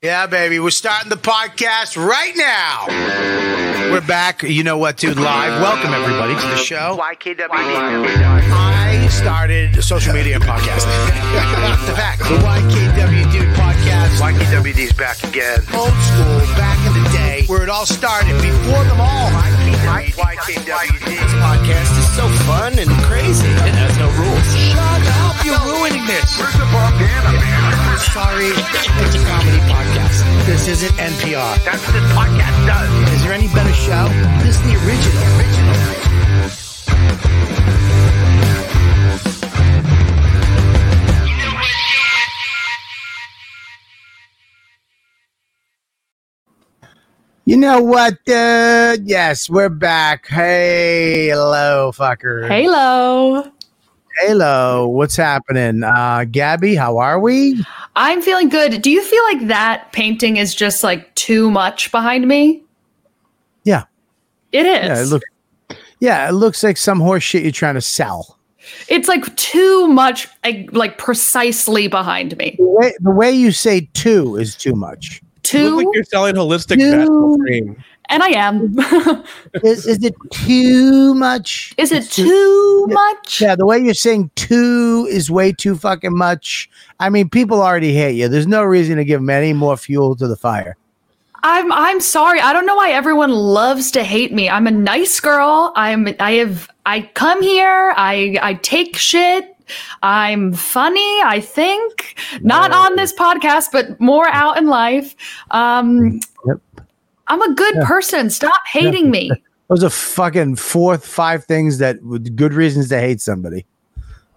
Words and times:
Yeah, 0.00 0.24
baby. 0.28 0.58
We're 0.58 0.72
starting 0.72 1.10
the 1.10 1.20
podcast 1.20 1.92
right 2.00 2.32
now. 2.32 2.88
We're 3.92 4.00
back. 4.00 4.42
You 4.42 4.64
know 4.64 4.78
what, 4.78 4.96
dude? 4.96 5.20
Live. 5.20 5.60
Welcome, 5.60 5.92
everybody, 5.92 6.32
to 6.40 6.46
the 6.48 6.56
show. 6.56 6.96
YKWd. 6.96 7.52
I 7.52 9.06
started 9.12 9.84
social 9.84 10.14
media 10.14 10.36
and 10.36 10.44
podcasting. 10.44 10.88
the 11.84 11.92
fact. 11.92 12.20
The 12.24 12.40
YKW 12.40 13.30
Dude 13.30 13.52
podcast. 13.52 14.16
YKWd's 14.24 14.96
back 14.96 15.22
again. 15.22 15.60
Old 15.76 15.92
school, 15.92 16.40
back 16.56 16.80
in 16.88 16.96
the 16.96 17.06
day, 17.12 17.44
where 17.44 17.62
it 17.62 17.68
all 17.68 17.84
started, 17.84 18.32
before 18.40 18.84
them 18.84 19.02
all. 19.02 19.28
YKWd. 19.28 20.64
This 21.04 21.32
podcast 21.44 21.92
is 22.00 22.08
so 22.16 22.26
fun 22.48 22.78
and 22.78 22.88
crazy. 23.04 23.52
It 23.68 23.76
has 23.76 23.92
no 23.98 24.08
rules. 24.16 24.48
Shut 24.56 24.80
up. 25.20 25.44
You're 25.44 25.60
ruining 25.76 26.06
this. 26.06 26.40
Where's 26.40 26.54
the 26.54 26.64
bandana, 26.72 27.36
man? 27.36 27.59
Sorry, 28.00 28.46
it's 28.46 29.14
a 29.14 29.24
comedy 29.28 29.58
podcast. 29.68 30.46
This 30.46 30.66
isn't 30.68 30.92
NPR. 30.98 31.64
That's 31.64 31.84
what 31.84 31.92
this 31.92 32.10
podcast 32.12 32.66
does. 32.66 33.12
Is 33.12 33.22
there 33.22 33.32
any 33.32 33.46
better 33.48 33.72
show? 33.74 34.08
This 34.42 34.56
is 34.56 34.62
the 34.62 34.74
original. 34.84 35.22
Original. 35.38 36.00
You 47.44 47.56
know 47.56 47.82
what, 47.82 48.24
dude? 48.24 49.08
Yes, 49.08 49.50
we're 49.50 49.68
back. 49.68 50.26
Hey, 50.28 51.28
hello, 51.28 51.90
fucker. 51.94 52.48
Halo. 52.48 53.50
Hello, 54.22 54.86
what's 54.86 55.16
happening? 55.16 55.82
Uh, 55.82 56.24
Gabby, 56.30 56.74
how 56.74 56.98
are 56.98 57.18
we? 57.18 57.64
I'm 57.96 58.20
feeling 58.20 58.50
good. 58.50 58.82
Do 58.82 58.90
you 58.90 59.02
feel 59.02 59.22
like 59.24 59.46
that 59.48 59.92
painting 59.92 60.36
is 60.36 60.54
just 60.54 60.84
like 60.84 61.12
too 61.14 61.50
much 61.50 61.90
behind 61.90 62.28
me? 62.28 62.62
Yeah. 63.64 63.84
It 64.52 64.66
is. 64.66 64.86
Yeah, 64.88 65.00
it 65.02 65.06
looks. 65.06 65.24
Yeah, 66.00 66.28
it 66.28 66.32
looks 66.32 66.62
like 66.62 66.76
some 66.76 67.00
horse 67.00 67.22
shit 67.22 67.42
you're 67.42 67.52
trying 67.52 67.76
to 67.76 67.80
sell. 67.80 68.38
it's 68.88 69.08
like 69.08 69.34
too 69.36 69.88
much, 69.88 70.28
like, 70.44 70.68
like 70.72 70.98
precisely 70.98 71.88
behind 71.88 72.36
me. 72.36 72.56
The 72.58 72.66
way, 72.66 72.94
the 73.00 73.10
way 73.10 73.32
you 73.32 73.52
say 73.52 73.88
two 73.94 74.36
is 74.36 74.54
too 74.54 74.74
much. 74.74 75.22
You 75.52 75.74
look 75.76 75.86
like 75.86 75.94
you're 75.94 76.04
selling 76.04 76.34
holistic 76.36 76.76
Two. 76.78 76.96
natural 76.96 77.38
cream. 77.38 77.82
And 78.10 78.22
I 78.22 78.28
am. 78.30 78.76
Is, 79.62 79.86
is 79.86 80.04
it 80.04 80.14
too 80.30 81.14
much? 81.14 81.74
is 81.76 81.92
it 81.92 82.10
too 82.10 82.86
much? 82.88 83.40
Yeah, 83.40 83.56
the 83.56 83.66
way 83.66 83.78
you're 83.78 83.94
saying 83.94 84.30
two 84.36 85.06
is 85.10 85.30
way 85.30 85.52
too 85.52 85.76
fucking 85.76 86.16
much. 86.16 86.70
I 86.98 87.10
mean, 87.10 87.28
people 87.28 87.62
already 87.62 87.92
hate 87.92 88.16
you. 88.16 88.28
There's 88.28 88.46
no 88.46 88.62
reason 88.62 88.96
to 88.96 89.04
give 89.04 89.20
them 89.20 89.30
any 89.30 89.52
more 89.52 89.76
fuel 89.76 90.14
to 90.16 90.28
the 90.28 90.36
fire. 90.36 90.76
I'm 91.42 91.72
I'm 91.72 92.00
sorry. 92.00 92.40
I 92.40 92.52
don't 92.52 92.66
know 92.66 92.76
why 92.76 92.90
everyone 92.90 93.30
loves 93.30 93.90
to 93.92 94.04
hate 94.04 94.32
me. 94.32 94.48
I'm 94.48 94.66
a 94.66 94.70
nice 94.70 95.20
girl. 95.20 95.72
I'm 95.74 96.08
I 96.20 96.32
have 96.32 96.68
I 96.84 97.02
come 97.14 97.42
here. 97.42 97.94
I 97.96 98.38
I 98.42 98.54
take 98.54 98.96
shit. 98.96 99.56
I'm 100.02 100.52
funny, 100.52 101.22
I 101.22 101.40
think. 101.40 102.18
Not 102.42 102.72
on 102.72 102.96
this 102.96 103.12
podcast, 103.12 103.68
but 103.72 104.00
more 104.00 104.28
out 104.28 104.58
in 104.58 104.66
life. 104.66 105.14
Um 105.50 106.20
Yep. 106.46 106.60
I'm 107.30 107.40
a 107.42 107.54
good 107.54 107.76
person. 107.84 108.28
Stop 108.28 108.60
hating 108.70 109.10
me. 109.10 109.30
Those 109.68 109.84
are 109.84 109.88
fucking 109.90 110.56
four, 110.56 110.98
five 110.98 111.44
things 111.44 111.78
that 111.78 112.02
with 112.02 112.34
good 112.36 112.52
reasons 112.52 112.88
to 112.88 112.98
hate 112.98 113.20
somebody. 113.20 113.64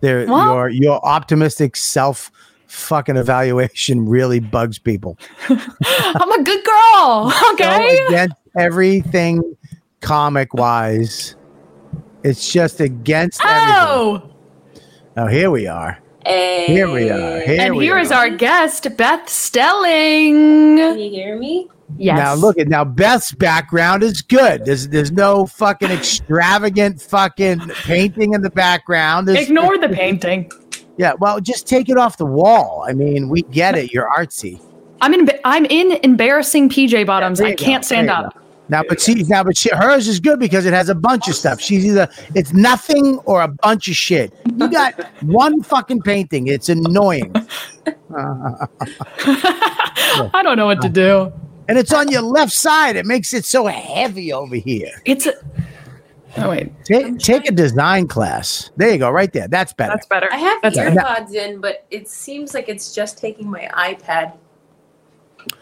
They're, 0.02 0.28
Well- 0.28 0.54
your 0.54 0.70
your 0.70 1.06
optimistic 1.06 1.76
self 1.76 2.32
fucking 2.68 3.18
evaluation 3.18 4.08
really 4.08 4.40
bugs 4.40 4.78
people. 4.80 5.18
I'm 5.50 6.32
a 6.32 6.44
good 6.44 6.64
girl. 6.64 7.34
Okay. 7.54 7.98
Go 7.98 8.08
against 8.08 8.36
everything 8.58 9.56
comic 10.02 10.54
wise. 10.54 11.36
It's 12.24 12.52
just 12.52 12.80
against 12.80 13.42
everything. 13.44 13.76
Oh, 13.76 14.30
Oh, 15.18 15.28
here 15.28 15.52
we 15.52 15.68
are. 15.68 16.00
Hey. 16.26 16.66
Here 16.68 16.90
we 16.92 17.10
are. 17.12 17.40
Here 17.42 17.62
and 17.62 17.76
we 17.76 17.86
here 17.86 17.98
is 18.00 18.12
are. 18.12 18.26
our 18.26 18.30
guest, 18.32 18.88
Beth 18.98 19.30
Stelling. 19.30 20.78
Can 20.78 20.98
you 21.00 21.10
hear 21.12 21.38
me? 21.38 21.70
Yes. 21.98 22.18
Now 22.18 22.34
look 22.34 22.58
at 22.58 22.68
now 22.68 22.84
Beth's 22.84 23.32
background 23.32 24.04
is 24.04 24.22
good. 24.22 24.66
There's 24.66 24.88
there's 24.88 25.12
no 25.12 25.46
fucking 25.46 25.92
extravagant 25.92 27.02
fucking 27.02 27.60
painting 27.84 28.34
in 28.34 28.42
the 28.42 28.50
background. 28.50 29.28
There's, 29.28 29.48
Ignore 29.48 29.78
the 29.78 29.90
painting. 29.90 30.52
Yeah, 30.98 31.14
well, 31.20 31.40
just 31.40 31.68
take 31.68 31.90
it 31.90 31.98
off 31.98 32.18
the 32.18 32.26
wall. 32.26 32.86
I 32.88 32.94
mean, 32.94 33.30
we 33.30 33.42
get 33.44 33.76
it. 33.76 33.92
You're 33.92 34.10
artsy. 34.10 34.62
I'm 35.02 35.14
in 35.14 35.30
I'm 35.44 35.66
in 35.66 35.94
embarrassing 36.04 36.70
PJ 36.70 37.06
bottoms. 37.06 37.40
There 37.40 37.48
I 37.48 37.56
can't 37.56 37.84
stand 37.84 38.10
up. 38.10 38.34
go. 38.34 38.40
Now, 38.70 38.82
but 38.88 39.02
see, 39.02 39.16
now, 39.28 39.44
but 39.44 39.58
she, 39.58 39.70
hers 39.70 40.08
is 40.08 40.22
good 40.22 40.40
because 40.40 40.66
it 40.66 40.74
has 40.74 40.88
a 40.88 40.96
bunch 40.96 41.28
of 41.28 41.36
stuff. 41.36 41.60
She's 41.60 41.86
either 41.86 42.08
it's 42.34 42.54
nothing 42.54 43.20
or 43.26 43.42
a 43.42 43.48
bunch 43.48 43.90
of 43.90 43.96
shit. 43.96 44.34
You 44.56 44.70
got 44.70 44.94
one 45.24 45.62
fucking 45.62 46.02
painting. 46.02 46.48
It's 46.48 46.70
annoying, 46.70 47.36
I 48.16 48.68
don't 50.42 50.56
know 50.56 50.66
what 50.66 50.82
to 50.82 50.90
do. 50.90 51.34
And 51.68 51.78
it's 51.78 51.94
on 51.94 52.10
your 52.10 52.22
left 52.22 52.52
side. 52.54 52.96
It 52.96 53.06
makes 53.06 53.34
it 53.34 53.46
so 53.46 53.66
heavy 53.68 54.32
over 54.34 54.56
here. 54.56 55.02
It's 55.06 55.26
a 55.26 55.34
Oh 56.36 56.50
wait, 56.50 56.72
Take 56.86 57.20
take 57.20 57.48
a 57.48 57.52
design 57.52 58.08
class. 58.08 58.72
There 58.76 58.90
you 58.92 58.98
go, 58.98 59.12
right 59.12 59.32
there. 59.32 59.48
That's 59.48 59.72
better. 59.72 59.92
that's 59.94 60.08
better. 60.08 60.28
I 60.34 60.38
have 60.38 60.62
That's 60.64 60.78
earpods 60.78 61.34
in, 61.36 61.62
but 61.62 61.86
it 61.92 62.10
seems 62.10 62.56
like 62.56 62.70
it's 62.70 62.94
just 62.96 63.20
taking 63.20 63.48
my 63.50 63.70
iPad 63.74 64.34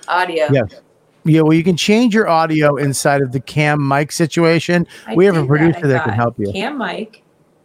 audio. 0.07 0.47
Yes. 0.51 0.81
Yeah, 1.23 1.41
well, 1.41 1.53
you 1.53 1.63
can 1.63 1.77
change 1.77 2.15
your 2.15 2.27
audio 2.29 2.77
inside 2.77 3.21
of 3.21 3.31
the 3.31 3.39
cam 3.41 3.85
mic 3.85 4.11
situation. 4.11 4.87
I 5.05 5.13
we 5.13 5.25
have 5.25 5.35
a 5.35 5.41
did 5.41 5.43
that. 5.43 5.47
producer 5.49 5.85
I 5.85 5.89
that 5.89 6.03
can 6.05 6.13
help 6.13 6.39
you. 6.39 6.51
Cam 6.51 6.77
mic, 6.77 7.21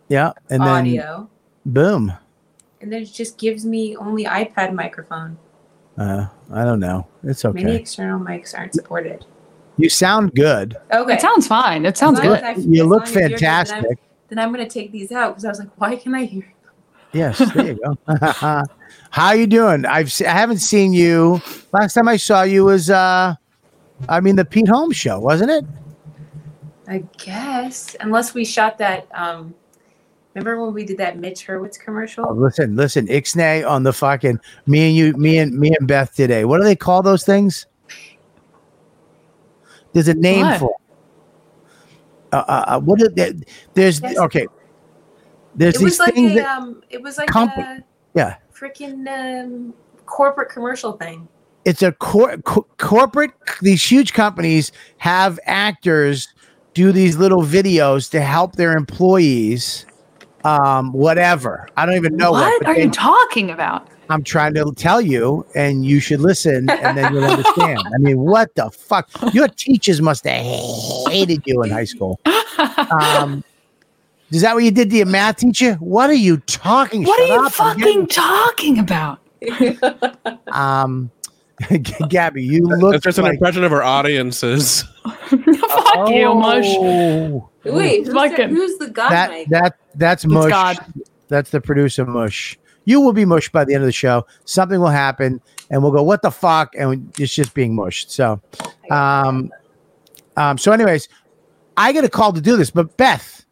Yeah, 0.09 0.33
and 0.51 0.61
then 0.61 0.69
audio, 0.69 1.31
boom. 1.65 2.13
and 2.81 2.93
then 2.93 3.03
it 3.03 3.13
just 3.13 3.39
gives 3.39 3.65
me 3.65 3.97
only 3.97 4.25
iPad 4.25 4.75
microphone. 4.75 5.39
Uh, 5.99 6.27
I 6.53 6.65
don't 6.65 6.81
know. 6.81 7.07
It's 7.25 7.45
okay. 7.45 7.65
Many 7.65 7.77
external 7.77 8.21
mics 8.21 8.57
aren't 8.57 8.75
supported. 8.75 9.25
You 9.79 9.89
sound 9.89 10.35
good. 10.35 10.77
Okay. 10.93 11.15
It 11.15 11.21
sounds 11.21 11.47
fine. 11.47 11.85
It 11.87 11.97
sounds 11.97 12.21
good. 12.21 12.43
I- 12.43 12.53
You 12.55 12.85
look 12.85 13.01
long 13.01 13.09
as 13.09 13.13
good, 13.13 13.23
then 13.23 13.31
I'm- 13.31 13.39
fantastic. 13.67 13.99
Then 14.29 14.39
I'm, 14.41 14.53
going 14.53 14.67
to 14.67 14.71
take 14.73 14.91
these 14.91 15.13
out 15.13 15.31
because 15.35 15.45
I 15.45 15.49
was 15.51 15.59
like, 15.61 15.69
why 15.77 15.95
can 15.97 16.15
I 16.15 16.25
hear? 16.25 16.53
Yes, 17.13 17.39
there 17.55 17.67
you 17.67 17.79
go. 17.83 17.97
How 19.11 19.29
are 19.29 19.37
you 19.37 19.47
doing? 19.47 19.87
I've 19.87 20.11
se- 20.13 20.27
I 20.27 20.33
haven't 20.33 20.59
seen 20.59 20.93
you. 20.93 21.41
Last 21.73 21.95
time 21.95 22.09
I 22.09 22.17
saw 22.17 22.43
you 22.43 22.65
was 22.65 22.91
uh, 22.91 23.35
I 24.09 24.21
mean 24.21 24.35
the 24.37 24.45
Pete 24.45 24.67
Holmes 24.69 24.97
show, 24.97 25.21
wasn't 25.21 25.51
it? 25.53 25.65
I 26.89 27.05
guess 27.19 27.95
unless 28.01 28.35
we 28.35 28.45
shot 28.45 28.79
that. 28.79 29.07
um 29.15 29.55
Remember 30.37 30.63
when 30.63 30.75
we 30.75 30.85
did 30.85 30.99
that 30.99 31.19
Mitch 31.19 31.47
Hurwitz 31.47 31.79
Oh, 31.81 31.85
commercial? 31.85 32.37
listen, 32.37 32.77
listen, 32.77 33.07
Ixnay 33.07 33.67
on 33.67 33.85
the 33.85 33.93
fucking 33.93 34.39
me 34.67 34.89
and 34.89 34.95
you, 34.95 35.13
me 35.15 35.39
and 35.39 35.59
me 35.59 35.75
and 35.79 35.89
Beth 35.89 36.15
today. 36.15 36.45
What 36.45 36.59
do 36.59 36.65
they 36.65 36.77
call 36.77 37.03
those 37.03 37.25
things? 37.25 37.65
There's 39.95 40.09
a 40.09 40.15
name 40.15 40.45
What? 40.45 40.61
for. 40.61 40.71
it. 40.71 42.35
Uh, 42.35 42.45
uh, 42.49 42.65
uh, 42.67 42.81
what 42.81 42.99
there's 43.73 44.01
Yes. 44.03 44.19
okay. 44.19 44.47
There's 45.55 45.77
It 45.77 45.79
these 45.85 45.99
like 46.01 46.15
things 46.15 46.33
a 46.33 46.35
that 46.35 46.59
um, 46.59 46.83
it 46.91 47.01
was 47.01 47.17
like 47.17 47.29
Company. 47.29 47.63
a 47.63 47.85
yeah. 48.15 48.37
freaking 48.55 49.09
um, 49.09 49.73
corporate 50.05 50.51
commercial 50.51 50.93
thing. 50.93 51.27
it's 51.65 51.81
a 51.83 51.93
cor- 51.93 52.37
co- 52.39 52.67
corporate 52.77 53.31
these 53.63 53.83
huge 53.91 54.13
companies 54.13 54.71
have 54.99 55.41
actors 55.47 56.29
do 56.75 56.93
these 56.93 57.17
little 57.17 57.41
videos 57.43 58.11
to 58.11 58.21
help 58.21 58.57
their 58.57 58.77
employees 58.77 59.87
um 60.47 60.93
whatever. 60.93 61.69
I 61.77 61.85
don't 61.85 61.97
even 61.97 62.17
know 62.17 62.33
what, 62.33 62.63
what 62.63 62.69
are 62.69 62.79
you 62.79 62.91
talking 62.91 63.51
about? 63.51 63.89
i'm 64.09 64.23
trying 64.23 64.55
to 64.55 64.73
tell 64.77 65.01
you 65.01 65.45
and 65.57 65.85
you 65.85 65.99
should 65.99 66.21
listen 66.21 66.71
and 66.71 66.97
then 66.97 67.13
you'll 67.13 67.25
understand. 67.25 67.81
I 67.93 67.99
mean 67.99 68.21
what 68.21 68.55
the 68.55 68.71
fuck? 68.71 69.11
Your 69.33 69.49
teachers 69.49 70.01
must 70.01 70.25
have 70.25 70.45
hated 71.09 71.43
you 71.45 71.63
in 71.63 71.71
high 71.71 71.85
school. 71.85 72.21
Um 72.25 73.43
is 74.31 74.43
that 74.43 74.55
what 74.55 74.65
you 74.65 74.71
did 74.71 74.91
to 74.91 74.97
your 74.97 75.07
math 75.07 75.39
teacher? 75.39 75.75
What 75.75 76.11
are 76.11 76.15
you 76.15 76.39
talking 76.39 77.05
what 77.05 77.19
Shut 77.19 77.31
are 77.31 77.43
you 77.43 77.51
fucking 77.51 78.07
talking 78.07 78.79
about? 78.79 79.19
um 80.53 81.11
gabby 82.09 82.43
you 82.43 82.63
look 82.65 82.93
That's 82.93 83.05
just 83.05 83.19
an 83.19 83.27
impression 83.27 83.65
of 83.65 83.73
our 83.73 83.83
audiences. 83.83 84.83
Fuck 85.05 86.11
you, 86.11 86.35
mush. 86.35 86.65
Oh. 86.69 87.49
Wait, 87.65 87.99
who's, 87.99 88.09
the, 88.09 88.15
Fucking- 88.15 88.49
who's 88.51 88.79
the 88.79 88.89
god 88.91 89.11
that 89.11 89.31
mic? 89.31 89.49
that 89.49 89.79
that's 89.95 90.27
mush. 90.27 90.51
God. 90.51 90.79
That's 91.29 91.51
the 91.51 91.61
producer 91.61 92.05
mush. 92.07 92.59
You 92.85 93.01
will 93.01 93.13
be 93.13 93.25
mush 93.25 93.51
by 93.51 93.65
the 93.65 93.75
end 93.75 93.83
of 93.83 93.87
the 93.89 93.93
show. 93.93 94.27
Something 94.45 94.79
will 94.81 94.89
happen, 94.89 95.41
and 95.71 95.83
we'll 95.83 95.91
go, 95.91 96.03
"What 96.03 96.23
the 96.23 96.31
fuck?" 96.31 96.75
And 96.79 97.13
it's 97.19 97.35
just 97.35 97.53
being 97.55 97.75
mushed. 97.75 98.13
So, 98.13 98.41
um, 98.91 99.51
um. 100.37 100.57
So, 100.59 100.71
anyways, 100.71 101.09
I 101.77 101.93
get 101.93 102.05
a 102.05 102.09
call 102.09 102.33
to 102.33 102.41
do 102.41 102.57
this, 102.57 102.71
but 102.71 102.97
Beth, 102.97 103.45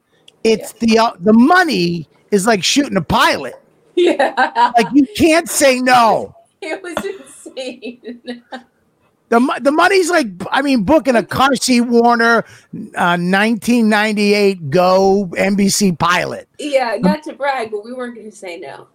it's 0.45 0.73
the 0.75 0.99
uh, 0.99 1.13
the 1.19 1.33
money 1.33 2.09
is 2.31 2.47
like 2.47 2.63
shooting 2.63 2.97
a 2.97 3.03
pilot. 3.03 3.55
yeah, 3.97 4.73
Like 4.77 4.87
you 4.93 5.07
can't 5.17 5.49
say 5.49 5.81
no. 5.81 6.35
it 6.61 6.83
was 6.83 6.95
The, 9.31 9.61
the 9.63 9.73
money's 9.73 10.11
like, 10.11 10.29
I 10.53 10.61
mean, 10.63 10.85
booking 10.85 11.17
a 11.17 11.23
Carsey-Werner 11.23 12.39
uh, 12.39 13.17
1998 13.19 14.71
Go 14.71 15.29
NBC 15.33 15.99
pilot. 15.99 16.47
Yeah, 16.59 16.99
not 17.01 17.23
to 17.25 17.33
brag, 17.33 17.71
but 17.71 17.85
we 17.85 17.93
weren't 17.95 18.15
going 18.15 18.31
to 18.31 18.37
say 18.37 18.59
no. 18.59 18.87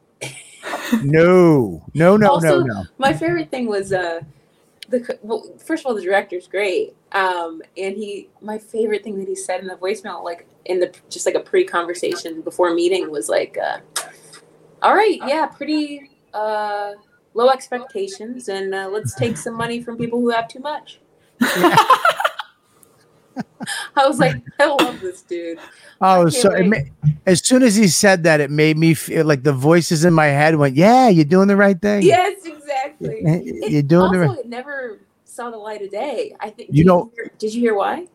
No, 1.03 1.83
no, 1.93 2.15
no, 2.15 2.29
Also- 2.29 2.59
no, 2.59 2.65
no. 2.65 2.83
My 2.99 3.11
favorite 3.11 3.49
thing 3.49 3.67
was 3.67 3.91
uh, 3.91 4.21
the 4.89 5.17
well, 5.23 5.43
first 5.57 5.81
of 5.83 5.87
all, 5.87 5.95
the 5.95 6.01
director's 6.01 6.47
great, 6.47 6.95
um, 7.11 7.61
and 7.77 7.95
he. 7.95 8.29
My 8.41 8.57
favorite 8.57 9.03
thing 9.03 9.17
that 9.19 9.27
he 9.27 9.35
said 9.35 9.61
in 9.61 9.67
the 9.67 9.75
voicemail, 9.75 10.23
like 10.23 10.47
in 10.65 10.79
the 10.79 10.93
just 11.09 11.25
like 11.25 11.35
a 11.35 11.39
pre-conversation 11.39 12.41
before 12.41 12.73
meeting, 12.73 13.09
was 13.11 13.29
like, 13.29 13.57
uh, 13.57 13.79
"All 14.81 14.93
right, 14.95 15.19
yeah, 15.25 15.45
pretty 15.45 16.11
uh, 16.33 16.93
low 17.39 17.49
expectations, 17.49 18.49
and 18.49 18.75
uh, 18.75 18.89
let's 18.91 19.13
take 19.15 19.37
some 19.37 19.55
money 19.55 19.81
from 19.81 19.97
people 19.97 20.19
who 20.19 20.29
have 20.29 20.47
too 20.47 20.59
much." 20.59 20.99
I 23.95 24.07
was 24.07 24.19
like, 24.19 24.35
I 24.59 24.65
love 24.67 24.99
this 24.99 25.21
dude. 25.21 25.59
Oh, 26.01 26.27
so 26.29 26.51
it 26.51 26.65
ma- 26.65 27.11
as 27.25 27.45
soon 27.45 27.63
as 27.63 27.75
he 27.75 27.87
said 27.87 28.23
that, 28.23 28.41
it 28.41 28.49
made 28.51 28.77
me 28.77 28.93
feel 28.93 29.25
like 29.25 29.43
the 29.43 29.53
voices 29.53 30.03
in 30.03 30.13
my 30.13 30.25
head 30.27 30.55
went, 30.55 30.75
"Yeah, 30.75 31.09
you're 31.09 31.25
doing 31.25 31.47
the 31.47 31.55
right 31.55 31.79
thing. 31.79 32.01
Yes, 32.03 32.45
exactly. 32.45 33.21
you're 33.67 33.81
doing 33.83 34.11
the 34.11 34.19
right." 34.19 34.39
it 34.39 34.47
never 34.47 34.99
saw 35.23 35.49
the 35.49 35.57
light 35.57 35.81
of 35.81 35.91
day. 35.91 36.35
I 36.39 36.49
think. 36.49 36.69
You 36.73 36.83
know- 36.83 37.11
hear- 37.15 37.31
did 37.37 37.53
you 37.53 37.61
hear 37.61 37.75
why? 37.75 38.07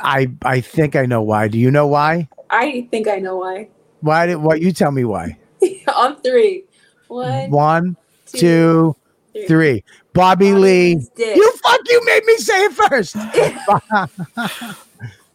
I 0.00 0.30
I 0.42 0.60
think 0.60 0.96
I 0.96 1.06
know 1.06 1.22
why. 1.22 1.48
Do 1.48 1.58
you 1.58 1.70
know 1.70 1.86
why? 1.86 2.28
I 2.50 2.88
think 2.90 3.08
I 3.08 3.16
know 3.16 3.36
why. 3.36 3.68
Why 4.00 4.26
did 4.26 4.36
what 4.36 4.60
you 4.60 4.72
tell 4.72 4.90
me 4.90 5.04
why? 5.04 5.38
On 5.94 6.20
three. 6.22 6.64
One, 7.08 7.50
One, 7.50 7.96
two, 8.32 8.38
two, 8.38 8.96
three. 9.32 9.46
three. 9.46 9.84
Bobby 10.12 10.52
Lee. 10.52 10.96
Dick. 11.16 11.36
You 11.36 11.52
fuck 11.62 11.80
you 11.88 12.04
made 12.04 12.24
me 12.24 12.36
say 12.38 12.64
it 12.64 12.72
first. 12.72 13.14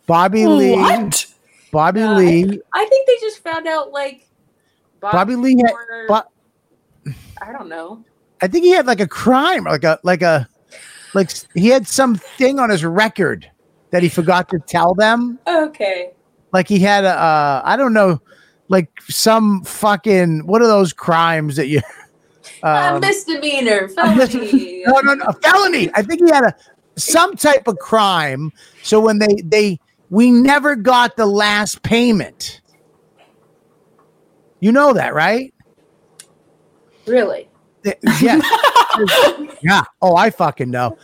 Bobby 0.06 0.46
Lee. 0.46 0.74
What? 0.74 1.26
Bobby 1.72 2.02
No, 2.02 2.16
Lee. 2.16 2.62
I 2.74 2.86
think 2.86 3.08
they 3.08 3.18
just 3.20 3.40
found 3.40 3.68
out 3.68 3.92
like 3.92 4.28
Bobby 5.00 5.36
Lee 5.36 5.58
had, 5.58 5.74
Bo- 6.08 7.14
I 7.42 7.52
don't 7.52 7.68
know. 7.68 8.04
I 8.42 8.48
think 8.48 8.66
he 8.66 8.72
had 8.72 8.86
like 8.86 9.00
a 9.00 9.08
crime, 9.08 9.64
like 9.64 9.84
a 9.84 10.00
like 10.04 10.22
a 10.22 10.48
like 11.14 11.32
he 11.56 11.70
had 11.70 11.88
some 11.88 12.16
thing 12.16 12.60
on 12.60 12.70
his 12.70 12.86
record 12.86 13.50
that 13.92 14.04
he 14.04 14.10
forgot 14.10 14.50
to 14.50 14.60
tell 14.60 14.94
them. 14.94 15.40
Okay. 15.48 16.12
Like 16.52 16.68
he 16.68 16.80
had 16.80 17.06
a 17.06 17.10
uh, 17.10 17.62
I 17.64 17.76
don't 17.76 17.94
know, 17.94 18.22
like 18.68 18.90
some 19.10 19.64
fucking 19.64 20.46
what 20.46 20.62
are 20.62 20.68
those 20.68 20.94
crimes 20.94 21.56
that 21.56 21.68
you 21.68 21.82
a 22.68 22.94
um, 22.94 23.02
misdemeanor, 23.02 23.88
mis- 24.16 24.32
felony. 24.32 24.84
no, 24.86 25.00
no, 25.02 25.14
no, 25.16 25.26
a 25.26 25.34
felony. 25.34 25.90
I 25.94 26.02
think 26.02 26.22
he 26.26 26.32
had 26.32 26.44
a 26.44 26.56
some 26.96 27.36
type 27.36 27.68
of 27.68 27.78
crime. 27.80 28.52
So 28.84 29.00
when 29.00 29.20
they 29.20 29.36
they 29.44 29.80
we 30.10 30.32
never 30.32 30.76
got 30.76 31.18
the 31.18 31.26
last 31.26 31.82
payment. 31.84 32.62
You 34.60 34.72
know 34.72 34.94
that, 34.94 35.14
right? 35.14 35.54
Really? 37.06 37.50
Yeah. 37.84 38.40
yeah. 39.62 39.84
Oh, 40.02 40.16
I 40.16 40.30
fucking 40.30 40.70
know. 40.70 40.98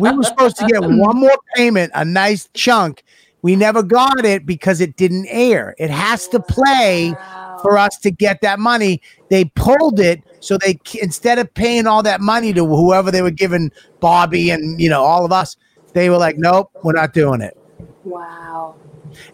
We 0.00 0.10
were 0.10 0.24
supposed 0.24 0.56
to 0.56 0.66
get 0.66 0.80
one 0.82 1.20
more 1.20 1.38
payment, 1.54 1.92
a 1.94 2.04
nice 2.04 2.48
chunk. 2.54 3.04
We 3.42 3.54
never 3.54 3.82
got 3.82 4.24
it 4.24 4.46
because 4.46 4.80
it 4.80 4.96
didn't 4.96 5.26
air. 5.28 5.76
It 5.78 5.90
has 5.90 6.26
to 6.28 6.40
play 6.40 7.14
Wow. 7.56 7.62
for 7.62 7.78
us 7.78 7.96
to 7.98 8.10
get 8.10 8.40
that 8.42 8.58
money. 8.58 9.00
They 9.28 9.46
pulled 9.46 10.00
it 10.00 10.22
so 10.40 10.58
they 10.58 10.78
instead 11.02 11.38
of 11.38 11.52
paying 11.54 11.86
all 11.86 12.02
that 12.04 12.20
money 12.20 12.52
to 12.52 12.64
whoever 12.64 13.10
they 13.10 13.22
were 13.22 13.30
giving 13.30 13.72
Bobby 14.00 14.50
and 14.50 14.80
you 14.80 14.88
know 14.88 15.02
all 15.02 15.24
of 15.24 15.32
us, 15.32 15.56
they 15.92 16.08
were 16.10 16.18
like, 16.18 16.38
"Nope, 16.38 16.70
we're 16.82 16.92
not 16.92 17.12
doing 17.12 17.40
it." 17.40 17.56
Wow. 18.04 18.76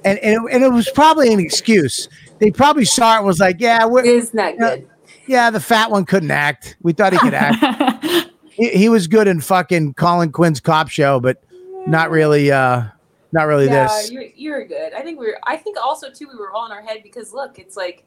And 0.04 0.18
and 0.20 0.34
it, 0.34 0.54
and 0.54 0.64
it 0.64 0.72
was 0.72 0.88
probably 0.90 1.32
an 1.32 1.40
excuse. 1.40 2.08
They 2.38 2.50
probably 2.50 2.84
saw 2.84 3.14
it 3.14 3.18
and 3.18 3.26
was 3.26 3.40
like, 3.40 3.56
"Yeah, 3.58 3.84
we're 3.84 4.04
It's 4.04 4.32
not 4.32 4.56
good. 4.58 4.88
yeah, 5.26 5.50
the 5.50 5.60
fat 5.60 5.90
one 5.90 6.04
couldn't 6.04 6.30
act. 6.30 6.76
We 6.82 6.92
thought 6.92 7.12
he 7.12 7.18
could 7.18 7.34
act. 7.34 8.30
he, 8.50 8.68
he 8.70 8.88
was 8.88 9.06
good 9.06 9.28
in 9.28 9.40
fucking 9.40 9.94
Colin 9.94 10.32
Quinn's 10.32 10.60
cop 10.60 10.88
show, 10.88 11.20
but 11.20 11.42
not 11.86 12.10
really 12.10 12.50
uh 12.50 12.84
not 13.32 13.44
really 13.44 13.66
yeah, 13.66 13.86
this. 13.86 14.10
you're, 14.10 14.24
you're 14.34 14.66
good. 14.66 14.92
I 14.94 15.02
think 15.02 15.18
we 15.18 15.26
are 15.28 15.38
I 15.42 15.56
think 15.56 15.76
also 15.82 16.10
too 16.10 16.28
we 16.28 16.36
were 16.36 16.52
all 16.52 16.66
in 16.66 16.72
our 16.72 16.82
head 16.82 17.02
because 17.02 17.32
look, 17.32 17.58
it's 17.58 17.76
like 17.76 18.04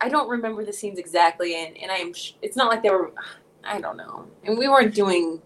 I 0.00 0.08
don't 0.08 0.28
remember 0.28 0.64
the 0.64 0.72
scenes 0.72 0.98
exactly, 0.98 1.54
and 1.64 1.76
and 1.78 1.90
I'm 1.90 2.12
sh- 2.12 2.32
it's 2.42 2.56
not 2.56 2.68
like 2.68 2.82
they 2.82 2.90
were. 2.90 3.12
I 3.66 3.80
don't 3.80 3.96
know, 3.96 4.26
and 4.44 4.58
we 4.58 4.68
weren't 4.68 4.94
doing. 4.94 5.40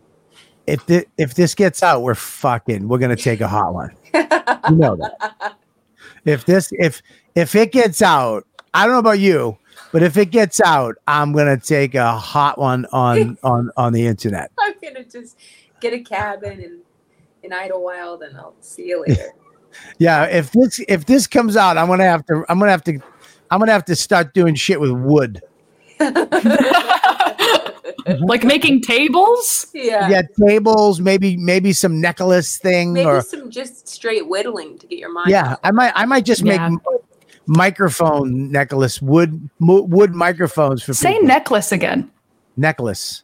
If 0.67 0.83
thi- 0.83 1.07
if 1.19 1.35
this 1.35 1.55
gets 1.55 1.85
out, 1.85 2.03
we're 2.03 2.17
fucking 2.17 2.89
we're 2.89 2.99
gonna 2.99 3.15
take 3.15 3.41
a 3.41 3.47
hot 3.47 3.73
one. 3.75 3.95
You 4.13 4.77
know 4.77 4.97
that. 4.97 5.57
If 6.25 6.45
this 6.45 6.71
if 6.73 7.01
if 7.37 7.55
it 7.55 7.71
gets 7.73 8.03
out, 8.03 8.45
I 8.75 8.85
don't 8.85 8.95
know 8.95 8.99
about 8.99 9.21
you, 9.21 9.57
but 9.93 10.03
if 10.03 10.17
it 10.17 10.27
gets 10.27 10.61
out, 10.61 10.97
I'm 11.07 11.33
gonna 11.33 11.57
take 11.59 11.95
a 11.95 12.13
hot 12.13 12.59
one 12.59 12.87
on 12.93 13.39
on 13.45 13.71
on 13.77 13.93
the 13.93 14.05
internet. 14.07 14.51
I'm 14.59 14.75
gonna 14.83 15.05
just 15.05 15.39
get 15.81 15.93
a 15.93 16.01
cabin 16.01 16.61
and 16.61 16.81
in 17.43 17.53
Idlewild, 17.53 18.23
and 18.23 18.37
I'll 18.37 18.57
see 18.61 18.89
you 18.89 19.05
later. 19.07 19.29
Yeah, 19.99 20.25
if 20.25 20.51
this 20.53 20.81
if 20.89 21.07
this 21.07 21.27
comes 21.27 21.57
out, 21.57 21.77
I'm 21.77 21.87
gonna 21.89 22.03
have 22.05 22.25
to 22.27 22.45
I'm 22.49 22.59
gonna 22.59 22.71
have 22.73 22.83
to 22.85 22.99
I'm 23.51 23.59
gonna 23.61 23.73
have 23.73 23.85
to 23.87 23.97
start 23.97 24.35
doing 24.35 24.55
shit 24.55 24.81
with 24.81 24.91
wood. 24.93 25.41
like 28.21 28.45
making 28.45 28.81
tables? 28.83 29.67
yeah. 29.75 30.09
Yeah, 30.09 30.23
tables, 30.47 31.01
maybe 31.01 31.37
maybe 31.37 31.73
some 31.73 32.01
necklace 32.01 32.59
thing 32.59 32.93
Maybe 32.93 33.07
or 33.07 33.23
some 33.23 33.51
just 33.51 33.89
straight 33.89 34.29
whittling 34.29 34.79
to 34.79 34.87
get 34.87 34.99
your 34.99 35.13
mind. 35.13 35.31
yeah, 35.31 35.53
off. 35.53 35.61
I 35.65 35.71
might 35.73 35.93
I 35.95 36.05
might 36.07 36.25
just 36.25 36.43
make 36.45 36.59
Yeah. 36.59 36.67
m- 36.67 36.79
microphone 37.47 38.51
necklace 38.53 39.01
wood 39.03 39.49
mo- 39.59 39.83
wood 39.83 40.15
microphones 40.15 40.83
for 40.83 40.95
Say 40.95 41.13
people. 41.15 41.29
necklace 41.29 41.73
again. 41.73 42.11
necklace. 42.57 43.23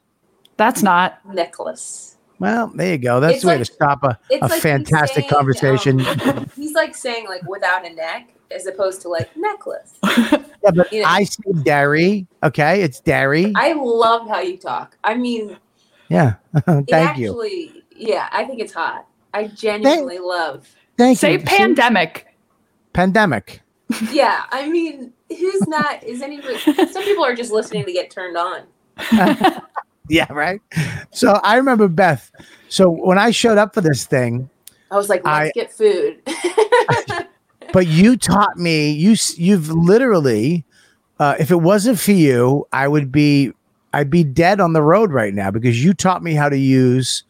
That's 0.57 0.83
not. 0.83 1.19
necklace. 1.35 2.17
Well, 2.39 2.71
there 2.75 2.93
you 2.93 2.99
go. 2.99 3.21
That's 3.21 3.35
It's 3.35 3.43
the 3.43 3.49
way 3.49 3.59
like- 3.59 3.67
to 3.67 3.73
stop 3.73 4.03
a, 4.05 4.19
It's 4.31 4.43
a 4.43 4.47
like 4.47 4.61
fantastic 4.63 5.25
saying, 5.25 5.29
conversation. 5.31 6.01
um, 6.07 6.51
he's 6.57 6.73
like 6.73 6.95
saying 6.95 7.27
like 7.29 7.43
without 7.49 7.87
a 7.87 7.91
neck 7.95 8.34
as 8.51 8.67
opposed 8.67 9.01
to 9.03 9.09
like 9.09 9.35
necklace. 9.37 9.95
yeah, 10.05 10.39
but 10.75 10.93
you 10.93 11.03
know- 11.03 11.09
I 11.09 11.25
say 11.25 11.43
dairy. 11.63 12.27
Okay, 12.43 12.83
it's 12.83 13.01
dairy. 13.01 13.53
I 13.57 13.73
love 13.75 14.29
how 14.29 14.41
you 14.41 14.57
talk. 14.57 14.97
I 15.05 15.15
mean, 15.15 15.57
yeah. 16.09 16.35
it 16.55 16.65
Thank 16.65 16.91
you. 17.19 17.29
actually, 17.31 17.85
yeah, 17.97 18.29
I 18.33 18.45
think 18.45 18.61
it's 18.61 18.73
hot. 18.73 19.07
I 19.33 19.49
genuinely 19.49 20.19
love. 20.19 20.69
Thank 20.97 21.19
Say 21.19 21.33
you. 21.35 21.39
See? 21.41 21.45
pandemic. 21.47 22.27
pandemic. 22.93 23.61
Yeah, 24.11 24.45
I 24.51 24.69
mean, 24.69 25.13
who's 25.29 25.69
not? 25.69 26.03
Is 26.03 26.23
anybody? 26.23 26.59
Some 26.59 27.05
people 27.05 27.23
are 27.25 27.35
just 27.35 27.53
listening 27.53 27.85
to 27.85 27.93
get 27.93 28.11
turned 28.11 28.37
on. 28.37 28.63
Yeah, 30.09 30.33
right. 30.33 30.61
So 31.13 31.33
I 31.45 31.57
remember 31.57 31.87
Beth. 31.89 32.31
So 32.69 32.89
when 32.91 33.19
I 33.19 33.31
showed 33.31 33.57
up 33.59 33.73
for 33.75 33.81
this 33.83 34.05
thing, 34.07 34.49
I 34.91 34.97
was 34.97 35.09
like, 35.09 35.25
let's 35.25 35.51
I- 35.51 35.53
get 35.55 35.73
food. 35.73 36.21
But 37.75 37.87
you 37.87 38.17
taught 38.17 38.57
me 38.57 38.91
You 38.93 39.17
you've 39.37 39.69
literally 39.69 40.65
uh, 41.19 41.35
if 41.39 41.51
it 41.51 41.57
wasn't 41.57 41.99
for 42.01 42.13
you 42.13 42.67
i 42.73 42.89
would 42.89 43.13
be 43.13 43.53
i'd 43.93 44.09
be 44.11 44.25
dead 44.25 44.61
on 44.61 44.73
the 44.73 44.83
road 44.83 45.13
right 45.13 45.35
now 45.35 45.51
because 45.51 45.85
you 45.85 45.93
taught 45.93 46.23
me 46.23 46.35
how 46.35 46.49
to 46.49 46.57
use 46.59 47.25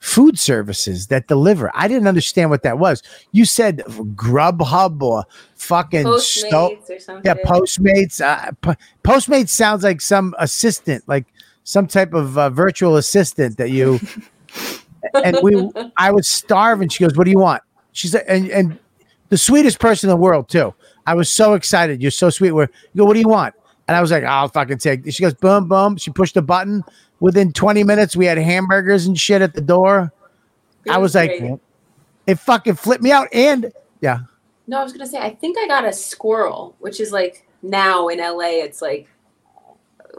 food 0.00 0.38
services 0.38 1.08
that 1.08 1.26
deliver 1.26 1.70
i 1.74 1.88
didn't 1.88 2.06
understand 2.06 2.48
what 2.50 2.62
that 2.62 2.78
was 2.78 3.02
you 3.32 3.44
said 3.44 3.78
grubhub 4.14 5.02
or 5.02 5.24
fucking 5.56 6.06
sto- 6.18 6.70
Postmates 6.70 6.90
or 6.90 6.98
something. 7.00 7.22
yeah 7.24 7.34
postmates 7.44 8.20
uh, 8.20 8.52
po- 8.62 8.76
postmates 9.04 9.50
sounds 9.50 9.82
like 9.82 10.00
some 10.00 10.34
assistant 10.38 11.02
like 11.08 11.26
some 11.64 11.86
type 11.86 12.14
of 12.14 12.38
uh, 12.38 12.48
virtual 12.48 12.96
assistant 12.96 13.58
that 13.58 13.70
you 13.70 14.00
and 15.14 15.38
we 15.42 15.70
I 15.96 16.10
was 16.10 16.28
starving. 16.28 16.88
She 16.88 17.04
goes, 17.04 17.16
"What 17.16 17.24
do 17.24 17.30
you 17.30 17.38
want?" 17.38 17.62
She's 17.92 18.14
like, 18.14 18.24
and 18.28 18.50
and 18.50 18.78
the 19.28 19.38
sweetest 19.38 19.78
person 19.78 20.08
in 20.08 20.16
the 20.16 20.20
world 20.20 20.48
too. 20.48 20.74
I 21.06 21.14
was 21.14 21.30
so 21.30 21.54
excited. 21.54 22.02
You're 22.02 22.10
so 22.10 22.30
sweet. 22.30 22.52
Where 22.52 22.68
you 22.92 22.98
go, 22.98 23.04
"What 23.04 23.14
do 23.14 23.20
you 23.20 23.28
want?" 23.28 23.54
And 23.86 23.96
I 23.96 24.00
was 24.00 24.10
like, 24.10 24.24
"I'll 24.24 24.48
fucking 24.48 24.78
take." 24.78 25.10
She 25.12 25.22
goes, 25.22 25.34
"Boom, 25.34 25.68
boom." 25.68 25.96
She 25.96 26.10
pushed 26.10 26.34
the 26.34 26.42
button. 26.42 26.84
Within 27.20 27.52
20 27.52 27.82
minutes, 27.82 28.14
we 28.14 28.26
had 28.26 28.38
hamburgers 28.38 29.06
and 29.06 29.18
shit 29.18 29.42
at 29.42 29.54
the 29.54 29.60
door. 29.60 30.12
It 30.84 30.92
I 30.92 30.98
was 30.98 31.14
like, 31.16 31.38
great. 31.40 31.58
it 32.28 32.38
fucking 32.38 32.74
flipped 32.74 33.02
me 33.02 33.10
out. 33.10 33.26
And 33.32 33.72
yeah, 34.00 34.20
No, 34.68 34.78
I 34.80 34.84
was 34.84 34.92
gonna 34.92 35.06
say 35.06 35.18
I 35.18 35.34
think 35.34 35.58
I 35.58 35.66
got 35.66 35.84
a 35.84 35.92
squirrel, 35.92 36.76
which 36.78 37.00
is 37.00 37.10
like 37.10 37.46
now 37.62 38.08
in 38.08 38.18
LA, 38.20 38.62
it's 38.62 38.80
like 38.80 39.08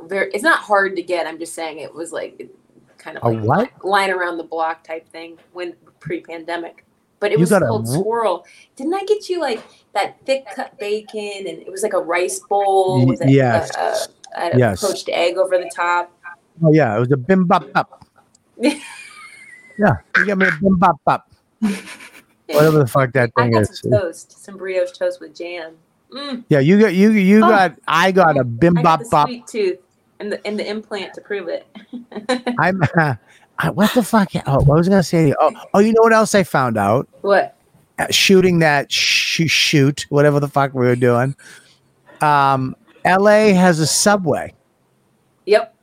very. 0.01 0.29
It's 0.33 0.43
not 0.43 0.59
hard 0.59 0.95
to 0.97 1.01
get. 1.03 1.25
I'm 1.27 1.39
just 1.39 1.53
saying 1.53 1.79
it 1.79 1.93
was 1.93 2.11
like 2.11 2.49
kind 2.97 3.17
of 3.17 3.23
A 3.23 3.29
like 3.29 3.43
what? 3.81 3.85
line 3.85 4.09
around 4.11 4.37
the 4.37 4.43
block 4.43 4.83
type 4.83 5.07
thing 5.09 5.37
when 5.53 5.73
pre-pandemic. 5.99 6.85
But 7.19 7.31
it 7.31 7.35
You 7.35 7.41
was 7.41 7.51
a 7.51 7.59
called 7.59 7.87
ru- 7.87 7.99
squirrel. 7.99 8.45
Didn't 8.75 8.93
I 8.93 9.03
get 9.05 9.27
you 9.29 9.39
like 9.41 9.61
that 9.93 10.17
thick 10.25 10.45
cut 10.55 10.77
bacon 10.79 11.19
and 11.47 11.59
it 11.59 11.69
was 11.71 11.83
like 11.83 11.93
a 11.93 11.99
rice 11.99 12.39
bowl 12.39 13.05
with 13.05 13.21
a, 13.21 13.29
yes. 13.29 13.69
a, 13.75 14.39
a, 14.41 14.51
a 14.55 14.57
Yes. 14.57 14.81
poached 14.81 15.09
egg 15.09 15.37
over 15.37 15.57
the 15.57 15.69
top? 15.75 16.11
oh 16.63 16.71
yeah, 16.73 16.95
it 16.95 16.99
was 16.99 17.11
a 17.11 17.17
bim 17.17 17.45
bop 17.45 17.71
bop. 17.73 18.05
Yeah, 18.57 19.95
you 20.17 20.25
got 20.25 20.37
me 20.37 20.47
a 20.47 20.51
bim 20.61 20.77
bop 20.77 20.99
bop. 21.05 21.29
Whatever 22.47 22.79
the 22.79 22.87
fuck 22.87 23.11
that 23.13 23.31
I 23.37 23.43
thing 23.43 23.51
got 23.51 23.61
is. 23.63 23.79
some 23.79 23.91
toast, 23.91 24.43
some 24.43 24.57
brioche 24.57 24.91
toast 24.91 25.19
with 25.21 25.35
jam. 25.35 25.73
Mm, 26.11 26.43
Yeah, 26.49 26.59
you 26.59 26.79
got 26.79 26.93
you 26.95 27.11
you 27.11 27.37
Oh. 27.37 27.47
got 27.49 27.75
I 27.87 28.11
got 28.11 28.37
a 28.37 28.43
bim-bop-bop 28.43 29.27
sweet 29.27 29.45
tooth 29.45 29.77
and 30.19 30.31
the 30.31 30.45
and 30.47 30.57
the 30.59 30.67
implant 30.67 31.13
to 31.13 31.21
prove 31.21 31.47
it. 31.47 31.67
I'm 32.57 32.81
I, 33.59 33.69
what 33.69 33.93
the 33.93 34.03
fuck? 34.03 34.31
Oh, 34.47 34.61
what 34.61 34.77
was 34.77 34.87
I 34.87 34.91
gonna 34.91 35.03
say? 35.03 35.33
Oh, 35.39 35.51
oh, 35.73 35.79
you 35.79 35.91
know 35.91 36.01
what 36.01 36.13
else 36.13 36.33
I 36.33 36.43
found 36.43 36.77
out? 36.77 37.07
what? 37.21 37.55
Shooting 38.09 38.59
that 38.59 38.89
sh- 38.89 39.49
shoot, 39.49 40.05
whatever 40.09 40.39
the 40.39 40.47
fuck 40.47 40.73
we 40.73 40.85
were 40.85 40.95
doing. 40.95 41.35
Um, 42.21 42.75
L.A. 43.03 43.51
has 43.51 43.79
a 43.79 43.87
subway 43.87 44.53
Yep. 45.45 45.75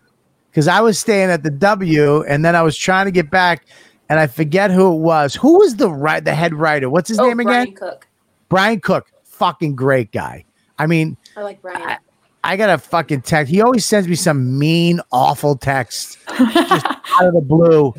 because 0.50 0.66
I 0.68 0.80
was 0.80 0.98
staying 0.98 1.28
at 1.28 1.42
the 1.42 1.50
W, 1.50 2.22
and 2.22 2.42
then 2.42 2.56
I 2.56 2.62
was 2.62 2.76
trying 2.76 3.04
to 3.04 3.10
get 3.10 3.30
back, 3.30 3.66
and 4.08 4.18
I 4.18 4.26
forget 4.26 4.70
who 4.70 4.94
it 4.94 4.98
was. 4.98 5.34
Who 5.34 5.58
was 5.58 5.76
the 5.76 5.90
right 5.90 6.24
the 6.24 6.34
head 6.34 6.54
writer? 6.54 6.88
What's 6.88 7.10
his 7.10 7.18
oh, 7.18 7.26
name 7.26 7.36
Brian 7.38 7.62
again? 7.64 7.74
Cook. 7.74 8.08
Brian 8.48 8.80
Cook. 8.80 9.12
Fucking 9.24 9.76
great 9.76 10.10
guy. 10.12 10.46
I 10.78 10.86
mean, 10.86 11.18
I 11.36 11.42
like 11.42 11.60
Brian. 11.60 11.82
I- 11.82 11.98
I 12.46 12.56
got 12.56 12.70
a 12.70 12.78
fucking 12.78 13.22
text. 13.22 13.50
He 13.50 13.60
always 13.60 13.84
sends 13.84 14.06
me 14.06 14.14
some 14.14 14.56
mean, 14.56 15.00
awful 15.10 15.56
text 15.56 16.16
just 16.28 16.86
out 16.86 17.26
of 17.26 17.34
the 17.34 17.40
blue. 17.40 17.92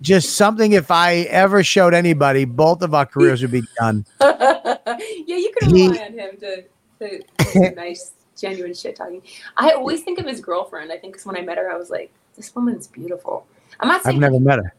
Just 0.00 0.36
something. 0.36 0.72
If 0.72 0.92
I 0.92 1.22
ever 1.22 1.64
showed 1.64 1.92
anybody, 1.92 2.44
both 2.44 2.82
of 2.82 2.94
our 2.94 3.04
careers 3.04 3.42
would 3.42 3.50
be 3.50 3.64
done. 3.80 4.06
yeah, 4.20 4.96
you 5.26 5.52
can 5.58 5.74
He- 5.74 5.88
rely 5.88 6.04
on 6.04 6.12
him 6.12 6.36
to, 6.38 6.62
to 7.00 7.18
do 7.18 7.44
some 7.44 7.74
nice, 7.74 8.12
genuine 8.38 8.74
shit 8.74 8.94
talking. 8.94 9.22
I 9.56 9.72
always 9.72 10.02
think 10.02 10.20
of 10.20 10.26
his 10.26 10.40
girlfriend. 10.40 10.92
I 10.92 10.96
think 10.96 11.14
because 11.14 11.26
when 11.26 11.36
I 11.36 11.40
met 11.40 11.58
her, 11.58 11.68
I 11.68 11.76
was 11.76 11.90
like, 11.90 12.12
this 12.36 12.54
woman's 12.54 12.86
beautiful. 12.86 13.44
I'm 13.80 13.88
not 13.88 14.04
saying 14.04 14.16
I've 14.16 14.20
never 14.20 14.38
met 14.38 14.60
her. 14.60 14.72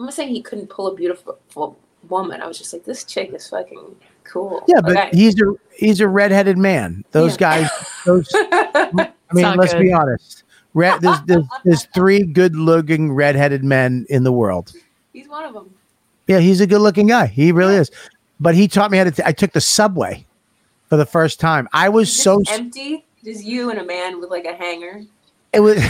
I'm 0.00 0.06
not 0.06 0.14
saying 0.14 0.30
he 0.30 0.42
couldn't 0.42 0.70
pull 0.70 0.88
a 0.88 0.94
beautiful 0.96 1.78
woman. 2.08 2.42
I 2.42 2.48
was 2.48 2.58
just 2.58 2.72
like, 2.72 2.84
this 2.84 3.04
chick 3.04 3.32
is 3.32 3.48
fucking 3.48 3.94
cool. 4.30 4.62
Yeah, 4.68 4.80
but 4.80 4.96
Okay. 4.96 5.10
he's 5.12 5.34
a 5.40 5.54
he's 5.76 6.00
a 6.00 6.08
redheaded 6.08 6.58
man. 6.58 7.04
Those 7.12 7.32
Yeah. 7.32 7.36
guys. 7.38 7.70
Those. 8.04 8.28
I 8.34 9.10
mean, 9.32 9.56
let's 9.56 9.72
good. 9.74 9.82
be 9.82 9.92
honest. 9.92 10.42
Red, 10.74 11.00
there's, 11.00 11.20
there's 11.22 11.44
there's 11.64 11.84
three 11.94 12.22
good-looking 12.22 13.12
redheaded 13.12 13.64
men 13.64 14.04
in 14.10 14.24
the 14.24 14.32
world. 14.32 14.72
he's 15.12 15.28
one 15.28 15.44
of 15.44 15.54
them. 15.54 15.70
Yeah, 16.26 16.40
he's 16.40 16.60
a 16.60 16.66
good-looking 16.66 17.06
guy. 17.06 17.26
He 17.26 17.50
really 17.50 17.76
is. 17.76 17.90
But 18.40 18.54
he 18.54 18.68
taught 18.68 18.90
me 18.90 18.98
how 18.98 19.04
to. 19.04 19.10
T- 19.10 19.22
I 19.24 19.32
took 19.32 19.52
the 19.52 19.60
subway 19.60 20.26
for 20.88 20.96
the 20.98 21.06
first 21.06 21.40
time. 21.40 21.66
I 21.72 21.88
was 21.88 22.08
Just 22.10 22.22
so. 22.22 22.42
empty. 22.50 23.04
Just 23.24 23.42
you 23.44 23.70
and 23.70 23.78
a 23.78 23.84
man 23.84 24.20
with 24.20 24.30
like 24.30 24.44
a 24.44 24.54
hanger. 24.54 25.02
It 25.52 25.60
was. 25.60 25.78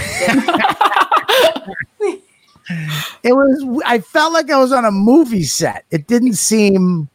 It 3.22 3.32
was. 3.32 3.82
I 3.86 4.00
felt 4.00 4.32
like 4.32 4.50
I 4.50 4.58
was 4.58 4.72
on 4.72 4.84
a 4.84 4.90
movie 4.90 5.44
set. 5.44 5.84
It 5.92 6.08
didn't 6.08 6.32
seem. 6.34 7.08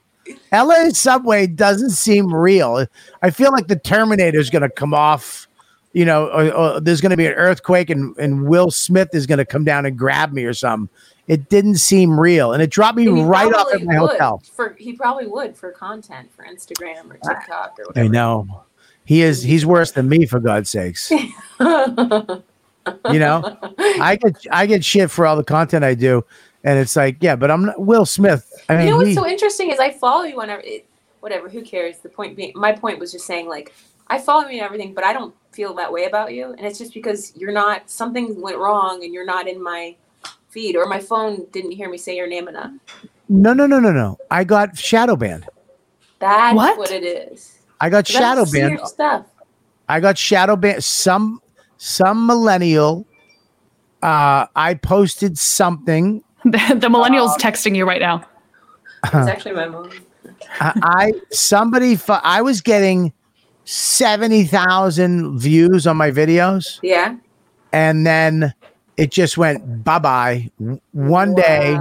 LA 0.52 0.90
subway 0.90 1.48
doesn't 1.48 1.92
seem 1.92 2.34
real. 2.34 2.86
I 3.22 3.30
feel 3.30 3.52
like 3.52 3.68
the 3.68 3.78
Terminator 3.78 4.40
is 4.40 4.50
going 4.50 4.64
to 4.64 4.70
come 4.70 4.94
off. 4.94 5.48
You 5.94 6.06
know, 6.06 6.28
or, 6.28 6.54
or 6.54 6.80
there's 6.80 7.02
going 7.02 7.10
to 7.10 7.18
be 7.18 7.28
an 7.28 7.34
earthquake, 7.34 7.90
and 7.90 8.16
and 8.18 8.48
Will 8.48 8.72
Smith 8.72 9.10
is 9.14 9.28
going 9.28 9.40
to 9.40 9.46
come 9.46 9.66
down 9.66 9.86
and 9.86 9.98
grab 9.98 10.32
me 10.32 10.46
or 10.46 10.54
something. 10.54 10.88
It 11.28 11.50
didn't 11.50 11.78
seem 11.78 12.18
real, 12.18 12.54
and 12.54 12.64
it 12.64 12.70
dropped 12.70 12.98
me 12.98 13.08
right 13.08 13.54
off 13.54 13.74
at 13.74 13.84
my 13.84 14.00
would 14.00 14.12
hotel. 14.12 14.42
For 14.54 14.74
he 14.80 14.94
probably 14.94 15.28
would 15.28 15.58
for 15.58 15.72
content 15.72 16.32
for 16.34 16.46
Instagram 16.46 17.10
or 17.10 17.18
TikTok 17.18 17.78
or 17.78 17.88
whatever. 17.88 18.06
I 18.06 18.08
know. 18.08 18.64
He 19.04 19.22
is. 19.22 19.44
He's 19.44 19.66
worse 19.66 19.92
than 19.92 20.08
me, 20.08 20.26
for 20.26 20.40
God's 20.40 20.70
sakes. 20.70 21.12
You 23.12 23.20
know, 23.20 23.58
I 23.78 24.16
get 24.16 24.46
I 24.52 24.66
get 24.66 24.84
shit 24.84 25.12
for 25.12 25.28
all 25.28 25.36
the 25.36 25.44
content 25.44 25.84
I 25.84 25.94
do, 25.94 26.26
and 26.64 26.78
it's 26.80 26.96
like, 26.96 27.18
yeah, 27.22 27.36
but 27.36 27.50
I'm 27.52 27.66
not 27.66 27.80
Will 27.80 28.06
Smith. 28.06 28.46
I 28.70 28.76
mean, 28.78 28.86
you 28.86 28.92
know 28.92 28.98
what's 28.98 29.10
he- 29.10 29.16
so 29.16 29.28
interesting 29.28 29.72
is 29.72 29.80
I 29.80 29.92
follow 29.92 30.24
you 30.24 30.42
on 30.42 30.50
every, 30.50 30.86
whatever. 31.20 31.50
Who 31.50 31.62
cares? 31.62 31.98
The 32.00 32.10
point 32.10 32.36
being, 32.36 32.52
my 32.56 32.72
point 32.72 33.00
was 33.00 33.12
just 33.12 33.26
saying 33.26 33.48
like 33.48 33.74
I 34.08 34.20
follow 34.20 34.44
you 34.48 34.58
and 34.58 34.62
everything, 34.62 34.94
but 34.94 35.04
I 35.04 35.14
don't 35.14 35.34
feel 35.52 35.74
that 35.76 35.92
way 35.92 36.06
about 36.06 36.34
you, 36.34 36.54
and 36.58 36.66
it's 36.66 36.78
just 36.78 36.94
because 36.94 37.34
you're 37.36 37.52
not 37.52 37.90
something 37.90 38.40
went 38.42 38.58
wrong 38.58 39.04
and 39.04 39.14
you're 39.14 39.26
not 39.26 39.48
in 39.48 39.62
my 39.62 39.96
feed 40.50 40.76
or 40.76 40.86
my 40.86 41.00
phone 41.00 41.46
didn't 41.52 41.72
hear 41.72 41.90
me 41.90 41.98
say 41.98 42.16
your 42.16 42.28
name 42.28 42.48
enough. 42.50 42.72
no, 43.30 43.54
no, 43.54 43.66
no, 43.66 43.80
no, 43.80 43.92
no. 43.92 44.18
I 44.30 44.44
got 44.44 44.78
shadow 44.78 45.16
banned. 45.16 45.48
That's 46.20 46.56
What? 46.56 46.78
what, 46.78 46.92
it 46.92 47.04
is. 47.04 47.58
I 47.80 47.90
got 47.90 48.06
'Cause 48.06 48.16
I 48.18 48.20
don't 48.20 48.30
shadow 48.30 48.46
see 48.46 48.60
banned. 48.60 48.88
stuff. 48.88 49.26
I 49.90 50.00
got 50.00 50.18
shadow 50.18 50.56
banned. 50.56 50.84
Some 50.84 51.42
some 51.78 52.28
millennial. 52.28 53.08
Uh, 54.04 54.46
I 54.56 54.74
posted 54.76 55.38
something. 55.38 56.24
The, 56.44 56.78
the 56.80 56.88
millennials 56.88 57.30
um, 57.34 57.40
texting 57.40 57.76
you 57.76 57.86
right 57.88 58.02
now. 58.02 58.26
It's 59.06 59.14
actually 59.16 59.54
my 59.54 59.68
mom. 59.68 59.90
I, 60.60 60.74
I 60.84 61.14
somebody. 61.32 61.96
fu- 61.96 62.14
I 62.14 62.42
was 62.42 62.62
getting 62.62 63.14
seventy 63.66 64.44
thousand 64.44 65.40
views 65.40 65.88
on 65.88 65.98
my 65.98 66.12
videos, 66.12 66.80
Yeah. 66.84 67.16
and 67.74 68.06
then 68.06 68.54
it 68.98 69.12
just 69.12 69.38
went 69.38 69.84
bye 69.84 70.00
bye. 70.00 70.50
One 70.92 71.34
day. 71.36 71.78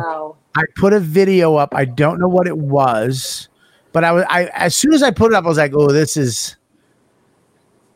I 0.56 0.62
put 0.74 0.92
a 0.92 0.98
video 0.98 1.54
up. 1.54 1.74
I 1.76 1.84
don't 1.84 2.18
know 2.18 2.26
what 2.26 2.48
it 2.48 2.58
was, 2.58 3.48
but 3.92 4.02
I 4.02 4.10
was 4.10 4.24
I 4.28 4.46
as 4.46 4.74
soon 4.74 4.92
as 4.94 5.00
I 5.02 5.12
put 5.12 5.30
it 5.32 5.36
up, 5.36 5.44
I 5.44 5.48
was 5.48 5.58
like, 5.58 5.72
"Oh, 5.76 5.92
this 5.92 6.16
is 6.16 6.56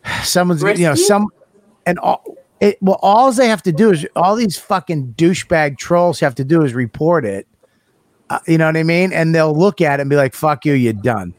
someone's 0.23 0.62
you 0.62 0.87
know 0.87 0.94
some 0.94 1.26
and 1.87 1.99
all 1.99 2.34
it 2.61 2.79
well 2.81 2.99
all 3.03 3.33
they 3.33 3.49
have 3.49 3.63
to 3.63 3.73
do 3.73 3.91
is 3.91 4.07
all 4.17 4.37
these 4.37 4.59
fucking 4.59 5.15
douchebag 5.17 5.79
trolls 5.79 6.21
have 6.21 6.35
to 6.37 6.45
do 6.45 6.63
is 6.63 6.75
report 6.75 7.25
it. 7.25 7.47
Uh, 8.31 8.39
you 8.47 8.59
know 8.59 8.67
what 8.67 8.77
I 8.77 8.83
mean? 8.83 9.13
And 9.13 9.35
they'll 9.35 9.57
look 9.57 9.81
at 9.81 10.01
it 10.01 10.03
and 10.03 10.11
be 10.11 10.17
like, 10.17 10.35
"Fuck 10.35 10.65
you, 10.65 10.73
you're 10.75 10.93
done." 10.93 11.35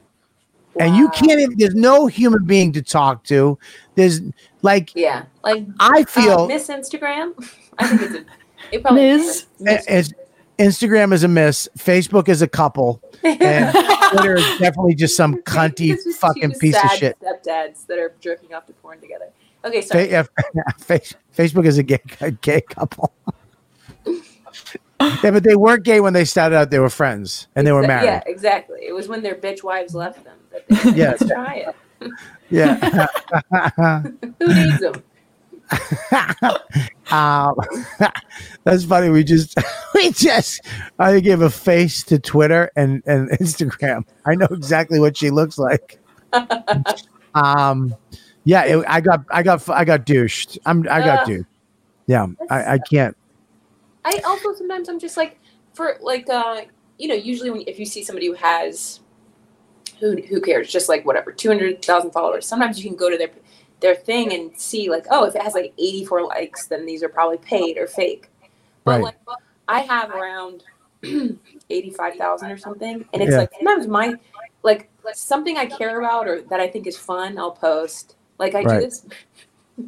And 0.80 0.96
you 0.96 1.10
can't 1.10 1.40
even. 1.40 1.58
There's 1.58 1.76
no 1.76 2.08
human 2.08 2.46
being 2.46 2.74
to 2.74 2.82
talk 2.82 3.24
to. 3.26 3.58
There's 3.96 4.22
like 4.62 4.92
Yeah. 4.96 5.26
Like 5.44 5.66
I 5.80 6.02
uh, 6.02 6.06
feel 6.06 6.48
Miss 6.48 6.68
Instagram. 6.68 7.34
I 7.80 7.88
think 7.88 8.02
it's 8.02 8.16
a. 8.16 8.26
It 8.72 8.82
probably 8.82 9.04
Ms. 9.04 9.46
Miss- 9.60 9.86
as 9.88 10.14
Instagram 10.58 11.14
is 11.14 11.24
a 11.24 11.28
miss. 11.28 11.68
Facebook 11.78 12.30
is 12.30 12.42
a 12.42 12.48
couple. 12.48 13.02
and 13.24 13.74
Twitter 14.12 14.36
is 14.36 14.58
definitely 14.58 14.96
just 14.96 15.16
some 15.16 15.36
cunty 15.44 15.98
fucking 16.16 16.52
two 16.54 16.60
piece 16.60 16.76
of 16.76 16.90
sad 16.90 16.98
shit. 16.98 17.18
Stepdads 17.20 17.86
that 17.88 18.00
are 18.00 18.14
jerking 18.20 18.54
off 18.54 18.66
to 18.68 18.74
porn 18.74 19.00
together. 19.00 19.30
Okay, 19.66 19.82
sorry. 19.82 20.06
Fa- 20.08 20.12
yeah, 20.12 20.62
Face- 20.80 21.16
Facebook 21.36 21.66
is 21.66 21.78
a 21.78 21.84
gay, 21.84 22.00
a 22.22 22.32
gay 22.32 22.62
couple. 22.62 23.14
yeah, 24.06 25.32
but 25.32 25.44
they 25.44 25.56
weren't 25.56 25.84
gay 25.84 26.00
when 26.00 26.14
they 26.14 26.24
started 26.26 26.56
out. 26.56 26.70
They 26.72 26.80
were 26.80 26.90
friends 26.90 27.48
and 27.56 27.66
they 27.66 27.72
were 27.72 27.86
married. 27.86 28.06
Yeah, 28.06 28.24
exactly. 28.28 28.82
It 28.86 28.94
was 28.94 29.08
when 29.08 29.24
their 29.24 29.36
bitch 29.36 29.64
wives 29.64 29.96
left 29.96 30.24
them. 30.24 30.38
That 30.52 30.68
they, 30.70 30.92
Yeah. 30.98 31.10
Let's 31.12 31.26
try 31.28 31.56
it. 31.56 31.76
Yeah. 32.50 33.08
Who 34.40 34.48
needs 34.54 34.80
them? 34.80 35.04
um, 37.12 37.56
that's 38.64 38.84
funny. 38.84 39.10
We 39.10 39.24
just, 39.24 39.58
we 39.96 40.12
just, 40.12 40.62
I 41.00 41.20
gave 41.20 41.42
a 41.42 41.50
face 41.50 42.04
to 42.04 42.20
Twitter 42.20 42.70
and, 42.76 43.02
and 43.08 43.30
Instagram. 43.32 44.04
I 44.26 44.36
know 44.36 44.48
exactly 44.52 45.00
what 45.00 45.18
she 45.18 45.32
looks 45.32 45.58
like. 45.58 46.00
um, 47.34 47.96
yeah, 48.46 48.64
it, 48.64 48.86
I 48.88 49.02
got, 49.02 49.22
I 49.30 49.44
got, 49.44 49.68
I 49.70 49.84
got 49.84 50.06
douched. 50.06 50.58
I'm, 50.66 50.88
I 50.90 51.02
got 51.02 51.28
douched. 51.28 51.50
Yeah, 52.08 52.28
I, 52.50 52.74
I 52.74 52.78
can't. 52.80 53.16
I 54.06 54.22
also 54.25 54.54
sometimes 54.54 54.88
I'm 54.88 55.00
just 55.00 55.18
like 55.18 55.40
for 55.74 55.98
like 56.00 56.30
uh 56.30 56.62
you 56.98 57.08
know 57.08 57.16
usually 57.16 57.50
when 57.50 57.64
if 57.68 57.80
you 57.80 57.86
see 57.86 58.04
somebody 58.04 58.28
who 58.28 58.34
has 58.34 59.02
who 60.00 60.16
who 60.30 60.40
cares 60.40 60.72
just 60.72 60.88
like 60.88 61.06
whatever 61.06 61.32
two 61.32 61.50
hundred 61.50 61.84
thousand 61.84 62.12
followers 62.12 62.46
sometimes 62.46 62.82
you 62.82 62.90
can 62.90 62.98
go 62.98 63.10
to 63.10 63.18
their 63.18 63.32
their 63.82 63.96
thing 63.96 64.34
and 64.34 64.56
see 64.56 64.90
like 64.90 65.06
oh 65.10 65.25
if 65.25 65.36
it 65.36 65.42
has 65.42 65.54
like 65.54 65.74
eighty 65.80 66.06
four 66.06 66.24
likes 66.24 66.68
then 66.68 66.86
these 66.86 67.02
are 67.04 67.10
probably 67.10 67.38
paid 67.40 67.78
or 67.78 67.88
fake 67.88 68.30
but 68.84 69.02
Right. 69.02 69.02
like 69.02 69.18
I 69.68 69.80
have 69.82 70.12
around 70.12 70.64
eighty 71.04 71.90
five 71.90 72.16
thousand 72.16 72.52
or 72.52 72.58
something 72.58 73.04
and 73.14 73.24
it's 73.24 73.32
Yeah. 73.32 73.40
like 73.40 73.50
sometimes 73.58 73.88
my 73.88 74.16
like 74.62 74.92
something 75.14 75.58
I 75.58 75.66
care 75.66 76.00
about 76.00 76.28
or 76.28 76.42
that 76.44 76.60
I 76.60 76.68
think 76.68 76.86
is 76.86 76.98
fun 76.98 77.40
I'll 77.40 77.52
post 77.52 78.16
like 78.39 78.56
I 78.56 78.63
Right. 78.63 78.80
do 78.80 78.86
this 78.86 79.06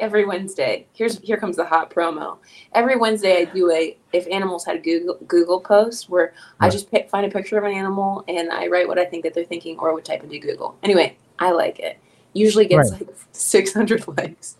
every 0.00 0.24
Wednesday. 0.24 0.86
Here's 0.92 1.18
here 1.20 1.36
comes 1.36 1.56
the 1.56 1.64
hot 1.64 1.90
promo. 1.90 2.38
Every 2.74 2.96
Wednesday 2.96 3.38
I 3.38 3.44
do 3.44 3.70
a 3.70 3.96
if 4.12 4.26
animals 4.28 4.64
had 4.64 4.82
Google 4.82 5.18
Google 5.26 5.60
post 5.60 6.10
where 6.10 6.34
I 6.60 6.68
just 6.68 6.90
pick, 6.90 7.08
find 7.08 7.24
a 7.24 7.30
picture 7.30 7.56
of 7.58 7.64
an 7.64 7.72
animal 7.72 8.24
and 8.28 8.50
I 8.50 8.66
write 8.66 8.88
what 8.88 8.98
I 8.98 9.04
think 9.04 9.22
that 9.24 9.34
they're 9.34 9.44
thinking 9.44 9.78
or 9.78 9.94
would 9.94 10.04
type 10.04 10.22
into 10.24 10.38
Google. 10.38 10.76
Anyway, 10.82 11.16
I 11.38 11.52
like 11.52 11.78
it. 11.78 11.98
Usually 12.34 12.66
gets 12.66 12.90
like 12.90 13.08
600 13.32 14.08
likes. 14.16 14.56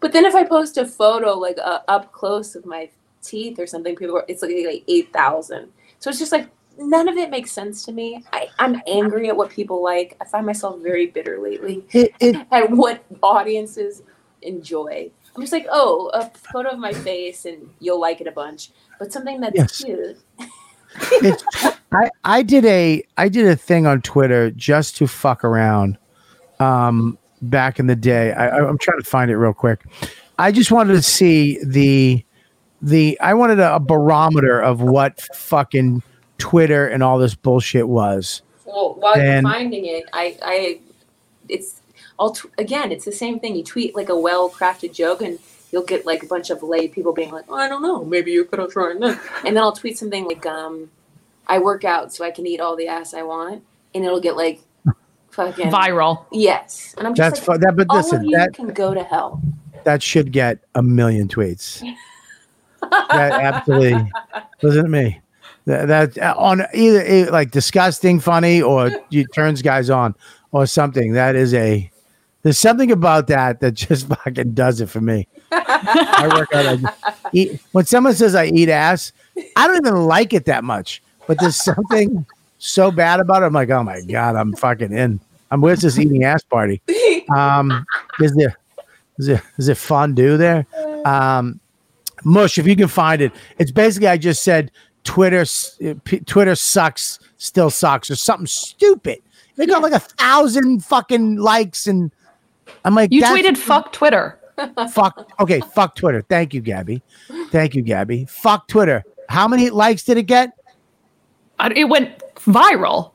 But 0.00 0.12
then 0.12 0.24
if 0.24 0.34
I 0.34 0.44
post 0.44 0.78
a 0.78 0.86
photo 0.86 1.32
like 1.34 1.58
uh, 1.62 1.80
up 1.88 2.12
close 2.12 2.54
of 2.54 2.64
my 2.64 2.88
teeth 3.22 3.58
or 3.58 3.66
something, 3.66 3.96
people 3.96 4.16
are, 4.16 4.24
it's 4.28 4.42
like, 4.42 4.52
like 4.64 4.84
8,000. 4.88 5.68
So 5.98 6.10
it's 6.10 6.18
just 6.18 6.32
like 6.32 6.48
none 6.78 7.08
of 7.08 7.16
it 7.16 7.30
makes 7.30 7.50
sense 7.52 7.84
to 7.86 7.92
me. 7.92 8.24
I, 8.32 8.48
I'm 8.58 8.80
angry 8.86 9.28
at 9.28 9.36
what 9.36 9.50
people 9.50 9.82
like. 9.82 10.16
I 10.20 10.24
find 10.24 10.44
myself 10.46 10.80
very 10.82 11.06
bitter 11.06 11.38
lately 11.40 11.84
It, 11.92 12.12
it, 12.20 12.36
at 12.52 12.70
what 12.70 13.04
audiences 13.22 14.02
enjoy. 14.42 15.10
I'm 15.34 15.42
just 15.42 15.52
like, 15.52 15.66
oh, 15.70 16.10
a 16.14 16.30
photo 16.52 16.70
of 16.70 16.78
my 16.78 16.92
face 16.92 17.44
and 17.44 17.68
you'll 17.80 18.00
like 18.00 18.20
it 18.20 18.26
a 18.26 18.32
bunch. 18.32 18.70
But 18.98 19.12
something 19.12 19.40
that's 19.40 19.54
Yes. 19.56 19.82
cute. 19.82 20.18
I, 21.92 22.10
I 22.24 22.42
did 22.42 22.64
a 22.64 23.02
I 23.16 23.28
did 23.28 23.46
a 23.46 23.56
thing 23.56 23.86
on 23.86 24.00
Twitter 24.02 24.50
just 24.50 24.96
to 24.96 25.06
fuck 25.06 25.44
around 25.44 25.98
um 26.60 27.18
back 27.42 27.78
in 27.78 27.86
the 27.86 27.96
day. 27.96 28.32
I, 28.32 28.48
I- 28.48 28.68
I'm 28.68 28.78
trying 28.78 28.98
to 29.00 29.04
find 29.08 29.30
it 29.30 29.36
real 29.36 29.52
quick. 29.52 29.84
I 30.38 30.52
just 30.52 30.70
wanted 30.70 30.94
to 30.94 31.02
see 31.02 31.62
the 31.64 32.24
the 32.82 33.18
I 33.20 33.34
wanted 33.34 33.58
a, 33.60 33.76
a 33.76 33.80
barometer 33.80 34.58
of 34.60 34.80
what 34.80 35.20
fucking 35.34 36.02
Twitter 36.38 36.86
and 36.88 37.02
all 37.02 37.18
this 37.18 37.34
bullshit 37.34 37.88
was. 37.88 38.42
Well, 38.64 38.94
while 38.94 39.14
And- 39.14 39.42
you're 39.44 39.52
finding 39.52 39.86
it, 39.86 40.04
I, 40.12 40.36
I, 40.42 40.80
it's 41.48 41.80
all 42.18 42.30
t- 42.32 42.48
again, 42.58 42.92
it's 42.92 43.04
the 43.04 43.12
same 43.12 43.38
thing. 43.40 43.54
You 43.56 43.62
tweet 43.64 43.94
like 43.94 44.08
a 44.08 44.18
well-crafted 44.18 44.92
joke, 44.94 45.22
and 45.22 45.38
you'll 45.70 45.84
get 45.84 46.04
like 46.06 46.22
a 46.22 46.26
bunch 46.26 46.50
of 46.50 46.62
lay 46.62 46.88
people 46.88 47.12
being 47.12 47.30
like, 47.30 47.44
oh, 47.48 47.54
I 47.54 47.68
don't 47.68 47.82
know, 47.82 48.04
maybe 48.04 48.32
you 48.32 48.44
could 48.44 48.58
have 48.58 48.70
tried 48.72 49.00
this. 49.00 49.18
And 49.44 49.56
then 49.56 49.62
I'll 49.62 49.72
tweet 49.72 49.98
something 49.98 50.24
like, 50.26 50.44
um, 50.46 50.90
I 51.46 51.58
work 51.58 51.84
out 51.84 52.12
so 52.12 52.24
I 52.24 52.30
can 52.30 52.46
eat 52.46 52.60
all 52.60 52.74
the 52.76 52.88
ass 52.88 53.14
I 53.14 53.22
want, 53.22 53.62
and 53.94 54.04
it'll 54.04 54.20
get 54.20 54.36
like 54.36 54.60
fucking 55.30 55.70
Viral. 55.70 56.24
Yes, 56.32 56.94
and 56.98 57.06
I'm 57.06 57.14
just 57.14 57.36
That's 57.36 57.48
like, 57.48 57.60
fu- 57.60 57.66
that 57.66 57.76
but 57.76 57.86
all 57.90 57.96
listen, 57.98 58.18
of 58.20 58.24
you 58.24 58.36
that 58.36 58.54
can 58.54 58.68
go 58.68 58.92
to 58.94 59.04
hell. 59.04 59.40
that 59.84 60.02
should 60.02 60.32
get 60.32 60.58
a 60.74 60.82
million 60.82 61.28
tweets. 61.28 61.82
That 62.90 63.32
absolutely 63.32 64.10
wasn't 64.62 64.90
me. 64.90 65.20
That, 65.66 65.88
that 65.88 66.18
uh, 66.18 66.34
on 66.38 66.62
either 66.72 67.02
eh, 67.04 67.26
like 67.30 67.50
disgusting, 67.50 68.20
funny, 68.20 68.62
or 68.62 68.90
you 69.10 69.26
turns 69.26 69.62
guys 69.62 69.90
on 69.90 70.14
or 70.52 70.64
something. 70.66 71.12
That 71.12 71.34
is 71.34 71.52
a 71.54 71.90
there's 72.42 72.58
something 72.58 72.92
about 72.92 73.26
that 73.26 73.58
that 73.58 73.72
just 73.72 74.06
fucking 74.24 74.52
does 74.52 74.80
it 74.80 74.88
for 74.88 75.00
me. 75.00 75.26
I 75.50 76.28
work 76.32 76.54
out. 76.54 76.78
I 76.84 77.14
eat, 77.32 77.60
when 77.72 77.84
someone 77.84 78.14
says 78.14 78.36
I 78.36 78.46
eat 78.46 78.68
ass, 78.68 79.12
I 79.56 79.66
don't 79.66 79.84
even 79.84 80.06
like 80.06 80.32
it 80.32 80.44
that 80.44 80.62
much. 80.62 81.02
But 81.26 81.40
there's 81.40 81.56
something 81.56 82.24
so 82.58 82.92
bad 82.92 83.18
about 83.18 83.42
it. 83.42 83.46
I'm 83.46 83.52
like, 83.52 83.70
oh 83.70 83.82
my 83.82 84.00
god, 84.02 84.36
I'm 84.36 84.54
fucking 84.54 84.92
in. 84.92 85.18
I'm 85.50 85.60
where's 85.60 85.80
this 85.80 85.98
eating 85.98 86.22
ass 86.22 86.44
party? 86.44 86.80
Um, 87.34 87.84
is 88.20 88.34
there 88.36 88.56
is 89.18 89.26
there 89.26 89.42
is 89.58 89.68
it 89.68 89.76
fondue 89.76 90.36
there? 90.36 90.66
Um, 91.04 91.58
Mush, 92.24 92.58
if 92.58 92.66
you 92.66 92.76
can 92.76 92.88
find 92.88 93.22
it, 93.22 93.32
it's 93.58 93.70
basically 93.70 94.08
I 94.08 94.16
just 94.16 94.42
said 94.42 94.70
Twitter 95.06 95.40
s- 95.40 95.78
P- 96.04 96.20
Twitter 96.20 96.54
sucks, 96.54 97.18
still 97.38 97.70
sucks, 97.70 98.10
or 98.10 98.16
something 98.16 98.46
stupid. 98.46 99.22
They 99.56 99.64
got 99.64 99.80
like 99.82 99.94
a 99.94 99.98
thousand 100.00 100.84
fucking 100.84 101.36
likes, 101.36 101.86
and 101.86 102.12
I'm 102.84 102.94
like, 102.94 103.10
You 103.12 103.22
tweeted 103.22 103.56
"fuck 103.56 103.92
Twitter." 103.92 104.38
fuck. 104.90 105.30
Okay, 105.40 105.60
fuck 105.74 105.94
Twitter. 105.96 106.22
Thank 106.28 106.52
you, 106.52 106.60
Gabby. 106.60 107.02
Thank 107.50 107.74
you, 107.74 107.82
Gabby. 107.82 108.26
Fuck 108.26 108.68
Twitter. 108.68 109.02
How 109.28 109.48
many 109.48 109.70
likes 109.70 110.02
did 110.04 110.18
it 110.18 110.24
get? 110.24 110.50
I- 111.58 111.72
It 111.74 111.84
went 111.88 112.18
viral 112.36 113.12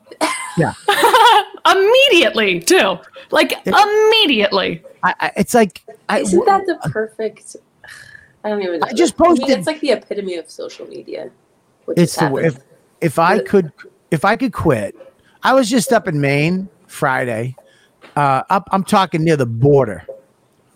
Yeah, 0.58 0.72
immediately 1.70 2.60
too. 2.60 2.98
Like 3.30 3.52
immediately. 3.66 4.82
I, 5.04 5.14
I, 5.20 5.32
it's 5.36 5.54
like 5.54 5.82
Isn't 6.12 6.44
that 6.46 6.66
the 6.66 6.76
perfect? 6.90 7.56
I 8.44 8.48
don't 8.48 8.60
even 8.62 8.80
know. 8.80 8.86
I 8.88 8.92
just 8.92 9.14
I 9.20 9.28
mean, 9.28 9.36
posted- 9.38 9.58
it's 9.58 9.66
like 9.66 9.80
the 9.80 9.92
epitome 9.92 10.36
of 10.36 10.50
social 10.50 10.86
media. 10.88 11.30
It's 11.96 12.16
the 12.16 12.34
if 12.36 12.58
if 13.00 13.18
I 13.18 13.40
could 13.40 13.72
if 14.10 14.24
I 14.24 14.36
could 14.36 14.52
quit. 14.52 14.96
I 15.42 15.54
was 15.54 15.68
just 15.68 15.92
up 15.92 16.06
in 16.06 16.20
Maine 16.20 16.68
Friday. 16.86 17.56
Uh, 18.14 18.42
up, 18.50 18.68
I'm 18.72 18.84
talking 18.84 19.24
near 19.24 19.36
the 19.36 19.46
border. 19.46 20.06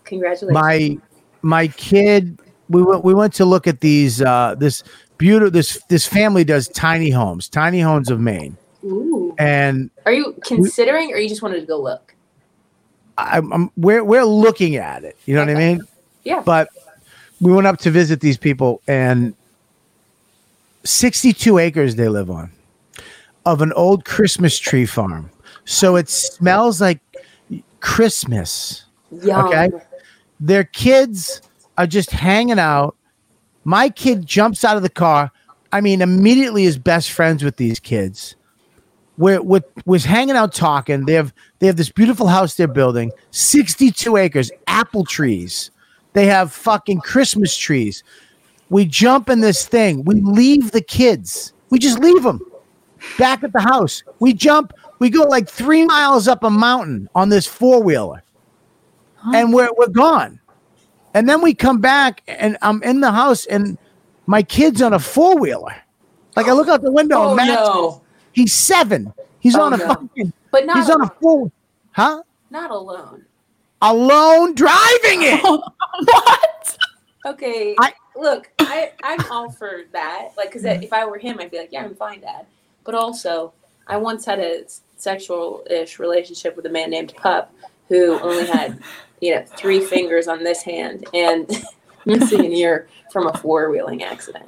Congratulations. 0.03 0.53
my 0.53 0.97
my 1.41 1.67
kid 1.67 2.39
we 2.69 2.81
went 2.81 3.03
we 3.03 3.13
went 3.13 3.33
to 3.35 3.45
look 3.45 3.67
at 3.67 3.81
these 3.81 4.21
uh 4.21 4.55
this 4.57 4.83
beautiful 5.17 5.51
this 5.51 5.81
this 5.89 6.05
family 6.05 6.43
does 6.43 6.67
tiny 6.69 7.09
homes 7.09 7.47
tiny 7.49 7.79
homes 7.79 8.09
of 8.09 8.19
maine 8.19 8.57
Ooh. 8.83 9.35
and 9.37 9.89
Are 10.05 10.11
you 10.11 10.35
considering, 10.43 11.11
or 11.13 11.17
you 11.17 11.27
just 11.29 11.41
wanted 11.41 11.59
to 11.59 11.65
go 11.65 11.79
look? 11.81 12.15
I'm, 13.17 13.51
I'm 13.51 13.71
we're 13.77 14.03
we're 14.03 14.23
looking 14.25 14.75
at 14.77 15.03
it 15.03 15.17
you 15.25 15.35
know 15.35 15.41
what 15.41 15.49
i 15.49 15.55
mean 15.55 15.81
Yeah. 16.23 16.41
but 16.45 16.69
we 17.41 17.51
went 17.51 17.67
up 17.67 17.79
to 17.79 17.91
visit 17.91 18.19
these 18.21 18.37
people 18.37 18.81
and 18.87 19.35
62 20.87 21.57
acres 21.57 21.95
they 21.95 22.09
live 22.09 22.29
on 22.29 22.51
of 23.45 23.61
an 23.61 23.73
old 23.73 24.05
christmas 24.05 24.57
tree 24.59 24.85
farm 24.85 25.29
so 25.65 25.95
it 25.95 26.09
smells 26.09 26.81
like 26.81 26.99
christmas 27.79 28.85
Yum. 29.11 29.45
okay. 29.45 29.69
their 30.39 30.63
kids 30.63 31.41
are 31.77 31.87
just 31.87 32.11
hanging 32.11 32.59
out. 32.59 32.95
My 33.63 33.89
kid 33.89 34.25
jumps 34.25 34.63
out 34.63 34.77
of 34.77 34.83
the 34.83 34.89
car. 34.89 35.31
I 35.71 35.81
mean, 35.81 36.01
immediately 36.01 36.63
is 36.63 36.77
best 36.77 37.11
friends 37.11 37.43
with 37.43 37.57
these 37.57 37.79
kids. 37.79 38.35
We're, 39.17 39.41
we're, 39.41 39.61
was 39.85 40.05
hanging 40.05 40.35
out 40.35 40.53
talking. 40.53 41.05
They 41.05 41.13
have 41.13 41.33
they 41.59 41.67
have 41.67 41.75
this 41.75 41.91
beautiful 41.91 42.27
house 42.27 42.53
they're 42.53 42.67
building, 42.67 43.11
62 43.31 44.15
acres, 44.15 44.51
apple 44.67 45.03
trees. 45.03 45.71
They 46.13 46.27
have 46.27 46.51
fucking 46.51 47.01
Christmas 47.01 47.57
trees. 47.57 48.03
We 48.69 48.85
jump 48.85 49.29
in 49.29 49.41
this 49.41 49.65
thing. 49.67 50.03
We 50.03 50.15
leave 50.21 50.71
the 50.71 50.81
kids. 50.81 51.53
We 51.69 51.79
just 51.79 51.99
leave 51.99 52.23
them 52.23 52.41
back 53.17 53.43
at 53.43 53.53
the 53.53 53.61
house. 53.61 54.03
We 54.19 54.33
jump. 54.33 54.73
We 54.99 55.09
go 55.09 55.23
like 55.23 55.47
three 55.49 55.85
miles 55.85 56.27
up 56.27 56.43
a 56.43 56.49
mountain 56.49 57.09
on 57.15 57.29
this 57.29 57.45
four 57.47 57.81
wheeler 57.83 58.23
and 59.33 59.53
we're 59.53 59.69
we're 59.77 59.87
gone. 59.87 60.39
And 61.13 61.27
then 61.27 61.41
we 61.41 61.53
come 61.53 61.79
back 61.81 62.23
and 62.27 62.57
I'm 62.61 62.81
in 62.83 63.01
the 63.01 63.11
house 63.11 63.45
and 63.45 63.77
my 64.25 64.43
kid's 64.43 64.81
on 64.81 64.93
a 64.93 64.99
four 64.99 65.37
wheeler. 65.39 65.75
Like 66.35 66.47
I 66.47 66.53
look 66.53 66.67
out 66.67 66.81
the 66.81 66.91
window 66.91 67.15
Oh 67.17 67.35
Max, 67.35 67.51
no! 67.51 68.01
he's 68.33 68.53
seven. 68.53 69.13
He's 69.39 69.55
Oh, 69.55 69.61
on 69.63 69.73
a 69.73 69.77
no. 69.77 69.87
fucking 69.87 70.33
But 70.51 70.65
not 70.65 70.77
he's 70.77 70.89
on 70.89 71.01
a 71.01 71.09
four 71.21 71.51
huh? 71.91 72.21
not 72.49 72.71
alone. 72.71 73.25
Alone 73.81 74.55
driving 74.55 75.21
it. 75.23 75.41
what? 76.05 76.76
Okay. 77.27 77.75
I- 77.79 77.93
look, 78.15 78.49
I 78.59 78.91
I'm 79.03 79.19
all 79.29 79.51
for 79.51 79.83
that. 79.91 80.29
Like, 80.37 80.49
because 80.49 80.63
mm-hmm. 80.63 80.83
if 80.83 80.93
I 80.93 81.05
were 81.05 81.17
him, 81.17 81.39
I'd 81.39 81.51
be 81.51 81.57
like, 81.57 81.71
yeah, 81.71 81.83
I'm 81.83 81.95
fine, 81.95 82.21
Dad. 82.21 82.45
But 82.83 82.95
also, 82.95 83.53
I 83.85 83.97
once 83.97 84.25
had 84.25 84.39
a 84.39 84.63
sexual-ish 84.97 85.99
relationship 85.99 86.55
with 86.55 86.65
a 86.65 86.69
man 86.69 86.89
named 86.89 87.13
Pup 87.15 87.53
who 87.89 88.19
only 88.19 88.47
had, 88.47 88.79
you 89.21 89.35
know, 89.35 89.43
three 89.57 89.81
fingers 89.81 90.27
on 90.27 90.43
this 90.43 90.61
hand 90.61 91.05
and 91.13 91.49
missing 92.05 92.45
an 92.45 92.53
ear 92.53 92.87
from 93.11 93.27
a 93.27 93.33
four-wheeling 93.37 94.03
accident. 94.03 94.45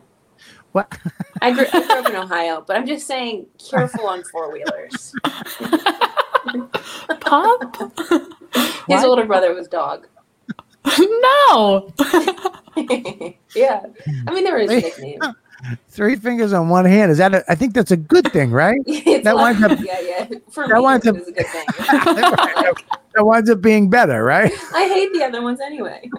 What? 0.71 0.97
I 1.41 1.51
grew, 1.51 1.65
I 1.73 1.85
grew 1.85 1.99
up 1.99 2.09
in 2.09 2.15
Ohio, 2.15 2.63
but 2.65 2.77
I'm 2.77 2.85
just 2.85 3.07
saying, 3.07 3.47
careful 3.69 4.07
on 4.07 4.23
four-wheelers. 4.23 5.13
Pop? 7.19 7.75
His 8.09 8.69
What? 8.87 9.05
older 9.05 9.25
brother 9.25 9.53
was 9.53 9.67
dog. 9.67 10.07
no. 10.85 11.91
yeah, 13.55 13.85
I 14.27 14.33
mean, 14.33 14.43
there 14.43 14.57
was 14.57 14.69
a 14.71 14.75
nickname. 14.81 15.19
Three 15.89 16.15
fingers 16.15 16.53
on 16.53 16.69
one 16.69 16.85
hand. 16.85 17.11
Is 17.11 17.17
that 17.17 17.35
a, 17.35 17.43
I 17.51 17.55
think 17.55 17.73
that's 17.73 17.91
a 17.91 17.97
good 17.97 18.31
thing, 18.31 18.51
right? 18.51 18.79
That 19.23 19.35
winds 19.35 19.61
up- 19.61 19.77
yeah, 19.81 19.99
yeah. 19.99 20.27
For 20.49 20.65
that 20.67 20.75
me, 20.75 20.81
winds 20.81 21.05
up- 21.07 21.15
was 21.17 21.27
a 21.27 21.31
good 21.33 21.47
thing. 21.47 21.65
that 23.15 23.25
winds 23.25 23.49
up 23.49 23.61
being 23.61 23.89
better, 23.89 24.23
right? 24.23 24.53
I 24.73 24.87
hate 24.87 25.11
the 25.13 25.23
other 25.23 25.41
ones 25.41 25.59
anyway. 25.59 26.09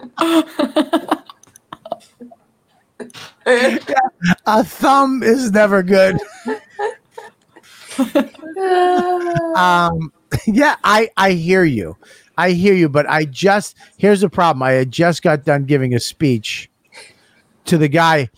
A 4.45 4.63
thumb 4.63 5.23
is 5.23 5.51
never 5.51 5.81
good. 5.83 6.17
um 9.55 10.11
yeah 10.47 10.75
i 10.83 11.09
i 11.17 11.31
hear 11.31 11.63
you 11.65 11.95
i 12.37 12.51
hear 12.51 12.73
you 12.73 12.87
but 12.89 13.09
i 13.09 13.25
just 13.25 13.75
here's 13.97 14.21
the 14.21 14.29
problem. 14.29 14.63
I 14.63 14.71
had 14.71 14.91
just 14.91 15.21
got 15.21 15.43
done 15.45 15.65
giving 15.65 15.93
a 15.93 15.99
speech 15.99 16.69
to 17.65 17.77
the 17.77 17.87
guy 17.87 18.29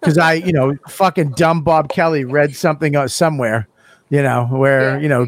because 0.00 0.18
i 0.18 0.34
you 0.34 0.52
know 0.52 0.74
fucking 0.88 1.32
dumb 1.32 1.62
bob 1.62 1.88
kelly 1.88 2.24
read 2.24 2.54
something 2.54 2.96
uh, 2.96 3.08
somewhere 3.08 3.68
you 4.10 4.22
know 4.22 4.46
where 4.46 4.96
Yeah. 4.96 4.98
you 5.02 5.08
know 5.08 5.26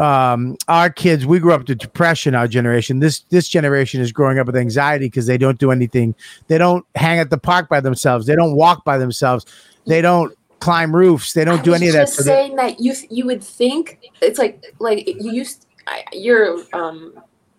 um 0.00 0.56
our 0.68 0.90
kids 0.90 1.26
we 1.26 1.40
grew 1.40 1.52
up 1.52 1.66
to 1.66 1.74
depression 1.74 2.32
our 2.36 2.46
generation. 2.46 3.00
This 3.00 3.20
this 3.30 3.48
generation 3.48 4.00
is 4.00 4.12
growing 4.12 4.38
up 4.38 4.46
with 4.46 4.54
anxiety 4.56 5.06
because 5.06 5.26
they 5.26 5.36
don't 5.36 5.58
do 5.58 5.72
anything. 5.72 6.14
They 6.46 6.56
don't 6.56 6.86
hang 6.94 7.18
at 7.18 7.30
the 7.30 7.36
park 7.38 7.68
by 7.68 7.80
themselves. 7.80 8.24
They 8.26 8.36
don't 8.36 8.54
walk 8.54 8.84
by 8.84 8.96
themselves. 8.96 9.44
They 9.88 10.00
don't 10.00 10.32
climb 10.60 10.94
roofs. 10.94 11.32
They 11.32 11.44
don't 11.44 11.58
I 11.58 11.62
do 11.62 11.74
any 11.74 11.88
of 11.88 11.94
that 11.94 12.06
Just 12.06 12.18
so 12.18 12.22
saying 12.22 12.54
that 12.54 12.78
you 12.78 12.94
you 13.10 13.26
would 13.26 13.42
think 13.42 13.98
it's 14.22 14.38
like 14.38 14.62
like 14.78 15.04
you 15.08 15.32
used. 15.32 15.66
I, 15.88 16.04
you're 16.12 16.58
um 16.72 17.18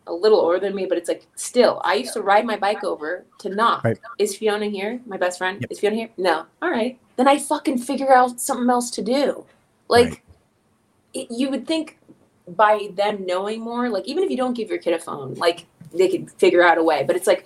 a 0.09 0.13
little 0.13 0.39
older 0.39 0.59
than 0.59 0.75
me, 0.75 0.85
but 0.85 0.97
it's 0.97 1.07
like 1.07 1.25
still. 1.35 1.81
I 1.83 1.95
used 1.95 2.13
to 2.13 2.21
ride 2.21 2.45
my 2.45 2.57
bike 2.57 2.83
over 2.83 3.25
to 3.39 3.49
knock. 3.49 3.83
Right. 3.83 3.97
Is 4.17 4.35
Fiona 4.35 4.65
here? 4.67 4.99
My 5.05 5.17
best 5.17 5.37
friend. 5.37 5.59
Yep. 5.61 5.71
Is 5.71 5.79
Fiona 5.79 5.95
here? 5.95 6.09
No. 6.17 6.45
All 6.61 6.69
right. 6.71 6.99
Then 7.15 7.27
I 7.27 7.37
fucking 7.37 7.77
figure 7.79 8.13
out 8.13 8.39
something 8.39 8.69
else 8.69 8.89
to 8.91 9.01
do. 9.01 9.45
Like 9.87 10.07
Right. 10.09 10.21
it, 11.13 11.27
you 11.31 11.49
would 11.49 11.65
think 11.67 11.97
by 12.47 12.89
them 12.95 13.25
knowing 13.25 13.61
more, 13.61 13.89
like 13.89 14.05
even 14.07 14.23
if 14.23 14.29
you 14.31 14.37
don't 14.37 14.53
give 14.53 14.69
your 14.69 14.79
kid 14.79 14.93
a 14.93 14.99
phone, 14.99 15.35
like 15.35 15.65
they 15.93 16.09
could 16.09 16.31
figure 16.31 16.63
out 16.63 16.77
a 16.77 16.83
way. 16.83 17.03
But 17.05 17.15
it's 17.15 17.27
like 17.27 17.45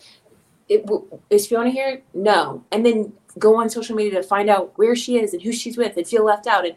it, 0.69 0.85
w- 0.85 1.05
is 1.29 1.45
Fiona 1.47 1.69
here? 1.69 2.01
No. 2.13 2.63
And 2.71 2.85
then 2.85 3.13
go 3.39 3.55
on 3.59 3.69
social 3.69 3.95
media 3.95 4.21
to 4.21 4.27
find 4.27 4.49
out 4.49 4.71
where 4.77 4.95
she 4.95 5.17
is 5.17 5.33
and 5.33 5.41
who 5.41 5.51
she's 5.51 5.77
with 5.77 5.97
and 5.97 6.07
feel 6.07 6.23
left 6.25 6.47
out. 6.47 6.65
And 6.65 6.75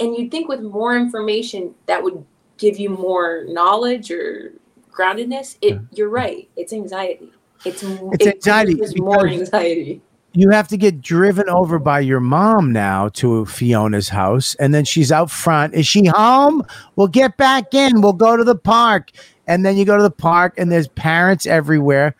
and 0.00 0.16
you'd 0.16 0.30
think 0.30 0.48
with 0.48 0.60
more 0.60 0.96
information 0.96 1.74
that 1.86 2.02
would 2.02 2.24
give 2.58 2.78
you 2.78 2.90
more 2.90 3.44
knowledge 3.48 4.10
or 4.10 4.52
groundedness. 4.94 5.56
It 5.60 5.80
you're 5.92 6.08
right. 6.08 6.48
It's 6.56 6.72
anxiety. 6.72 7.32
It's 7.64 7.82
It's 7.82 8.26
it 8.26 8.34
anxiety 8.36 8.80
more 8.98 9.26
anxiety. 9.26 10.00
you 10.32 10.50
have 10.50 10.68
to 10.68 10.76
get 10.76 11.00
driven 11.00 11.48
over 11.48 11.78
by 11.78 12.00
your 12.00 12.20
mom 12.20 12.72
now 12.72 13.08
to 13.10 13.44
Fiona's 13.46 14.08
house, 14.08 14.54
and 14.56 14.74
then 14.74 14.84
she's 14.84 15.10
out 15.12 15.30
front. 15.30 15.74
Is 15.74 15.86
she 15.86 16.06
home? 16.06 16.62
We'll 16.96 17.08
get 17.08 17.36
back 17.36 17.72
in. 17.74 18.00
We'll 18.00 18.12
go 18.12 18.36
to 18.36 18.44
the 18.44 18.56
park, 18.56 19.10
and 19.46 19.64
then 19.64 19.76
you 19.76 19.84
go 19.84 19.96
to 19.96 20.02
the 20.02 20.10
park, 20.10 20.54
and 20.58 20.70
there's 20.70 20.88
parents 20.88 21.46
everywhere. 21.46 22.14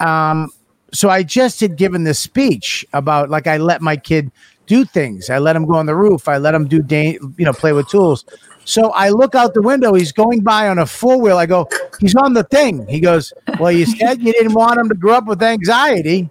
Um, 0.00 0.50
so 0.92 1.10
I 1.10 1.22
just 1.22 1.60
had 1.60 1.76
given 1.76 2.04
this 2.04 2.18
speech 2.18 2.86
about 2.92 3.28
like 3.28 3.46
I 3.46 3.56
let 3.58 3.82
my 3.82 3.96
kid 3.96 4.30
do 4.66 4.84
things. 4.84 5.28
I 5.30 5.38
let 5.38 5.54
him 5.56 5.66
go 5.66 5.74
on 5.74 5.86
the 5.86 5.94
roof. 5.96 6.28
I 6.28 6.38
let 6.38 6.54
him 6.54 6.66
do 6.68 6.80
da- 6.82 7.18
you 7.36 7.44
know 7.44 7.52
play 7.52 7.72
with 7.72 7.88
tools. 7.88 8.24
So 8.66 8.90
I 8.90 9.10
look 9.10 9.36
out 9.36 9.54
the 9.54 9.62
window. 9.62 9.94
He's 9.94 10.10
going 10.10 10.40
by 10.40 10.68
on 10.68 10.80
a 10.80 10.86
four 10.86 11.20
wheel. 11.20 11.38
I 11.38 11.46
go, 11.46 11.68
he's 12.00 12.16
on 12.16 12.34
the 12.34 12.42
thing. 12.42 12.84
He 12.88 12.98
goes, 12.98 13.32
well, 13.60 13.70
you 13.70 13.86
said 13.86 14.20
you 14.20 14.32
didn't 14.32 14.54
want 14.54 14.80
him 14.80 14.88
to 14.88 14.94
grow 14.94 15.14
up 15.14 15.26
with 15.26 15.40
anxiety. 15.40 16.28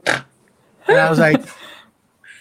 And 0.85 0.97
I 0.97 1.09
was 1.09 1.17
like, 1.17 1.41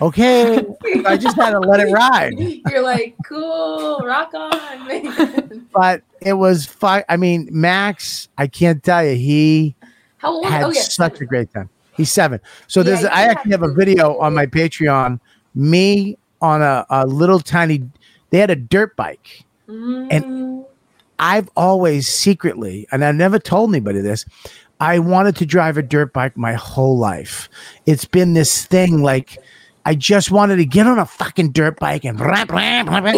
okay. 0.01 0.67
I 1.07 1.17
just 1.17 1.37
had 1.37 1.51
to 1.51 1.61
let 1.61 1.79
it 1.79 1.93
ride. 1.93 2.33
You're 2.69 2.83
like, 2.83 3.15
cool, 3.25 4.01
rock 4.01 4.35
on, 4.35 4.89
man. 4.89 5.69
But 5.73 6.03
it 6.21 6.33
was 6.33 6.67
fun. 6.67 7.05
I 7.09 7.17
mean, 7.17 7.49
Max, 7.53 8.29
I 8.37 8.49
can't 8.49 8.83
tell 8.83 9.05
you, 9.07 9.15
he 9.15 9.77
had 10.19 10.65
oh 10.65 10.71
yeah, 10.71 10.81
such 10.81 11.21
a 11.21 11.25
great 11.25 11.53
time. 11.55 11.71
He's 11.93 12.11
seven. 12.11 12.41
So 12.67 12.81
Yeah, 12.81 12.85
there's, 12.85 13.05
I 13.05 13.23
actually 13.23 13.53
have 13.53 13.63
a 13.63 13.73
video 13.73 14.19
on 14.19 14.35
my 14.35 14.47
Patreon, 14.47 15.21
me 15.55 16.19
on 16.41 16.63
a, 16.63 16.85
a 16.91 17.07
little 17.07 17.39
tiny, 17.39 17.89
they 18.31 18.39
had 18.39 18.51
a 18.51 18.57
dirt 18.57 18.97
bike. 18.97 19.45
Mm, 19.69 20.65
I've 21.19 21.49
always 21.57 22.09
secretly, 22.09 22.87
and 22.93 23.05
I 23.05 23.13
never 23.13 23.39
told 23.39 23.71
anybody 23.71 24.01
this, 24.01 24.25
I 24.81 24.99
wanted 24.99 25.37
to 25.37 25.47
drive 25.47 25.77
a 25.79 25.83
dirt 25.83 26.13
bike 26.13 26.37
my 26.37 26.55
whole 26.55 26.99
life. 26.99 27.49
It's 27.87 28.05
been 28.05 28.35
this 28.35 28.65
thing 28.67 29.03
like 29.03 29.39
I 29.87 29.95
just 29.95 30.31
wanted 30.31 30.57
to 30.57 30.65
get 30.67 30.87
on 30.87 30.99
a 30.99 31.07
fucking 31.07 31.53
dirt 31.53 31.79
bike 31.79 32.05
and 32.05 32.19
rap, 32.21 32.51
rap, 32.51 32.89
rap, 32.89 33.05
rap. 33.05 33.15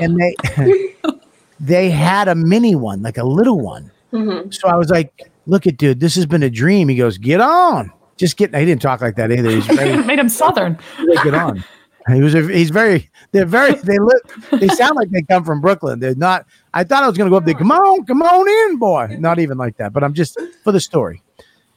and 0.00 0.18
they 0.20 0.34
they 1.60 1.90
had 1.90 2.28
a 2.28 2.34
mini 2.34 2.74
one, 2.74 3.02
like 3.02 3.16
a 3.18 3.24
little 3.24 3.60
one. 3.60 3.90
mhm. 4.12 4.52
So 4.52 4.68
I 4.68 4.76
was 4.76 4.90
like, 4.90 5.30
"Look 5.46 5.66
at 5.66 5.76
dude, 5.76 6.00
this 6.00 6.14
has 6.16 6.26
been 6.26 6.42
a 6.42 6.50
dream." 6.50 6.88
He 6.88 6.96
goes, 6.96 7.18
"Get 7.18 7.40
on." 7.40 7.92
Just 8.16 8.36
get. 8.36 8.54
He 8.54 8.64
didn't 8.64 8.82
talk 8.82 9.00
like 9.00 9.16
that 9.16 9.30
either. 9.32 9.50
He's 9.50 9.68
Made 10.06 10.18
him 10.18 10.28
southern. 10.28 10.78
get 11.22 11.34
on. 11.34 11.64
He 12.12 12.20
was. 12.20 12.34
A, 12.34 12.42
he's 12.42 12.70
very. 12.70 13.08
They're 13.32 13.46
very. 13.46 13.74
They 13.74 13.98
look. 13.98 14.22
They 14.50 14.68
sound 14.68 14.96
like 14.96 15.10
they 15.10 15.22
come 15.22 15.42
from 15.44 15.60
Brooklyn. 15.62 16.00
They're 16.00 16.14
not. 16.14 16.46
I 16.74 16.84
thought 16.84 17.02
I 17.02 17.08
was 17.08 17.16
going 17.16 17.28
to 17.28 17.30
go 17.30 17.38
up 17.38 17.46
there. 17.46 17.54
Come 17.54 17.72
on, 17.72 18.04
come 18.04 18.20
on 18.22 18.70
in, 18.70 18.78
boy. 18.78 19.16
Not 19.18 19.38
even 19.38 19.56
like 19.56 19.76
that. 19.78 19.92
But 19.92 20.04
I'm 20.04 20.12
just 20.12 20.38
for 20.62 20.72
the 20.72 20.80
story. 20.80 21.22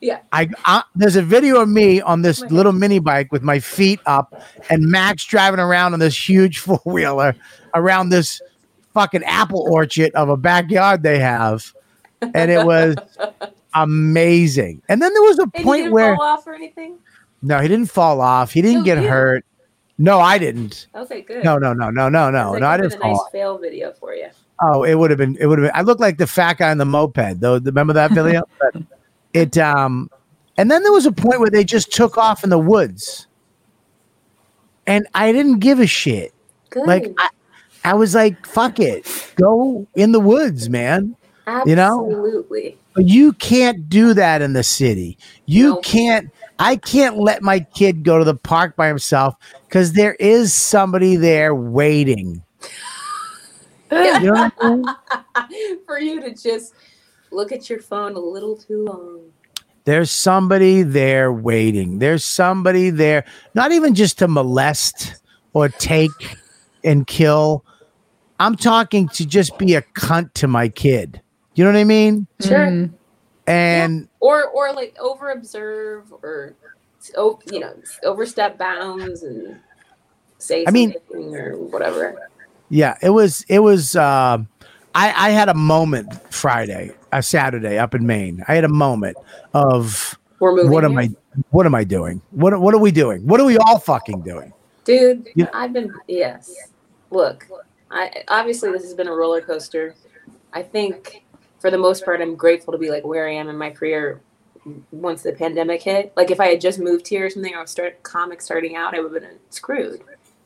Yeah. 0.02 0.20
I, 0.32 0.50
I 0.66 0.84
there's 0.96 1.16
a 1.16 1.22
video 1.24 1.62
of 1.62 1.70
me 1.70 2.02
on 2.02 2.22
this 2.22 2.44
oh 2.44 2.48
little 2.48 2.74
mini 2.74 3.00
bike 3.00 3.32
with 3.32 3.42
my 3.42 3.60
feet 3.60 4.00
up, 4.06 4.42
and 4.70 4.86
Max 4.86 5.24
driving 5.26 5.60
around 5.62 5.94
on 5.94 6.00
this 6.00 6.30
huge 6.30 6.60
four 6.66 6.82
wheeler 6.86 7.34
around 7.74 8.10
this 8.10 8.42
fucking 8.94 9.24
apple 9.24 9.66
orchard 9.72 10.12
of 10.13 10.28
a 10.30 10.36
backyard 10.38 11.04
they 11.04 11.20
have, 11.20 11.74
and 12.22 12.52
it 12.52 12.66
was 12.66 12.96
amazing. 13.74 14.82
And 14.90 15.02
then 15.02 15.13
there 15.13 15.24
was 15.24 15.40
a 15.40 15.48
And 15.56 15.63
point 15.63 15.92
where 15.92 16.16
fall 16.16 16.26
off 16.28 16.48
or 16.48 16.54
anything? 16.54 16.98
no, 17.42 17.60
he 17.60 17.68
didn't 17.68 17.90
fall 17.90 18.22
off. 18.22 18.52
He 18.52 18.62
didn't 18.62 18.80
No, 18.80 18.86
get 18.86 18.98
hurt. 18.98 19.46
No, 19.98 20.20
I 20.20 20.38
didn't. 20.38 20.88
Okay, 20.94 21.22
good. 21.22 21.44
No, 21.44 21.58
no, 21.58 21.74
no, 21.74 21.90
no, 21.90 22.08
no, 22.10 22.30
no, 22.30 22.54
It's 22.54 22.62
no. 22.62 22.68
I 22.68 22.72
like 22.74 22.82
didn't 22.82 22.94
a 22.94 23.00
fall. 23.00 23.12
nice 23.14 23.32
fail 23.32 23.58
video 23.58 23.92
for 23.94 24.14
you. 24.14 24.28
Oh, 24.62 24.84
it 24.84 24.96
would 24.96 25.10
have 25.10 25.18
been. 25.18 25.36
It 25.40 25.48
would 25.48 25.60
have 25.60 25.68
been. 25.72 25.76
I 25.80 25.82
looked 25.82 26.02
like 26.02 26.18
the 26.18 26.28
fat 26.28 26.58
guy 26.58 26.70
on 26.72 26.78
the 26.78 26.86
moped. 26.86 27.40
Though, 27.40 27.58
remember 27.60 27.94
that 27.94 28.12
video? 28.14 28.44
It. 29.34 29.58
Um, 29.58 30.10
and 30.58 30.70
then 30.72 30.84
there 30.84 30.92
was 30.92 31.06
a 31.06 31.12
point 31.12 31.40
where 31.40 31.50
they 31.50 31.64
just 31.64 31.92
took 31.92 32.18
off 32.18 32.44
in 32.44 32.50
the 32.50 32.58
woods, 32.60 33.28
and 34.86 35.08
I 35.14 35.32
didn't 35.32 35.60
give 35.60 35.80
a 35.80 35.88
shit. 35.88 36.34
Good. 36.70 36.86
Like 36.88 37.14
I, 37.18 37.30
I 37.86 37.94
was 37.94 38.16
like, 38.16 38.46
"Fuck 38.46 38.80
it, 38.80 39.06
go 39.36 39.88
in 39.96 40.12
the 40.12 40.20
woods, 40.20 40.70
man." 40.70 41.16
you 41.66 41.76
know? 41.78 42.06
Absolutely. 42.06 42.78
You 42.98 43.32
can't 43.32 43.88
do 43.88 44.14
that 44.16 44.42
in 44.42 44.52
the 44.52 44.64
city. 44.64 45.18
You 45.46 45.70
No. 45.76 45.78
can't. 45.78 46.30
I 46.60 46.76
can't 46.76 47.17
let 47.17 47.41
my 47.41 47.60
kid 47.60 48.04
go 48.04 48.17
to 48.17 48.24
the 48.24 48.36
park 48.36 48.76
by 48.76 48.88
himself 48.88 49.36
because 49.67 49.93
there 49.93 50.15
is 50.15 50.54
somebody 50.54 51.15
there 51.15 51.54
waiting. 51.54 52.41
You 53.91 54.32
know 54.32 54.52
I 54.60 54.70
mean? 54.70 55.80
for 55.86 56.00
you 56.00 56.20
to 56.22 56.34
just 56.34 56.74
look 57.32 57.52
at 57.52 57.70
your 57.70 57.80
phone 57.80 58.15
a 58.15 58.20
little 58.20 58.58
too 58.58 58.86
long. 58.86 59.32
There's 59.86 60.12
somebody 60.12 60.84
there 60.84 61.32
waiting. 61.32 62.00
There's 62.00 62.26
somebody 62.26 62.89
there, 62.89 63.24
not 63.54 63.72
even 63.72 63.96
just 63.96 64.17
to 64.20 64.28
molest 64.28 65.15
or 65.54 65.70
take 65.70 66.12
and 66.84 67.08
kill. 67.08 67.63
I'm 68.39 68.56
talking 68.56 69.08
to 69.10 69.26
just 69.26 69.58
be 69.58 69.76
a 69.76 69.82
cunt 69.82 70.34
to 70.34 70.48
my 70.48 70.67
kid. 70.67 71.22
You 71.56 71.63
know 71.63 71.72
what 71.72 71.80
I 71.80 71.86
mean? 71.86 72.28
Sure. 72.41 72.67
Mm. 72.67 72.93
And 73.48 74.08
Or 74.20 74.46
or 74.50 74.74
like 74.74 74.96
over 75.00 75.32
observe 75.32 76.12
or 76.22 76.54
you 77.52 77.60
know 77.60 77.74
overstep 78.04 78.58
bounds 78.58 79.24
and 79.24 79.60
say 80.38 80.66
I 80.68 80.72
mean- 80.72 80.94
something 80.94 81.36
or 81.36 81.56
whatever. 81.58 82.28
yeah, 82.70 82.98
it 83.02 83.10
was 83.12 83.46
it 83.48 83.60
was 83.60 83.96
uh 83.96 84.38
I 84.94 85.28
I 85.28 85.30
had 85.30 85.48
a 85.50 85.54
moment 85.54 86.14
Friday, 86.34 86.92
a 87.12 87.24
Saturday 87.24 87.78
up 87.78 87.96
in 87.96 88.06
Maine. 88.06 88.44
I 88.48 88.56
had 88.56 88.64
a 88.66 88.70
moment 88.70 89.16
of 89.54 90.18
what 90.40 90.84
am 90.84 90.92
here. 90.92 91.00
I 91.02 91.10
what 91.52 91.66
am 91.66 91.76
I 91.76 91.84
doing? 91.84 92.22
What 92.32 92.60
what 92.60 92.74
are 92.74 92.80
we 92.80 92.92
doing? 92.92 93.26
What 93.26 93.40
are 93.40 93.46
we 93.46 93.58
all 93.58 93.80
fucking 93.80 94.22
doing? 94.22 94.52
Dude, 94.84 95.30
Yeah. 95.36 95.50
I've 95.54 95.72
been 95.74 95.94
yes. 96.08 96.54
Look, 97.12 97.48
I 97.92 98.24
obviously 98.28 98.72
this 98.72 98.84
has 98.84 98.94
been 98.94 99.08
a 99.08 99.14
roller 99.14 99.42
coaster. 99.42 99.96
I 100.54 100.64
think 100.64 101.24
for 101.60 101.72
the 101.72 101.78
most 101.78 102.06
part 102.06 102.22
I'm 102.22 102.36
grateful 102.36 102.72
to 102.72 102.78
be 102.78 102.89
like 102.89 103.06
where 103.06 103.28
I 103.28 103.34
am 103.34 103.50
in 103.50 103.58
my 103.58 103.72
career 103.72 104.22
once 104.91 105.24
the 105.24 105.34
pandemic 105.34 105.82
hit. 105.82 106.13
Like 106.15 106.32
if 106.32 106.39
I 106.39 106.48
had 106.48 106.62
just 106.62 106.80
moved 106.80 107.08
here 107.08 107.26
or 107.26 107.30
something 107.30 107.56
or 107.56 107.65
start 107.67 108.04
comic 108.04 108.41
starting 108.41 108.76
out, 108.76 108.93
I 108.93 109.00
would 109.00 109.13
have 109.13 109.22
been 109.22 109.39
screwed. 109.50 110.02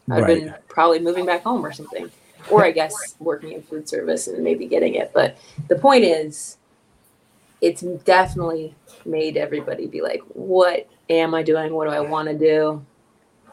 I'd 0.10 0.24
Right. 0.24 0.28
been 0.28 0.56
probably 0.67 1.00
moving 1.00 1.26
back 1.26 1.43
home 1.43 1.65
or 1.65 1.71
something. 1.71 2.12
Or 2.50 2.65
I 2.65 2.71
guess 2.71 3.15
working 3.19 3.52
in 3.52 3.62
food 3.62 3.88
service 3.88 4.28
and 4.28 4.43
maybe 4.43 4.65
getting 4.65 4.95
it. 4.95 5.12
But 5.13 5.38
the 5.67 5.76
point 5.76 6.04
is 6.04 6.58
it's 7.62 7.82
definitely 7.82 8.76
made 9.06 9.38
everybody 9.38 9.88
be 9.88 10.02
like, 10.02 10.21
what 10.34 10.89
am 11.10 11.36
I 11.36 11.43
doing? 11.43 11.74
What 11.74 11.86
do 11.86 11.91
I 11.91 12.00
want 12.00 12.28
to 12.30 12.38
do? 12.38 12.84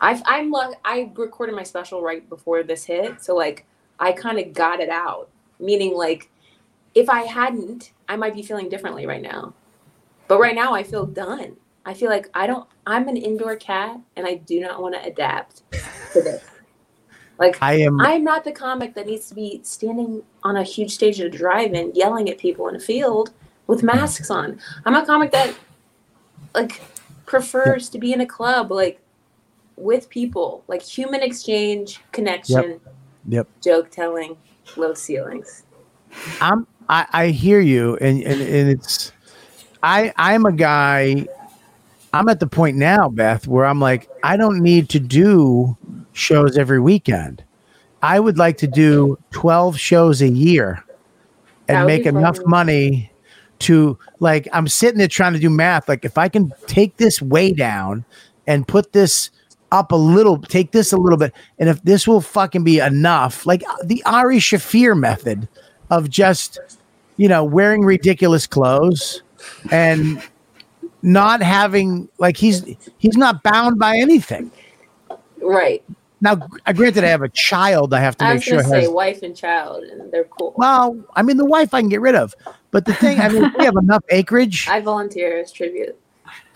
I've, 0.01 0.23
I'm 0.25 0.51
luck. 0.51 0.75
I 0.85 1.11
recorded 1.14 1.55
my 1.55 1.62
special 1.64 2.03
right 2.03 2.27
before 2.29 2.62
this 2.62 2.85
hit, 2.85 3.23
so 3.23 3.35
like 3.35 3.66
I 4.01 4.12
kind 4.12 4.38
of 4.38 4.55
got 4.55 4.81
it 4.81 4.88
out. 4.88 5.29
Meaning, 5.61 5.94
like, 5.94 6.31
if 6.94 7.09
I 7.09 7.22
hadn't, 7.22 7.92
I 8.09 8.16
might 8.16 8.35
be 8.35 8.42
feeling 8.42 8.68
differently 8.68 9.07
right 9.07 9.22
now. 9.22 9.55
But 10.27 10.40
right 10.40 10.55
now, 10.55 10.74
I 10.74 10.83
feel 10.83 11.07
done. 11.07 11.57
I 11.85 11.94
feel 11.94 12.11
like 12.11 12.29
I 12.35 12.46
don't. 12.46 12.68
I'm 12.87 13.09
an 13.09 13.16
indoor 13.16 13.57
cat, 13.57 13.98
and 14.16 14.27
I 14.27 14.35
do 14.35 14.61
not 14.61 14.83
want 14.83 14.94
to 14.94 15.03
adapt 15.03 15.62
to 16.12 16.22
this. 16.22 16.44
Like, 17.38 17.57
I 17.62 17.74
am 17.74 18.01
I'm 18.01 18.24
not 18.24 18.44
the 18.44 18.53
comic 18.53 18.94
that 18.94 19.07
needs 19.07 19.29
to 19.29 19.35
be 19.35 19.61
standing 19.62 20.22
on 20.42 20.57
a 20.57 20.62
huge 20.62 20.90
stage 20.92 21.20
at 21.20 21.27
a 21.27 21.31
drive-in 21.31 21.92
yelling 21.94 22.29
at 22.29 22.38
people 22.38 22.68
in 22.68 22.77
a 22.77 22.81
field 22.81 23.31
with 23.68 23.83
masks 23.83 24.31
on. 24.31 24.59
I'm 24.85 24.94
a 24.94 25.07
comic 25.07 25.31
that 25.33 25.55
like 26.55 26.83
prefers 27.27 27.88
to 27.90 27.98
be 27.98 28.12
in 28.12 28.22
a 28.22 28.27
club 28.27 28.72
like 28.72 29.01
with 29.77 30.09
people, 30.11 30.64
like 30.66 30.83
human 30.83 31.22
exchange, 31.22 32.01
connection, 32.12 32.81
Yep. 33.29 33.46
joke 33.62 33.90
telling, 33.90 34.37
low 34.77 34.94
ceilings. 34.94 35.64
I'm 36.40 36.66
I, 36.88 37.07
I 37.12 37.27
hear 37.29 37.61
you 37.61 37.96
and, 37.96 38.22
and 38.22 38.40
and 38.40 38.70
it's 38.70 39.12
I 39.83 40.12
I'm 40.16 40.46
a 40.46 40.53
guy 40.53 41.27
I'm 42.12 42.29
at 42.29 42.40
the 42.40 42.46
point 42.46 42.77
now, 42.77 43.09
Beth, 43.09 43.46
where 43.46 43.66
I'm 43.66 43.81
like, 43.81 44.09
I 44.22 44.37
don't 44.37 44.61
need 44.62 44.88
to 44.90 45.01
do 45.01 45.77
shows 46.14 46.57
every 46.57 46.81
weekend. 46.81 47.44
I 48.03 48.18
would 48.18 48.38
like 48.38 48.57
to 48.59 48.66
do 48.66 49.18
12 49.33 49.79
shows 49.79 50.22
a 50.22 50.29
year 50.29 50.85
and 51.68 51.87
make 51.87 52.07
enough 52.07 52.38
money 52.46 53.12
to 53.61 53.98
like 54.20 54.48
I'm 54.53 54.68
sitting 54.68 54.98
there 54.98 55.09
trying 55.09 55.35
to 55.35 55.38
do 55.38 55.51
math. 55.51 55.88
Like 55.88 56.05
if 56.05 56.16
I 56.16 56.29
can 56.29 56.53
take 56.66 56.96
this 56.96 57.20
way 57.20 57.53
down 57.53 58.05
and 58.46 58.66
put 58.66 58.92
this 58.92 59.31
up 59.70 59.92
a 59.92 59.96
little, 59.96 60.40
take 60.40 60.72
this 60.72 60.92
a 60.92 60.96
little 60.96 61.18
bit, 61.18 61.35
and 61.59 61.68
if 61.68 61.83
this 61.83 62.07
will 62.09 62.20
fucking 62.20 62.64
be 62.64 62.79
enough, 62.79 63.44
like 63.44 63.62
uh, 63.68 63.77
the 63.85 64.03
Ari 64.05 64.38
Shaffir 64.38 64.98
method 64.98 65.48
of 65.90 66.09
just, 66.09 66.59
you 67.19 67.29
know, 67.29 67.45
wearing 67.45 67.85
ridiculous 67.85 68.47
clothes 68.47 69.23
and 69.71 70.23
not 71.03 71.43
having 71.43 72.09
like 72.19 72.37
he's 72.37 72.65
he's 72.97 73.17
not 73.17 73.43
bound 73.43 73.79
by 73.79 73.97
anything. 73.99 74.51
Right. 75.43 75.85
Now, 76.21 76.49
uh, 76.67 76.73
granted, 76.73 77.05
I 77.05 77.09
have 77.09 77.23
a 77.23 77.29
child. 77.29 77.95
I 77.95 78.01
have 78.01 78.17
to 78.19 78.25
I 78.25 78.35
make 78.35 78.43
sure 78.43 78.57
gonna 78.57 78.69
say 78.69 78.81
has. 78.83 78.89
wife 78.89 79.23
and 79.23 79.37
child, 79.37 79.85
and 79.85 80.11
they're 80.11 80.25
cool. 80.25 80.55
Well, 80.57 80.99
I 81.15 81.23
mean, 81.23 81.37
the 81.37 81.45
wife 81.45 81.75
I 81.75 81.81
can 81.81 81.89
get 81.89 82.01
rid 82.01 82.17
of, 82.17 82.35
but 82.71 82.87
the 82.87 82.95
thing, 82.95 83.21
I 83.21 83.29
mean, 83.29 83.53
we 83.57 83.65
have 83.65 83.77
enough 83.77 84.03
acreage. 84.09 84.67
I 84.71 84.81
volunteer 84.81 85.39
as 85.39 85.53
tribute. 85.53 85.97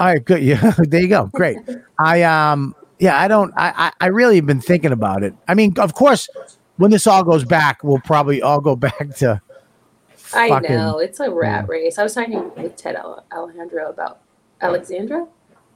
All 0.00 0.06
right, 0.08 0.24
good. 0.24 0.42
Yeah, 0.42 0.74
there 0.78 1.00
you 1.00 1.08
go. 1.08 1.26
Great. 1.32 1.58
I 1.98 2.22
um, 2.22 2.74
yeah, 2.98 3.20
I 3.20 3.28
don't. 3.28 3.52
I 3.56 3.72
I, 3.76 3.92
I 4.00 4.06
really 4.08 4.36
have 4.36 4.46
been 4.46 4.60
thinking 4.60 4.92
about 4.92 5.22
it. 5.22 5.34
I 5.46 5.54
mean, 5.54 5.78
of 5.78 5.94
course, 5.94 6.28
when 6.76 6.90
this 6.90 7.06
all 7.06 7.22
goes 7.22 7.44
back, 7.44 7.84
we'll 7.84 8.00
probably 8.00 8.42
all 8.42 8.60
go 8.60 8.74
back 8.88 9.14
to. 9.18 9.40
I 10.34 10.48
fucking- 10.48 10.70
know 10.76 10.98
it's 10.98 11.20
a 11.20 11.30
rat 11.30 11.68
race. 11.68 11.98
I 11.98 12.02
was 12.02 12.14
talking 12.14 12.50
with 12.56 12.76
Ted 12.76 12.96
Al- 12.96 13.24
Alejandro 13.32 13.88
about 13.90 14.20
Alexandra. 14.60 15.26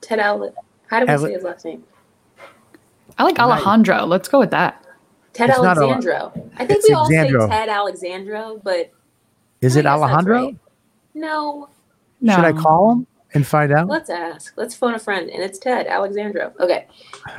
Ted 0.01 0.19
Al. 0.19 0.53
How 0.89 1.01
do 1.01 1.07
we 1.07 1.13
Ale- 1.13 1.19
say 1.21 1.33
his 1.33 1.43
last 1.43 1.65
name? 1.65 1.85
I 3.19 3.25
like 3.25 3.39
Alejandro. 3.39 4.05
Let's 4.05 4.29
go 4.29 4.39
with 4.39 4.51
that. 4.51 4.85
Ted 5.33 5.51
It's 5.51 5.59
not 5.61 5.77
Ale- 5.77 5.85
Alexandro. 5.93 6.33
I 6.57 6.67
think 6.67 6.71
it's 6.79 6.89
we 6.89 6.95
all 6.95 7.05
Alexandro. 7.05 7.41
say 7.43 7.49
Ted 7.49 7.69
Alexandro, 7.69 8.61
but 8.63 8.91
Is 9.61 9.77
I 9.77 9.81
it 9.81 9.83
guess 9.83 10.01
that's 10.01 10.03
Alejandro? 10.03 10.43
right. 10.45 10.57
No, 11.15 11.69
No. 12.21 12.35
Should 12.37 12.45
I 12.45 12.53
call 12.53 12.93
him 12.93 13.07
and 13.35 13.47
find 13.47 13.73
out? 13.73 13.89
let's 13.89 14.09
ask. 14.11 14.55
Let's 14.57 14.75
phone 14.75 14.95
a 14.95 14.99
friend, 14.99 15.29
and 15.31 15.43
it's 15.43 15.59
Ted 15.59 15.87
Alexandro. 15.87 16.53
Okay. 16.61 16.87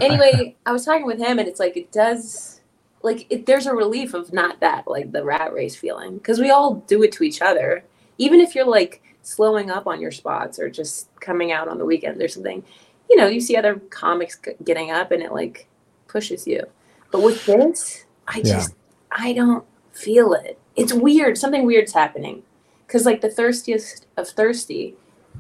Anyway, 0.02 0.56
I 0.66 0.72
was 0.72 0.86
talking 0.86 1.06
with 1.06 1.18
him, 1.20 1.40
and 1.40 1.48
it's 1.48 1.60
like 1.60 1.76
it 1.78 1.92
does, 1.92 2.57
like 3.04 3.26
it, 3.30 3.46
there's 3.46 3.68
a 3.68 3.74
relief 3.74 4.14
of 4.14 4.34
not 4.34 4.60
that 4.60 4.88
like 4.88 5.12
the 5.12 5.24
rat 5.24 5.54
race 5.54 5.76
feeling 5.76 6.18
because 6.18 6.40
we 6.40 6.50
all 6.50 6.76
do 6.88 7.04
it 7.04 7.12
to 7.14 7.24
each 7.24 7.42
other, 7.42 7.84
even 8.18 8.40
if 8.40 8.56
you're 8.56 8.66
like 8.68 9.02
slowing 9.22 9.70
up 9.70 9.88
on 9.88 10.02
your 10.02 10.12
spots 10.12 10.58
or 10.60 10.70
just 10.70 11.10
coming 11.20 11.52
out 11.52 11.68
on 11.68 11.78
the 11.78 11.86
weekend 11.86 12.22
or 12.22 12.28
something. 12.28 12.64
You 13.10 13.18
know, 13.18 13.28
you 13.28 13.40
see 13.40 13.56
other 13.56 13.76
comics 13.90 14.38
g- 14.44 14.52
getting 14.64 14.92
up, 14.92 15.12
and 15.12 15.24
it 15.24 15.32
like 15.32 15.68
pushes 16.08 16.46
you. 16.48 16.64
But 17.12 17.22
with 17.22 17.46
this, 17.46 18.06
I 18.28 18.38
Yeah. 18.40 18.56
just 18.56 18.76
I 19.12 19.34
don't 19.34 19.64
feel 19.92 20.34
it. 20.34 20.60
It's 20.76 20.94
weird. 20.94 21.38
Something 21.38 21.66
weird's 21.66 21.94
happening 21.94 22.44
because 22.86 23.06
like 23.06 23.22
the 23.22 23.30
thirstiest 23.30 24.06
of 24.18 24.28
thirsty 24.28 24.96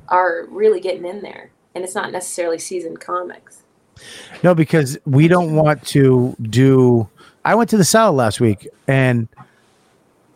are 0.10 0.46
really 0.50 0.80
getting 0.80 1.06
in 1.06 1.22
there 1.22 1.52
and 1.76 1.84
it's 1.84 1.96
not 1.96 2.12
necessarily 2.12 2.58
seasoned 2.58 3.00
comics 3.00 3.64
No, 4.44 4.56
because 4.56 4.98
we 5.06 5.28
don't 5.28 5.54
want 5.56 5.86
to 5.88 6.36
do. 6.44 7.10
I 7.48 7.56
went 7.56 7.70
to 7.70 7.78
the 7.78 7.86
cellar 7.86 8.12
last 8.12 8.40
week 8.42 8.68
and 8.88 9.28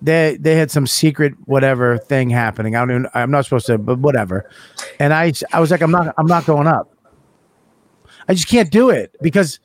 they 0.02 0.38
they 0.40 0.56
had 0.56 0.72
some 0.72 0.88
secret 0.88 1.34
whatever 1.46 1.98
thing 1.98 2.30
happening. 2.30 2.76
I 2.76 2.80
don't 2.80 2.92
even. 2.92 3.08
I'm 3.14 3.30
not 3.32 3.44
supposed 3.44 3.66
to, 3.68 3.78
but 3.78 4.00
whatever. 4.00 4.50
And 5.00 5.14
I 5.14 5.34
I 5.54 5.60
was 5.60 5.72
like, 5.72 5.82
I'm 5.82 5.92
not 5.92 6.14
I'm 6.18 6.26
not 6.26 6.46
going 6.46 6.68
up. 6.68 6.90
I 8.30 8.34
just 8.34 8.48
can't 8.48 8.72
do 8.72 8.90
it 8.90 9.14
because 9.22 9.60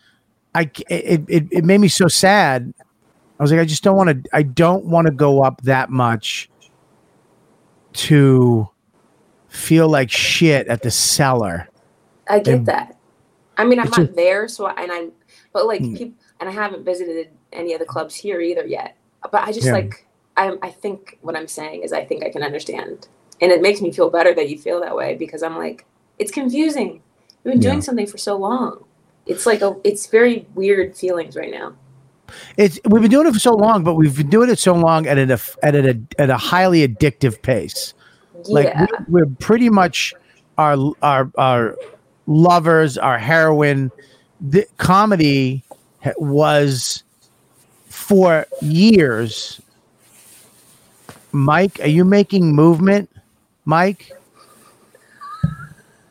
I 0.55 0.71
it 0.91 1.23
it, 1.29 1.47
it 1.51 1.65
made 1.65 1.79
me 1.79 1.89
so 1.89 2.09
sad. 2.09 2.75
I 3.39 3.43
was 3.43 3.53
like, 3.53 3.61
I 3.61 3.65
just 3.65 3.83
don't 3.85 3.97
want 3.97 4.25
to. 4.25 4.31
I 4.37 4.43
don't 4.43 4.85
want 4.87 5.07
to 5.07 5.13
go 5.13 5.43
up 5.43 5.63
that 5.63 5.89
much 5.91 6.51
to 7.93 8.69
feel 9.49 9.89
like 9.89 10.11
shit 10.11 10.67
at 10.69 10.83
the 10.83 10.91
cellar. 10.91 11.69
i 12.29 12.39
get 12.41 12.55
And- 12.55 12.67
that 12.67 12.97
i 13.57 13.65
mean 13.65 13.79
i'm 13.79 13.87
not 13.89 13.97
just- 13.97 14.15
there 14.17 14.49
so 14.49 14.67
I, 14.67 14.83
and 14.83 14.93
i'm 14.93 15.13
but 15.55 15.67
like 15.67 15.81
Mm. 15.81 15.97
people 15.97 16.19
and 16.41 16.49
i 16.49 16.53
haven't 16.53 16.85
visited 16.85 17.29
any 17.53 17.73
of 17.73 17.79
the 17.81 17.87
clubs 17.87 18.15
here 18.15 18.41
either 18.41 18.65
yet 18.67 18.97
but 19.33 19.43
i 19.43 19.53
just 19.53 19.67
Yeah. 19.67 19.73
like 19.73 20.07
i 20.37 20.57
i 20.63 20.71
think 20.71 21.19
what 21.23 21.37
i'm 21.37 21.49
saying 21.49 21.83
is 21.83 21.93
i 21.93 22.05
think 22.05 22.25
i 22.25 22.31
can 22.31 22.43
understand 22.43 23.09
and 23.41 23.53
it 23.53 23.61
makes 23.63 23.81
me 23.81 23.93
feel 23.93 24.11
better 24.11 24.35
that 24.35 24.49
you 24.49 24.59
feel 24.59 24.81
that 24.81 24.95
way 24.97 25.15
because 25.15 25.43
i'm 25.43 25.57
like 25.57 25.85
it's 26.19 26.31
confusing 26.31 27.03
you've 27.45 27.53
been 27.55 27.61
doing 27.61 27.75
Yeah. 27.77 27.81
something 27.81 28.07
for 28.07 28.19
so 28.19 28.37
long 28.37 28.85
it's 29.27 29.47
like 29.47 29.61
a 29.63 29.77
it's 29.85 30.07
very 30.07 30.47
weird 30.55 30.97
feelings 30.97 31.37
right 31.37 31.51
now 31.51 31.75
It's 32.57 32.79
we've 32.85 33.03
been 33.03 33.11
doing 33.11 33.29
it 33.29 33.33
for 33.35 33.39
so 33.39 33.55
long, 33.55 33.85
but 33.85 33.95
we've 33.95 34.17
been 34.17 34.29
doing 34.31 34.51
it 34.51 34.59
so 34.59 34.75
long 34.75 35.07
at 35.07 35.17
a 35.17 35.39
at 35.63 35.75
a 35.77 35.95
at 36.19 36.29
a 36.29 36.37
highly 36.37 36.87
addictive 36.87 37.41
pace. 37.41 37.95
Like 38.49 38.67
yeah 38.67 38.87
we, 39.09 39.23
we're 39.23 39.31
pretty 39.39 39.71
much 39.71 40.13
our 40.59 40.75
our 41.03 41.31
our 41.39 41.77
lovers, 42.27 42.99
our 42.99 43.17
heroin. 43.19 43.93
The 44.41 44.67
comedy 44.77 45.63
was 46.19 47.03
for 47.89 48.47
years. 48.63 49.61
Mike, 51.33 51.81
are 51.81 51.89
you 51.89 52.05
making 52.05 52.55
movement? 52.55 53.11
Mike, 53.65 54.13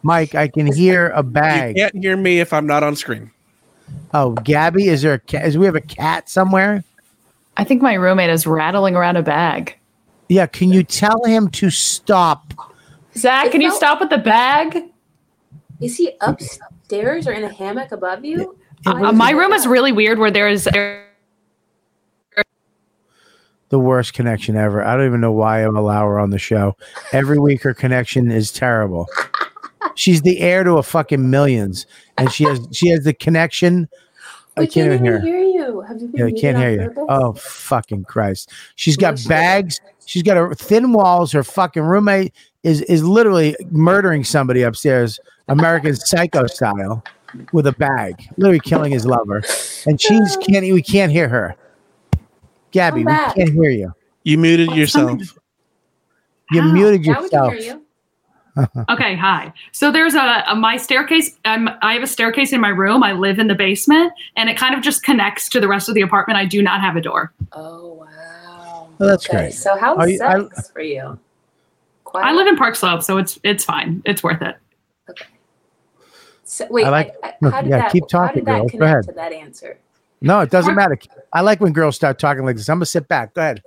Mike, 0.04 0.36
I 0.36 0.48
can 0.48 0.72
hear 0.72 1.10
a 1.16 1.24
bag. 1.24 1.76
You 1.78 1.84
can't 1.84 2.04
hear 2.04 2.18
me 2.18 2.40
if 2.40 2.54
I'm 2.54 2.68
not 2.68 2.84
on 2.84 2.96
screen. 2.96 3.32
Oh, 4.14 4.32
Gabby, 4.34 4.88
is 4.88 5.02
there 5.02 5.14
a 5.14 5.20
cat? 5.20 5.46
Is 5.48 5.58
we 5.58 5.66
have 5.66 5.76
a 5.76 5.82
cat 5.82 6.30
somewhere? 6.30 6.84
I 7.58 7.64
think 7.64 7.82
my 7.82 7.94
roommate 7.94 8.30
is 8.30 8.46
rattling 8.46 8.96
around 8.96 9.16
a 9.18 9.24
bag. 9.24 9.78
Yeah, 10.30 10.46
can 10.48 10.72
you 10.72 10.84
tell 10.84 11.24
him 11.24 11.50
to 11.52 11.70
stop? 11.70 12.54
Zach, 13.18 13.48
It 13.48 13.52
can 13.52 13.62
you 13.62 13.70
felt- 13.70 13.78
stop 13.80 14.00
with 14.00 14.10
the 14.10 14.18
bag? 14.18 14.84
is 15.82 15.98
he 15.98 16.12
upstairs 16.22 17.28
or 17.28 17.34
in 17.34 17.44
a 17.44 17.50
hammock 17.54 17.92
above 17.92 18.24
you 18.24 18.58
Uh, 18.86 19.12
my 19.12 19.32
room 19.32 19.52
is 19.54 19.66
really 19.68 19.92
weird 19.92 20.20
where 20.20 20.32
there 20.32 20.48
is 20.48 20.68
The 23.70 23.80
worst 23.80 24.14
connection 24.14 24.56
ever. 24.56 24.84
I 24.84 24.96
don't 24.96 25.08
even 25.08 25.22
know 25.22 25.32
why 25.32 25.60
I 25.60 25.62
allow 25.62 26.06
her 26.08 26.20
on 26.20 26.30
the 26.30 26.38
show. 26.40 26.78
Every 27.12 27.40
week 27.40 27.64
her 27.64 27.74
connection 27.74 28.30
is 28.32 28.52
terrible. 28.52 29.08
She's 29.96 30.22
the 30.22 30.40
heir 30.40 30.64
to 30.64 30.74
a 30.78 30.84
fucking 30.84 31.30
millions, 31.30 31.88
and 32.18 32.32
she 32.32 32.44
has 32.44 32.68
she 32.72 32.90
has 32.90 33.04
the 33.04 33.14
connection. 33.14 33.90
I 34.58 34.62
we 34.62 34.68
can't 34.68 34.88
even 34.94 35.04
hear. 35.04 35.20
hear 35.20 35.40
you 35.40 35.82
have 35.82 36.00
you 36.00 36.08
been 36.08 36.20
Yeah, 36.20 36.26
I 36.28 36.40
can't 36.40 36.58
hear 36.58 36.72
you. 36.72 36.90
purpose? 36.90 37.06
Oh 37.10 37.34
fucking 37.34 38.04
Christ! 38.06 38.52
She's 38.76 38.98
got 38.98 39.12
No 39.12 39.16
shit. 39.18 39.30
bags. 39.30 39.82
She's 40.06 40.24
got 40.24 40.38
her 40.38 40.54
thin 40.54 40.94
walls. 40.94 41.32
Her 41.32 41.44
fucking 41.44 41.84
roommate 41.84 42.34
is 42.64 42.82
is 42.84 43.04
literally 43.04 43.56
murdering 43.72 44.24
somebody 44.24 44.62
upstairs, 44.62 45.20
American 45.48 45.96
Psycho 45.96 46.46
style, 46.48 47.04
with 47.52 47.68
a 47.68 47.72
bag, 47.74 48.28
literally 48.38 48.60
killing 48.60 48.92
his 48.92 49.06
lover, 49.06 49.44
and 49.86 50.00
she's 50.00 50.38
can't. 50.38 50.64
We 50.64 50.82
can't 50.82 51.12
hear 51.12 51.28
her. 51.30 51.56
Gabby, 52.72 53.04
we 53.06 53.12
can't 53.14 53.50
hear 53.54 53.70
you. 53.70 53.94
You 54.24 54.38
muted 54.38 54.72
yourself. 54.72 55.22
You 56.52 56.62
Ow. 56.62 56.72
muted 56.74 57.06
now 57.06 57.22
we 57.22 57.30
can 57.30 57.52
yourself. 57.52 57.54
you 57.64 57.82
Okay, 58.90 59.16
hi. 59.16 59.52
So 59.74 59.92
there's 59.92 60.14
a, 60.14 60.44
a 60.48 60.56
my 60.56 60.78
staircase. 60.78 61.36
Um, 61.46 61.70
I 61.82 61.94
have 61.94 62.04
a 62.04 62.08
staircase 62.08 62.54
in 62.54 62.62
my 62.62 62.70
room. 62.70 63.04
I 63.04 63.12
live 63.12 63.38
in 63.40 63.48
the 63.48 63.56
basement, 63.56 64.14
and 64.38 64.50
it 64.50 64.58
kind 64.58 64.74
of 64.76 64.82
just 64.82 65.04
connects 65.04 65.50
to 65.50 65.60
the 65.60 65.68
rest 65.68 65.90
of 65.90 65.96
the 65.96 66.02
apartment. 66.02 66.38
I 66.38 66.46
do 66.46 66.62
not 66.62 66.80
have 66.82 66.96
a 66.96 67.02
door. 67.02 67.34
oh 67.52 67.94
wow 67.94 68.90
Well, 68.98 69.10
that's 69.10 69.28
okay 69.30 69.38
great. 69.38 69.54
so 69.54 69.76
how's 69.78 69.98
Are 69.98 70.08
you- 70.10 70.22
I- 70.24 70.48
for 70.74 70.82
you 70.82 71.20
Quiet? 72.06 72.26
I 72.28 72.32
live 72.34 72.48
in 72.48 72.56
Park 72.56 72.76
Slope, 72.76 73.04
so 73.04 73.18
it's 73.18 73.38
it's 73.44 73.66
fine. 73.66 74.02
It's 74.06 74.24
worth 74.24 74.42
it. 74.42 74.56
So, 76.48 76.68
wait 76.70 76.86
I 76.86 76.90
like- 76.90 77.16
I, 77.24 77.34
I, 77.42 77.50
how 77.50 77.62
did 77.62 77.70
yeah, 77.72 77.78
that 77.80 77.92
keep 77.92 78.04
how 78.04 78.20
talking, 78.28 78.36
did 78.44 78.46
that 78.46 78.52
girl. 78.60 78.64
Go 78.66 78.70
connect 78.70 78.84
ahead. 78.92 79.04
to 79.06 79.12
that 79.14 79.34
answer 79.34 79.80
No, 80.22 80.40
it 80.42 80.52
doesn't 80.52 80.76
matter. 80.76 80.98
I 81.34 81.42
like 81.42 81.60
when 81.60 81.74
girls 81.74 81.96
start 81.96 82.20
talking 82.20 82.46
like 82.46 82.56
this. 82.56 82.70
I'm 82.70 82.78
gonna 82.78 82.86
sit 82.86 83.08
back. 83.08 83.34
Go 83.34 83.42
ahead. 83.42 83.64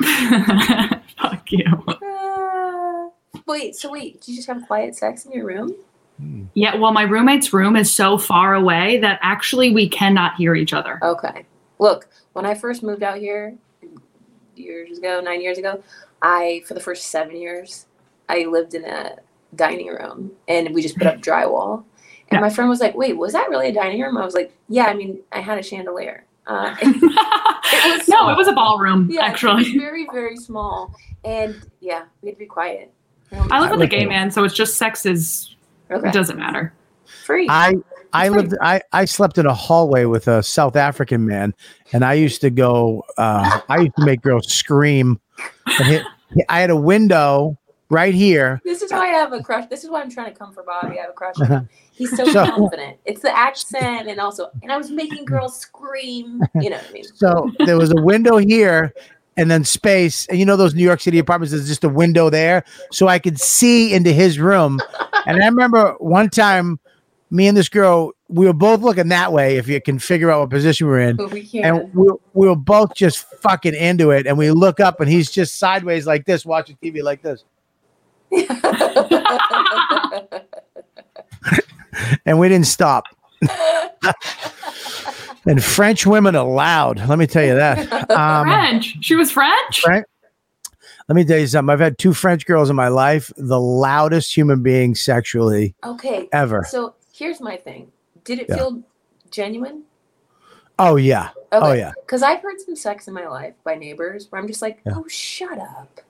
Fuck 1.18 1.52
you. 1.52 1.64
Uh, 1.86 3.08
wait 3.46 3.76
so 3.76 3.90
wait 3.90 4.20
do 4.20 4.32
you 4.32 4.36
just 4.38 4.48
have 4.48 4.66
quiet 4.66 4.96
sex 4.96 5.24
in 5.24 5.32
your 5.32 5.44
room 5.46 5.74
Yeah, 6.54 6.76
well, 6.76 6.92
my 6.92 7.02
roommate's 7.02 7.52
room 7.52 7.76
is 7.76 7.90
so 7.92 8.18
far 8.18 8.54
away 8.54 8.98
that 8.98 9.18
actually 9.22 9.72
we 9.72 9.88
cannot 9.88 10.34
hear 10.36 10.54
each 10.54 10.72
other. 10.74 10.98
Okay. 11.02 11.46
Look, 11.78 12.08
when 12.34 12.44
I 12.44 12.54
first 12.54 12.82
moved 12.82 13.02
out 13.02 13.16
here 13.18 13.54
years 14.54 14.98
ago, 14.98 15.20
nine 15.22 15.40
years 15.40 15.56
ago, 15.56 15.82
I 16.20 16.62
for 16.66 16.74
the 16.74 16.80
first 16.80 17.06
seven 17.06 17.36
years, 17.36 17.86
I 18.28 18.44
lived 18.44 18.74
in 18.74 18.84
a 18.84 19.16
dining 19.56 19.88
room 19.88 20.32
and 20.48 20.74
we 20.74 20.82
just 20.82 20.96
put 20.98 21.06
up 21.06 21.20
drywall. 21.20 21.84
And 22.30 22.38
Yeah. 22.38 22.40
my 22.40 22.50
friend 22.50 22.68
was 22.70 22.80
like, 22.80 22.94
"Wait, 22.94 23.16
was 23.16 23.32
that 23.32 23.48
really 23.50 23.68
a 23.68 23.72
dining 23.72 24.00
room?" 24.00 24.16
I 24.16 24.24
was 24.24 24.34
like, 24.34 24.52
"Yeah, 24.68 24.84
I 24.86 24.94
mean, 24.94 25.18
I 25.32 25.40
had 25.40 25.58
a 25.58 25.62
chandelier." 25.62 26.24
Uh, 26.46 26.74
was 26.82 28.08
no, 28.08 28.30
it 28.30 28.36
was 28.36 28.48
a 28.48 28.52
ballroom, 28.52 29.08
yeah, 29.10 29.26
it 29.26 29.30
actually. 29.30 29.64
was 29.64 29.72
very, 29.76 30.06
very 30.12 30.36
small, 30.36 30.94
and 31.24 31.60
yeah, 31.80 32.04
we 32.22 32.28
had 32.28 32.36
to 32.36 32.38
be 32.38 32.46
quiet. 32.46 32.92
I 33.32 33.60
live 33.60 33.70
with 33.70 33.82
a 33.82 33.86
gay 33.86 34.06
man, 34.06 34.30
so 34.30 34.44
it's 34.44 34.54
just 34.54 34.76
sex 34.76 35.06
is 35.06 35.54
Okay, 35.90 36.08
it 36.08 36.12
doesn't 36.12 36.38
matter. 36.38 36.72
free. 37.26 37.46
I 37.48 37.74
I 38.12 38.26
It's 38.26 38.34
lived 38.36 38.54
I 38.60 38.80
I 38.92 39.04
slept 39.04 39.38
in 39.38 39.46
a 39.46 39.54
hallway 39.54 40.04
with 40.04 40.28
a 40.28 40.42
South 40.42 40.76
African 40.76 41.26
man, 41.26 41.54
and 41.92 42.04
I 42.04 42.14
used 42.14 42.40
to 42.42 42.50
go. 42.50 43.04
Uh, 43.18 43.60
I 43.68 43.78
used 43.78 43.96
to 43.96 44.04
make 44.04 44.22
girls 44.22 44.52
scream. 44.52 45.20
And 45.66 45.88
hit, 45.88 46.02
I 46.48 46.60
had 46.60 46.70
a 46.70 46.76
window 46.76 47.58
right 47.90 48.14
here. 48.14 48.60
This 48.64 48.80
is 48.82 48.90
why 48.90 49.08
I 49.10 49.18
have 49.18 49.32
a 49.32 49.42
crush. 49.42 49.68
This 49.68 49.84
is 49.84 49.90
why 49.90 50.00
I'm 50.00 50.10
trying 50.10 50.32
to 50.32 50.38
come 50.38 50.52
for 50.52 50.62
Bobby. 50.62 50.98
I 50.98 51.02
have 51.02 51.10
a 51.10 51.12
crush. 51.12 51.34
on 51.40 51.46
him. 51.46 51.68
He's 51.92 52.16
so, 52.16 52.24
So- 52.24 52.46
confident. 52.46 52.96
It's 53.04 53.20
the 53.20 53.36
accent, 53.36 54.08
and 54.08 54.18
also, 54.20 54.50
and 54.62 54.72
I 54.72 54.78
was 54.78 54.90
making 54.90 55.26
girls 55.26 55.58
scream. 55.58 56.40
You 56.54 56.70
know 56.70 56.76
what 56.76 56.88
I 56.88 56.92
mean? 56.92 57.04
So 57.04 57.50
there 57.66 57.76
was 57.76 57.90
a 57.90 58.00
window 58.00 58.38
here, 58.38 58.94
and 59.36 59.50
then 59.50 59.64
space. 59.64 60.26
And 60.26 60.38
you 60.38 60.46
know 60.46 60.56
those 60.56 60.74
New 60.74 60.84
York 60.84 61.00
City 61.00 61.18
apartments, 61.18 61.52
there's 61.52 61.68
just 61.68 61.84
a 61.84 61.88
window 61.88 62.30
there. 62.30 62.64
So 62.90 63.08
I 63.08 63.18
could 63.18 63.38
see 63.38 63.92
into 63.92 64.12
his 64.12 64.38
room. 64.38 64.80
and 65.26 65.42
I 65.42 65.46
remember 65.46 65.92
one 65.98 66.30
time, 66.30 66.78
me 67.30 67.46
and 67.46 67.56
this 67.56 67.68
girl, 67.68 68.12
we 68.28 68.46
were 68.46 68.52
both 68.52 68.80
looking 68.80 69.08
that 69.08 69.32
way 69.32 69.56
if 69.56 69.68
you 69.68 69.80
can 69.80 69.98
figure 69.98 70.30
out 70.30 70.40
what 70.40 70.50
position 70.50 70.86
we're 70.86 71.00
in. 71.00 71.16
But 71.16 71.30
we 71.30 71.42
can't. 71.46 71.64
And 71.64 71.94
we, 71.94 72.10
we 72.34 72.48
were 72.48 72.56
both 72.56 72.94
just 72.94 73.18
fucking 73.40 73.74
into 73.74 74.10
it. 74.10 74.26
And 74.26 74.36
we 74.38 74.50
look 74.50 74.80
up 74.80 75.00
and 75.00 75.08
he's 75.08 75.30
just 75.30 75.58
sideways 75.58 76.06
like 76.06 76.24
this, 76.24 76.44
watching 76.46 76.76
TV 76.82 77.02
like 77.02 77.22
this. 77.22 77.44
And 82.24 82.38
we 82.38 82.48
didn't 82.48 82.66
stop. 82.66 83.04
and 85.46 85.62
French 85.62 86.06
women 86.06 86.36
are 86.36 86.46
loud. 86.46 86.98
Let 87.08 87.18
me 87.18 87.26
tell 87.26 87.44
you 87.44 87.54
that. 87.54 88.10
Um, 88.10 88.46
French. 88.46 88.96
She 89.00 89.14
was 89.14 89.30
French. 89.30 89.80
French. 89.80 90.06
Let 91.08 91.16
me 91.16 91.24
tell 91.24 91.38
you 91.38 91.46
something. 91.46 91.72
I've 91.72 91.80
had 91.80 91.98
two 91.98 92.12
French 92.12 92.46
girls 92.46 92.70
in 92.70 92.76
my 92.76 92.88
life, 92.88 93.32
the 93.36 93.60
loudest 93.60 94.36
human 94.36 94.62
beings 94.62 95.00
sexually 95.00 95.74
okay. 95.84 96.28
ever. 96.32 96.64
So 96.68 96.94
here's 97.12 97.40
my 97.40 97.56
thing. 97.56 97.90
Did 98.24 98.38
it 98.40 98.46
Yeah. 98.48 98.56
feel 98.56 98.82
genuine? 99.30 99.84
Oh 100.78 100.96
yeah. 100.96 101.30
Oh 101.52 101.72
yeah. 101.72 101.92
Because 102.00 102.22
I've 102.22 102.40
heard 102.42 102.60
some 102.60 102.76
sex 102.76 103.08
in 103.08 103.14
my 103.14 103.26
life 103.26 103.54
by 103.64 103.74
neighbors 103.74 104.30
where 104.30 104.40
I'm 104.40 104.46
just 104.46 104.62
like, 104.62 104.80
Yeah. 104.86 104.92
oh, 104.96 105.08
shut 105.08 105.58
up. 105.58 106.00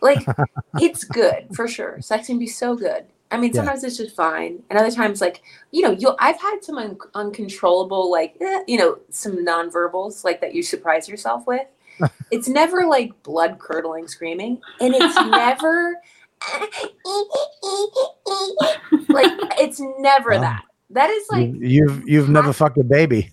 Like, 0.00 0.26
it's 0.80 1.04
good 1.04 1.48
for 1.54 1.68
sure. 1.68 2.00
Sex 2.00 2.26
can 2.26 2.38
be 2.38 2.46
so 2.46 2.74
good. 2.74 3.04
I 3.32 3.36
mean, 3.36 3.50
Yeah. 3.50 3.60
sometimes 3.60 3.84
it's 3.84 3.96
just 3.96 4.16
fine, 4.16 4.62
and 4.70 4.78
other 4.78 4.90
times, 4.90 5.20
like 5.20 5.42
you 5.70 5.82
know, 5.82 5.92
you 5.92 6.16
I've 6.18 6.40
had 6.40 6.64
some 6.64 6.78
un- 6.78 6.98
uncontrollable, 7.14 8.10
like 8.10 8.34
eh, 8.40 8.62
you 8.66 8.76
know, 8.76 8.98
some 9.10 9.44
nonverbals 9.46 10.24
like 10.24 10.40
that 10.40 10.52
you 10.54 10.62
surprise 10.64 11.08
yourself 11.08 11.46
with. 11.46 11.66
it's 12.32 12.48
never 12.48 12.86
like 12.86 13.22
blood 13.22 13.58
curdling 13.60 14.08
screaming, 14.08 14.60
and 14.80 14.94
it's 14.96 15.14
never 15.30 15.94
like 19.08 19.30
it's 19.60 19.80
never 19.98 20.38
that. 20.38 20.62
That 20.90 21.10
is 21.10 21.28
like 21.30 21.46
You, 21.52 21.60
you've 21.60 22.08
you've 22.08 22.28
never 22.30 22.52
fucked 22.52 22.78
a 22.78 22.84
baby. 22.84 23.30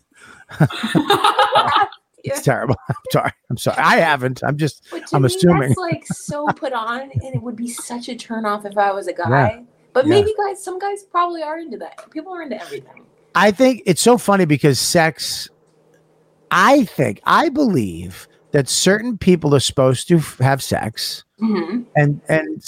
It's 2.28 2.42
terrible. 2.42 2.76
I'm 2.90 2.96
sorry. 3.12 3.32
I'm 3.50 3.58
sorry. 3.58 3.78
I 3.78 3.98
haven't. 3.98 4.44
I'm 4.44 4.58
just 4.58 4.84
I'm 5.13 5.22
me, 5.24 5.28
assuming. 5.28 5.70
that's 5.70 5.78
like 5.80 6.06
so 6.08 6.46
put 6.56 6.74
on, 6.74 7.02
and 7.02 7.36
it 7.36 7.42
would 7.42 7.56
be 7.56 7.68
such 7.68 8.10
a 8.10 8.16
turn 8.16 8.46
off 8.46 8.66
if 8.66 8.78
I 8.78 8.92
was 8.92 9.08
a 9.08 9.13
guy. 9.13 9.50
Yeah. 9.52 9.62
But 9.94 10.06
Yeah. 10.06 10.10
maybe 10.12 10.34
guys, 10.38 10.63
some 10.63 10.78
guys 10.80 11.04
probably 11.04 11.42
are 11.44 11.58
into 11.60 11.78
that. 11.78 12.10
People 12.12 12.34
are 12.34 12.42
into 12.42 12.62
everything. 12.62 13.04
I 13.36 13.52
think 13.52 13.84
it's 13.86 14.02
so 14.02 14.18
funny 14.18 14.46
because 14.46 14.80
sex, 14.80 15.50
I 16.52 16.86
think, 16.86 17.22
I 17.26 17.50
believe 17.50 18.28
that 18.52 18.70
certain 18.70 19.18
people 19.18 19.54
are 19.54 19.60
supposed 19.60 20.08
to 20.08 20.18
f- 20.18 20.38
have 20.40 20.62
sex 20.63 21.24
Mm-hmm. 21.40 21.82
and, 21.96 22.20
and, 22.30 22.63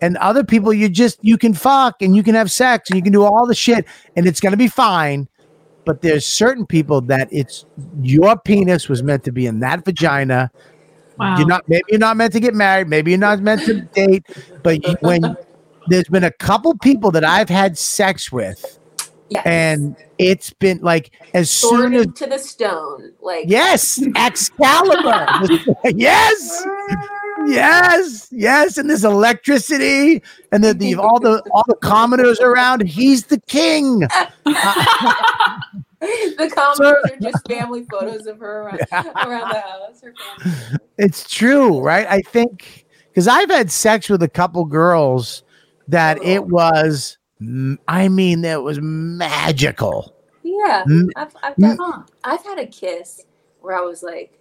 and 0.00 0.16
other 0.18 0.44
people 0.44 0.72
you 0.72 0.88
just, 0.88 1.18
you 1.22 1.36
can 1.36 1.54
fuck 1.54 2.00
and 2.02 2.14
you 2.14 2.22
can 2.22 2.36
have 2.36 2.48
sex 2.52 2.88
and 2.88 2.96
you 2.96 3.02
can 3.02 3.12
do 3.12 3.24
all 3.24 3.46
the 3.48 3.54
shit 3.54 3.84
and 4.14 4.26
it's 4.28 4.38
going 4.38 4.52
to 4.52 4.56
be 4.56 4.68
fine. 4.68 5.26
But 5.84 6.02
there's 6.02 6.26
certain 6.26 6.66
people 6.66 7.00
that 7.02 7.28
it's 7.32 7.64
your 8.02 8.36
penis 8.38 8.88
was 8.88 9.02
meant 9.02 9.24
to 9.24 9.32
be 9.32 9.46
in 9.46 9.60
that 9.60 9.84
vagina. 9.84 10.50
Wow. 11.18 11.38
You're 11.38 11.46
not, 11.46 11.68
maybe 11.68 11.82
you're 11.88 11.98
not 11.98 12.16
meant 12.16 12.32
to 12.34 12.40
get 12.40 12.54
married. 12.54 12.88
Maybe 12.88 13.10
you're 13.10 13.18
not 13.20 13.40
meant 13.40 13.62
to 13.66 13.80
date. 13.82 14.24
But 14.62 14.86
you- 14.86 14.96
when 15.00 15.36
there's 15.88 16.08
been 16.08 16.24
a 16.24 16.30
couple 16.32 16.76
people 16.78 17.10
that 17.12 17.24
I've 17.24 17.48
had 17.48 17.76
sex 17.78 18.30
with 18.30 18.78
Yes. 19.30 19.42
and 19.46 19.96
it's 20.18 20.52
been 20.52 20.80
like 20.82 21.12
as 21.34 21.50
sword 21.50 21.80
soon 21.82 21.94
as 21.94 22.06
into 22.06 22.26
the 22.26 22.38
stone, 22.38 23.12
like 23.22 23.44
yes 23.46 24.02
excalibur 24.16 25.26
yes 25.84 26.64
ah. 26.66 27.19
Yes 27.46 28.28
yes 28.30 28.78
and 28.78 28.88
there's 28.88 29.04
electricity 29.04 30.22
and 30.52 30.64
the, 30.64 30.72
the 30.74 30.94
all 30.94 31.20
the 31.20 31.42
all 31.52 31.64
the 31.68 31.76
commoners 31.76 32.40
around 32.40 32.86
he's 32.86 33.26
the 33.26 33.40
king 33.42 34.00
the 34.00 34.08
comments 36.54 36.80
are 36.80 37.02
just 37.20 37.46
family 37.48 37.84
photos 37.90 38.26
of 38.26 38.38
her 38.38 38.62
around, 38.62 38.80
around 39.16 39.50
the 39.50 39.60
house. 39.60 40.00
Her 40.02 40.14
family. 40.38 40.78
it's 40.98 41.28
true 41.28 41.80
right 41.80 42.06
i 42.08 42.20
think 42.20 42.86
because 43.08 43.28
i've 43.28 43.50
had 43.50 43.70
sex 43.70 44.08
with 44.08 44.22
a 44.22 44.28
couple 44.28 44.64
girls 44.64 45.42
that 45.88 46.18
oh. 46.18 46.22
it 46.24 46.46
was 46.46 47.18
I 47.88 48.08
mean 48.08 48.42
that 48.42 48.62
was 48.62 48.78
magical 48.82 50.14
Yeah. 50.42 50.84
I've 51.16 51.34
I've, 51.42 51.54
I've 52.22 52.44
had 52.44 52.58
a 52.58 52.66
kiss 52.66 53.24
where 53.60 53.76
I 53.76 53.80
was 53.80 54.02
like, 54.02 54.38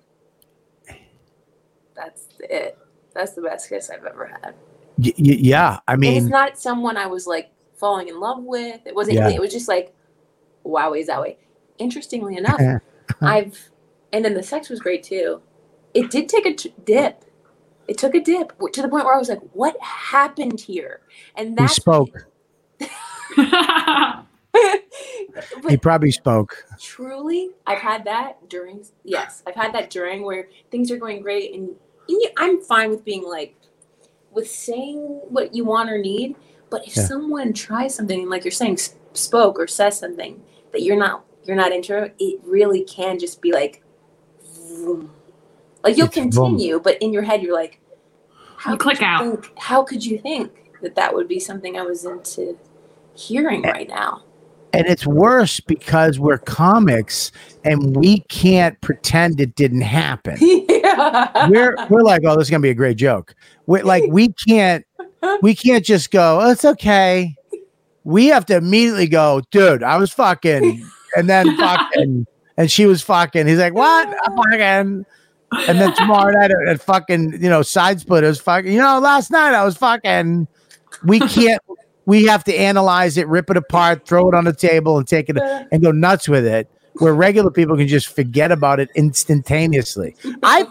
"That's 1.96 2.28
it. 2.40 2.78
That's 3.20 3.34
the 3.34 3.42
best 3.42 3.70
kiss 3.70 3.90
I've 3.90 4.06
ever 4.06 4.26
had." 4.26 4.56
Y- 4.98 5.14
y- 5.18 5.38
yeah 5.40 5.80
i 5.88 5.94
and 5.94 6.04
it's 6.04 6.26
not 6.26 6.58
someone 6.58 6.98
I 6.98 7.06
was 7.06 7.26
like 7.26 7.52
falling 7.76 8.08
in 8.08 8.20
love 8.20 8.44
with. 8.44 8.82
It 8.86 8.96
wasn't. 8.96 9.18
Yeah. 9.18 9.30
It 9.30 9.40
was 9.40 9.52
just 9.52 9.68
like, 9.68 9.94
wow, 10.64 10.94
is 10.94 11.08
that 11.08 11.22
way? 11.22 11.38
Interestingly 11.78 12.38
enough, 12.38 12.62
I've 13.22 13.72
and 14.12 14.26
then 14.26 14.34
the 14.34 14.44
sex 14.44 14.70
was 14.70 14.80
great 14.80 15.04
too. 15.04 15.42
It 15.94 16.12
did 16.12 16.30
take 16.30 16.46
a 16.46 16.54
t- 16.54 16.74
dip. 16.84 17.26
It 17.88 17.98
took 17.98 18.14
a 18.14 18.20
dip 18.20 18.54
to 18.74 18.82
the 18.82 18.88
point 18.88 19.06
where 19.06 19.16
I 19.16 19.18
was 19.18 19.30
like, 19.30 19.42
"What 19.54 19.80
happened 19.82 20.62
here?" 20.62 21.02
And 21.36 21.50
he 21.50 21.56
that's 21.56 21.76
spoke 21.76 22.28
he 25.68 25.78
probably 25.78 26.12
spoke 26.12 26.66
truly, 26.80 27.52
I've 27.66 27.80
had 27.80 28.06
that 28.06 28.50
during. 28.50 28.86
Yes, 29.04 29.44
I've 29.46 29.56
had 29.56 29.74
that 29.74 29.90
during 29.90 30.24
where 30.24 30.50
things 30.72 30.92
are 30.92 30.98
going 30.98 31.22
great, 31.22 31.54
and, 31.54 31.70
and 31.70 31.78
you- 32.10 32.30
I'm 32.38 32.62
fine 32.62 32.90
with 32.90 33.04
being 33.06 33.24
like, 33.24 33.56
with 34.32 34.50
saying 34.50 34.98
what 35.30 35.56
you 35.56 35.66
want 35.66 35.90
or 35.90 35.98
need. 35.98 36.36
But 36.70 36.86
if 36.88 36.96
Yeah. 36.98 37.04
someone 37.08 37.54
tries 37.54 37.96
something, 37.96 38.22
and 38.22 38.30
like 38.30 38.44
you're 38.44 38.52
saying, 38.52 38.78
spoke 39.14 39.58
or 39.60 39.68
says 39.68 39.98
something 39.98 40.42
that 40.72 40.82
you're 40.84 40.98
not 40.98 41.26
you're 41.46 41.56
not 41.56 41.72
into, 41.72 42.12
it 42.20 42.40
really 42.46 42.84
can 42.84 43.18
just 43.18 43.42
be 43.42 43.52
like, 43.52 43.82
vroom. 44.68 45.10
like 45.84 45.98
you'll 45.98 46.08
It's 46.08 46.16
vroom. 46.18 46.32
continue, 46.32 46.80
but 46.80 46.98
in 47.02 47.12
your 47.14 47.24
head 47.24 47.42
you're 47.42 47.56
like, 47.56 47.80
how 48.58 48.74
You 48.74 48.78
click 48.78 49.02
out. 49.02 49.22
Think, 49.24 49.52
how 49.58 49.82
could 49.84 50.06
you 50.06 50.20
think 50.20 50.72
that 50.82 50.94
that 50.96 51.16
would 51.16 51.28
be 51.28 51.40
something 51.40 51.78
I 51.78 51.82
was 51.84 52.06
into 52.06 52.58
hearing 53.16 53.62
right 53.64 53.88
now? 53.90 54.24
and 54.72 54.86
it's 54.86 55.08
worse 55.08 55.60
because 55.60 56.20
we're 56.20 56.38
comics 56.38 57.32
and 57.64 57.96
we 57.96 58.20
can't 58.30 58.80
pretend 58.82 59.42
it 59.42 59.56
didn't 59.56 59.82
happen. 59.82 60.38
We're 61.50 61.76
we're 61.90 62.04
like, 62.04 62.22
oh, 62.26 62.36
this 62.36 62.48
is 62.48 62.50
gonna 62.50 62.62
be 62.62 62.70
a 62.70 62.76
great 62.76 62.98
joke. 62.98 63.36
We're 63.66 63.84
like, 63.84 64.04
we 64.10 64.34
can't 64.48 64.86
we 65.42 65.56
can't 65.56 65.86
just 65.86 66.12
go, 66.12 66.40
oh, 66.42 66.52
it's 66.52 66.66
okay. 66.66 67.36
We 68.04 68.28
have 68.28 68.46
to 68.48 68.58
immediately 68.58 69.08
go, 69.08 69.42
dude, 69.52 69.84
I 69.84 69.98
was 69.98 70.12
fucking, 70.12 70.86
and 71.16 71.30
then 71.30 71.56
fucking, 71.58 72.26
and 72.58 72.72
she 72.72 72.86
was 72.86 73.02
fucking. 73.02 73.46
He's 73.46 73.60
like, 73.60 73.74
what? 73.74 74.08
I'm 74.08 74.38
fucking. 74.38 75.06
And 75.68 75.80
then 75.82 75.94
tomorrow 75.96 76.32
night 76.32 76.52
at, 76.68 76.82
fucking, 76.82 77.34
you 77.42 77.50
know, 77.50 77.62
side 77.62 78.00
splitters, 78.00 78.40
fucking, 78.40 78.72
you 78.72 78.80
know, 78.80 79.00
last 79.00 79.32
night 79.32 79.54
I 79.54 79.64
was 79.64 79.78
fucking. 79.78 80.48
We 81.04 81.20
can't. 81.20 81.62
We 82.06 82.26
have 82.26 82.44
to 82.46 82.56
analyze 82.56 83.18
it, 83.18 83.28
rip 83.28 83.52
it 83.52 83.58
apart, 83.58 84.08
throw 84.08 84.30
it 84.30 84.36
on 84.36 84.46
the 84.46 84.54
table, 84.54 84.98
and 84.98 85.08
take 85.08 85.30
it 85.30 85.38
and 85.38 85.84
go 85.84 85.92
nuts 85.92 86.28
with 86.28 86.46
it. 86.46 86.68
Where 87.00 87.14
regular 87.14 87.50
people 87.52 87.78
can 87.78 87.88
just 87.88 88.14
forget 88.14 88.52
about 88.52 88.80
it 88.80 88.90
instantaneously. 88.96 90.16
I've 90.44 90.68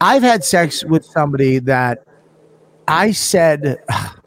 I've 0.00 0.22
had 0.22 0.44
sex 0.44 0.84
with 0.84 1.04
somebody 1.04 1.58
that 1.60 2.04
I 2.88 3.12
said, 3.12 3.78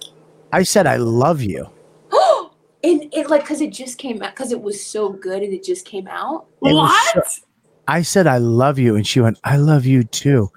I 0.51 0.63
said 0.63 0.87
I 0.87 0.97
love 0.97 1.41
you. 1.41 1.67
and 2.83 3.13
it 3.13 3.29
like 3.29 3.41
because 3.41 3.61
it 3.61 3.71
just 3.71 3.97
came 3.97 4.21
out 4.21 4.35
because 4.35 4.51
it 4.51 4.61
was 4.61 4.83
so 4.83 5.09
good 5.09 5.41
and 5.43 5.53
it 5.53 5.63
just 5.63 5.85
came 5.85 6.07
out. 6.07 6.45
It 6.63 6.73
what? 6.73 7.13
so- 7.13 7.41
I 7.87 8.01
said 8.01 8.27
I 8.27 8.37
love 8.37 8.79
you, 8.79 8.95
and 8.95 9.05
she 9.05 9.19
went, 9.19 9.39
I 9.43 9.57
love 9.57 9.85
you 9.85 10.05
too, 10.05 10.49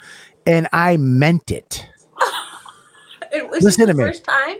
and 0.46 0.68
I 0.72 0.96
meant 0.96 1.50
it. 1.50 1.84
It 3.32 3.50
was 3.50 3.64
Listen 3.64 3.86
the 3.86 3.92
to 3.92 3.98
me. 3.98 4.04
first 4.04 4.24
time. 4.24 4.56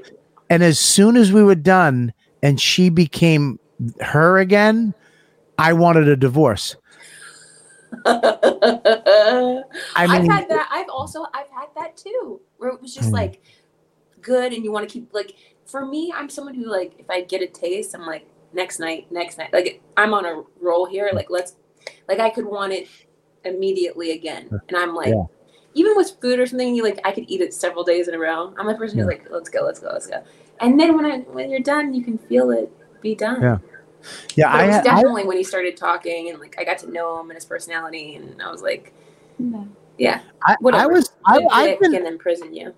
And 0.50 0.62
as 0.62 0.78
soon 0.78 1.16
as 1.16 1.32
we 1.32 1.42
were 1.42 1.54
done, 1.54 2.12
and 2.42 2.60
she 2.60 2.88
became 2.90 3.58
her 4.00 4.38
again, 4.38 4.92
I 5.58 5.72
wanted 5.72 6.08
a 6.08 6.16
divorce. 6.16 6.76
I 8.06 9.62
have 9.96 10.22
mean, 10.22 10.30
had 10.30 10.48
that. 10.48 10.68
I've 10.70 10.88
also 10.88 11.26
I've 11.32 11.50
had 11.50 11.68
that 11.76 11.96
too, 11.96 12.40
where 12.58 12.70
it 12.70 12.80
was 12.82 12.94
just 12.94 13.10
Mm. 13.10 13.14
like 13.14 13.42
good, 14.20 14.52
and 14.52 14.64
you 14.64 14.72
want 14.72 14.88
to 14.88 14.92
keep 14.92 15.12
like. 15.14 15.34
For 15.66 15.84
me, 15.84 16.12
I'm 16.14 16.28
someone 16.28 16.54
who 16.54 16.66
like 16.70 16.94
if 16.98 17.10
I 17.10 17.22
get 17.22 17.42
a 17.42 17.46
taste, 17.48 17.94
I'm 17.94 18.06
like 18.06 18.26
next 18.52 18.78
night, 18.78 19.10
next 19.10 19.36
night. 19.38 19.52
Like 19.52 19.82
I'm 19.96 20.14
on 20.14 20.24
a 20.24 20.42
roll 20.60 20.86
here. 20.86 21.10
Like 21.12 21.28
let's, 21.28 21.56
like 22.08 22.20
I 22.20 22.30
could 22.30 22.46
want 22.46 22.72
it 22.72 22.86
immediately 23.44 24.12
again, 24.12 24.48
and 24.68 24.76
I'm 24.76 24.94
like. 24.94 25.08
Yeah. 25.08 25.24
Even 25.74 25.94
with 25.94 26.18
food 26.22 26.40
or 26.40 26.46
something, 26.46 26.74
you 26.74 26.82
like 26.82 27.00
I 27.04 27.12
could 27.12 27.26
eat 27.28 27.42
it 27.42 27.52
several 27.52 27.84
days 27.84 28.08
in 28.08 28.14
a 28.14 28.18
row. 28.18 28.54
I'm 28.58 28.66
the 28.66 28.72
person 28.76 28.98
who's 28.98 29.06
like, 29.06 29.26
let's 29.30 29.50
go, 29.50 29.60
let's 29.62 29.78
go, 29.78 29.88
let's 29.92 30.06
go. 30.06 30.24
And 30.60 30.80
then 30.80 30.96
when 30.96 31.04
I 31.04 31.18
when 31.18 31.50
you're 31.50 31.60
done, 31.60 31.92
you 31.92 32.02
can 32.02 32.16
feel 32.16 32.50
it 32.50 32.72
be 33.02 33.14
done. 33.14 33.42
Yeah. 33.42 33.58
Yeah, 34.36 34.52
But 34.52 34.60
it 34.60 34.62
I, 34.62 34.66
was 34.66 34.76
had- 34.76 34.86
I 34.86 34.94
definitely 34.96 35.24
when 35.24 35.36
he 35.36 35.44
started 35.44 35.76
talking 35.76 36.30
and 36.30 36.38
like 36.40 36.56
I 36.58 36.64
got 36.64 36.78
to 36.78 36.90
know 36.90 37.20
him 37.20 37.30
and 37.30 37.36
his 37.36 37.44
personality, 37.44 38.16
and 38.16 38.40
I 38.42 38.50
was 38.50 38.62
like, 38.62 38.92
Yeah. 39.98 40.20
I, 40.46 40.56
I 40.72 40.86
was. 40.86 41.10
I, 41.26 41.38
Good 41.38 41.48
I've 41.52 41.80
been. 41.80 41.92
can 41.92 42.06
imprison 42.06 42.54
you. 42.54 42.74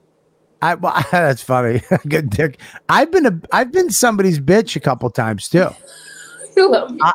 I, 0.62 0.74
well, 0.74 0.94
that's 1.12 1.42
funny. 1.42 1.82
Good 2.08 2.30
dick. 2.30 2.60
I've 2.88 3.10
been 3.10 3.26
a. 3.26 3.40
I've 3.52 3.72
been 3.72 3.90
somebody's 3.90 4.38
bitch 4.40 4.76
a 4.76 4.80
couple 4.80 5.08
times 5.10 5.48
too. 5.48 5.68
I 6.56 6.60
love 6.60 6.90
you. 6.92 6.98
I- 7.02 7.12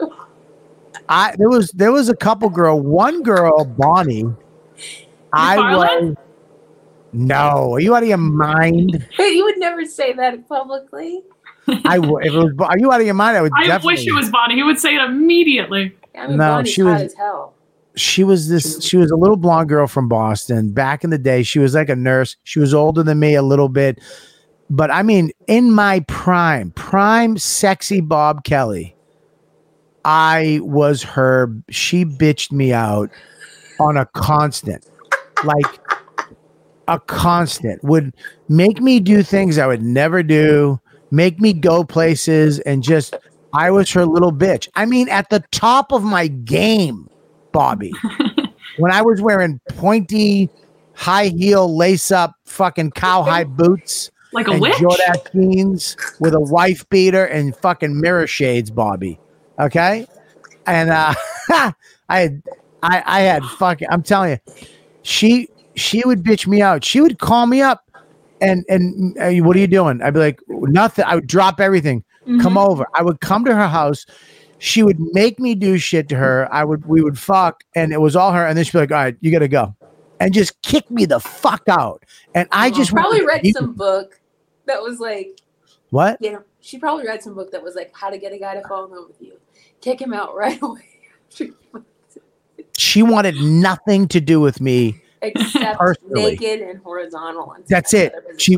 I 1.10 1.36
there 1.38 1.50
was 1.50 1.70
there 1.72 1.92
was 1.92 2.08
a 2.08 2.16
couple 2.16 2.50
girl. 2.50 2.80
One 2.80 3.24
girl, 3.24 3.66
Bonnie. 3.66 4.24
I 5.34 5.58
was. 5.76 6.16
No, 7.12 7.74
are 7.74 7.80
you 7.80 7.94
out 7.94 8.04
of 8.04 8.10
your 8.10 8.18
mind? 8.18 9.06
you 9.20 9.44
would 9.44 9.60
never 9.60 9.86
say 9.86 10.14
that 10.14 10.48
publicly. 10.48 11.22
I 11.86 12.00
would. 12.00 12.26
If 12.26 12.34
it 12.34 12.38
was, 12.38 12.54
are 12.60 12.78
you 12.78 12.92
out 12.92 13.00
of 13.00 13.06
your 13.06 13.16
mind? 13.16 13.38
I 13.38 13.42
would 13.42 13.52
I 13.56 13.66
definitely. 13.68 13.94
wish 13.94 14.08
it 14.08 14.14
was 14.14 14.30
Bonnie. 14.30 14.56
He 14.56 14.64
would 14.64 14.80
say 14.80 14.96
it 14.96 15.02
immediately. 15.02 15.96
I 16.18 16.28
mean, 16.28 16.38
No, 16.38 16.56
Bonnie's 16.56 16.74
she 16.74 16.84
was- 16.84 17.02
as 17.02 17.16
she 17.96 18.24
was 18.24 18.50
this 18.50 18.84
she 18.84 18.98
was 18.98 19.12
a 19.12 19.16
little 19.16 19.38
blonde 19.38 19.70
girl 19.70 19.86
from 19.86 20.08
boston 20.10 20.72
back 20.72 21.04
in 21.04 21.12
the 21.12 21.18
day 21.20 21.44
she 21.44 21.60
was 21.60 21.76
like 21.76 21.90
a 21.90 21.96
nurse 21.96 22.38
she 22.44 22.60
was 22.60 22.74
older 22.74 23.04
than 23.04 23.20
me 23.20 23.36
a 23.36 23.44
little 23.44 23.70
bit 23.70 24.00
but 24.68 24.90
i 24.90 25.04
mean 25.04 25.30
in 25.46 25.72
my 25.72 26.00
prime 26.08 26.72
prime 26.72 27.38
sexy 27.38 28.02
bob 28.02 28.44
kelly 28.44 28.96
i 30.06 30.60
was 30.64 31.04
her 31.04 31.54
she 31.70 32.04
bitched 32.04 32.52
me 32.52 32.74
out 32.74 33.12
on 33.80 33.96
a 33.96 34.08
constant 34.16 34.90
like 35.44 35.80
a 36.88 37.00
constant 37.00 37.84
would 37.84 38.12
make 38.50 38.82
me 38.82 39.00
do 39.00 39.22
things 39.22 39.60
i 39.60 39.68
would 39.68 39.84
never 39.84 40.24
do 40.24 40.80
make 41.14 41.40
me 41.40 41.54
go 41.54 41.84
places 41.84 42.60
and 42.62 42.84
just 42.84 43.16
i 43.54 43.70
was 43.70 43.92
her 43.92 44.06
little 44.06 44.32
bitch 44.32 44.68
i 44.76 44.86
mean 44.86 45.08
at 45.10 45.30
the 45.30 45.44
top 45.52 45.92
of 45.92 46.04
my 46.04 46.28
game 46.28 47.08
Bobby. 47.54 47.94
when 48.78 48.92
I 48.92 49.02
was 49.02 49.22
wearing 49.22 49.62
pointy, 49.70 50.50
high 50.94 51.28
heel, 51.28 51.74
lace 51.74 52.12
up, 52.12 52.36
fucking 52.44 52.92
cowhide 52.92 53.56
boots 53.56 54.12
Like 54.34 54.50
a 54.50 54.52
and 54.52 54.62
witch. 54.62 54.74
Jordache 54.74 55.32
jeans 55.32 55.96
with 56.20 56.34
a 56.34 56.42
wife 56.42 56.88
beater 56.90 57.24
and 57.24 57.56
fucking 57.56 58.02
mirror 58.02 58.28
shades, 58.28 58.70
Bobby. 58.70 59.18
Okay, 59.58 60.06
and 60.66 60.90
uh, 60.90 61.14
I 61.50 61.74
had, 62.10 62.44
I, 62.82 63.04
I 63.06 63.20
had 63.22 63.44
fucking. 63.46 63.88
I'm 63.90 64.04
telling 64.04 64.32
you, 64.32 64.56
she, 65.04 65.48
she 65.76 66.02
would 66.06 66.24
bitch 66.24 66.48
me 66.48 66.62
out. 66.62 66.84
She 66.84 67.00
would 67.00 67.20
call 67.20 67.46
me 67.46 67.62
up, 67.62 67.83
and 68.44 68.66
and 68.70 69.18
uh, 69.18 69.44
what 69.46 69.56
are 69.56 69.60
you 69.60 69.68
doing? 69.68 70.02
I'd 70.02 70.14
be 70.14 70.20
like, 70.20 70.40
nothing. 70.48 71.06
I 71.06 71.16
would 71.16 71.28
drop 71.28 71.60
everything 71.60 72.04
come 72.42 72.54
Mhm. 72.54 72.70
over. 72.70 72.86
I 72.96 73.02
would 73.04 73.20
come 73.20 73.44
to 73.46 73.54
her 73.56 73.68
house. 73.68 74.06
She 74.60 74.82
would 74.82 74.98
make 75.00 75.40
me 75.40 75.56
do 75.56 75.78
shit 75.78 76.08
to 76.10 76.16
her. 76.16 76.48
I 76.54 76.64
would 76.64 76.86
we 76.86 77.02
would 77.02 77.18
fuck, 77.20 77.64
and 77.76 77.92
it 77.92 78.00
was 78.00 78.16
all 78.16 78.32
her. 78.32 78.46
And 78.46 78.58
then 78.58 78.64
she'd 78.64 78.72
be 78.74 78.80
like, 78.80 78.92
"All 78.92 78.98
right, 78.98 79.18
you 79.20 79.30
gotta 79.32 79.48
go," 79.50 79.76
and 80.22 80.34
just 80.34 80.62
kick 80.62 80.90
me 80.90 81.06
the 81.06 81.20
fuck 81.20 81.64
out. 81.68 82.04
And 82.34 82.48
I 82.52 82.70
just 82.70 82.92
Probably 82.92 83.26
read 83.26 83.46
some 83.54 83.74
book 83.74 84.20
that 84.66 84.82
was 84.82 85.00
like, 85.02 85.42
what? 85.90 86.22
know, 86.22 86.42
she 86.62 86.80
probably 86.80 87.06
read 87.06 87.22
some 87.22 87.34
book 87.36 87.52
that 87.52 87.62
was 87.62 87.76
like 87.76 87.92
how 87.94 88.10
to 88.10 88.18
get 88.18 88.32
a 88.32 88.38
guy 88.38 88.56
to 88.56 88.66
fall 88.68 88.86
in 88.86 88.92
love 88.92 89.08
with 89.10 89.22
you. 89.22 89.34
Kick 89.82 90.00
him 90.00 90.14
out 90.14 90.34
right 90.44 90.62
away. 90.62 90.88
She 92.78 93.04
wanted 93.04 93.36
nothing 93.36 94.08
to 94.10 94.22
do 94.22 94.40
with 94.40 94.62
me. 94.62 95.03
Except 95.36 95.80
Personally. 95.80 96.32
naked 96.32 96.62
and 96.62 96.80
horizontal. 96.80 97.54
And 97.54 97.66
That's 97.68 97.94
it. 97.94 98.14
She 98.38 98.58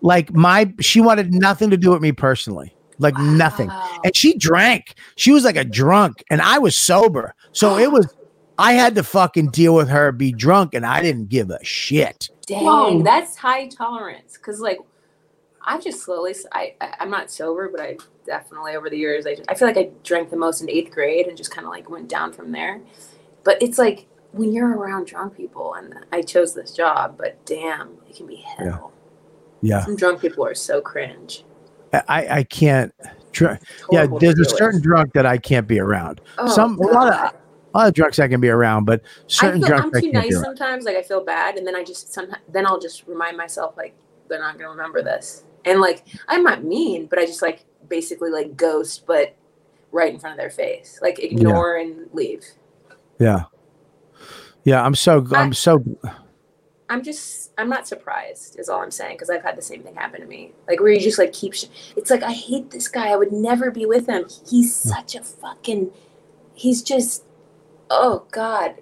like 0.00 0.32
my 0.32 0.72
she 0.80 1.00
wanted 1.00 1.34
nothing 1.34 1.70
to 1.70 1.76
do 1.76 1.90
with 1.90 2.00
me 2.00 2.12
personally. 2.12 2.74
Like 2.98 3.16
nothing. 3.18 3.70
And 4.04 4.14
she 4.14 4.36
drank. 4.36 4.94
She 5.16 5.30
was 5.30 5.44
like 5.44 5.56
a 5.56 5.64
drunk, 5.64 6.24
and 6.30 6.42
I 6.42 6.58
was 6.58 6.76
sober. 6.76 7.34
So 7.52 7.78
it 7.78 7.90
was. 7.90 8.12
I 8.60 8.72
had 8.72 8.96
to 8.96 9.04
fucking 9.04 9.50
deal 9.50 9.72
with 9.74 9.88
her 9.88 10.10
be 10.10 10.32
drunk, 10.32 10.74
and 10.74 10.84
I 10.84 11.00
didn't 11.00 11.28
give 11.28 11.50
a 11.50 11.62
shit. 11.64 12.28
Dang, 12.46 12.64
Whoa. 12.64 13.02
that's 13.02 13.36
high 13.36 13.68
tolerance. 13.68 14.36
Because 14.36 14.58
like, 14.58 14.78
I've 15.64 15.82
just 15.82 16.02
slowly. 16.02 16.34
I, 16.52 16.74
I 16.80 16.94
I'm 17.00 17.10
not 17.10 17.30
sober, 17.30 17.68
but 17.68 17.80
I 17.80 17.98
definitely 18.26 18.74
over 18.74 18.90
the 18.90 18.98
years. 18.98 19.26
I 19.26 19.36
I 19.48 19.54
feel 19.54 19.68
like 19.68 19.76
I 19.76 19.90
drank 20.02 20.30
the 20.30 20.36
most 20.36 20.60
in 20.60 20.68
eighth 20.68 20.90
grade 20.90 21.26
and 21.26 21.36
just 21.36 21.52
kind 21.52 21.66
of 21.66 21.70
like 21.70 21.88
went 21.88 22.08
down 22.08 22.32
from 22.32 22.50
there. 22.50 22.80
But 23.44 23.62
it's 23.62 23.78
like 23.78 24.07
when 24.32 24.52
you're 24.52 24.76
around 24.76 25.06
drunk 25.06 25.36
people, 25.36 25.74
and 25.74 25.94
I 26.12 26.22
chose 26.22 26.54
this 26.54 26.72
job, 26.72 27.16
but 27.16 27.44
damn, 27.46 27.96
it 28.08 28.16
can 28.16 28.26
be 28.26 28.36
hell. 28.36 28.92
Yeah, 29.60 29.84
Some 29.84 29.96
drunk 29.96 30.20
people 30.20 30.44
are 30.44 30.54
so 30.54 30.80
cringe. 30.80 31.44
I 31.92 32.38
I 32.38 32.42
can't. 32.44 32.92
Dr- 33.32 33.58
yeah, 33.90 34.06
there's 34.20 34.38
a 34.38 34.44
certain 34.44 34.80
drunk 34.80 35.12
that 35.14 35.26
I 35.26 35.38
can't 35.38 35.66
be 35.66 35.80
around. 35.80 36.20
Oh, 36.38 36.48
some- 36.48 36.78
a 36.78 36.82
lot 36.82 37.12
of-. 37.12 37.40
A 37.74 37.78
lot 37.78 37.88
of 37.88 37.94
drunks 37.94 38.18
I 38.18 38.28
can 38.28 38.40
be 38.40 38.48
around, 38.48 38.86
but 38.86 39.02
I 39.02 39.04
certain 39.26 39.60
feel 39.60 39.74
I'm 39.74 39.80
drunks 39.80 39.98
I 39.98 40.00
too 40.00 40.12
nice 40.12 40.40
sometimes. 40.40 40.84
Like 40.86 40.96
I 40.96 41.02
feel 41.02 41.22
bad, 41.22 41.56
and 41.56 41.66
then 41.66 41.76
I 41.76 41.84
just 41.84 42.12
sometimes 42.14 42.42
then 42.50 42.66
I'll 42.66 42.78
just 42.80 43.06
remind 43.06 43.36
myself 43.36 43.76
like 43.76 43.94
they're 44.26 44.40
not 44.40 44.56
gonna 44.56 44.70
remember 44.70 45.02
this. 45.02 45.44
And 45.66 45.78
like 45.78 46.06
I'm 46.28 46.42
not 46.42 46.64
mean, 46.64 47.06
but 47.06 47.18
I 47.18 47.26
just 47.26 47.42
like 47.42 47.66
basically 47.88 48.30
like 48.30 48.56
ghost, 48.56 49.04
but 49.06 49.36
right 49.92 50.12
in 50.12 50.18
front 50.18 50.32
of 50.32 50.38
their 50.38 50.50
face, 50.50 50.98
like 51.02 51.18
ignore 51.18 51.76
and 51.76 52.08
leave. 52.14 52.42
Yeah, 53.18 53.44
yeah. 54.68 54.82
I'm 54.84 54.94
so 54.94 55.26
I'm 55.32 55.52
so 55.52 55.84
I'm 56.90 57.02
just 57.02 57.52
I'm 57.58 57.68
not 57.68 57.86
surprised 57.86 58.58
is 58.58 58.68
all 58.68 58.82
I'm 58.82 58.90
saying 58.90 59.16
because 59.16 59.30
I've 59.30 59.42
had 59.42 59.56
the 59.56 59.62
same 59.62 59.82
thing 59.82 59.94
happen 59.94 60.20
to 60.20 60.26
me. 60.26 60.52
Like 60.66 60.80
where 60.80 60.92
you 60.92 61.00
just 61.00 61.18
like 61.18 61.32
keep. 61.32 61.54
Sh- 61.54 61.66
it's 61.96 62.10
like 62.10 62.22
I 62.22 62.32
hate 62.32 62.70
this 62.70 62.88
guy. 62.88 63.08
I 63.08 63.16
would 63.16 63.32
never 63.32 63.70
be 63.70 63.86
with 63.86 64.06
him. 64.06 64.24
He's 64.48 64.82
hmm. 64.82 64.88
such 64.88 65.14
a 65.14 65.22
fucking. 65.22 65.90
He's 66.54 66.82
just. 66.82 67.24
Oh 67.90 68.26
God, 68.30 68.74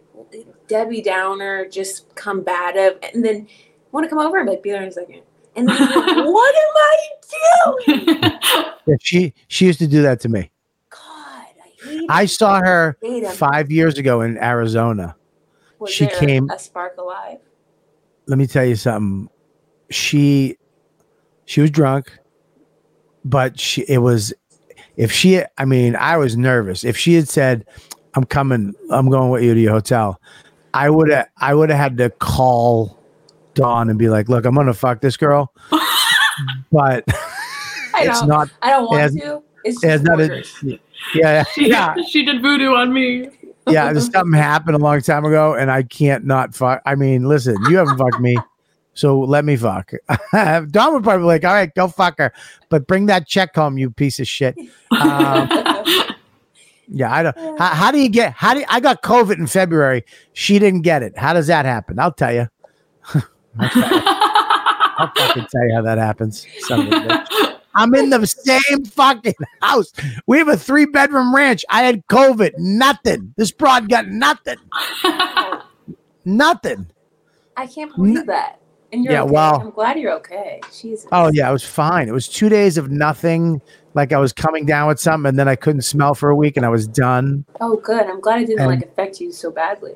Debbie 0.66 1.03
Downer, 1.03 1.68
just 1.68 2.12
combative, 2.16 2.99
and 3.14 3.24
then 3.24 3.47
want 3.93 4.05
to 4.05 4.11
come 4.11 4.18
over 4.18 4.39
and 4.39 4.49
like 4.49 4.62
be 4.62 4.70
there 4.70 4.82
in 4.82 4.89
a 4.89 4.93
second. 4.93 5.22
And 5.55 5.68
then 5.68 5.76
like, 5.78 5.93
what 6.26 6.55
am 6.55 6.74
I 6.76 6.99
doing? 7.87 8.18
yeah, 8.87 8.97
she 9.01 9.32
she 9.49 9.66
used 9.66 9.78
to 9.78 9.87
do 9.87 10.03
that 10.03 10.20
to 10.20 10.28
me. 10.28 10.51
God, 10.91 11.01
I 11.01 11.84
hate. 11.84 12.07
I 12.09 12.26
saw 12.26 12.61
her 12.61 12.97
hate 13.01 13.26
five 13.28 13.70
years 13.70 13.99
ago 13.99 14.20
in 14.20 14.39
Arizona. 14.39 15.16
Was 15.79 15.91
she 15.93 16.07
there 16.07 16.18
came- 16.18 16.51
a 16.51 16.59
spark 16.59 16.97
alive. 16.99 17.39
let 18.27 18.39
me 18.39 18.47
tell 18.47 18.64
you 18.64 18.77
something. 18.77 19.29
She 19.91 20.57
she 21.45 21.61
was 21.61 21.70
drunk, 21.70 22.18
but 23.24 23.59
she 23.61 23.83
it 23.89 23.99
was 23.99 24.33
if 24.97 25.12
she 25.12 25.43
I 25.59 25.64
mean, 25.64 25.95
I 25.97 26.16
was 26.16 26.37
nervous. 26.37 26.83
If 26.85 26.97
she 26.97 27.14
had 27.14 27.29
said, 27.29 27.66
I'm 28.14 28.24
coming, 28.24 28.74
I'm 28.91 29.11
going 29.11 29.31
with 29.31 29.43
you 29.43 29.55
to 29.55 29.61
your 29.61 29.72
hotel, 29.72 30.20
I 30.74 30.91
would 30.91 31.11
have 31.11 31.29
I 31.39 31.55
would 31.55 31.70
have 31.70 31.79
had 31.79 31.99
to 31.99 32.11
call 32.11 32.99
Dawn 33.55 33.91
and 33.91 33.99
be 33.99 34.09
like, 34.09 34.29
look, 34.29 34.45
I'm 34.45 34.55
gonna 34.55 34.74
fuck 34.74 35.01
this 35.01 35.16
girl. 35.16 35.53
but 36.72 37.05
I 37.95 38.07
it's 38.09 38.20
don't. 38.22 38.51
I 38.62 38.70
don't 38.70 38.87
want 38.87 39.01
has- 39.01 39.14
to. 39.14 39.43
It's 39.64 39.83
it 39.83 39.89
has 39.89 40.01
just 40.03 40.05
not 40.11 40.20
orders. 40.20 40.64
yeah, 41.14 41.43
she, 41.45 41.68
yeah. 41.70 41.95
she 42.09 42.24
did 42.24 42.41
voodoo 42.41 42.72
on 42.74 42.93
me. 42.93 43.29
Yeah, 43.69 43.93
there's 43.93 44.11
something 44.12 44.39
happened 44.39 44.77
a 44.77 44.79
long 44.79 45.01
time 45.01 45.25
ago, 45.25 45.55
and 45.55 45.71
I 45.71 45.83
can't 45.83 46.25
not 46.25 46.55
fuck. 46.55 46.83
I 46.87 46.95
mean, 46.95 47.29
listen, 47.29 47.57
you 47.69 47.77
haven't 47.77 47.99
fucked 47.99 48.21
me, 48.21 48.37
so 48.95 49.21
let 49.21 49.45
me 49.45 49.57
fuck. 49.57 49.93
Don 50.33 50.95
would 50.95 51.03
probably 51.03 51.19
be 51.19 51.27
like, 51.27 51.45
"All 51.45 51.53
right, 51.53 51.75
go 51.75 51.89
fuck 51.89 52.19
her," 52.19 52.33
but 52.69 52.87
bring 52.87 53.07
that 53.07 53.27
check 53.27 53.55
home, 53.55 53.79
you 53.79 53.91
piece 53.91 54.21
of 54.21 54.29
shit. 54.29 54.57
Um, 54.91 55.49
yeah, 56.89 57.12
I 57.12 57.23
don't. 57.23 57.59
How, 57.59 57.75
how 57.75 57.91
do 57.91 57.99
you 57.99 58.09
get? 58.09 58.33
How 58.33 58.55
do 58.55 58.61
you, 58.61 58.67
I 58.69 58.81
got 58.81 59.03
COVID 59.03 59.39
in 59.39 59.47
February? 59.47 60.05
She 60.33 60.59
didn't 60.59 60.83
get 60.83 61.03
it. 61.03 61.17
How 61.19 61.33
does 61.33 61.49
that 61.49 61.64
happen? 61.64 61.99
I'll 61.99 62.12
tell 62.12 62.33
you. 62.33 62.49
I'll, 63.59 63.71
tell 63.71 63.91
you. 63.93 64.03
I'll 64.99 65.12
fucking 65.17 65.47
tell 65.51 65.69
you 65.69 65.75
how 65.75 65.83
that 65.83 65.99
happens. 65.99 66.47
Son 66.61 66.87
of 66.87 66.93
a 66.93 66.97
bitch. 66.97 67.45
I'm 67.77 67.95
in 67.95 68.11
the 68.11 68.27
same 68.27 68.85
fucking 68.85 69.35
house. 69.61 69.93
We 70.27 70.39
have 70.39 70.49
a 70.49 70.57
three 70.57 70.87
bedroom 70.87 71.35
ranch. 71.35 71.64
I 71.68 71.83
had 71.83 72.07
COVID. 72.09 72.53
Nothing. 72.59 73.35
This 73.37 73.53
broad 73.53 73.89
got 73.89 74.09
nothing. 74.09 74.57
Nothing. 76.24 76.87
I 77.57 77.66
can't 77.66 77.95
believe 77.95 78.27
that. 78.27 78.61
And 78.93 79.05
you're 79.05 79.12
Yeah, 79.12 79.22
okay. 79.22 79.31
wow. 79.33 79.61
I'm 79.61 79.70
glad 79.70 79.99
you're 79.99 80.12
okay. 80.14 80.61
Jesus. 80.77 81.07
Oh 81.12 81.31
yeah, 81.33 81.49
it 81.49 81.53
was 81.53 81.64
fine. 81.64 82.09
It 82.09 82.12
was 82.12 82.29
two 82.29 82.49
days 82.49 82.79
of 82.79 82.91
nothing. 82.91 83.61
Like 83.95 84.12
I 84.12 84.18
was 84.18 84.33
coming 84.33 84.66
down 84.66 84.89
with 84.89 85.01
something, 85.01 85.29
and 85.29 85.39
then 85.39 85.49
I 85.49 85.57
couldn't 85.57 85.83
smell 85.83 86.14
for 86.14 86.29
a 86.31 86.37
week, 86.37 86.57
and 86.57 86.66
I 86.66 86.68
was 86.68 86.87
done. 86.87 87.45
Oh, 87.61 87.77
good. 87.77 88.07
I'm 88.07 88.20
glad 88.20 88.43
it 88.43 88.47
didn't 88.47 88.61
And- 88.61 88.68
like 88.81 88.85
affect 88.85 89.20
you 89.20 89.33
so 89.33 89.51
badly. 89.51 89.95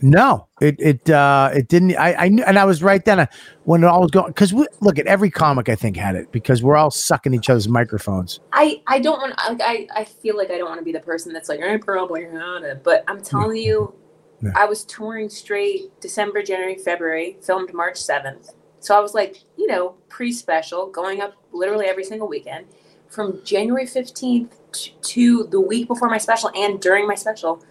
No, 0.00 0.46
it 0.60 0.76
it 0.78 1.10
uh 1.10 1.50
it 1.52 1.68
didn't. 1.68 1.96
I 1.96 2.14
I 2.14 2.28
knew, 2.28 2.44
and 2.44 2.58
I 2.58 2.64
was 2.64 2.82
right 2.82 3.04
then 3.04 3.20
uh, 3.20 3.26
when 3.64 3.82
it 3.82 3.86
all 3.86 4.02
was 4.02 4.10
going. 4.10 4.28
Because 4.28 4.52
look 4.52 4.98
at 4.98 5.06
every 5.06 5.30
comic, 5.30 5.68
I 5.68 5.74
think 5.74 5.96
had 5.96 6.14
it 6.14 6.30
because 6.30 6.62
we're 6.62 6.76
all 6.76 6.90
sucking 6.90 7.34
each 7.34 7.50
other's 7.50 7.68
microphones. 7.68 8.38
I 8.52 8.80
I 8.86 9.00
don't 9.00 9.18
want. 9.20 9.36
Like, 9.48 9.60
I 9.62 9.88
I 10.00 10.04
feel 10.04 10.36
like 10.36 10.50
I 10.50 10.58
don't 10.58 10.68
want 10.68 10.80
to 10.80 10.84
be 10.84 10.92
the 10.92 11.00
person 11.00 11.32
that's 11.32 11.48
like 11.48 11.60
I'm 11.62 11.80
probably 11.80 12.24
had 12.24 12.62
it, 12.62 12.84
but 12.84 13.02
I'm 13.08 13.20
telling 13.20 13.56
you, 13.58 13.92
Yeah. 14.40 14.50
I 14.54 14.66
was 14.66 14.84
touring 14.84 15.28
straight 15.28 16.00
December, 16.00 16.42
January, 16.42 16.76
February. 16.76 17.36
Filmed 17.42 17.74
March 17.74 17.96
seventh, 17.96 18.50
so 18.78 18.96
I 18.96 19.00
was 19.00 19.14
like, 19.14 19.38
you 19.56 19.66
know, 19.66 19.96
pre-special, 20.08 20.90
going 20.90 21.20
up 21.20 21.34
literally 21.52 21.86
every 21.86 22.04
single 22.04 22.28
weekend. 22.28 22.66
From 23.08 23.42
January 23.44 23.86
fifteenth 23.86 24.54
to 25.02 25.44
the 25.50 25.60
week 25.60 25.88
before 25.88 26.08
my 26.08 26.18
special 26.18 26.50
and 26.54 26.80
during 26.80 27.08
my 27.08 27.14
special, 27.16 27.64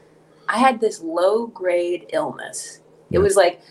I 0.50 0.58
had 0.58 0.80
this 0.80 1.02
low 1.02 1.48
grade 1.48 2.08
illness 2.14 2.82
It 3.12 3.20
was 3.20 3.36
like 3.36 3.62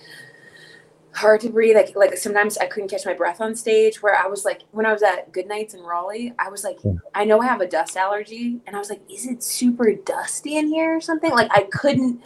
hard 1.12 1.40
to 1.40 1.48
breathe. 1.48 1.74
Like 1.76 1.96
like 1.96 2.16
sometimes 2.18 2.58
I 2.58 2.66
couldn't 2.66 2.90
catch 2.90 3.06
my 3.06 3.14
breath 3.14 3.40
on 3.40 3.54
stage. 3.54 4.02
Where 4.02 4.14
I 4.14 4.26
was 4.26 4.44
like, 4.44 4.62
when 4.72 4.84
I 4.84 4.92
was 4.92 5.02
at 5.02 5.32
Goodnights 5.32 5.72
in 5.74 5.80
Raleigh, 5.80 6.34
I 6.38 6.50
was 6.50 6.62
like. 6.64 6.78
I 7.14 7.24
know 7.24 7.40
I 7.40 7.46
have 7.46 7.62
a 7.62 7.66
dust 7.66 7.96
allergy, 7.96 8.60
and 8.66 8.76
I 8.76 8.78
was 8.78 8.90
like, 8.90 9.00
is 9.10 9.26
it 9.26 9.42
super 9.42 9.90
dusty 9.94 10.58
in 10.58 10.66
here 10.68 10.94
or 10.94 11.00
something? 11.00 11.30
Like 11.30 11.50
I 11.54 11.62
couldn't, 11.72 12.20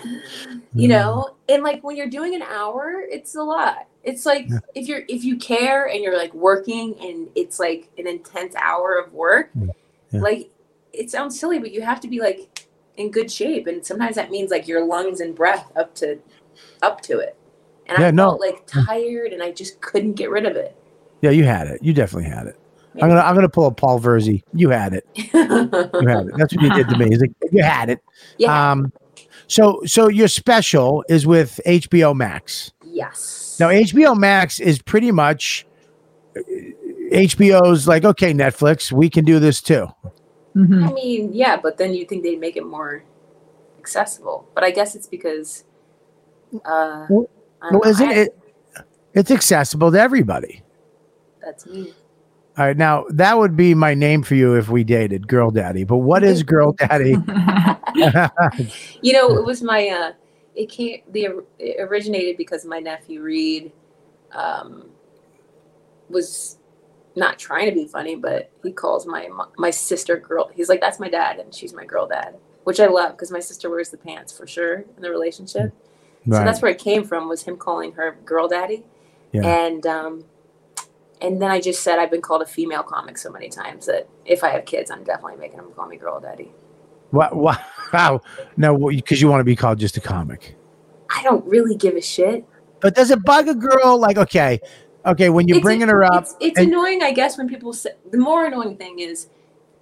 you 0.74 0.88
Mm. 0.88 0.90
know. 0.90 1.36
And 1.48 1.62
like 1.62 1.84
when 1.84 1.96
you're 1.96 2.08
doing 2.08 2.34
an 2.34 2.42
hour, 2.42 3.02
it's 3.08 3.36
a 3.36 3.42
lot. 3.42 3.86
It's 4.02 4.26
like 4.26 4.46
Yeah. 4.48 4.58
if 4.74 4.88
you're 4.88 5.02
if 5.08 5.22
you 5.22 5.36
care 5.36 5.86
and 5.88 6.02
you're 6.02 6.16
like 6.16 6.34
working 6.34 6.96
and 7.00 7.28
it's 7.36 7.60
like 7.60 7.88
an 7.98 8.08
intense 8.08 8.56
hour 8.56 8.96
of 8.98 9.12
work, 9.12 9.50
Yeah. 9.54 10.20
like 10.20 10.50
it 10.92 11.08
sounds 11.12 11.38
silly, 11.38 11.60
but 11.60 11.70
you 11.70 11.82
have 11.82 12.00
to 12.00 12.08
be 12.08 12.18
like 12.20 12.59
in 12.96 13.10
good 13.10 13.30
shape, 13.30 13.66
and 13.66 13.84
sometimes 13.84 14.16
that 14.16 14.30
means 14.30 14.50
like 14.50 14.66
your 14.68 14.84
lungs 14.84 15.20
and 15.20 15.34
breath 15.34 15.70
up 15.76 15.94
to 15.96 16.18
up 16.82 17.00
to 17.02 17.18
it. 17.18 17.36
And 17.86 17.98
Yeah, 17.98 18.08
I 18.08 18.10
no. 18.10 18.30
felt 18.30 18.40
like 18.40 18.66
tired, 18.66 19.32
and 19.32 19.42
I 19.42 19.50
just 19.52 19.80
couldn't 19.80 20.12
get 20.14 20.30
rid 20.30 20.46
of 20.46 20.56
it. 20.56 20.76
Yeah, 21.22 21.30
you 21.30 21.44
had 21.44 21.66
it. 21.68 21.82
You 21.82 21.92
definitely 21.92 22.28
had 22.30 22.46
it. 22.46 22.56
I'm 22.94 23.08
gonna 23.08 23.20
I'm 23.20 23.34
gonna 23.34 23.48
pull 23.48 23.66
a 23.66 23.70
Paul 23.72 24.00
Verzi. 24.00 24.42
You 24.52 24.70
had 24.70 24.92
it. 24.94 25.06
You 25.14 25.28
had 25.32 26.26
it. 26.26 26.34
That's 26.36 26.54
what 26.54 26.62
you 26.62 26.70
did 26.74 26.88
to 26.88 26.98
me. 26.98 27.08
He's 27.08 27.20
like, 27.20 27.32
you 27.52 27.62
had 27.62 27.88
it. 27.90 28.00
yeah. 28.38 28.72
Um, 28.72 28.92
so 29.46 29.80
so 29.86 30.08
your 30.08 30.28
special 30.28 31.04
is 31.08 31.26
with 31.26 31.60
HBO 31.66 32.14
Max. 32.16 32.72
yes. 32.84 33.56
Now 33.60 33.68
HBO 33.68 34.16
Max 34.16 34.58
is 34.60 34.80
pretty 34.82 35.12
much 35.12 35.66
uh, 36.36 36.40
HBO's 37.12 37.86
like, 37.88 38.04
okay, 38.04 38.32
Netflix, 38.32 38.90
we 38.92 39.10
can 39.10 39.24
do 39.24 39.38
this 39.38 39.60
too. 39.60 39.86
Mhm. 40.56 40.88
I 40.88 40.92
mean, 40.92 41.32
yeah, 41.32 41.56
but 41.56 41.76
then 41.78 41.94
you 41.94 42.04
think 42.04 42.22
they'd 42.22 42.40
make 42.40 42.56
it 42.56 42.66
more 42.66 43.02
accessible. 43.78 44.48
But 44.54 44.64
I 44.64 44.70
guess 44.70 44.94
it's 44.94 45.06
because. 45.06 45.64
Uh, 46.64 47.06
Well- 47.08 47.28
Well, 47.70 47.82
isn't 47.86 48.08
I- 48.08 48.14
it? 48.14 48.38
It's 49.14 49.30
accessible 49.30 49.90
to 49.92 50.00
everybody. 50.00 50.62
That's 51.44 51.66
me. 51.66 51.92
All 52.58 52.66
right, 52.66 52.76
now 52.76 53.04
that 53.10 53.38
would 53.38 53.56
be 53.56 53.74
my 53.74 53.94
name 53.94 54.22
for 54.22 54.34
you 54.34 54.54
if 54.54 54.68
we 54.68 54.84
dated, 54.84 55.26
Girl 55.28 55.50
Daddy. 55.50 55.84
But 55.84 55.98
what 55.98 56.22
is 56.24 56.42
Girl 56.42 56.72
Daddy? 56.78 57.16
You 59.02 59.12
know, 59.12 59.36
it 59.36 59.44
was 59.44 59.62
my. 59.62 59.88
uh 59.88 60.12
It 60.54 60.68
came. 60.68 61.02
The 61.10 61.42
it 61.58 61.76
originated 61.80 62.36
because 62.36 62.64
my 62.64 62.78
nephew 62.80 63.20
Reed, 63.22 63.72
um, 64.32 64.90
was 66.08 66.58
not 67.16 67.38
trying 67.38 67.68
to 67.68 67.74
be 67.74 67.86
funny, 67.86 68.16
but 68.16 68.50
he 68.62 68.72
calls 68.72 69.06
my 69.06 69.28
my 69.58 69.70
sister 69.70 70.16
girl. 70.16 70.50
He's 70.54 70.68
like, 70.68 70.80
"That's 70.80 71.00
my 71.00 71.08
dad," 71.08 71.38
and 71.38 71.54
she's 71.54 71.72
my 71.72 71.84
girl 71.84 72.06
dad, 72.06 72.36
which 72.64 72.80
I 72.80 72.86
love 72.86 73.12
because 73.12 73.30
my 73.30 73.40
sister 73.40 73.68
wears 73.70 73.90
the 73.90 73.98
pants 73.98 74.36
for 74.36 74.46
sure 74.46 74.84
in 74.96 75.02
the 75.02 75.10
relationship. 75.10 75.72
So 76.28 76.44
that's 76.44 76.60
where 76.60 76.70
it 76.70 76.78
came 76.78 77.04
from 77.04 77.28
was 77.28 77.42
him 77.42 77.56
calling 77.56 77.92
her 77.92 78.18
girl 78.24 78.46
daddy. 78.46 78.84
Yeah. 79.32 79.46
And 79.46 79.86
um 79.86 80.24
and 81.20 81.40
then 81.40 81.50
I 81.50 81.60
just 81.60 81.82
said 81.82 81.98
I've 81.98 82.10
been 82.10 82.22
called 82.22 82.42
a 82.42 82.46
female 82.46 82.82
comic 82.82 83.18
so 83.18 83.30
many 83.30 83.48
times 83.48 83.86
that 83.86 84.08
if 84.24 84.44
I 84.44 84.50
have 84.50 84.64
kids, 84.64 84.90
I'm 84.90 85.04
definitely 85.04 85.38
making 85.38 85.58
them 85.58 85.72
call 85.74 85.86
me 85.86 85.96
girl 85.96 86.20
daddy. 86.20 86.52
Wow, 87.12 87.58
wow. 87.92 88.20
No, 88.56 88.88
because 88.88 89.20
you 89.20 89.28
want 89.28 89.40
to 89.40 89.44
be 89.44 89.56
called 89.56 89.78
just 89.78 89.96
a 89.96 90.00
comic. 90.00 90.56
I 91.08 91.22
don't 91.22 91.44
really 91.46 91.74
give 91.74 91.96
a 91.96 92.00
shit. 92.00 92.44
But 92.80 92.94
does 92.94 93.10
it 93.10 93.24
bug 93.24 93.48
a 93.48 93.54
girl? 93.54 93.98
Like, 93.98 94.16
okay, 94.16 94.60
okay, 95.06 95.28
when 95.30 95.48
you're 95.48 95.58
It's- 95.58 95.64
bringing 95.64 95.88
her 95.88 96.04
up, 96.04 96.22
It's, 96.22 96.36
it's 96.40 96.58
and- 96.58 96.68
annoying, 96.68 97.02
I 97.02 97.12
guess, 97.12 97.36
when 97.38 97.48
people 97.48 97.72
say 97.72 97.90
the 98.10 98.18
more 98.18 98.46
annoying 98.46 98.76
thing 98.76 98.98
is 99.00 99.28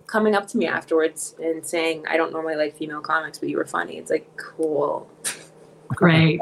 coming 0.07 0.35
up 0.35 0.47
to 0.49 0.59
me 0.59 0.67
afterwards 0.67 1.35
and 1.43 1.65
saying, 1.67 2.05
I 2.09 2.17
don't 2.17 2.33
normally 2.33 2.57
like 2.57 2.77
female 2.77 3.01
comics, 3.01 3.39
but 3.39 3.49
you 3.49 3.57
were 3.59 3.67
funny. 3.67 3.99
It's 3.99 4.11
like, 4.11 4.29
cool. 4.37 5.11
Great. 5.89 6.41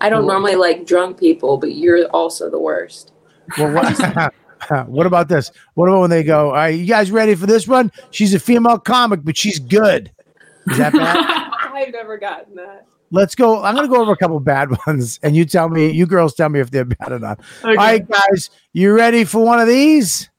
I 0.00 0.08
don't 0.08 0.26
normally 0.26 0.54
like 0.56 0.86
drunk 0.86 1.18
people, 1.18 1.56
but 1.56 1.72
you're 1.74 2.06
also 2.08 2.50
the 2.50 2.58
worst. 2.58 3.12
well, 3.58 3.72
what, 3.72 4.32
what 4.88 5.06
about 5.06 5.28
this? 5.28 5.50
What 5.74 5.88
about 5.88 6.00
when 6.00 6.10
they 6.10 6.22
go, 6.24 6.50
"Are 6.52 6.70
you 6.70 6.86
guys 6.86 7.10
ready 7.10 7.34
for 7.34 7.46
this 7.46 7.68
one? 7.68 7.92
She's 8.10 8.34
a 8.34 8.38
female 8.40 8.78
comic, 8.78 9.20
but 9.22 9.36
she's 9.36 9.58
good." 9.58 10.10
Is 10.66 10.78
that 10.78 10.92
bad? 10.92 11.50
I've 11.74 11.92
never 11.92 12.16
gotten 12.18 12.54
that. 12.56 12.86
Let's 13.10 13.34
go. 13.34 13.62
I'm 13.62 13.74
going 13.74 13.86
to 13.88 13.94
go 13.94 14.00
over 14.00 14.12
a 14.12 14.16
couple 14.16 14.38
bad 14.40 14.70
ones, 14.86 15.20
and 15.22 15.36
you 15.36 15.44
tell 15.44 15.68
me. 15.68 15.90
You 15.90 16.06
girls 16.06 16.34
tell 16.34 16.48
me 16.48 16.60
if 16.60 16.70
they're 16.70 16.84
bad 16.84 17.12
or 17.12 17.18
not. 17.18 17.40
Okay. 17.40 17.68
All 17.68 17.74
right, 17.76 18.08
guys, 18.08 18.50
you 18.72 18.92
ready 18.92 19.24
for 19.24 19.44
one 19.44 19.60
of 19.60 19.68
these? 19.68 20.30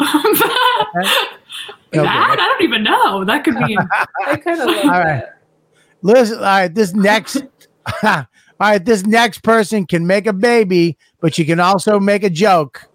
No, 0.00 0.06
that? 0.94 1.26
I 1.92 2.36
don't 2.36 2.62
even 2.62 2.82
know. 2.82 3.24
That 3.24 3.44
could 3.44 3.58
be. 3.58 3.76
I 4.26 4.36
kind 4.36 4.60
of 4.60 4.68
All 4.68 4.74
right. 4.90 5.20
that. 5.20 5.42
Listen, 6.02 6.36
all 6.38 6.44
right, 6.44 6.72
this 6.72 6.94
next 6.94 7.42
all 8.02 8.26
right, 8.60 8.84
this 8.84 9.06
next 9.06 9.42
person 9.42 9.86
can 9.86 10.06
make 10.06 10.26
a 10.26 10.32
baby, 10.32 10.98
but 11.20 11.34
she 11.34 11.44
can 11.44 11.60
also 11.60 12.00
make 12.00 12.24
a 12.24 12.30
joke. 12.30 12.88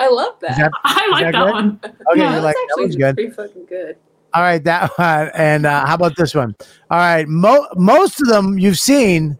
I 0.00 0.08
love 0.08 0.34
that. 0.40 0.52
Is 0.52 0.56
that 0.58 0.72
I 0.84 1.08
like 1.10 1.24
that 1.24 1.32
that 1.32 1.52
one. 1.52 1.80
okay? 1.84 1.94
Yeah, 2.16 2.30
you 2.30 2.34
that 2.36 2.42
like 2.42 2.54
was 2.54 2.54
that 2.54 2.68
actually 2.70 2.86
was 2.86 2.96
good. 2.96 3.14
pretty 3.16 3.30
fucking 3.30 3.64
good. 3.66 3.96
All 4.34 4.42
right, 4.42 4.62
that 4.64 4.90
one. 4.98 5.30
And 5.34 5.64
uh, 5.66 5.86
how 5.86 5.94
about 5.94 6.16
this 6.16 6.34
one? 6.34 6.54
All 6.90 6.98
right, 6.98 7.26
mo- 7.28 7.68
most 7.76 8.20
of 8.20 8.28
them 8.28 8.58
you've 8.58 8.78
seen 8.78 9.38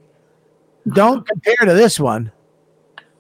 don't 0.93 1.27
compare 1.27 1.57
to 1.67 1.73
this 1.75 1.99
one. 1.99 2.31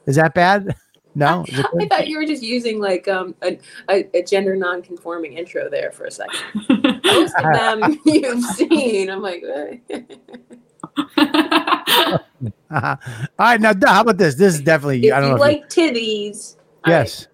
Is 0.06 0.16
that 0.16 0.34
bad? 0.34 0.76
No. 1.16 1.44
Is 1.46 1.60
it 1.60 1.66
I 1.80 1.86
thought 1.86 2.08
you 2.08 2.18
were 2.18 2.26
just 2.26 2.42
using 2.42 2.80
like 2.80 3.06
um 3.06 3.36
a, 3.42 3.56
a, 3.88 4.04
a 4.18 4.22
gender 4.24 4.56
non-conforming 4.56 5.34
intro 5.34 5.70
there 5.70 5.92
for 5.92 6.06
a 6.06 6.10
second. 6.10 6.40
Most 7.04 7.34
of 7.36 7.52
them 7.54 8.00
you've 8.04 8.42
seen. 8.46 9.08
I'm 9.10 9.22
like. 9.22 9.44
All 12.68 12.98
right, 13.38 13.60
now 13.60 13.74
how 13.86 14.00
about 14.00 14.18
this? 14.18 14.34
This 14.34 14.54
is 14.54 14.60
definitely 14.60 15.06
if 15.06 15.14
I 15.14 15.20
don't 15.20 15.30
you 15.30 15.36
know. 15.36 15.44
if 15.44 15.52
you- 15.52 15.60
like 15.60 15.68
titties, 15.68 16.56
all 16.84 16.92
yes. 16.92 17.28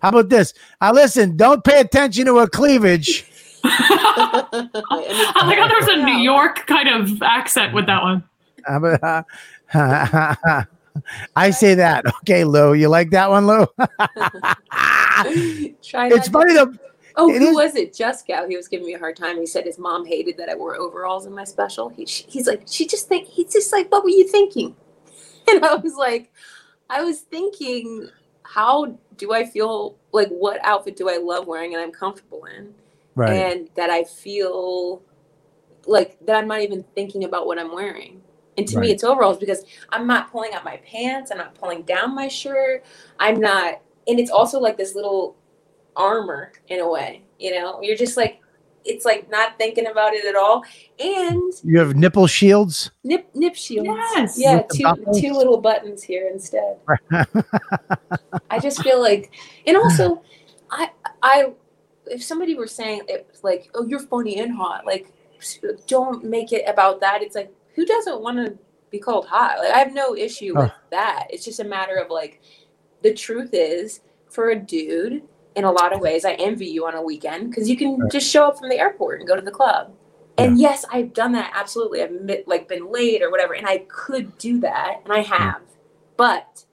How 0.00 0.08
about 0.08 0.28
this? 0.28 0.52
I 0.80 0.90
listen, 0.90 1.36
don't 1.36 1.62
pay 1.62 1.80
attention 1.80 2.26
to 2.26 2.38
her 2.38 2.48
cleavage. 2.48 3.24
Right. 3.64 3.72
I 4.54 5.42
like 5.46 5.58
how 5.58 5.68
there's 5.68 5.88
a 5.88 5.96
New 6.04 6.18
York 6.18 6.66
kind 6.66 6.88
of 6.88 7.22
accent 7.22 7.74
with 7.74 7.86
that 7.86 8.02
one. 8.02 8.24
I 11.36 11.50
say 11.50 11.74
that. 11.74 12.04
Okay, 12.18 12.44
Lou. 12.44 12.74
You 12.74 12.88
like 12.88 13.10
that 13.10 13.30
one, 13.30 13.46
Lou? 13.46 13.66
Try 15.82 16.08
it's 16.08 16.30
not 16.30 16.32
funny 16.32 16.54
to- 16.54 16.66
though. 16.66 16.72
Oh, 17.16 17.30
it 17.30 17.40
who 17.42 17.48
is- 17.48 17.54
was 17.54 17.76
it? 17.76 17.94
Just 17.94 18.26
Juskow. 18.26 18.48
He 18.48 18.56
was 18.56 18.68
giving 18.68 18.86
me 18.86 18.94
a 18.94 18.98
hard 18.98 19.16
time. 19.16 19.38
He 19.38 19.46
said 19.46 19.64
his 19.64 19.78
mom 19.78 20.06
hated 20.06 20.36
that 20.38 20.48
I 20.48 20.54
wore 20.54 20.76
overalls 20.76 21.26
in 21.26 21.34
my 21.34 21.44
special. 21.44 21.88
He, 21.90 22.04
he's 22.04 22.46
like, 22.46 22.62
she 22.66 22.86
just 22.86 23.08
think 23.08 23.28
he's 23.28 23.52
just 23.52 23.70
like, 23.72 23.90
what 23.92 24.02
were 24.02 24.10
you 24.10 24.26
thinking? 24.28 24.74
And 25.50 25.64
I 25.64 25.74
was 25.74 25.94
like, 25.96 26.32
I 26.88 27.02
was 27.02 27.20
thinking, 27.20 28.08
how 28.44 28.96
do 29.16 29.32
I 29.32 29.44
feel? 29.44 29.96
Like, 30.12 30.28
what 30.28 30.64
outfit 30.64 30.96
do 30.96 31.10
I 31.10 31.18
love 31.18 31.46
wearing 31.46 31.74
and 31.74 31.82
I'm 31.82 31.92
comfortable 31.92 32.44
in? 32.44 32.72
Right. 33.14 33.30
and 33.32 33.68
that 33.74 33.90
I 33.90 34.04
feel 34.04 35.02
like 35.86 36.18
that 36.26 36.36
I'm 36.36 36.48
not 36.48 36.60
even 36.60 36.84
thinking 36.94 37.24
about 37.24 37.46
what 37.46 37.58
I'm 37.58 37.72
wearing. 37.74 38.22
And 38.56 38.66
to 38.68 38.76
Right. 38.76 38.82
me, 38.86 38.90
it's 38.92 39.04
overalls 39.04 39.38
because 39.38 39.64
I'm 39.90 40.06
not 40.06 40.30
pulling 40.30 40.54
up 40.54 40.64
my 40.64 40.76
pants. 40.78 41.30
I'm 41.30 41.38
not 41.38 41.54
pulling 41.54 41.82
down 41.82 42.14
my 42.14 42.28
shirt. 42.28 42.84
I'm 43.18 43.40
not, 43.40 43.80
and 44.06 44.18
it's 44.20 44.30
also 44.30 44.60
like 44.60 44.76
this 44.76 44.94
little 44.94 45.36
armor 45.96 46.52
in 46.68 46.80
a 46.80 46.88
way. 46.88 47.22
You 47.38 47.52
know, 47.54 47.80
you're 47.82 47.96
just 47.96 48.16
like, 48.16 48.40
it's 48.84 49.04
like 49.04 49.30
not 49.30 49.58
thinking 49.58 49.86
about 49.86 50.12
it 50.12 50.24
at 50.24 50.36
all. 50.36 50.64
And 50.98 51.52
you 51.64 51.78
have 51.78 51.94
nipple 51.96 52.26
shields. 52.26 52.90
nip 53.04 53.28
nip 53.34 53.54
shields. 53.54 53.88
Yes. 54.16 54.38
Yeah, 54.38 54.56
With 54.56 54.68
two 54.68 54.82
buckles? 54.84 55.20
two 55.20 55.32
little 55.32 55.60
buttons 55.60 56.02
here 56.02 56.28
instead. 56.32 56.78
I 58.50 58.58
just 58.58 58.82
feel 58.82 59.00
like, 59.00 59.32
and 59.66 59.76
also, 59.76 60.22
I 60.70 60.90
I 61.22 61.52
if 62.12 62.22
somebody 62.22 62.54
were 62.54 62.66
saying 62.66 63.02
it 63.08 63.38
like, 63.42 63.70
oh, 63.74 63.84
you're 63.86 63.98
funny 63.98 64.38
and 64.38 64.52
hot, 64.52 64.86
like, 64.86 65.12
don't 65.86 66.24
make 66.24 66.52
it 66.52 66.62
about 66.68 67.00
that. 67.00 67.22
It's 67.22 67.34
like, 67.34 67.52
who 67.74 67.84
doesn't 67.84 68.20
want 68.20 68.36
to 68.36 68.58
be 68.90 68.98
called 68.98 69.26
hot? 69.26 69.58
Like, 69.58 69.72
I 69.72 69.78
have 69.78 69.92
no 69.92 70.14
issue 70.14 70.54
with 70.54 70.72
that. 70.90 71.26
It's 71.30 71.44
just 71.44 71.60
a 71.60 71.64
matter 71.64 71.96
of 71.96 72.10
like, 72.10 72.42
the 73.02 73.12
truth 73.14 73.50
is, 73.52 74.00
for 74.28 74.50
a 74.50 74.56
dude, 74.56 75.22
in 75.56 75.64
a 75.64 75.72
lot 75.72 75.92
of 75.92 76.00
ways, 76.00 76.24
I 76.24 76.32
envy 76.34 76.66
you 76.66 76.86
on 76.86 76.94
a 76.94 77.02
weekend 77.02 77.50
because 77.50 77.68
you 77.68 77.76
can 77.76 78.08
just 78.10 78.30
show 78.30 78.46
up 78.46 78.58
from 78.58 78.68
the 78.68 78.78
airport 78.78 79.20
and 79.20 79.28
go 79.28 79.36
to 79.36 79.42
the 79.42 79.50
club. 79.50 79.92
And 80.38 80.58
yes, 80.58 80.84
I've 80.90 81.12
done 81.12 81.32
that 81.32 81.52
absolutely. 81.54 82.02
I've 82.02 82.44
like 82.46 82.68
been 82.68 82.90
late 82.90 83.22
or 83.22 83.30
whatever, 83.30 83.54
and 83.54 83.66
I 83.66 83.84
could 83.88 84.38
do 84.38 84.60
that, 84.60 85.00
and 85.04 85.12
I 85.12 85.20
have. 85.20 85.60
But 86.16 86.64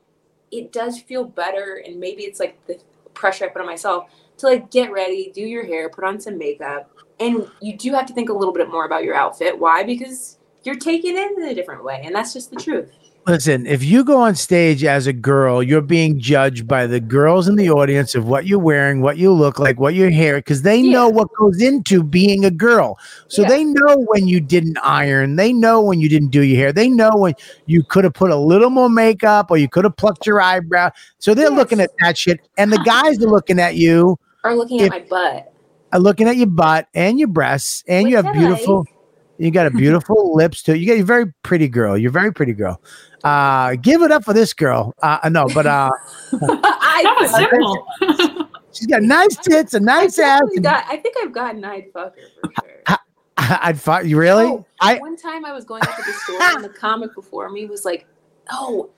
it 0.52 0.72
does 0.72 1.00
feel 1.02 1.26
better, 1.26 1.82
and 1.86 2.00
maybe 2.00 2.24
it's 2.24 2.40
like 2.40 2.66
the 2.68 2.80
pressure 3.14 3.46
I 3.46 3.50
put 3.50 3.62
on 3.62 3.68
myself 3.68 4.10
to 4.40 4.48
like 4.48 4.72
get 4.72 4.92
ready, 4.92 5.32
do 5.34 5.42
your 5.42 5.66
hair, 5.66 5.90
put 5.90 6.04
on 6.04 6.20
some 6.20 6.38
makeup, 6.38 6.92
and 7.20 7.50
you 7.62 7.78
do 7.78 7.94
have 7.94 8.06
to 8.08 8.14
think 8.14 8.30
a 8.30 8.34
little 8.34 8.54
bit 8.54 8.70
more 8.70 8.86
about 8.86 9.04
your 9.04 9.16
outfit. 9.16 9.58
Why? 9.58 9.84
Because 9.84 10.38
you're 10.64 10.76
taking 10.76 11.16
it 11.18 11.38
in 11.38 11.44
a 11.44 11.56
different 11.56 11.84
way, 11.84 12.02
and 12.04 12.14
that's 12.16 12.34
just 12.34 12.50
the 12.50 12.58
truth. 12.58 12.92
Listen, 13.28 13.68
if 13.68 13.84
you 13.84 14.04
go 14.04 14.18
on 14.18 14.34
stage 14.34 14.84
as 14.84 15.06
a 15.06 15.14
girl, 15.14 15.62
you're 15.62 15.82
being 15.82 16.20
judged 16.20 16.68
by 16.68 16.88
the 16.88 17.00
girls 17.00 17.48
in 17.48 17.58
the 17.58 17.70
audience 17.70 18.16
of 18.16 18.26
what 18.28 18.48
you're 18.48 18.58
wearing, 18.58 19.02
what 19.02 19.18
you 19.18 19.32
look 19.32 19.60
like, 19.60 19.80
what 19.80 19.94
your 19.94 20.10
hair, 20.10 20.38
because 20.38 20.64
they 20.64 20.82
know 20.82 21.08
what 21.10 21.28
goes 21.38 21.62
into 21.62 22.02
being 22.02 22.46
a 22.46 22.50
girl. 22.50 22.98
So 23.28 23.44
Yeah. 23.44 23.50
they 23.50 23.64
know 23.66 23.98
when 24.08 24.28
you 24.28 24.40
didn't 24.40 24.80
iron, 24.80 25.36
they 25.36 25.54
know 25.54 25.82
when 25.82 26.00
you 26.00 26.10
didn't 26.10 26.30
do 26.30 26.42
your 26.42 26.58
hair, 26.58 26.74
they 26.74 26.90
know 26.90 27.12
when 27.14 27.36
you 27.68 27.84
could 27.84 28.04
have 28.06 28.14
put 28.14 28.32
a 28.32 28.36
little 28.36 28.72
more 28.72 28.90
makeup 28.90 29.52
or 29.52 29.58
you 29.58 29.68
could 29.70 29.84
have 29.84 29.98
plucked 29.98 30.26
your 30.26 30.42
eyebrow. 30.42 30.90
So 31.20 31.36
they're 31.36 31.50
Yes. 31.50 31.58
looking 31.58 31.82
at 31.82 31.92
that 32.00 32.18
shit, 32.18 32.40
and 32.58 32.74
the 32.74 32.80
guys 32.80 33.22
are 33.22 33.30
looking 33.30 33.60
at 33.60 33.76
you, 33.76 34.18
Or 34.44 34.56
looking 34.56 34.80
If- 34.80 34.92
at 34.92 34.92
my 34.92 35.08
butt. 35.10 35.54
are 35.92 36.00
looking 36.00 36.28
at 36.28 36.38
your 36.38 36.48
butt 36.48 36.88
and 36.94 37.18
your 37.20 37.28
breasts, 37.28 37.84
and 37.88 38.08
you 38.10 38.16
Which 38.18 38.26
have 38.26 38.36
I 38.36 38.38
beautiful. 38.40 38.86
You 39.38 39.52
got 39.52 39.68
a 39.68 39.72
beautiful 39.72 40.36
lips 40.36 40.62
too. 40.64 40.76
You 40.76 40.86
got 40.88 41.00
a 41.02 41.04
very 41.06 41.32
pretty 41.44 41.68
girl. 41.68 41.98
You're 41.98 42.10
a 42.10 42.14
very 42.14 42.32
pretty 42.34 42.54
girl. 42.54 42.82
Uh, 43.24 43.76
give 43.82 44.02
it 44.02 44.12
up 44.12 44.24
for 44.24 44.34
this 44.34 44.54
girl. 44.54 44.94
Uh, 45.02 45.30
no, 45.32 45.48
but 45.54 45.66
uh, 45.66 45.90
I, 46.34 47.02
That 47.04 47.18
was 47.20 48.16
simple. 48.16 48.48
she's 48.72 48.88
got 48.88 49.02
nice 49.02 49.36
tits, 49.38 49.74
a 49.74 49.78
I 49.78 49.80
nice 49.80 50.20
ass. 50.20 50.42
got, 50.62 50.86
I 50.90 50.98
think 50.98 51.16
I've 51.22 51.34
gotten 51.34 51.64
I'd 51.66 51.92
fuck 51.94 52.16
her 52.16 52.22
for 52.42 52.52
sure. 52.66 52.98
I'd 53.38 53.80
fuck 53.80 54.06
you. 54.06 54.18
Really? 54.18 54.46
Oh, 54.46 54.66
I 54.82 55.00
one 55.00 55.16
time 55.18 55.44
I 55.46 55.54
was 55.54 55.66
going 55.66 55.82
up 55.84 55.96
to 55.96 56.02
the 56.06 56.12
store 56.14 56.42
and 56.42 56.64
the 56.64 56.70
comic 56.70 57.16
before 57.16 57.50
me 57.50 57.66
was 57.66 57.84
like, 57.86 58.06
"Oh, 58.52 58.90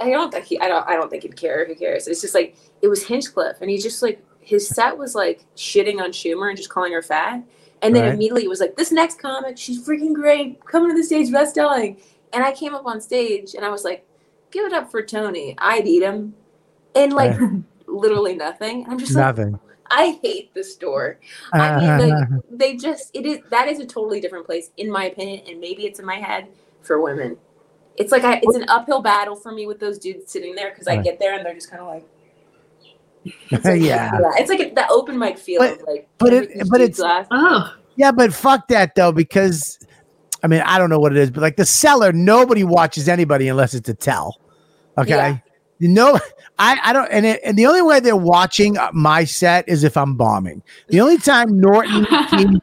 I 0.00 0.10
don't 0.10 0.32
think 0.32 0.44
he, 0.44 0.58
I 0.60 0.68
don't, 0.68 0.86
I 0.88 0.96
don't 0.96 1.10
think 1.10 1.22
he'd 1.22 1.36
care. 1.36 1.66
Who 1.66 1.74
cares?" 1.74 2.06
It's 2.08 2.20
just 2.20 2.34
like 2.34 2.56
it 2.82 2.88
was 2.88 3.04
Hinchcliffe, 3.04 3.60
and 3.60 3.70
he 3.70 3.78
just 3.78 4.02
like 4.02 4.24
his 4.40 4.68
set 4.68 4.96
was 4.96 5.14
like 5.14 5.44
shitting 5.56 6.00
on 6.00 6.10
Schumer 6.10 6.48
and 6.48 6.56
just 6.56 6.70
calling 6.70 6.92
her 6.92 7.02
fat, 7.02 7.42
and 7.82 7.94
then 7.94 8.04
Right. 8.04 8.14
immediately 8.14 8.44
it 8.44 8.48
was 8.48 8.60
like, 8.60 8.76
"This 8.76 8.92
next 8.92 9.20
comic, 9.20 9.58
she's 9.58 9.86
freaking 9.86 10.14
great, 10.14 10.64
coming 10.64 10.90
to 10.90 10.96
the 10.96 11.04
stage, 11.04 11.32
best 11.32 11.54
selling," 11.54 11.98
and 12.32 12.44
I 12.44 12.52
came 12.52 12.74
up 12.74 12.86
on 12.86 13.00
stage 13.00 13.54
and 13.54 13.64
I 13.64 13.70
was 13.70 13.84
like, 13.84 14.06
"Give 14.50 14.64
it 14.66 14.72
up 14.72 14.90
for 14.90 15.02
Tony, 15.02 15.54
I'd 15.58 15.86
eat 15.86 16.02
him," 16.02 16.34
and 16.94 17.12
like 17.12 17.38
literally 17.86 18.36
nothing. 18.36 18.86
I'm 18.88 18.98
just 18.98 19.14
like, 19.14 19.36
nothing. 19.36 19.58
I 19.90 20.18
hate 20.22 20.52
the 20.54 20.64
store. 20.64 21.18
I 21.52 21.68
uh-huh. 21.68 21.98
mean, 21.98 22.10
like, 22.10 22.28
they 22.50 22.76
just 22.76 23.10
it 23.14 23.26
is 23.26 23.38
that 23.50 23.68
is 23.68 23.80
a 23.80 23.86
totally 23.86 24.20
different 24.20 24.46
place 24.46 24.70
in 24.76 24.90
my 24.90 25.04
opinion, 25.06 25.42
and 25.48 25.60
maybe 25.60 25.86
it's 25.86 25.98
in 25.98 26.06
my 26.06 26.16
head 26.16 26.48
for 26.82 27.00
women. 27.00 27.36
It's 27.98 28.12
like 28.12 28.24
I, 28.24 28.40
it's 28.42 28.56
an 28.56 28.64
uphill 28.68 29.00
battle 29.02 29.36
for 29.36 29.52
me 29.52 29.66
with 29.66 29.80
those 29.80 29.98
dudes 29.98 30.30
sitting 30.30 30.54
there 30.54 30.70
because 30.70 30.86
I 30.86 30.96
get 30.96 31.18
there 31.18 31.34
and 31.34 31.44
they're 31.44 31.54
just 31.54 31.70
kind 31.70 31.80
of 31.82 31.88
like, 31.88 32.06
it's 33.50 33.64
like, 33.64 33.80
yeah, 33.80 34.10
it's 34.36 34.50
like 34.50 34.74
the 34.74 34.88
open 34.88 35.18
mic 35.18 35.38
feel 35.38 35.60
But- 35.60 35.80
like, 35.86 36.08
but 36.18 36.32
it- 36.32 36.68
but 36.70 36.80
it's- 36.80 36.98
glass? 36.98 37.26
oh, 37.30 37.74
yeah, 37.96 38.12
but 38.12 38.32
fuck 38.34 38.68
that 38.68 38.94
though, 38.94 39.12
because 39.12 39.78
I 40.42 40.46
mean 40.48 40.60
I 40.64 40.78
don't 40.78 40.90
know 40.90 40.98
what 40.98 41.12
it 41.12 41.18
is, 41.18 41.30
but 41.30 41.40
like 41.40 41.56
the 41.56 41.64
Cellar, 41.64 42.12
nobody 42.12 42.62
watches 42.64 43.08
anybody 43.08 43.48
unless 43.48 43.74
it's 43.74 43.88
a 43.88 43.94
tell. 43.94 44.38
Okay. 44.98 45.10
Yeah. 45.10 45.38
You 45.78 45.88
know, 45.88 46.18
I, 46.58 46.78
I 46.84 46.92
don't, 46.94 47.06
and 47.12 47.26
it, 47.26 47.40
and 47.44 47.58
the 47.58 47.66
only 47.66 47.82
way 47.82 48.00
they're 48.00 48.16
watching 48.16 48.78
my 48.94 49.24
set 49.24 49.68
is 49.68 49.84
if 49.84 49.94
I'm 49.98 50.14
bombing. 50.14 50.62
The 50.88 51.02
only 51.02 51.18
time 51.18 51.60
Norton, 51.60 52.06
Keith, 52.30 52.62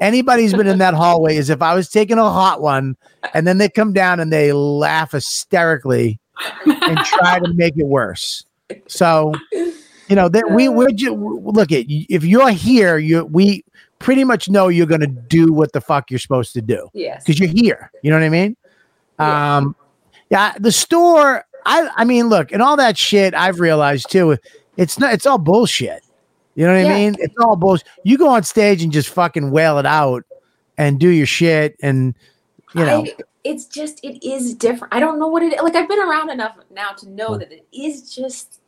anybody's 0.00 0.52
been 0.52 0.66
in 0.66 0.78
that 0.78 0.94
hallway 0.94 1.36
is 1.36 1.50
if 1.50 1.62
I 1.62 1.74
was 1.74 1.88
taking 1.88 2.18
a 2.18 2.30
hot 2.30 2.60
one, 2.60 2.96
and 3.34 3.46
then 3.46 3.58
they 3.58 3.68
come 3.68 3.92
down 3.92 4.20
and 4.20 4.32
they 4.32 4.52
laugh 4.52 5.12
hysterically 5.12 6.18
and 6.64 6.98
try 6.98 7.38
to 7.38 7.52
make 7.54 7.76
it 7.76 7.86
worse. 7.86 8.44
So, 8.88 9.32
you 9.52 10.16
know, 10.16 10.28
that 10.28 10.50
we 10.50 10.68
we're 10.68 10.90
just 10.90 11.12
look 11.12 11.72
at 11.72 11.84
if 11.88 12.24
you're 12.24 12.50
here, 12.50 12.98
you 12.98 13.24
we 13.26 13.64
pretty 13.98 14.24
much 14.24 14.48
know 14.48 14.68
you're 14.68 14.86
going 14.86 15.00
to 15.00 15.06
do 15.06 15.52
what 15.52 15.72
the 15.72 15.80
fuck 15.80 16.10
you're 16.10 16.18
supposed 16.18 16.52
to 16.52 16.60
do 16.60 16.88
Yes. 16.92 17.24
because 17.24 17.40
you're 17.40 17.48
here. 17.48 17.90
You 18.02 18.10
know 18.10 18.18
what 18.18 18.24
I 18.26 18.28
mean? 18.28 18.56
Yeah. 19.18 19.56
Um, 19.56 19.76
yeah, 20.30 20.54
the 20.58 20.72
store. 20.72 21.44
I 21.64 21.88
I 21.96 22.04
mean, 22.04 22.28
look, 22.28 22.52
and 22.52 22.60
all 22.62 22.76
that 22.76 22.98
shit. 22.98 23.34
I've 23.34 23.60
realized 23.60 24.10
too. 24.10 24.36
It's 24.76 24.98
not. 24.98 25.14
It's 25.14 25.26
all 25.26 25.38
bullshit. 25.38 26.02
You 26.56 26.66
know 26.66 26.74
what 26.74 26.90
I 26.90 26.94
mean? 26.94 27.16
It's 27.18 27.36
all 27.38 27.54
bullshit. 27.54 27.86
You 28.02 28.16
go 28.18 28.28
on 28.30 28.42
stage 28.42 28.82
and 28.82 28.90
just 28.90 29.10
fucking 29.10 29.50
wail 29.50 29.78
it 29.78 29.86
out 29.86 30.24
and 30.78 30.98
do 30.98 31.10
your 31.10 31.26
shit, 31.26 31.76
and 31.82 32.14
you 32.74 32.84
know, 32.84 33.04
I, 33.04 33.14
it's 33.44 33.66
just 33.66 34.02
it 34.02 34.26
is 34.26 34.54
different. 34.54 34.92
I 34.92 34.98
don't 34.98 35.18
know 35.18 35.28
what 35.28 35.42
it 35.42 35.62
like. 35.62 35.76
I've 35.76 35.88
been 35.88 36.00
around 36.00 36.30
enough 36.30 36.56
now 36.74 36.90
to 36.90 37.08
know 37.10 37.36
that 37.36 37.52
it 37.52 37.66
is 37.72 38.12
just. 38.14 38.60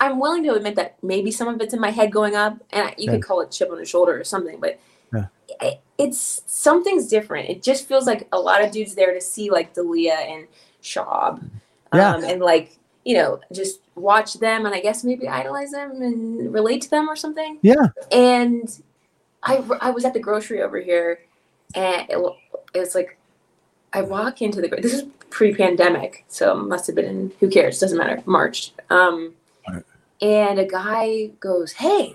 I'm 0.00 0.18
willing 0.18 0.42
to 0.44 0.54
admit 0.54 0.74
that 0.76 0.96
maybe 1.02 1.30
some 1.30 1.48
of 1.48 1.60
it's 1.60 1.74
in 1.74 1.80
my 1.80 1.90
head 1.90 2.10
going 2.10 2.34
up, 2.34 2.58
and 2.70 2.88
I- 2.88 2.94
you 2.98 3.06
Yeah. 3.06 3.12
could 3.12 3.22
call 3.22 3.40
it 3.42 3.50
chip 3.50 3.70
on 3.70 3.76
the 3.78 3.84
shoulder 3.84 4.18
or 4.18 4.24
something, 4.24 4.58
but 4.58 4.78
Yeah. 5.14 5.26
I- 5.60 5.78
it's 5.98 6.42
something's 6.46 7.08
different. 7.08 7.50
It 7.50 7.62
just 7.62 7.86
feels 7.86 8.06
like 8.06 8.26
a 8.32 8.40
lot 8.40 8.64
of 8.64 8.70
dudes 8.72 8.94
there 8.94 9.12
to 9.14 9.20
see 9.20 9.50
like 9.50 9.74
Dalia 9.74 10.16
and 10.16 10.46
Yeah. 11.92 12.14
um, 12.14 12.24
and 12.24 12.40
like 12.40 12.78
you 13.06 13.14
know 13.14 13.38
just 13.52 13.80
watch 13.94 14.34
them 14.34 14.66
and 14.66 14.74
I 14.74 14.80
guess 14.80 15.04
maybe 15.04 15.26
idolize 15.28 15.70
them 15.70 16.02
and 16.02 16.52
relate 16.52 16.82
to 16.82 16.90
them 16.90 17.08
or 17.08 17.16
something. 17.16 17.58
Yeah, 17.62 17.86
and 18.12 18.66
I, 19.42 19.62
I 19.80 19.90
was 19.90 20.04
at 20.04 20.12
the 20.12 20.20
grocery 20.20 20.60
over 20.60 20.80
here 20.80 21.20
and 21.74 22.08
it, 22.10 22.20
wa- 22.20 22.36
it's 22.74 22.94
like 22.94 23.16
i 23.92 24.00
walk 24.02 24.42
into 24.42 24.60
the 24.60 24.68
this 24.68 24.92
is 24.94 25.04
pre-pandemic 25.30 26.24
so 26.28 26.52
it 26.52 26.62
must 26.72 26.86
have 26.86 26.96
been 26.96 27.04
in 27.04 27.32
who 27.40 27.48
cares 27.48 27.78
doesn't 27.78 27.98
matter 27.98 28.22
march. 28.26 28.72
Um, 28.90 29.34
Right. 29.68 29.82
and 30.20 30.58
a 30.58 30.64
guy 30.64 31.30
goes 31.40 31.72
hey 31.72 32.14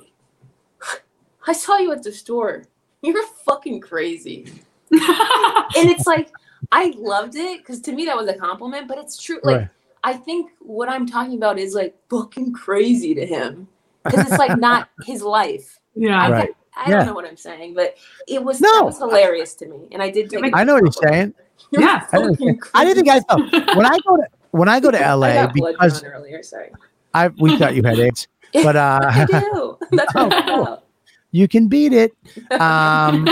i 1.47 1.53
saw 1.53 1.77
you 1.77 1.91
at 1.91 2.03
the 2.03 2.11
store. 2.11 2.63
You're 3.01 3.25
fucking 3.45 3.79
crazy. 3.81 4.45
And 4.91 5.89
it's 5.89 6.05
like 6.07 6.29
i 6.71 6.93
loved 6.97 7.35
it 7.35 7.59
because 7.59 7.79
to 7.81 7.91
me 7.93 8.05
that 8.05 8.17
was 8.17 8.27
a 8.27 8.33
compliment 8.47 8.87
but 8.89 8.97
it's 8.97 9.17
true 9.21 9.39
like 9.43 9.57
Right. 9.61 9.69
I 10.03 10.13
think 10.13 10.51
what 10.59 10.89
i'm 10.89 11.05
talking 11.05 11.35
about 11.37 11.57
is 11.59 11.73
like 11.75 11.95
fucking 12.09 12.51
crazy 12.53 13.13
to 13.15 13.25
him 13.25 13.67
because 14.03 14.27
it's 14.27 14.37
like 14.39 14.57
not 14.59 14.89
his 15.05 15.21
life 15.21 15.79
yeah. 15.95 16.21
I, 16.21 16.31
Right. 16.31 16.45
don't- 16.45 16.55
I 16.73 16.89
Yeah. 16.89 16.97
don't 16.99 17.07
know 17.07 17.13
what 17.13 17.25
I'm 17.25 17.35
saying, 17.35 17.73
but 17.73 17.95
it 18.29 18.41
was 18.41 18.61
No. 18.61 18.83
was 18.83 18.97
hilarious 18.97 19.55
to 19.55 19.67
me, 19.67 19.89
and 19.91 20.01
I 20.01 20.09
did 20.09 20.29
take. 20.29 20.55
I 20.55 20.63
know 20.63 20.75
what 20.75 20.83
you're 20.83 21.11
saying. 21.11 21.33
You're 21.69 21.81
Yeah. 21.81 22.07
I, 22.13 22.17
didn't- 22.17 22.35
fucking 22.37 22.59
I 22.73 22.85
didn't 22.85 23.05
think. 23.05 23.09
I 23.09 23.19
thought 23.19 23.75
when 23.75 23.85
I 23.85 23.97
go 24.07 24.15
to 24.15 24.23
when 24.51 24.69
I 24.69 24.79
go 24.79 24.89
to 24.89 24.97
I 25.05 25.13
LA 25.13 25.33
got 25.33 25.53
because 25.53 26.01
earlier. 26.01 26.41
Sorry. 26.43 26.69
I 27.13 27.27
we 27.27 27.57
thought 27.57 27.75
you 27.75 27.83
had 27.83 27.99
AIDS, 27.99 28.29
but 28.53 28.77
I 28.77 28.99
uh, 29.21 29.25
do. 29.25 29.77
That's 29.91 30.13
what 30.15 30.33
Oh, 30.33 30.41
cool. 30.65 30.83
you 31.31 31.49
can 31.49 31.67
beat 31.67 31.91
it. 31.91 32.13
Um, 32.57 33.27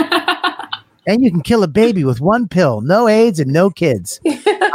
and 1.06 1.24
you 1.24 1.30
can 1.30 1.40
kill 1.40 1.62
a 1.62 1.68
baby 1.68 2.04
with 2.04 2.20
one 2.20 2.46
pill, 2.46 2.82
no 2.82 3.08
AIDS 3.08 3.40
and 3.40 3.50
no 3.50 3.70
kids. 3.70 4.20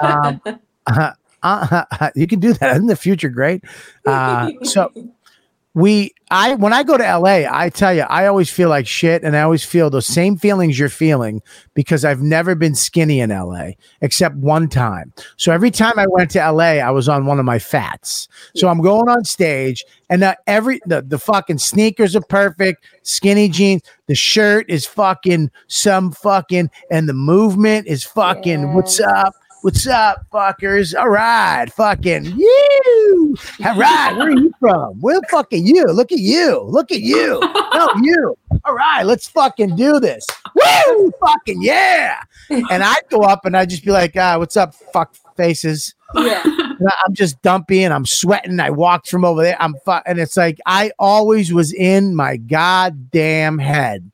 Um, 0.01 0.41
uh, 0.87 1.11
uh, 1.45 2.09
you 2.15 2.27
can 2.27 2.39
do 2.39 2.53
that 2.53 2.77
in 2.77 2.87
the 2.87 2.95
future 2.95 3.29
great? 3.29 3.63
Uh, 4.05 4.51
so 4.63 4.91
we, 5.75 6.13
I, 6.31 6.55
when 6.55 6.73
I 6.73 6.83
go 6.83 6.97
to 6.97 7.03
LA, 7.03 7.43
I 7.51 7.69
tell 7.69 7.93
you, 7.93 8.01
I 8.03 8.25
always 8.25 8.49
feel 8.49 8.69
like 8.69 8.87
shit, 8.87 9.23
and 9.23 9.35
I 9.35 9.41
always 9.41 9.63
feel 9.63 9.89
those 9.89 10.07
same 10.07 10.37
feelings 10.37 10.79
you're 10.79 10.89
feeling 10.89 11.41
because 11.73 12.03
I've 12.03 12.21
never 12.21 12.55
been 12.55 12.73
skinny 12.73 13.19
in 13.19 13.29
LA 13.29 13.71
except 14.01 14.35
one 14.35 14.69
time. 14.69 15.13
So 15.37 15.51
every 15.51 15.71
time 15.71 15.99
I 15.99 16.07
went 16.09 16.31
to 16.31 16.51
LA, 16.51 16.79
I 16.79 16.89
was 16.91 17.07
on 17.07 17.25
one 17.25 17.39
of 17.39 17.45
my 17.45 17.59
fats. 17.59 18.27
So 18.55 18.69
I'm 18.69 18.81
going 18.81 19.09
on 19.09 19.23
stage, 19.25 19.85
and 20.09 20.23
uh, 20.23 20.35
every 20.47 20.79
the, 20.85 21.01
the 21.01 21.19
fucking 21.19 21.59
sneakers 21.59 22.15
are 22.15 22.21
perfect, 22.21 22.85
skinny 23.03 23.49
jeans, 23.49 23.83
the 24.07 24.15
shirt 24.15 24.65
is 24.69 24.85
fucking 24.85 25.51
some 25.67 26.11
fucking, 26.11 26.71
and 26.89 27.07
the 27.07 27.13
movement 27.13 27.85
is 27.87 28.03
fucking. 28.03 28.73
What's 28.73 28.99
up? 28.99 29.33
What's 29.65 29.87
up, 29.87 30.27
fuckers? 30.31 30.95
All 30.95 31.09
right, 31.09 31.65
fucking 31.73 32.25
you. 32.37 33.35
All 33.65 33.75
right, 33.75 34.15
where 34.15 34.27
are 34.27 34.29
you 34.29 34.53
from? 34.59 35.01
Where 35.01 35.19
the 35.19 35.25
fuck 35.27 35.51
are 35.53 35.55
you? 35.55 35.85
Look 35.85 36.11
at 36.11 36.19
you. 36.19 36.61
Look 36.61 36.91
at 36.91 37.01
you. 37.01 37.39
No, 37.73 37.89
you. 38.03 38.37
All 38.63 38.75
right, 38.75 39.01
let's 39.01 39.27
fucking 39.27 39.75
do 39.75 39.99
this. 39.99 40.27
Woo! 40.53 41.11
Fucking 41.19 41.63
yeah. 41.63 42.21
And 42.51 42.83
I'd 42.83 43.09
go 43.09 43.21
up 43.21 43.43
and 43.45 43.57
I'd 43.57 43.71
just 43.71 43.83
be 43.83 43.89
like, 43.89 44.15
ah, 44.15 44.37
what's 44.37 44.55
up, 44.55 44.75
fuck 44.93 45.15
faces? 45.35 45.95
yeah. 46.13 46.43
I'm 46.45 47.15
just 47.15 47.41
dumpy 47.41 47.83
and 47.83 47.91
I'm 47.91 48.05
sweating. 48.05 48.59
I 48.59 48.69
walked 48.69 49.09
from 49.09 49.25
over 49.25 49.41
there. 49.41 49.57
I'm 49.59 49.73
fu- 49.83 49.93
and 50.05 50.19
it's 50.19 50.37
like 50.37 50.59
I 50.67 50.91
always 50.99 51.51
was 51.51 51.73
in 51.73 52.13
my 52.13 52.37
goddamn 52.37 53.57
head. 53.57 54.11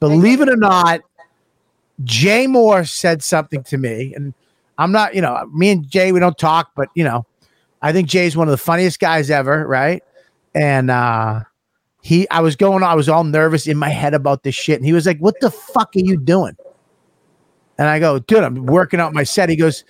Believe 0.00 0.40
it 0.40 0.48
or 0.48 0.56
not, 0.56 1.02
Jay 2.04 2.46
Mohr 2.46 2.88
said 2.88 3.22
something 3.22 3.62
to 3.64 3.76
me, 3.76 4.14
and 4.14 4.32
I'm 4.78 4.92
not, 4.92 5.14
you 5.14 5.20
know, 5.20 5.48
me 5.52 5.70
and 5.70 5.88
Jay, 5.88 6.12
we 6.12 6.20
don't 6.20 6.36
talk, 6.36 6.72
but 6.74 6.88
you 6.94 7.04
know, 7.04 7.26
I 7.82 7.92
think 7.92 8.08
Jay's 8.08 8.36
one 8.36 8.48
of 8.48 8.52
the 8.52 8.58
funniest 8.58 9.00
guys 9.00 9.30
ever, 9.30 9.66
right? 9.66 10.02
And 10.54 10.90
uh 10.90 11.40
he 12.04 12.28
I 12.30 12.40
was 12.40 12.54
going, 12.54 12.82
I 12.82 12.94
was 12.94 13.08
all 13.08 13.24
nervous 13.24 13.66
in 13.66 13.78
my 13.78 13.88
head 13.88 14.12
about 14.12 14.42
this 14.42 14.54
shit, 14.54 14.76
and 14.76 14.84
he 14.84 14.92
was 14.92 15.06
like, 15.06 15.18
What 15.18 15.40
the 15.40 15.50
fuck 15.50 15.96
are 15.96 16.00
you 16.00 16.18
doing? 16.18 16.56
And 17.78 17.88
I 17.88 17.98
go, 17.98 18.18
dude, 18.18 18.44
I'm 18.44 18.66
working 18.66 19.00
out 19.00 19.12
my 19.14 19.24
set. 19.24 19.48
He 19.48 19.56
goes, 19.56 19.84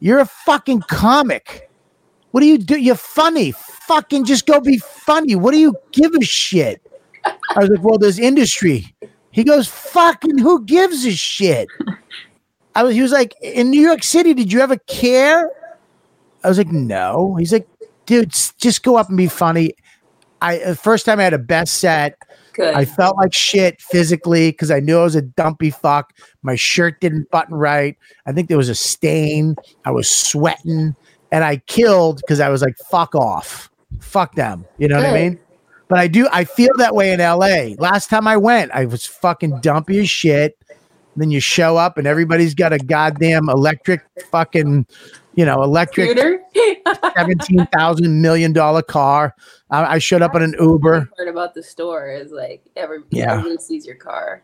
You're 0.00 0.18
a 0.18 0.26
fucking 0.26 0.82
comic. 0.82 1.70
What 2.32 2.40
do 2.40 2.46
you 2.46 2.58
do? 2.58 2.78
You're 2.78 2.94
funny. 2.94 3.52
Fucking 3.52 4.26
just 4.26 4.46
go 4.46 4.60
be 4.60 4.78
funny. 4.78 5.34
What 5.34 5.52
do 5.52 5.58
you 5.58 5.74
give 5.92 6.14
a 6.14 6.22
shit? 6.22 6.82
I 7.24 7.60
was 7.60 7.70
like, 7.70 7.82
Well, 7.82 7.98
there's 7.98 8.18
industry. 8.18 8.94
He 9.30 9.42
goes, 9.42 9.66
Fucking 9.66 10.38
who 10.38 10.64
gives 10.64 11.06
a 11.06 11.12
shit? 11.12 11.68
I 12.76 12.82
was. 12.82 12.94
He 12.94 13.00
was 13.00 13.12
like, 13.12 13.34
in 13.40 13.70
New 13.70 13.80
York 13.80 14.02
City, 14.02 14.34
did 14.34 14.52
you 14.52 14.60
ever 14.60 14.76
care? 14.76 15.50
I 16.44 16.48
was 16.48 16.58
like, 16.58 16.68
no. 16.68 17.34
He's 17.36 17.50
like, 17.50 17.66
dude, 18.04 18.30
just 18.30 18.82
go 18.82 18.96
up 18.96 19.08
and 19.08 19.16
be 19.16 19.28
funny. 19.28 19.72
I 20.42 20.58
the 20.58 20.76
first 20.76 21.06
time 21.06 21.18
I 21.18 21.22
had 21.22 21.32
a 21.32 21.38
best 21.38 21.78
set. 21.78 22.18
Good. 22.52 22.74
I 22.74 22.84
felt 22.84 23.16
like 23.16 23.32
shit 23.32 23.80
physically 23.80 24.50
because 24.50 24.70
I 24.70 24.80
knew 24.80 24.98
I 24.98 25.04
was 25.04 25.14
a 25.14 25.22
dumpy 25.22 25.70
fuck. 25.70 26.12
My 26.42 26.54
shirt 26.54 27.00
didn't 27.00 27.30
button 27.30 27.54
right. 27.54 27.96
I 28.26 28.32
think 28.32 28.48
there 28.48 28.58
was 28.58 28.68
a 28.68 28.74
stain. 28.74 29.56
I 29.86 29.90
was 29.90 30.08
sweating, 30.08 30.94
and 31.32 31.44
I 31.44 31.56
killed 31.66 32.18
because 32.18 32.40
I 32.40 32.50
was 32.50 32.60
like, 32.60 32.76
"Fuck 32.90 33.14
off, 33.14 33.70
fuck 34.00 34.34
them." 34.34 34.66
You 34.76 34.88
know 34.88 34.96
what 34.96 35.06
I 35.06 35.14
mean? 35.14 35.40
But 35.88 35.98
I 35.98 36.08
do. 36.08 36.28
I 36.30 36.44
feel 36.44 36.70
that 36.76 36.94
way 36.94 37.10
in 37.12 37.20
L.A. 37.20 37.74
Last 37.78 38.10
time 38.10 38.26
I 38.26 38.36
went, 38.36 38.70
I 38.72 38.84
was 38.84 39.06
fucking 39.06 39.60
dumpy 39.60 40.00
as 40.00 40.10
shit. 40.10 40.58
Then 41.16 41.30
you 41.30 41.40
show 41.40 41.76
up, 41.76 41.96
and 41.98 42.06
everybody's 42.06 42.54
got 42.54 42.72
a 42.72 42.78
goddamn 42.78 43.48
electric 43.48 44.02
fucking, 44.30 44.86
you 45.34 45.44
know, 45.44 45.62
electric 45.62 46.18
seventeen 47.16 47.66
thousand 47.76 48.20
million 48.20 48.52
dollar 48.52 48.82
car. 48.82 49.34
I, 49.70 49.94
I 49.94 49.98
showed 49.98 50.22
up 50.22 50.34
in 50.34 50.42
an 50.42 50.54
Uber. 50.60 51.08
Heard 51.16 51.28
about 51.28 51.54
the 51.54 51.62
store 51.62 52.10
is 52.10 52.32
like 52.32 52.62
every 52.76 52.98
Yeah. 53.10 53.32
everybody 53.38 53.56
sees 53.58 53.86
your 53.86 53.96
car. 53.96 54.42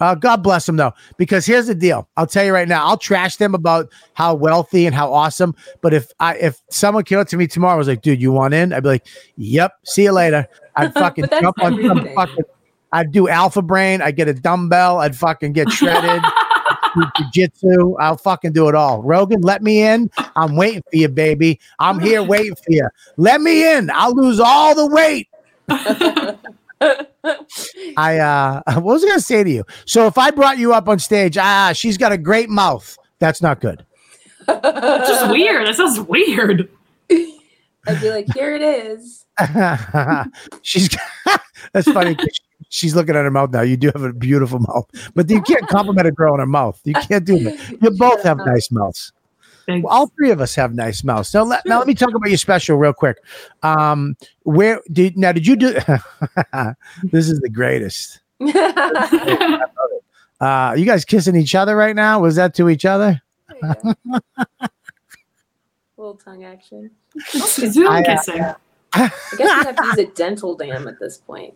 Uh, 0.00 0.14
God 0.14 0.42
bless 0.42 0.64
them 0.64 0.76
though, 0.76 0.92
because 1.18 1.44
here's 1.44 1.66
the 1.66 1.74
deal. 1.74 2.08
I'll 2.16 2.26
tell 2.26 2.42
you 2.44 2.54
right 2.54 2.66
now. 2.66 2.86
I'll 2.86 2.96
trash 2.96 3.36
them 3.36 3.54
about 3.54 3.90
how 4.14 4.34
wealthy 4.34 4.86
and 4.86 4.94
how 4.94 5.12
awesome. 5.12 5.54
But 5.82 5.92
if 5.92 6.10
I 6.20 6.36
if 6.36 6.58
someone 6.70 7.04
came 7.04 7.18
up 7.18 7.28
to 7.28 7.36
me 7.36 7.46
tomorrow 7.46 7.74
and 7.74 7.78
was 7.78 7.88
like, 7.88 8.00
"Dude, 8.00 8.20
you 8.20 8.32
want 8.32 8.54
in?" 8.54 8.72
I'd 8.72 8.82
be 8.82 8.88
like, 8.88 9.06
"Yep, 9.36 9.72
see 9.84 10.04
you 10.04 10.12
later." 10.12 10.48
I'd 10.74 10.94
fucking 10.94 11.26
jump 11.40 11.62
on 11.62 11.82
some 11.82 12.08
fucking. 12.14 12.44
I'd 12.92 13.12
do 13.12 13.28
alpha 13.28 13.62
brain. 13.62 14.02
I'd 14.02 14.16
get 14.16 14.28
a 14.28 14.34
dumbbell. 14.34 14.98
I'd 14.98 15.16
fucking 15.16 15.52
get 15.52 15.70
shredded. 15.70 16.22
do 16.94 17.02
jiu-jitsu. 17.16 17.96
I'll 17.96 18.16
fucking 18.16 18.52
do 18.52 18.68
it 18.68 18.74
all. 18.74 19.02
Rogan, 19.02 19.40
let 19.42 19.62
me 19.62 19.82
in. 19.82 20.10
I'm 20.36 20.56
waiting 20.56 20.82
for 20.82 20.96
you, 20.96 21.08
baby. 21.08 21.60
I'm 21.78 22.00
here 22.00 22.22
waiting 22.22 22.54
for 22.56 22.70
you. 22.72 22.88
Let 23.16 23.40
me 23.40 23.76
in. 23.76 23.90
I'll 23.90 24.14
lose 24.14 24.40
all 24.40 24.74
the 24.74 24.86
weight. 24.86 25.28
I 27.96 28.18
uh 28.18 28.62
what 28.80 28.82
was 28.82 29.04
I 29.04 29.08
gonna 29.08 29.20
say 29.20 29.44
to 29.44 29.50
you? 29.50 29.64
So 29.84 30.06
if 30.06 30.16
I 30.16 30.30
brought 30.30 30.58
you 30.58 30.72
up 30.72 30.88
on 30.88 30.98
stage, 30.98 31.36
ah, 31.38 31.72
she's 31.74 31.98
got 31.98 32.10
a 32.10 32.18
great 32.18 32.48
mouth. 32.48 32.96
That's 33.18 33.42
not 33.42 33.60
good. 33.60 33.84
It's 34.48 35.08
just 35.08 35.30
weird. 35.30 35.66
That 35.66 35.76
sounds 35.76 36.00
weird. 36.00 36.68
I'd 37.10 38.00
be 38.00 38.10
like, 38.10 38.26
here 38.34 38.54
it 38.54 38.62
is. 38.62 39.26
she's 40.62 40.88
that's 41.72 41.90
funny. 41.92 42.16
'Cause 42.70 42.76
She's 42.76 42.94
looking 42.94 43.16
at 43.16 43.24
her 43.24 43.30
mouth 43.30 43.50
now. 43.50 43.62
You 43.62 43.76
do 43.76 43.88
have 43.88 44.02
a 44.02 44.12
beautiful 44.12 44.58
mouth, 44.68 44.88
but 45.14 45.28
you 45.28 45.42
can't 45.42 45.66
compliment 45.68 46.06
a 46.06 46.12
girl 46.12 46.32
on 46.32 46.38
her 46.38 46.46
mouth. 46.46 46.80
You 46.84 46.94
can't 46.94 47.24
do 47.24 47.38
that. 47.40 47.82
You 47.82 47.90
both 47.98 48.22
have 48.22 48.38
nice 48.38 48.70
mouths. 48.70 49.12
Well, 49.68 49.86
all 49.86 50.06
three 50.08 50.30
of 50.30 50.40
us 50.40 50.54
have 50.56 50.74
nice 50.74 51.04
mouths. 51.04 51.32
Now 51.32 51.44
let, 51.44 51.64
now 51.64 51.78
let 51.78 51.86
me 51.86 51.94
talk 51.94 52.12
about 52.12 52.28
your 52.28 52.38
special 52.38 52.76
real 52.76 52.92
quick. 52.92 53.18
Um, 53.62 54.16
where 54.42 54.80
did 54.90 55.16
now 55.16 55.30
did 55.30 55.46
you 55.46 55.54
do? 55.54 55.72
this 57.04 57.28
is 57.28 57.38
the 57.40 57.48
greatest. 57.48 58.20
Uh, 60.40 60.74
you 60.76 60.86
guys 60.86 61.04
kissing 61.04 61.36
each 61.36 61.54
other 61.54 61.76
right 61.76 61.94
now? 61.94 62.18
Was 62.20 62.36
that 62.36 62.54
to 62.54 62.68
each 62.68 62.84
other? 62.84 63.20
Little 65.96 66.14
tongue 66.14 66.44
action. 66.44 66.90
Zoom 67.28 67.88
I, 67.88 68.00
uh, 68.00 68.16
kissing. 68.16 68.42
I 68.94 69.08
guess 69.36 69.38
we 69.38 69.46
have 69.46 69.76
to 69.76 69.84
use 69.84 69.98
a 69.98 70.06
dental 70.06 70.56
dam 70.56 70.88
at 70.88 70.98
this 70.98 71.18
point. 71.18 71.54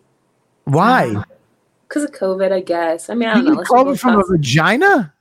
Why? 0.64 1.14
Uh, 1.14 1.22
because 1.88 2.04
of 2.04 2.12
COVID, 2.12 2.50
I 2.52 2.60
guess. 2.60 3.08
I 3.10 3.14
mean, 3.14 3.28
I 3.28 3.36
You 3.36 3.44
don't 3.44 3.54
know. 3.54 3.60
get 3.62 3.66
COVID 3.68 3.98
from 3.98 4.18
a 4.20 4.24
vagina? 4.24 5.12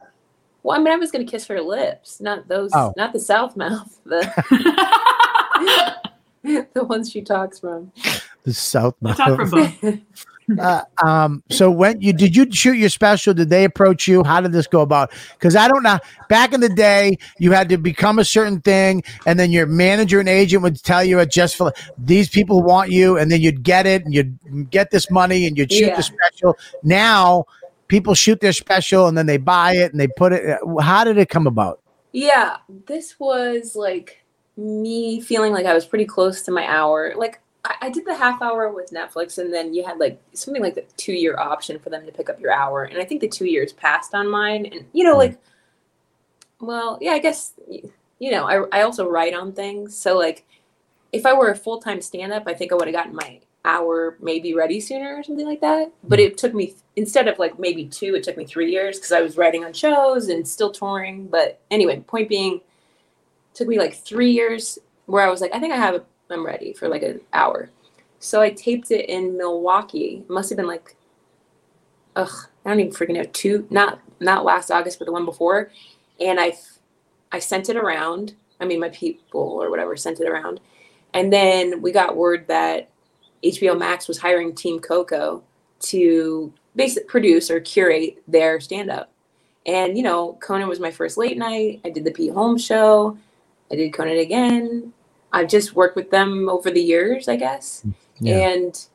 Well, 0.64 0.78
I 0.80 0.82
mean, 0.82 0.94
I 0.94 0.96
was 0.96 1.12
going 1.12 1.26
to 1.26 1.30
kiss 1.30 1.46
her 1.48 1.60
lips, 1.62 2.22
not 2.22 2.48
those, 2.48 2.72
Oh. 2.74 2.94
not 2.96 3.12
the 3.14 3.20
south 3.20 3.56
mouth, 3.58 4.00
the 4.06 4.22
the 6.74 6.84
ones 6.84 7.10
she 7.12 7.22
talks 7.22 7.60
from. 7.60 7.92
The 8.44 8.54
South 8.54 8.96
I 9.06 9.14
talk 9.14 9.40
from 9.50 9.50
mouth. 9.50 9.84
Uh, 10.60 10.82
um, 11.04 11.44
so 11.50 11.72
when 11.72 12.02
you 12.02 12.14
did 12.14 12.36
you 12.36 12.52
shoot 12.52 12.74
your 12.78 12.90
special? 12.90 13.34
Did 13.34 13.50
they 13.50 13.64
approach 13.64 14.08
you? 14.08 14.24
How 14.24 14.42
did 14.42 14.52
this 14.52 14.68
go 14.68 14.82
about? 14.82 15.12
Because 15.34 15.56
I 15.56 15.68
don't 15.68 15.84
know. 15.84 16.00
Back 16.30 16.54
in 16.54 16.60
the 16.60 16.70
day, 16.70 17.18
you 17.40 17.52
had 17.52 17.70
to 17.70 17.78
become 17.78 18.20
a 18.20 18.26
certain 18.26 18.62
thing, 18.62 19.04
and 19.26 19.40
then 19.40 19.52
your 19.52 19.66
manager 19.66 20.20
and 20.20 20.28
agent 20.30 20.64
would 20.64 20.84
tell 20.84 21.04
you 21.04 21.20
it 21.20 21.32
just 21.32 21.56
for 21.56 21.74
these 21.98 22.30
people 22.30 22.62
want 22.62 22.92
you, 22.92 23.18
and 23.18 23.32
then 23.32 23.42
you'd 23.42 23.64
get 23.64 23.86
it, 23.86 24.04
and 24.04 24.14
you'd 24.14 24.70
get 24.70 24.92
this 24.92 25.10
money, 25.10 25.48
and 25.48 25.58
you'd 25.58 25.72
shoot 25.72 25.88
Yeah. 25.88 25.96
the 25.96 26.04
special. 26.04 26.58
Now 26.84 27.46
people 27.88 28.14
shoot 28.14 28.40
their 28.42 28.54
special, 28.54 29.08
and 29.08 29.18
then 29.18 29.26
they 29.26 29.38
buy 29.38 29.74
it, 29.74 29.92
and 29.92 30.00
they 30.00 30.08
put 30.08 30.34
it. 30.34 30.60
How 30.82 31.04
did 31.04 31.18
it 31.18 31.30
come 31.30 31.48
about? 31.48 31.80
Yeah, 32.12 32.58
this 32.88 33.20
was 33.20 33.76
like 33.76 34.24
me 34.58 35.20
feeling 35.22 35.52
like 35.54 35.66
I 35.66 35.74
was 35.74 35.86
pretty 35.86 36.06
close 36.06 36.44
to 36.44 36.52
my 36.52 36.68
hour. 36.68 37.14
Like 37.16 37.40
I, 37.66 37.76
I 37.84 37.90
did 37.90 38.06
the 38.06 38.16
half 38.16 38.42
hour 38.42 38.72
with 38.72 38.92
Netflix, 38.92 39.38
and 39.38 39.54
then 39.54 39.74
you 39.74 39.86
had 39.86 39.98
like 39.98 40.22
something 40.34 40.62
like 40.62 40.76
the 40.76 40.86
two 40.98 41.14
year 41.14 41.38
option 41.38 41.80
for 41.80 41.90
them 41.90 42.06
to 42.06 42.12
pick 42.12 42.30
up 42.30 42.40
your 42.40 42.52
hour. 42.52 42.84
And 42.84 43.00
I 43.00 43.06
think 43.06 43.22
the 43.22 43.28
two 43.28 43.46
years 43.46 43.74
passed 43.74 44.14
on 44.14 44.30
mine. 44.30 44.66
And 44.66 44.86
you 44.94 45.04
know, 45.04 45.14
hmm. 45.14 45.20
like, 45.20 45.38
well, 46.60 46.98
yeah, 47.02 47.12
I 47.12 47.20
guess 47.20 47.54
you 47.68 48.32
know, 48.32 48.46
I 48.46 48.80
I 48.80 48.82
also 48.84 49.08
write 49.08 49.34
on 49.34 49.54
things, 49.54 49.98
so 49.98 50.18
like, 50.18 50.46
if 51.12 51.26
I 51.26 51.34
were 51.34 51.50
a 51.50 51.56
full 51.56 51.80
time 51.80 52.02
stand 52.02 52.34
up, 52.34 52.44
I 52.48 52.54
think 52.54 52.72
I 52.72 52.76
would 52.76 52.88
have 52.88 52.96
gotten 52.96 53.16
my 53.16 53.40
hour 53.66 54.18
maybe 54.20 54.54
ready 54.54 54.82
sooner 54.82 55.16
or 55.16 55.24
something 55.24 55.46
like 55.46 55.62
that. 55.62 55.92
But 56.04 56.20
hmm. 56.20 56.26
it 56.26 56.38
took 56.38 56.54
me 56.54 56.76
instead 56.96 57.28
of 57.28 57.40
like 57.40 57.60
maybe 57.60 57.86
two, 57.86 58.16
it 58.16 58.24
took 58.24 58.38
me 58.38 58.46
three 58.46 58.72
years 58.72 58.98
because 58.98 59.12
I 59.12 59.22
was 59.22 59.38
writing 59.38 59.64
on 59.64 59.74
shows 59.74 60.28
and 60.28 60.48
still 60.48 60.72
touring. 60.72 61.28
But 61.28 61.60
anyway, 61.72 62.00
point 62.02 62.30
being, 62.30 62.62
took 63.54 63.68
me 63.68 63.80
like 63.80 63.96
three 63.96 64.32
years 64.32 64.80
where 65.06 65.26
I 65.26 65.30
was 65.30 65.42
like, 65.42 65.54
I 65.54 65.60
think 65.60 65.74
I 65.74 65.78
have, 65.78 66.04
I'm 66.30 66.46
ready 66.46 66.74
for 66.74 66.88
like 66.88 67.04
an 67.04 67.22
hour. 67.34 67.70
So 68.20 68.42
I 68.42 68.50
taped 68.52 68.92
it 68.92 69.10
in 69.10 69.38
Milwaukee. 69.38 70.24
It 70.28 70.30
must 70.30 70.50
have 70.50 70.58
been 70.58 70.68
like, 70.68 70.96
ugh, 72.16 72.48
I 72.66 72.70
don't 72.70 72.80
even 72.80 72.94
freaking 72.94 73.16
know. 73.16 73.26
Two, 73.26 73.68
not 73.70 74.00
not 74.20 74.46
last 74.46 74.72
August, 74.72 75.00
but 75.00 75.06
the 75.06 75.12
one 75.12 75.26
before. 75.26 75.72
And 76.20 76.40
I, 76.40 76.54
I 77.32 77.40
sent 77.40 77.70
it 77.70 77.76
around. 77.76 78.36
I 78.60 78.66
mean, 78.66 78.80
my 78.80 78.90
people 78.90 79.42
or 79.42 79.70
whatever 79.70 79.98
sent 79.98 80.22
it 80.22 80.28
around, 80.28 80.62
and 81.14 81.34
then 81.34 81.82
we 81.82 81.92
got 81.92 82.16
word 82.16 82.48
that 82.48 82.90
HBO 83.44 83.78
Max 83.78 84.08
was 84.08 84.18
hiring 84.18 84.56
Team 84.56 84.80
Coco 84.80 85.44
to 85.82 86.54
basically 86.76 87.08
produce 87.08 87.52
or 87.52 87.60
curate 87.60 88.24
their 88.28 88.60
stand 88.60 88.90
up. 88.90 89.12
And, 89.66 89.98
you 89.98 90.04
know, 90.04 90.38
Conan 90.42 90.68
was 90.68 90.80
my 90.80 90.92
first 90.92 91.18
late 91.18 91.38
night. 91.38 91.82
I 91.86 91.90
did 91.90 92.04
the 92.04 92.12
Pete 92.12 92.34
Holmes 92.34 92.64
show. 92.64 93.18
I 93.72 93.76
did 93.76 93.94
Conan 93.94 94.18
again. 94.18 94.94
I've 95.34 95.50
just 95.50 95.76
worked 95.76 95.96
with 95.96 96.12
them 96.12 96.48
over 96.48 96.70
the 96.70 96.82
years, 96.82 97.28
I 97.28 97.36
guess. 97.36 97.86
Yeah. 98.20 98.50
And 98.50 98.86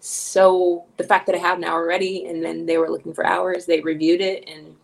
so 0.00 0.84
the 0.98 1.04
fact 1.04 1.26
that 1.26 1.34
I 1.34 1.38
have 1.38 1.58
an 1.58 1.64
hour 1.64 1.84
ready 1.86 2.26
and 2.26 2.44
then 2.44 2.66
they 2.66 2.78
were 2.78 2.90
looking 2.90 3.14
for 3.14 3.26
hours, 3.26 3.66
they 3.66 3.80
reviewed 3.80 4.20
it 4.20 4.48
and 4.48 4.76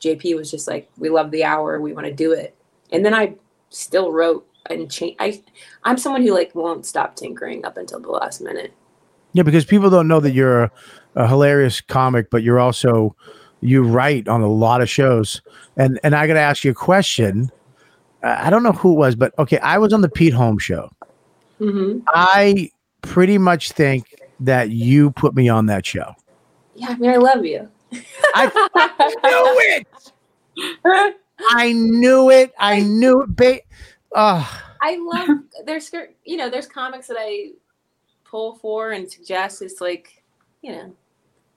JP 0.00 0.36
was 0.36 0.50
just 0.50 0.68
like, 0.68 0.90
We 0.98 1.08
love 1.08 1.30
the 1.30 1.44
hour, 1.44 1.80
we 1.80 1.92
want 1.92 2.06
to 2.06 2.12
do 2.12 2.32
it. 2.32 2.54
And 2.92 3.04
then 3.04 3.14
I 3.14 3.34
still 3.70 4.12
wrote 4.12 4.46
and 4.70 4.90
change 4.90 5.16
I 5.18 5.42
I'm 5.84 5.96
someone 5.96 6.22
who 6.22 6.34
like 6.34 6.54
won't 6.54 6.86
stop 6.86 7.16
tinkering 7.16 7.64
up 7.64 7.76
until 7.76 8.00
the 8.00 8.10
last 8.10 8.40
minute. 8.40 8.72
Yeah, 9.32 9.42
because 9.42 9.64
people 9.64 9.90
don't 9.90 10.08
know 10.08 10.20
that 10.20 10.32
you're 10.32 10.64
a, 10.64 10.72
a 11.14 11.28
hilarious 11.28 11.80
comic, 11.80 12.30
but 12.30 12.42
you're 12.42 12.58
also 12.58 13.14
you 13.60 13.82
write 13.82 14.28
on 14.28 14.40
a 14.42 14.48
lot 14.48 14.80
of 14.80 14.90
shows. 14.90 15.40
And 15.76 16.00
and 16.02 16.14
I 16.14 16.26
got 16.26 16.34
to 16.34 16.40
ask 16.40 16.64
you 16.64 16.72
a 16.72 16.74
question. 16.74 17.50
I 18.22 18.50
don't 18.50 18.62
know 18.62 18.72
who 18.72 18.92
it 18.92 18.96
was, 18.96 19.14
but 19.14 19.32
okay, 19.38 19.58
I 19.58 19.78
was 19.78 19.92
on 19.92 20.00
the 20.00 20.08
Pete 20.08 20.32
Holmes 20.32 20.62
show. 20.62 20.90
hmm 21.58 22.00
I 22.08 22.70
pretty 23.02 23.38
much 23.38 23.72
think 23.72 24.14
that 24.40 24.70
you 24.70 25.10
put 25.12 25.34
me 25.34 25.48
on 25.48 25.66
that 25.66 25.86
show. 25.86 26.14
Yeah, 26.74 26.88
I 26.90 26.96
mean 26.96 27.10
I 27.10 27.16
love 27.16 27.44
you. 27.44 27.68
I 28.34 28.46
knew 29.24 29.86
it. 30.94 31.16
I 31.50 31.72
knew 31.72 32.30
it. 32.30 32.52
I 32.58 32.80
knew 32.80 33.22
it. 33.22 33.36
Ba- 33.36 33.60
oh, 34.14 34.62
I 34.82 34.96
love 34.96 35.38
there's 35.64 35.90
you 36.24 36.36
know 36.36 36.50
there's 36.50 36.66
comics 36.66 37.06
that 37.08 37.16
I 37.18 37.50
pull 38.24 38.56
for 38.56 38.92
and 38.92 39.10
suggest. 39.10 39.62
It's 39.62 39.80
like 39.80 40.22
you 40.62 40.72
know 40.72 40.94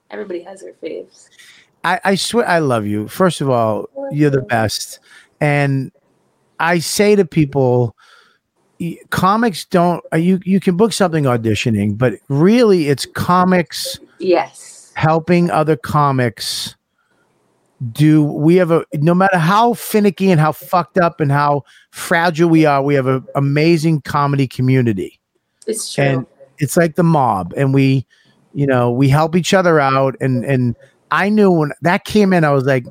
everybody 0.09 0.41
has 0.43 0.61
their 0.61 0.73
faves. 0.73 1.29
I, 1.83 1.99
I 2.03 2.15
swear 2.15 2.47
I 2.47 2.59
love 2.59 2.85
you. 2.85 3.07
First 3.07 3.41
of 3.41 3.49
all, 3.49 3.87
you're 4.11 4.29
the 4.29 4.43
best. 4.43 4.99
And 5.39 5.91
I 6.61 6.79
say 6.79 7.15
to 7.15 7.25
people, 7.25 7.95
comics 9.09 9.65
don't 9.65 10.03
uh, 10.13 10.17
you 10.17 10.39
you 10.43 10.59
can 10.59 10.77
book 10.77 10.93
something 10.93 11.25
auditioning, 11.25 11.97
but 11.97 12.13
really 12.29 12.87
it's 12.87 13.05
comics 13.05 13.99
Yes. 14.19 14.91
helping 14.95 15.49
other 15.49 15.75
comics 15.75 16.75
do 17.91 18.23
we 18.23 18.55
have 18.55 18.71
a 18.71 18.85
no 18.93 19.13
matter 19.13 19.37
how 19.37 19.73
finicky 19.73 20.31
and 20.31 20.39
how 20.39 20.51
fucked 20.51 20.99
up 20.99 21.19
and 21.19 21.31
how 21.31 21.63
fragile 21.91 22.49
we 22.49 22.65
are, 22.65 22.81
we 22.81 22.93
have 22.95 23.07
an 23.07 23.25
amazing 23.35 24.01
comedy 24.01 24.47
community. 24.47 25.19
It's 25.67 25.93
true. 25.93 26.03
And 26.03 26.25
it's 26.59 26.77
like 26.77 26.95
the 26.95 27.03
mob 27.03 27.53
and 27.57 27.73
we 27.73 28.05
you 28.53 28.67
know 28.67 28.91
we 28.91 29.09
help 29.09 29.35
each 29.35 29.53
other 29.53 29.79
out 29.79 30.15
and 30.21 30.45
and 30.45 30.75
i 31.09 31.27
knew 31.29 31.51
when 31.51 31.71
that 31.81 32.05
came 32.05 32.33
in 32.33 32.43
i 32.43 32.51
was 32.51 32.65
like 32.65 32.85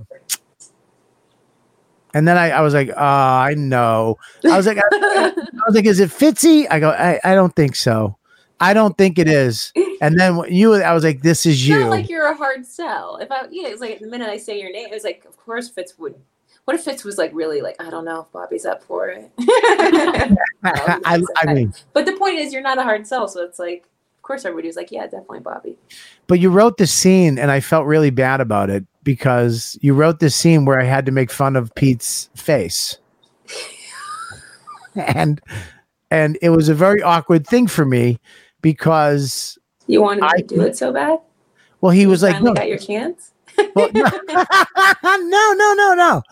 And 2.14 2.26
then 2.26 2.36
I, 2.36 2.50
I 2.50 2.60
was 2.60 2.74
like, 2.74 2.90
oh, 2.90 2.94
I 2.96 3.54
know. 3.54 4.18
I 4.44 4.56
was 4.56 4.66
like, 4.66 4.78
I, 4.78 4.82
I 4.92 5.62
was 5.66 5.74
like, 5.74 5.86
is 5.86 6.00
it 6.00 6.10
Fitzy? 6.10 6.66
I 6.70 6.80
go, 6.80 6.90
I, 6.90 7.20
I 7.24 7.34
don't 7.34 7.54
think 7.54 7.76
so. 7.76 8.16
I 8.60 8.74
don't 8.74 8.96
think 8.98 9.18
it 9.18 9.28
is. 9.28 9.72
And 10.02 10.18
then 10.18 10.42
you, 10.48 10.74
I 10.74 10.92
was 10.92 11.02
like, 11.02 11.22
this 11.22 11.46
is 11.46 11.54
It's 11.54 11.68
you. 11.68 11.86
like 11.86 12.10
you're 12.10 12.26
a 12.26 12.36
hard 12.36 12.66
sell. 12.66 13.16
If 13.16 13.30
I, 13.30 13.46
yeah, 13.50 13.68
it's 13.68 13.80
like 13.80 14.00
the 14.00 14.06
minute 14.06 14.28
I 14.28 14.36
say 14.36 14.60
your 14.60 14.70
name, 14.70 14.88
it's 14.92 15.04
like, 15.04 15.24
of 15.24 15.36
course 15.38 15.68
Fitz 15.70 15.98
would. 15.98 16.14
What 16.64 16.76
if 16.76 16.84
Fitz 16.84 17.04
was 17.04 17.16
like 17.16 17.30
really 17.32 17.62
like, 17.62 17.76
I 17.80 17.88
don't 17.88 18.04
know 18.04 18.20
if 18.20 18.32
Bobby's 18.32 18.66
up 18.66 18.82
for 18.82 19.08
it. 19.08 19.30
I, 20.62 21.22
I 21.38 21.54
mean, 21.54 21.72
but 21.94 22.04
the 22.04 22.12
point 22.12 22.38
is, 22.38 22.52
you're 22.52 22.62
not 22.62 22.78
a 22.78 22.82
hard 22.82 23.06
sell, 23.06 23.28
so 23.28 23.42
it's 23.44 23.58
like, 23.58 23.88
course, 24.30 24.44
everybody 24.44 24.68
was 24.68 24.76
like, 24.76 24.92
yeah, 24.92 25.02
definitely 25.02 25.40
Bobby. 25.40 25.76
but 26.28 26.38
you 26.38 26.50
wrote 26.50 26.76
the 26.76 26.86
scene, 26.86 27.36
and 27.36 27.50
I 27.50 27.58
felt 27.58 27.86
really 27.86 28.10
bad 28.10 28.40
about 28.40 28.70
it 28.70 28.84
because 29.02 29.76
you 29.82 29.92
wrote 29.92 30.20
this 30.20 30.36
scene 30.36 30.64
where 30.64 30.80
I 30.80 30.84
had 30.84 31.04
to 31.06 31.12
make 31.12 31.32
fun 31.32 31.56
of 31.56 31.74
Pete's 31.74 32.30
face, 32.36 32.98
and 34.94 35.40
and 36.12 36.38
it 36.42 36.50
was 36.50 36.68
a 36.68 36.74
very 36.74 37.02
awkward 37.02 37.44
thing 37.44 37.66
for 37.66 37.84
me 37.84 38.20
because 38.62 39.58
You 39.88 40.02
wanted 40.02 40.22
I- 40.22 40.36
to 40.38 40.42
do 40.42 40.60
it 40.60 40.76
so 40.76 40.92
bad. 40.92 41.18
well, 41.80 41.90
he 41.90 42.06
was 42.06 42.22
like, 42.22 42.40
no, 42.40 42.54
got 42.54 42.68
your 42.68 42.78
chance. 42.78 43.32
well, 43.74 43.90
no, 43.92 44.04
no, 44.28 45.52
no, 45.52 45.74
no, 45.74 45.94
no. 45.94 46.22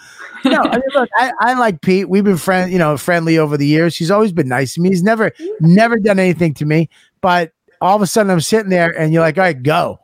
No, 0.44 0.62
I 0.62 0.76
mean, 0.76 0.82
look, 0.94 1.11
I, 1.16 1.32
I 1.40 1.59
like 1.59 1.80
Pete. 1.80 2.09
We've 2.09 2.22
been 2.22 2.36
friend, 2.36 2.70
you 2.70 2.78
know, 2.78 2.96
friendly 2.96 3.38
over 3.38 3.57
the 3.57 3.66
years. 3.66 3.96
He's 3.96 4.11
always 4.12 4.30
been 4.30 4.46
nice 4.46 4.74
to 4.74 4.80
me. 4.80 4.90
He's 4.90 5.03
never, 5.03 5.30
mm-hmm. 5.30 5.74
never 5.74 5.99
done 5.99 6.20
anything 6.20 6.55
to 6.55 6.64
me. 6.64 6.88
But 7.20 7.53
all 7.81 7.97
of 7.97 8.03
a 8.03 8.07
sudden, 8.07 8.31
I'm 8.31 8.41
sitting 8.41 8.70
there, 8.70 8.91
and 8.99 9.12
you're 9.12 9.22
like, 9.22 9.37
"All 9.39 9.45
right, 9.45 9.62
go, 9.62 10.01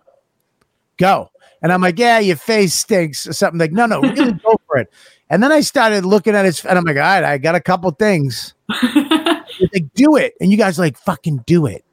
go," 0.97 1.31
and 1.63 1.73
I'm 1.73 1.81
like, 1.81 1.99
"Yeah, 1.99 2.19
your 2.19 2.37
face 2.37 2.75
stinks," 2.75 3.27
or 3.27 3.33
something 3.33 3.59
like, 3.59 3.73
"No, 3.73 3.87
no, 3.87 4.01
really 4.01 4.33
go 4.45 4.57
for 4.67 4.79
it." 4.79 4.93
And 5.31 5.43
then 5.43 5.51
I 5.53 5.61
started 5.61 6.05
looking 6.05 6.35
at 6.35 6.45
his, 6.45 6.65
and 6.65 6.79
I'm 6.79 6.85
like, 6.85 6.97
"All 6.97 7.03
right, 7.03 7.25
I 7.25 7.39
got 7.39 7.55
a 7.55 7.61
couple 7.61 7.91
things." 7.93 8.55
Like, 9.73 9.95
"Do 9.95 10.17
it," 10.17 10.35
and 10.41 10.51
you 10.51 10.57
guys 10.57 10.81
like, 10.81 10.99
"Fucking 10.99 11.45
do 11.47 11.67
it." 11.67 11.85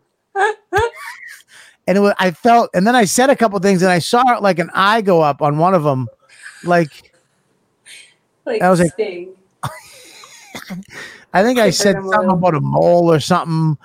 and 1.86 1.98
it 1.98 2.00
was, 2.00 2.16
I 2.18 2.32
felt, 2.32 2.72
and 2.74 2.88
then 2.88 2.96
I 2.96 3.06
said 3.06 3.30
a 3.30 3.36
couple 3.36 3.60
things, 3.60 3.84
and 3.84 3.92
I 3.92 4.00
saw 4.00 4.22
like 4.42 4.58
an 4.58 4.72
eye 4.74 5.02
go 5.02 5.22
up 5.22 5.44
on 5.44 5.60
one 5.60 5.76
of 5.76 5.84
them, 5.84 6.08
like. 6.64 7.14
Like, 8.46 8.64
I 8.64 8.70
was 8.72 8.80
like- 8.80 8.94
Sting. 8.94 9.36
I 11.34 11.44
think 11.44 11.60
I 11.60 11.70
said 11.70 11.96
something 11.96 12.32
about 12.32 12.56
a 12.56 12.62
mole 12.62 13.12
or 13.12 13.20
something, 13.20 13.78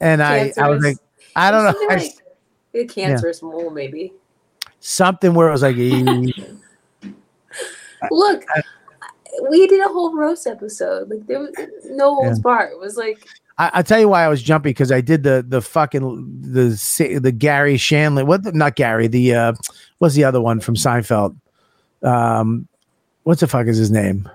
and 0.00 0.22
I, 0.22 0.52
I 0.58 0.68
was 0.68 0.82
like. 0.84 0.98
I 1.36 1.50
don't 1.50 1.64
know, 1.64 1.74
I, 1.88 1.96
like 1.96 2.12
a 2.74 2.84
cancerous 2.84 3.42
mole, 3.42 3.70
maybe. 3.70 4.12
something 4.80 5.34
where 5.34 5.48
it 5.48 5.52
was 5.52 5.62
like. 5.62 5.76
Look, 8.10 8.44
we 9.48 9.66
did 9.68 9.80
a 9.80 9.88
whole 9.88 10.16
roast 10.16 10.46
episode. 10.46 11.08
Like 11.08 11.26
there 11.26 11.38
was 11.38 11.52
no 11.84 12.16
holds 12.16 12.40
barred. 12.40 12.72
It 12.72 12.78
was 12.78 12.96
like 12.96 13.24
I, 13.58 13.70
I 13.74 13.82
tell 13.82 14.00
you 14.00 14.08
why 14.08 14.24
I 14.24 14.28
was 14.28 14.42
jumpy 14.42 14.70
because 14.70 14.90
I 14.90 15.00
did 15.00 15.22
the 15.22 15.44
the 15.46 15.62
fucking 15.62 16.40
the 16.40 17.20
the 17.22 17.32
Garry 17.32 17.76
Shandling, 17.76 18.26
what 18.26 18.42
the, 18.42 18.52
not 18.52 18.76
Gary, 18.76 19.06
the 19.06 19.34
uh, 19.34 19.52
what's 19.98 20.14
the 20.14 20.24
other 20.24 20.40
one 20.40 20.60
from 20.60 20.74
Seinfeld? 20.74 21.36
Um, 22.02 22.68
what's 23.22 23.40
the 23.40 23.46
fuck 23.46 23.66
is 23.66 23.78
his 23.78 23.90
name? 23.90 24.28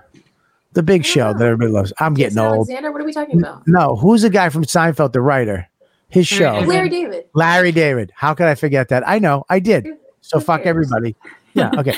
The 0.72 0.82
big 0.82 1.04
show 1.04 1.32
that 1.32 1.42
everybody 1.42 1.70
loves. 1.70 1.92
I'm 1.98 2.14
getting 2.14 2.36
Jason 2.36 2.46
old. 2.46 2.68
Alexander. 2.68 2.92
What 2.92 3.00
are 3.00 3.04
we 3.04 3.12
talking 3.12 3.38
about? 3.38 3.66
No, 3.66 3.96
who's 3.96 4.22
the 4.22 4.30
guy 4.30 4.48
from 4.48 4.64
Seinfeld, 4.64 5.12
the 5.12 5.20
writer? 5.20 5.67
His 6.08 6.26
show. 6.26 6.60
Larry 6.60 6.88
David. 6.88 7.26
Larry 7.34 7.72
David. 7.72 8.12
How 8.14 8.34
could 8.34 8.46
I 8.46 8.54
forget 8.54 8.88
that? 8.88 9.06
I 9.06 9.18
know, 9.18 9.44
I 9.48 9.58
did. 9.58 9.86
So 10.22 10.38
Who 10.38 10.44
fuck 10.44 10.62
cares? 10.62 10.68
everybody. 10.68 11.14
Yeah, 11.54 11.70
okay. 11.78 11.96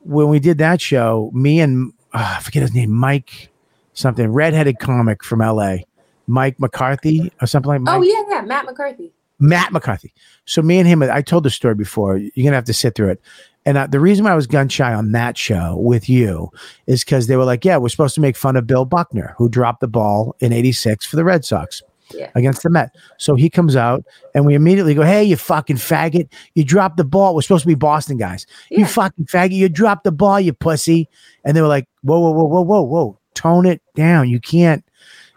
when 0.00 0.28
we 0.28 0.38
did 0.38 0.58
that 0.58 0.80
show, 0.80 1.30
me 1.34 1.60
and 1.60 1.92
uh, 2.12 2.36
I 2.38 2.42
forget 2.42 2.62
his 2.62 2.74
name, 2.74 2.90
Mike 2.90 3.50
something, 3.92 4.32
redheaded 4.32 4.78
comic 4.78 5.24
from 5.24 5.40
LA, 5.40 5.76
Mike 6.26 6.58
McCarthy 6.60 7.32
or 7.40 7.46
something 7.46 7.68
like 7.68 7.80
Mike. 7.80 7.98
Oh 7.98 8.02
yeah, 8.02 8.22
yeah, 8.28 8.40
Matt 8.42 8.64
McCarthy. 8.64 9.12
Matt 9.38 9.72
McCarthy. 9.72 10.14
So 10.46 10.62
me 10.62 10.78
and 10.78 10.88
him, 10.88 11.02
I 11.02 11.20
told 11.20 11.44
the 11.44 11.50
story 11.50 11.74
before. 11.74 12.16
You're 12.16 12.44
gonna 12.44 12.56
have 12.56 12.64
to 12.64 12.74
sit 12.74 12.94
through 12.94 13.10
it. 13.10 13.20
And 13.66 13.76
uh, 13.76 13.86
the 13.88 14.00
reason 14.00 14.24
why 14.24 14.30
I 14.30 14.36
was 14.36 14.46
gun 14.46 14.68
shy 14.68 14.94
on 14.94 15.12
that 15.12 15.36
show 15.36 15.76
with 15.76 16.08
you 16.08 16.50
is 16.86 17.04
because 17.04 17.26
they 17.26 17.36
were 17.36 17.44
like, 17.44 17.64
"Yeah, 17.64 17.76
we're 17.76 17.88
supposed 17.88 18.14
to 18.14 18.20
make 18.20 18.36
fun 18.36 18.56
of 18.56 18.66
Bill 18.66 18.84
Buckner, 18.84 19.34
who 19.36 19.48
dropped 19.48 19.80
the 19.80 19.88
ball 19.88 20.36
in 20.40 20.52
'86 20.52 21.04
for 21.04 21.16
the 21.16 21.24
Red 21.24 21.44
Sox 21.44 21.82
Yeah. 22.12 22.30
against 22.34 22.62
the 22.62 22.70
Met." 22.70 22.94
So 23.18 23.34
he 23.34 23.50
comes 23.50 23.76
out, 23.76 24.04
and 24.34 24.46
we 24.46 24.54
immediately 24.54 24.94
go, 24.94 25.02
"Hey, 25.02 25.24
you 25.24 25.36
fucking 25.36 25.76
faggot! 25.76 26.28
You 26.54 26.64
dropped 26.64 26.96
the 26.96 27.04
ball. 27.04 27.34
We're 27.34 27.42
supposed 27.42 27.62
to 27.62 27.68
be 27.68 27.74
Boston 27.74 28.16
guys. 28.16 28.46
You 28.70 28.86
fucking 28.86 29.26
faggot! 29.26 29.52
You 29.52 29.68
dropped 29.68 30.04
the 30.04 30.12
ball, 30.12 30.40
you 30.40 30.52
pussy!" 30.52 31.08
And 31.44 31.56
they 31.56 31.62
were 31.62 31.68
like, 31.68 31.88
"Whoa, 32.02 32.18
whoa, 32.18 32.30
whoa, 32.30 32.44
whoa, 32.44 32.62
whoa, 32.62 32.82
whoa! 32.82 33.18
Tone 33.34 33.66
it 33.66 33.82
down. 33.94 34.28
You 34.28 34.40
can't." 34.40 34.84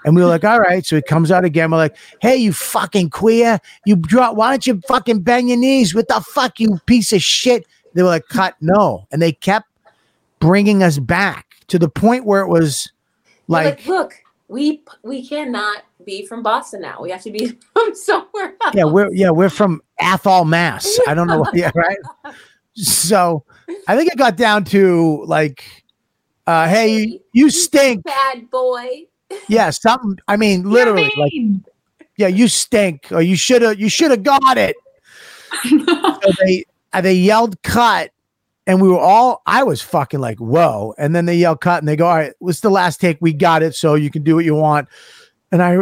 And 0.05 0.15
we 0.15 0.21
were 0.21 0.29
like, 0.29 0.45
all 0.45 0.59
right. 0.59 0.85
So 0.85 0.95
he 0.95 1.01
comes 1.01 1.29
out 1.29 1.43
again. 1.43 1.71
We're 1.71 1.77
like, 1.77 1.97
hey, 2.21 2.37
you 2.37 2.53
fucking 2.53 3.09
queer. 3.09 3.59
You 3.85 3.97
drop, 3.97 4.35
why 4.35 4.51
don't 4.51 4.65
you 4.65 4.81
fucking 4.87 5.21
bend 5.23 5.49
your 5.49 5.57
knees? 5.57 5.93
What 5.93 6.07
the 6.07 6.21
fuck, 6.21 6.59
you 6.59 6.79
piece 6.85 7.11
of 7.11 7.21
shit? 7.21 7.65
They 7.93 8.03
were 8.03 8.09
like, 8.09 8.27
cut, 8.29 8.55
no. 8.61 9.07
And 9.11 9.21
they 9.21 9.33
kept 9.33 9.67
bringing 10.39 10.83
us 10.83 10.99
back 10.99 11.47
to 11.67 11.77
the 11.77 11.89
point 11.89 12.25
where 12.25 12.41
it 12.41 12.47
was 12.47 12.91
They're 13.49 13.63
like, 13.65 13.85
look, 13.87 14.13
we 14.47 14.83
we 15.03 15.27
cannot 15.27 15.83
be 16.05 16.25
from 16.25 16.43
Boston 16.43 16.81
now. 16.81 17.01
We 17.01 17.11
have 17.11 17.21
to 17.23 17.31
be 17.31 17.47
from 17.73 17.95
somewhere 17.95 18.55
else. 18.63 18.75
yeah, 18.75 18.85
we're, 18.85 19.11
yeah, 19.13 19.29
we're 19.29 19.49
from 19.49 19.81
Athol, 19.99 20.45
Mass. 20.45 20.99
I 21.07 21.13
don't 21.13 21.27
know. 21.27 21.39
what- 21.41 21.55
Yeah, 21.55 21.71
right. 21.75 21.97
So 22.75 23.43
I 23.87 23.97
think 23.97 24.11
it 24.11 24.17
got 24.17 24.37
down 24.37 24.63
to 24.65 25.23
like, 25.25 25.63
uh, 26.47 26.67
hey, 26.67 26.99
you, 27.05 27.19
you 27.33 27.49
stink. 27.49 28.03
bad 28.05 28.49
boy. 28.49 29.05
Yeah, 29.47 29.69
something. 29.69 30.17
I 30.27 30.37
mean, 30.37 30.69
literally, 30.69 31.11
like, 31.17 31.33
yeah, 32.17 32.27
you 32.27 32.47
stink, 32.47 33.11
or 33.11 33.21
you 33.21 33.35
should 33.35 33.61
have, 33.61 33.79
you 33.79 33.89
should 33.89 34.11
have 34.11 34.23
got 34.23 34.57
it. 34.57 34.75
so 35.69 36.31
they 36.43 36.63
uh, 36.93 37.01
they 37.01 37.13
yelled 37.13 37.61
cut 37.63 38.11
and 38.67 38.79
we 38.79 38.87
were 38.87 38.99
all 38.99 39.41
i 39.47 39.63
was 39.63 39.81
fucking 39.81 40.19
like 40.19 40.37
whoa 40.37 40.93
and 40.99 41.15
then 41.15 41.25
they 41.25 41.35
yell 41.35 41.55
cut 41.55 41.81
and 41.81 41.87
they 41.87 41.95
go 41.95 42.05
all 42.05 42.15
right 42.15 42.33
what's 42.37 42.59
the 42.59 42.69
last 42.69 43.01
take 43.01 43.17
we 43.19 43.33
got 43.33 43.63
it 43.63 43.73
so 43.73 43.95
you 43.95 44.11
can 44.11 44.21
do 44.21 44.35
what 44.35 44.45
you 44.45 44.53
want 44.53 44.87
and 45.51 45.61
i 45.61 45.77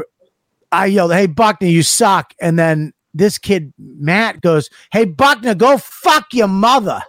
i 0.72 0.86
yelled 0.86 1.14
hey 1.14 1.26
buckner 1.26 1.68
you 1.68 1.84
suck 1.84 2.34
and 2.42 2.58
then 2.58 2.94
this 3.14 3.38
kid 3.38 3.74
matt 3.78 4.42
goes 4.42 4.70
hey 4.92 5.06
buckner 5.06 5.56
go 5.56 5.78
fuck 5.78 6.34
your 6.34 6.48
mother 6.48 7.02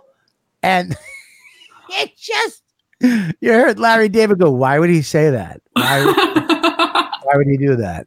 and 0.62 0.96
it 1.90 2.16
just 2.16 2.62
you 3.00 3.52
heard 3.52 3.78
larry 3.78 4.08
david 4.08 4.38
go 4.38 4.50
why 4.50 4.78
would 4.78 4.90
he 4.90 5.02
say 5.02 5.30
that 5.30 5.60
why, 5.72 6.04
why 7.22 7.32
would 7.36 7.46
he 7.46 7.56
do 7.56 7.76
that 7.76 8.06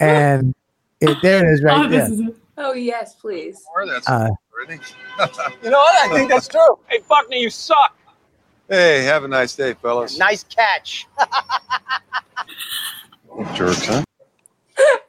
and 0.00 0.54
it, 1.00 1.16
there 1.22 1.46
it 1.46 1.52
is 1.52 1.62
right 1.62 1.86
oh, 1.86 1.88
there 1.88 2.08
Oh 2.58 2.72
yes, 2.72 3.14
please. 3.14 3.64
Uh. 4.06 4.30
You 5.62 5.70
know 5.70 5.78
what? 5.78 6.10
I 6.10 6.14
think 6.14 6.30
that's 6.30 6.48
true. 6.48 6.78
Hey, 6.88 7.00
Buckner, 7.06 7.36
you 7.36 7.50
suck. 7.50 7.94
Hey, 8.68 9.04
have 9.04 9.22
a 9.22 9.28
nice 9.28 9.54
day, 9.54 9.74
fellas. 9.74 10.18
Nice 10.18 10.44
catch. 10.44 11.06
Jerks, 13.54 13.86
huh? 13.86 14.02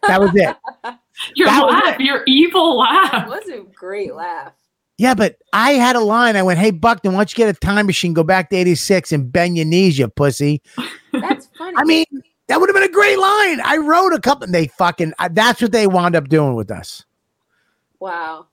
that 0.07 0.19
was 0.21 0.31
it 0.33 0.55
your 1.35 1.47
That 1.47 1.63
was 1.65 1.73
laugh, 1.73 1.99
your 1.99 2.23
evil 2.27 2.81
That 2.81 3.11
laugh. 3.13 3.27
was 3.27 3.47
a 3.49 3.61
great 3.75 4.13
laugh. 4.15 4.53
Yeah, 4.97 5.13
but 5.13 5.37
I 5.53 5.73
had 5.73 5.95
a 5.95 5.99
line. 5.99 6.35
I 6.35 6.43
went, 6.43 6.57
"Hey 6.59 6.71
Buckner, 6.71 7.11
why 7.11 7.17
don't 7.17 7.31
you 7.31 7.35
get 7.37 7.55
a 7.55 7.59
time 7.59 7.85
machine, 7.85 8.13
go 8.13 8.23
back 8.23 8.49
to 8.49 8.55
'86, 8.55 9.11
and 9.11 9.31
bend 9.31 9.55
your 9.57 9.65
knees, 9.65 9.99
you 9.99 10.07
pussy." 10.07 10.61
That's 11.13 11.47
funny. 11.57 11.75
I 11.77 11.83
mean, 11.83 12.05
that 12.47 12.59
would 12.59 12.67
have 12.69 12.73
been 12.75 12.89
a 12.89 12.91
great 12.91 13.19
line. 13.19 13.59
I 13.61 13.77
wrote 13.77 14.13
a 14.13 14.19
couple. 14.19 14.45
And 14.45 14.53
They 14.55 14.67
fucking. 14.67 15.13
uh, 15.19 15.29
That's 15.31 15.61
what 15.61 15.71
they 15.71 15.85
wound 15.87 16.15
up 16.15 16.29
doing 16.29 16.55
with 16.55 16.71
us. 16.71 17.05
wow. 17.99 18.47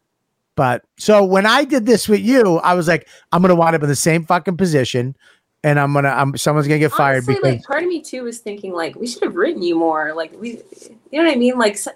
But 0.56 0.84
so 0.98 1.24
when 1.24 1.46
I 1.46 1.64
did 1.64 1.84
this 1.86 2.08
with 2.08 2.20
you, 2.20 2.58
I 2.58 2.74
was 2.74 2.86
like, 2.88 3.08
I'm 3.32 3.40
gonna 3.42 3.54
wind 3.56 3.74
up 3.74 3.82
in 3.82 3.88
the 3.88 3.96
same 3.96 4.24
fucking 4.24 4.56
position, 4.56 5.16
and 5.64 5.80
I'm 5.80 5.92
gonna. 5.92 6.10
I'm 6.10 6.36
someone's 6.36 6.68
gonna 6.68 6.78
get 6.78 6.92
fired 6.92 7.24
Honestly, 7.24 7.34
because 7.34 7.52
like 7.54 7.64
part 7.64 7.82
of 7.82 7.88
me 7.88 8.00
too 8.00 8.22
was 8.22 8.38
thinking 8.38 8.72
like 8.72 8.94
we 8.94 9.06
should 9.06 9.22
have 9.24 9.34
written 9.34 9.62
you 9.62 9.74
more. 9.76 10.14
Like 10.14 10.32
we, 10.40 10.50
you 11.10 11.18
know 11.20 11.24
what 11.24 11.32
I 11.32 11.36
mean? 11.36 11.58
Like 11.58 11.76
so, 11.76 11.90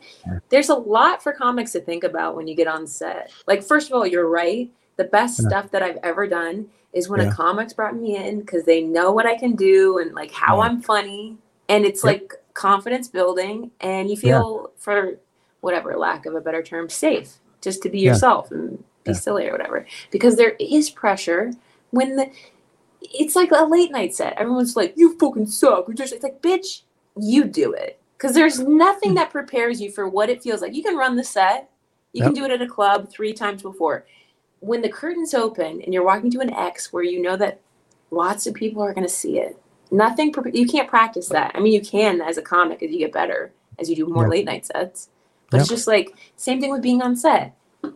there's 0.49 0.71
a 0.71 0.75
lot 0.75 1.23
for 1.23 1.33
comics 1.33 1.73
to 1.73 1.81
think 1.81 2.03
about 2.03 2.35
when 2.35 2.49
you 2.49 2.57
get 2.57 2.67
on 2.67 2.87
set. 2.87 3.31
Like 3.47 3.63
first 3.63 3.89
of 3.89 3.95
all, 3.95 4.07
you're 4.07 4.29
right. 4.29 4.71
The 4.97 5.05
best 5.05 5.41
Yeah. 5.41 5.49
stuff 5.49 5.71
that 5.71 5.83
I've 5.83 5.99
ever 6.03 6.27
done 6.27 6.67
is 6.93 7.09
when 7.09 7.21
Yeah. 7.21 7.29
a 7.29 7.33
comics 7.33 7.73
brought 7.75 7.95
me 7.95 8.17
in 8.17 8.41
because 8.41 8.65
they 8.65 8.81
know 8.83 9.13
what 9.13 9.27
I 9.27 9.37
can 9.37 9.55
do 9.55 9.99
and 9.99 10.15
like 10.15 10.33
how 10.33 10.57
Yeah. 10.57 10.63
I'm 10.65 10.81
funny, 10.81 11.37
and 11.69 11.85
it's 11.85 12.03
Yep. 12.03 12.13
like 12.13 12.35
confidence 12.55 13.07
building, 13.09 13.71
and 13.81 14.11
you 14.11 14.17
feel 14.17 14.73
for 14.79 15.19
whatever 15.61 15.97
lack 15.97 16.25
of 16.27 16.35
a 16.35 16.41
better 16.41 16.63
term, 16.63 16.89
safe 16.89 17.35
just 17.61 17.83
to 17.83 17.89
be 17.91 18.01
yourself 18.01 18.51
and 18.51 18.83
be 19.05 19.13
silly 19.13 19.47
or 19.49 19.53
whatever. 19.53 19.85
Because 20.11 20.37
there 20.37 20.55
is 20.59 20.89
pressure 20.91 21.53
when 21.91 22.17
the 22.17 22.31
it's 23.03 23.37
like 23.37 23.51
a 23.53 23.65
late 23.65 23.91
night 23.91 24.15
set. 24.15 24.39
Everyone's 24.39 24.77
like, 24.77 24.95
"You 24.97 25.19
fucking 25.19 25.47
suck." 25.47 25.93
Just 25.95 26.13
it's 26.13 26.23
like, 26.23 26.43
"Bitch, 26.43 26.83
you 27.19 27.45
do 27.45 27.73
it." 27.73 28.01
Because 28.17 28.35
there's 28.35 28.59
nothing 28.59 29.15
that 29.15 29.31
prepares 29.31 29.81
you 29.81 29.91
for 29.93 30.09
what 30.09 30.29
it 30.29 30.43
feels 30.43 30.61
like. 30.61 30.75
You 30.75 30.83
can 30.83 30.97
run 30.97 31.15
the 31.17 31.23
set. 31.25 31.71
You 32.13 32.25
can 32.25 32.33
do 32.33 32.45
it 32.45 32.51
at 32.51 32.63
a 32.63 32.67
club 32.67 33.09
three 33.09 33.33
times 33.33 33.63
before. 33.63 34.05
When 34.61 34.83
the 34.83 34.89
curtains 34.89 35.35
open 35.35 35.81
and 35.83 35.95
you're 35.95 36.05
walking 36.05 36.31
to 36.33 36.41
an 36.41 36.53
X 36.53 36.93
where 36.93 37.05
you 37.05 37.23
know 37.23 37.37
that 37.37 37.61
lots 38.11 38.47
of 38.49 38.55
people 38.55 38.83
are 38.83 38.93
going 38.93 39.07
to 39.07 39.13
see 39.13 39.39
it. 39.39 39.57
Nothing, 39.93 40.33
pre- 40.33 40.51
you 40.53 40.67
can't 40.67 40.89
practice 40.89 41.29
that. 41.29 41.53
I 41.55 41.61
mean, 41.61 41.73
you 41.73 41.81
can 41.81 42.21
as 42.21 42.39
a 42.39 42.43
comic 42.43 42.83
as 42.83 42.91
you 42.91 42.99
get 42.99 43.13
better, 43.13 43.53
as 43.79 43.89
you 43.89 43.95
do 43.95 44.07
more 44.07 44.25
Yep. 44.25 44.31
late 44.33 44.45
night 44.47 44.67
sets. 44.67 45.11
But 45.51 45.61
it's 45.61 45.69
just 45.69 45.87
like, 45.87 46.15
same 46.37 46.61
thing 46.61 46.73
with 46.73 46.83
being 46.83 47.01
on 47.03 47.15
set. 47.15 47.55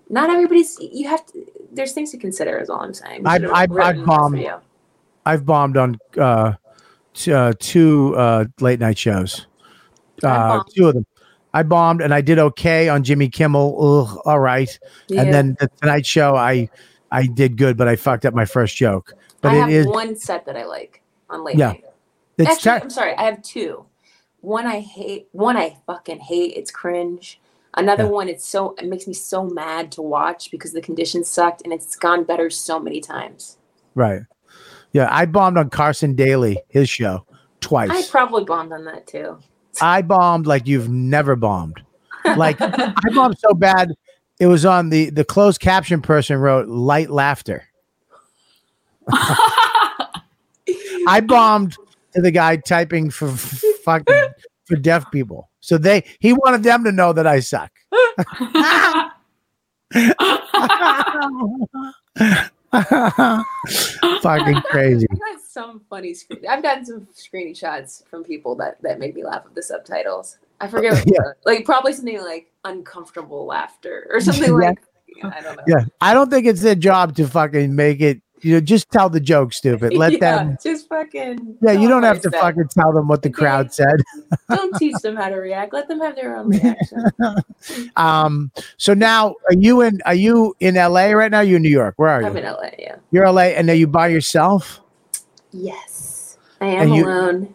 Not 0.09 0.31
everybody's, 0.31 0.79
you 0.81 1.09
have 1.09 1.27
to, 1.33 1.45
there's 1.73 1.93
things 1.93 2.13
to 2.13 2.17
consider, 2.19 2.59
is 2.59 2.71
all 2.71 2.81
I'm 2.81 2.95
saying. 2.95 3.27
I've- 3.27 3.45
I've- 3.47 3.75
I've 3.81 4.05
I've 5.25 5.45
bombed 5.47 5.77
on 5.77 5.99
uh, 6.19 6.55
t- 7.15 7.33
uh, 7.33 7.53
two 7.59 8.15
uh, 8.17 8.45
late 8.61 8.81
night 8.81 8.99
shows. 8.99 9.47
Uh, 10.23 10.63
two 10.75 10.89
of 10.89 10.95
them. 10.95 11.07
I 11.55 11.63
bombed 11.63 12.01
and 12.01 12.15
I 12.15 12.21
did 12.23 12.39
okay 12.39 12.89
on 12.89 13.03
Jimmy 13.05 13.29
Kimmel. 13.29 13.77
Ugh, 13.79 14.19
all 14.25 14.41
right. 14.41 14.79
Yeah. 15.09 15.23
And 15.23 15.35
then 15.35 15.57
the 15.61 15.69
Tonight 15.81 16.07
Show, 16.07 16.35
I 16.35 16.71
I 17.11 17.27
did 17.27 17.59
good, 17.59 17.77
but 17.77 17.89
I 17.89 17.97
fucked 17.97 18.25
up 18.25 18.33
my 18.33 18.47
first 18.47 18.77
joke. 18.77 19.13
But 19.43 19.53
I 19.53 19.57
it 19.57 19.61
have 19.61 19.71
is 19.71 19.87
one 19.87 20.17
set 20.17 20.47
that 20.47 20.57
I 20.57 20.65
like 20.65 21.03
on 21.29 21.45
late 21.45 21.57
Yeah. 21.59 21.69
night. 21.73 21.85
it's 22.39 22.51
Actually, 22.51 22.71
ter- 22.79 22.85
I'm 22.85 22.91
sorry. 22.91 23.15
I 23.17 23.25
have 23.25 23.43
two. 23.43 23.85
One 24.41 24.67
I 24.67 24.81
hate. 24.81 25.29
One 25.33 25.57
I 25.59 25.77
fucking 25.87 26.21
hate. 26.21 26.55
It's 26.57 26.71
cringe. 26.71 27.39
Another 27.75 28.05
Yeah. 28.05 28.11
one, 28.11 28.29
it's 28.29 28.47
so 28.47 28.75
it 28.79 28.87
makes 28.87 29.07
me 29.07 29.13
so 29.15 29.45
mad 29.45 29.93
to 29.93 30.03
watch 30.03 30.51
because 30.51 30.73
the 30.73 30.81
conditions 30.81 31.29
sucked 31.29 31.63
and 31.65 31.73
it's 31.73 31.97
gone 31.97 32.25
better 32.25 32.49
so 32.51 32.79
many 32.79 33.01
times. 33.01 33.59
right. 33.95 34.23
Yeah, 34.93 35.09
I 35.11 35.27
bombed 35.27 35.57
on 35.57 35.71
Carson 35.71 36.15
Daly, 36.15 36.59
his 36.69 36.89
show, 36.89 37.27
twice. 37.61 37.91
I 37.91 38.03
probably 38.11 38.45
bombed 38.45 38.73
on 38.73 38.85
that 38.85 39.07
too. 39.07 39.39
I 39.81 40.03
bombed 40.03 40.47
like 40.47 40.67
you've 40.67 40.91
never 40.91 41.35
bombed. 41.35 41.83
Like 42.37 42.59
I 42.61 42.93
bombed 43.15 43.39
so 43.39 43.55
bad, 43.55 43.95
it 44.39 44.47
was 44.47 44.67
on 44.67 44.91
the 44.91 45.11
the 45.11 45.25
closed 45.25 45.61
caption 45.61 46.03
person 46.03 46.39
wrote 46.39 46.69
light 46.69 47.11
laughter. 47.11 47.65
I 51.07 51.23
bombed 51.27 51.77
to 52.15 52.21
the 52.21 52.31
guy 52.31 52.57
typing 52.57 53.11
for 53.11 53.29
fucking 53.29 54.29
for 54.65 54.77
deaf 54.77 55.11
people. 55.11 55.51
So 55.61 55.79
they 55.79 56.05
he 56.19 56.33
wanted 56.33 56.63
them 56.63 56.85
to 56.85 56.93
know 56.93 57.13
that 57.13 57.27
I 57.27 57.41
suck. 57.41 57.73
fucking 64.23 64.61
crazy. 64.71 65.07
I've 65.11 65.19
got 65.19 65.41
some 65.47 65.81
funny. 65.91 66.15
Screen- 66.15 66.47
I've 66.49 66.63
gotten 66.63 66.85
some 66.85 67.07
screenshots 67.15 68.07
from 68.09 68.25
people 68.25 68.55
that 68.57 68.81
that 68.83 68.99
made 68.99 69.15
me 69.15 69.25
laugh 69.25 69.43
at 69.45 69.55
the 69.55 69.63
subtitles. 69.63 70.39
I 70.61 70.69
forget, 70.69 70.93
what 70.95 71.07
Yeah. 71.07 71.13
the- 71.23 71.35
like 71.45 71.65
probably 71.65 71.93
something 71.93 72.21
like 72.21 72.51
uncomfortable 72.65 73.47
laughter 73.47 74.07
or 74.11 74.21
something 74.21 74.45
Yeah. 74.45 74.69
like. 74.71 74.79
I 75.25 75.41
don't 75.43 75.57
know. 75.57 75.63
Yeah. 75.67 75.85
I 76.01 76.15
don't 76.15 76.31
think 76.31 76.47
it's 76.47 76.63
their 76.63 76.75
job 76.75 77.15
to 77.17 77.29
fucking 77.29 77.77
make 77.77 78.01
it 78.01 78.23
you 78.43 78.55
know, 78.55 78.61
just 78.61 78.91
tell 78.91 79.09
the 79.09 79.21
joke, 79.21 79.53
stupid. 79.53 79.95
Let 79.95 80.13
Yeah, 80.19 80.19
them 80.19 80.59
just 80.63 80.89
fucking. 80.89 81.59
Yeah, 81.63 81.73
you 81.73 81.89
don't 81.89 82.03
have 82.03 82.21
to 82.23 82.31
said. 82.31 82.41
fucking 82.41 82.69
tell 82.69 82.93
them 82.93 83.09
what 83.09 83.23
the 83.23 83.29
Okay. 83.29 83.37
crowd 83.43 83.73
said. 83.81 84.03
Don't 84.51 84.75
teach 84.77 84.97
them 85.03 85.17
how 85.17 85.29
to 85.29 85.37
react. 85.37 85.73
Let 85.73 85.89
them 85.89 86.01
have 86.01 86.15
their 86.17 86.37
own 86.37 86.49
reaction. 86.57 87.05
Um, 87.97 88.51
so 88.77 88.95
now 88.95 89.35
are 89.49 89.55
you 89.57 89.81
in 89.83 90.01
are 90.07 90.15
you 90.15 90.55
in 90.61 90.75
LA 90.75 91.13
right 91.13 91.31
now? 91.31 91.41
You're 91.41 91.57
in 91.57 91.63
New 91.63 91.69
York? 91.71 91.95
Where 91.97 92.09
are 92.11 92.21
you? 92.23 92.27
I'm 92.29 92.37
in 92.37 92.45
LA. 92.45 92.71
Yeah. 92.79 92.97
You're 93.11 93.31
LA 93.31 93.53
and 93.57 93.69
are 93.71 93.75
you 93.75 93.87
by 93.87 94.09
yourself? 94.09 94.81
Yes, 95.53 96.39
I 96.61 96.67
am 96.67 96.83
And 96.83 96.95
you- 96.97 97.05
alone, 97.05 97.55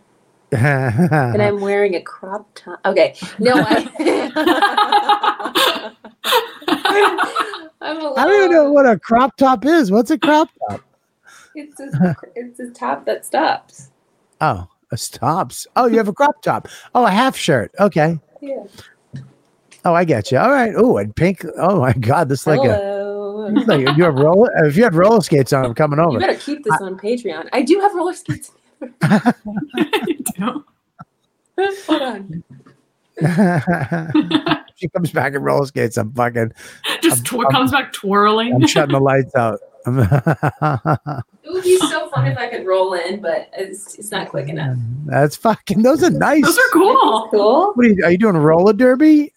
and 0.53 1.41
I'm 1.41 1.59
wearing 1.59 1.95
a 1.95 2.01
crop 2.01 2.47
top. 2.55 2.79
Okay, 2.85 3.15
no, 3.39 3.51
I. 3.55 3.83
I'm. 6.67 7.19
I 7.81 8.23
don't 8.25 8.35
even 8.35 8.51
know 8.51 8.71
what 8.71 8.87
a 8.87 8.99
crop 8.99 9.37
top 9.37 9.65
is. 9.65 9.91
What's 9.91 10.11
a 10.11 10.17
crop 10.17 10.49
top? 10.69 10.81
It's 11.55 11.79
a, 11.79 12.15
it's 12.35 12.59
a 12.59 12.69
top 12.71 13.05
that 13.05 13.25
stops. 13.25 13.91
Oh, 14.41 14.67
a 14.91 14.97
stops. 14.97 15.65
Oh, 15.75 15.87
you 15.87 15.97
have 15.97 16.07
a 16.07 16.13
crop 16.13 16.41
top. 16.41 16.67
Oh, 16.93 17.05
a 17.05 17.11
half 17.11 17.35
shirt. 17.35 17.71
Okay. 17.79 18.19
Yeah. 18.41 18.63
Oh, 19.85 19.93
I 19.93 20.03
get 20.03 20.31
you. 20.31 20.37
All 20.37 20.51
right. 20.51 20.73
Oh, 20.75 20.97
and 20.97 21.15
pink. 21.15 21.45
Oh 21.57 21.79
my 21.79 21.93
God, 21.93 22.29
this 22.29 22.41
is 22.41 22.47
like 22.47 22.59
a. 22.59 22.75
Hello. 22.75 23.51
this 23.51 23.61
is 23.63 23.67
Like 23.67 23.97
you 23.97 24.03
have 24.03 24.15
roller. 24.15 24.49
If 24.65 24.75
you 24.75 24.83
had 24.83 24.95
roller 24.95 25.21
skates 25.21 25.53
on, 25.53 25.65
I'm 25.65 25.73
coming 25.73 25.99
over. 25.99 26.11
You 26.11 26.17
over. 26.17 26.27
better 26.27 26.39
keep 26.39 26.63
this 26.63 26.79
on 26.81 26.97
Patreon. 26.97 27.47
I 27.53 27.61
do 27.61 27.79
have 27.79 27.95
roller 27.95 28.13
skates. 28.13 28.51
Hold 31.87 32.01
on. 32.01 32.43
she 34.77 34.87
comes 34.89 35.11
back 35.11 35.33
and 35.33 35.43
roller 35.43 35.65
skates. 35.65 35.97
I'm 35.97 36.13
fucking. 36.13 36.53
Just 37.01 37.25
tw- 37.25 37.49
comes 37.51 37.71
back 37.71 37.91
twirling. 37.91 38.53
I'm 38.53 38.67
shutting 38.67 38.93
the 38.93 39.01
lights 39.01 39.35
out. 39.35 39.59
It 41.47 41.53
would 41.53 41.63
be 41.63 41.77
so 41.77 42.09
fun 42.09 42.27
if 42.27 42.37
I 42.37 42.49
could 42.49 42.65
roll 42.65 42.93
in, 42.93 43.21
but 43.21 43.49
it's, 43.53 43.95
it's 43.95 44.11
not 44.11 44.27
quick 44.27 44.49
enough. 44.49 44.75
That's 45.05 45.37
fucking. 45.37 45.81
Those 45.81 46.03
are 46.03 46.09
nice. 46.09 46.43
Those 46.43 46.57
are 46.57 46.69
cool. 46.73 47.29
Cool. 47.31 47.71
What 47.73 47.85
are 47.85 47.89
you? 47.89 48.03
Are 48.03 48.11
you 48.11 48.17
doing 48.17 48.35
a 48.35 48.39
roller 48.41 48.73
derby? 48.73 49.31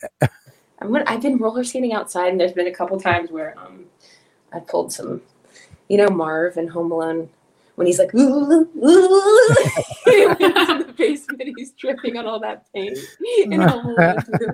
I'm 0.81 0.91
gonna, 0.91 1.05
I've 1.07 1.23
been 1.23 1.39
roller 1.39 1.63
skating 1.63 1.93
outside, 1.93 2.33
and 2.33 2.41
there's 2.41 2.53
been 2.53 2.67
a 2.67 2.73
couple 2.73 2.99
times 2.99 3.31
where 3.31 3.57
um, 3.61 3.85
I 4.53 4.59
pulled 4.59 4.93
some, 4.93 5.23
you 5.89 5.99
know, 5.99 6.09
Marv 6.09 6.57
and 6.57 6.69
Home 6.71 6.91
Alone 6.91 7.29
when 7.77 7.87
he's 7.87 7.99
like, 7.99 8.15
ooh, 8.15 8.69
ooh, 8.77 9.55
he 10.05 10.27
went 10.27 10.39
the 10.39 10.95
basement, 10.97 11.43
he's 11.57 11.73
dripping 11.73 12.17
on 12.17 12.27
all 12.27 12.41
that 12.41 12.67
paint 12.75 12.99
in 13.45 13.61
Home 13.61 13.87
Alone 13.87 14.17
too. 14.39 14.51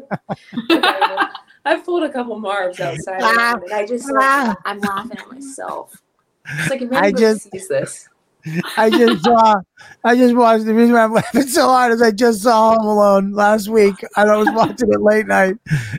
Okay, 0.71 0.81
well, 0.81 1.31
I've 1.65 1.85
pulled 1.85 2.05
a 2.05 2.13
couple 2.13 2.41
Marvs 2.41 2.81
outside, 2.81 3.21
around, 3.21 3.65
and 3.65 3.73
I 3.73 3.87
just 3.87 4.11
like, 4.11 4.23
ah. 4.25 4.57
I'm 4.65 4.79
laughing 4.81 5.19
at 5.19 5.31
myself. 5.31 6.01
It's 6.49 6.71
like 6.71 6.83
I 6.93 7.11
just- 7.11 7.51
sees 7.51 7.69
this, 7.69 8.09
I 8.77 8.91
just 8.91 9.25
saw. 9.25 9.57
I 10.05 10.17
just 10.17 10.35
watched. 10.35 10.67
The 10.67 10.75
reason 10.75 10.95
why 10.95 11.05
I'm 11.05 11.13
laughing 11.13 11.43
so 11.49 11.67
hard 11.67 11.93
is 11.93 12.01
I 12.03 12.13
just 12.13 12.43
saw 12.43 12.77
Home 12.77 12.87
Alone 12.87 13.33
last 13.33 13.69
week, 13.69 13.97
and 14.17 14.31
I 14.31 14.37
was 14.37 14.49
watching 14.53 14.93
it 14.93 15.01
late 15.01 15.27
night, 15.27 15.57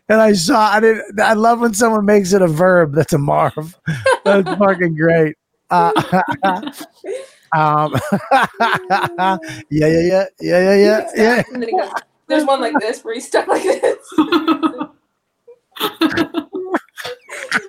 and 0.07 0.22
I 0.22 0.34
saw. 0.34 0.72
I 0.72 0.80
didn't. 0.80 1.20
I 1.20 1.34
love 1.34 1.59
when 1.59 1.74
someone 1.74 2.05
makes 2.05 2.32
it 2.34 2.41
a 2.41 2.47
verb. 2.47 2.93
That's 2.93 3.13
a 3.13 3.18
Marv. 3.18 3.76
That's 4.26 4.47
fucking 4.57 4.95
great. 4.95 5.36
Uh, 5.70 5.91
um, 7.53 7.93
yeah, 9.70 9.88
yeah, 9.88 10.01
yeah, 10.01 10.26
yeah, 10.39 10.59
yeah, 10.59 10.76
yeah, 10.76 11.09
yeah. 11.15 11.43
And 11.51 11.61
then 11.61 11.70
he 11.70 11.78
goes, 11.78 11.91
there's 12.28 12.45
one 12.45 12.61
like 12.61 12.80
this 12.80 13.03
where 13.03 13.13
he's 13.13 13.28
stuck 13.28 13.47
like 13.47 13.63
this. 13.63 13.97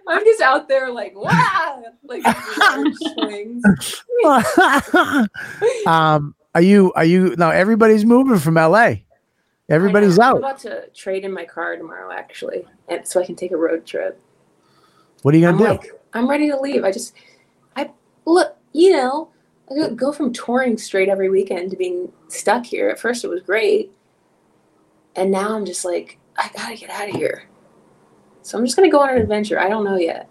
I'm 0.08 0.24
just 0.24 0.40
out 0.40 0.68
there 0.68 0.90
like 0.90 1.14
wow, 1.14 1.84
like 2.04 2.24
swings. 2.96 3.62
um, 5.86 6.34
are 6.54 6.62
you? 6.62 6.92
Are 6.94 7.04
you? 7.04 7.34
No, 7.36 7.50
everybody's 7.50 8.04
moving 8.04 8.38
from 8.38 8.54
LA. 8.54 8.94
Everybody's 9.68 10.18
I 10.18 10.22
know. 10.22 10.28
I'm 10.28 10.36
out. 10.36 10.38
about 10.38 10.58
to 10.60 10.88
trade 10.94 11.24
in 11.24 11.32
my 11.32 11.44
car 11.44 11.76
tomorrow, 11.76 12.10
actually, 12.12 12.66
and 12.88 13.06
so 13.06 13.20
I 13.20 13.26
can 13.26 13.36
take 13.36 13.52
a 13.52 13.56
road 13.56 13.84
trip. 13.84 14.20
What 15.22 15.34
are 15.34 15.38
you 15.38 15.48
I'm 15.48 15.58
gonna 15.58 15.74
do? 15.74 15.88
like, 15.88 16.00
I'm 16.14 16.28
ready 16.28 16.48
to 16.48 16.58
leave. 16.58 16.84
I 16.84 16.90
just, 16.90 17.12
I 17.14 17.20
look, 18.28 18.56
you 18.72 18.92
know, 18.92 19.30
I 19.70 19.90
go- 19.90 20.12
from 20.12 20.32
touring 20.32 20.78
straight 20.78 21.08
every 21.08 21.28
weekend 21.28 21.70
to 21.70 21.76
being 21.76 22.12
stuck 22.28 22.64
here. 22.64 22.88
At 22.88 22.98
first, 22.98 23.24
it 23.24 23.28
was 23.28 23.42
great, 23.42 23.92
and 25.16 25.30
now 25.30 25.54
I'm 25.54 25.64
just 25.66 25.84
like, 25.84 26.18
I 26.36 26.50
gotta 26.56 26.76
get 26.76 26.90
out 26.90 27.08
of 27.08 27.16
here. 27.16 27.44
So 28.42 28.56
I'm 28.56 28.64
just 28.64 28.76
gonna 28.76 28.90
go 28.90 29.00
on 29.00 29.10
an 29.10 29.18
adventure. 29.20 29.58
I 29.58 29.68
don't 29.68 29.84
know 29.84 29.96
yet. 29.96 30.30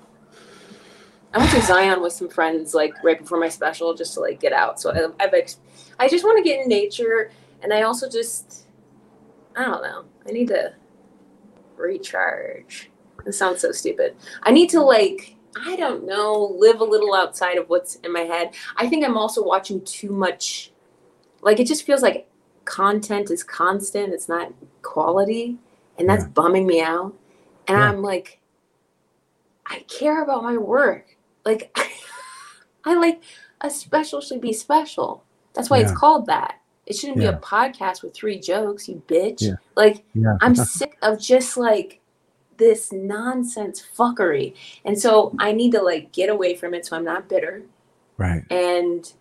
I 1.34 1.40
went 1.40 1.52
to 1.52 1.62
Zion 1.62 2.02
with 2.02 2.14
some 2.14 2.30
friends 2.30 2.74
like 2.74 2.94
right 3.04 3.20
before 3.20 3.40
my 3.40 3.50
special 3.50 3.94
just 3.94 4.14
to 4.16 4.22
like 4.22 4.40
get 4.40 4.54
out. 4.54 4.80
So 4.80 4.92
I, 4.92 5.24
I've, 5.24 5.34
ex- 5.34 5.60
I 6.00 6.08
just 6.08 6.24
want 6.24 6.38
to 6.38 6.44
get 6.44 6.62
in 6.62 6.68
nature, 6.68 7.32
and 7.62 7.74
I 7.74 7.84
also 7.84 8.10
just, 8.10 8.66
I 9.56 9.66
don't 9.66 9.84
know. 9.84 10.06
I 10.28 10.32
need 10.32 10.48
to 10.48 10.74
recharge. 11.76 12.90
It 13.26 13.34
sounds 13.34 13.62
so 13.62 13.72
stupid. 13.72 14.16
I 14.44 14.52
need 14.52 14.70
to 14.72 14.82
like 14.82 15.36
I 15.66 15.76
don't 15.76 16.06
know, 16.06 16.56
live 16.58 16.82
a 16.82 16.84
little 16.84 17.14
outside 17.14 17.58
of 17.58 17.70
what's 17.70 17.96
in 17.96 18.12
my 18.14 18.22
head. 18.22 18.54
I 18.76 18.88
think 18.88 19.06
I'm 19.06 19.18
also 19.18 19.44
watching 19.44 19.84
too 19.86 20.12
much 20.12 20.72
like 21.42 21.60
it 21.60 21.68
just 21.68 21.84
feels 21.84 22.02
like 22.02 22.28
content 22.66 23.30
is 23.32 23.44
constant, 23.44 24.14
it's 24.14 24.28
not 24.28 24.52
quality, 24.82 25.58
and 25.98 26.10
that's 26.10 26.24
Yeah. 26.24 26.30
bumming 26.30 26.66
me 26.68 26.82
out. 26.82 27.14
And 27.68 27.78
Yeah. 27.78 27.90
I'm 27.90 28.02
like 28.02 28.40
I 29.66 29.80
care 29.88 30.24
about 30.24 30.44
my 30.44 30.58
work. 30.58 31.18
Like 31.46 31.78
I 32.86 32.94
like 32.96 33.22
a 33.62 33.70
special 33.70 34.22
should 34.22 34.42
be 34.42 34.54
special. 34.54 35.24
That's 35.54 35.70
why 35.70 35.80
Yeah. 35.80 35.90
it's 35.90 35.98
called 35.98 36.26
that. 36.28 36.62
It 36.86 36.96
shouldn't 36.96 37.18
be 37.18 37.26
a 37.26 37.34
podcast 37.34 38.02
with 38.02 38.14
three 38.14 38.40
jokes, 38.40 38.88
you 38.88 39.02
bitch. 39.08 39.44
Like. 39.76 40.06
I'm 40.42 40.56
sick 40.78 40.98
of 41.02 41.20
just 41.20 41.58
like 41.58 41.97
this 42.58 42.92
nonsense 42.92 43.84
fuckery. 43.98 44.54
And 44.86 45.00
so 45.00 45.34
I 45.40 45.52
need 45.52 45.72
to 45.74 45.82
like 45.82 46.12
get 46.12 46.30
away 46.30 46.56
from 46.56 46.74
it 46.74 46.86
so 46.86 46.96
I'm 46.96 47.04
not 47.06 47.28
bitter 47.30 47.64
Right. 48.18 48.44
and 48.50 49.12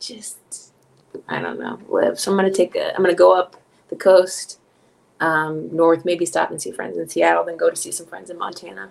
just 0.00 0.72
I 1.28 1.40
don't 1.40 1.58
know, 1.60 1.78
live. 1.88 2.18
So 2.18 2.30
I'm 2.30 2.36
gonna 2.36 2.52
take 2.52 2.74
a 2.76 2.94
I'm 2.96 3.02
gonna 3.02 3.14
go 3.14 3.36
up 3.38 3.56
the 3.88 3.96
coast, 3.96 4.58
um, 5.20 5.74
north, 5.74 6.04
maybe 6.04 6.24
stop 6.24 6.50
and 6.50 6.60
see 6.60 6.70
friends 6.72 6.96
in 6.96 7.08
Seattle, 7.08 7.44
then 7.44 7.56
go 7.56 7.68
to 7.70 7.76
see 7.76 7.92
some 7.92 8.06
friends 8.06 8.30
in 8.30 8.38
Montana. 8.38 8.90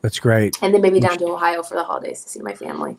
That's 0.00 0.18
great. 0.18 0.58
And 0.62 0.74
then 0.74 0.80
maybe 0.80 0.98
down 1.00 1.18
to 1.18 1.26
Ohio 1.26 1.62
for 1.62 1.74
the 1.74 1.84
holidays 1.84 2.24
to 2.24 2.30
see 2.30 2.40
my 2.40 2.54
family. 2.54 2.96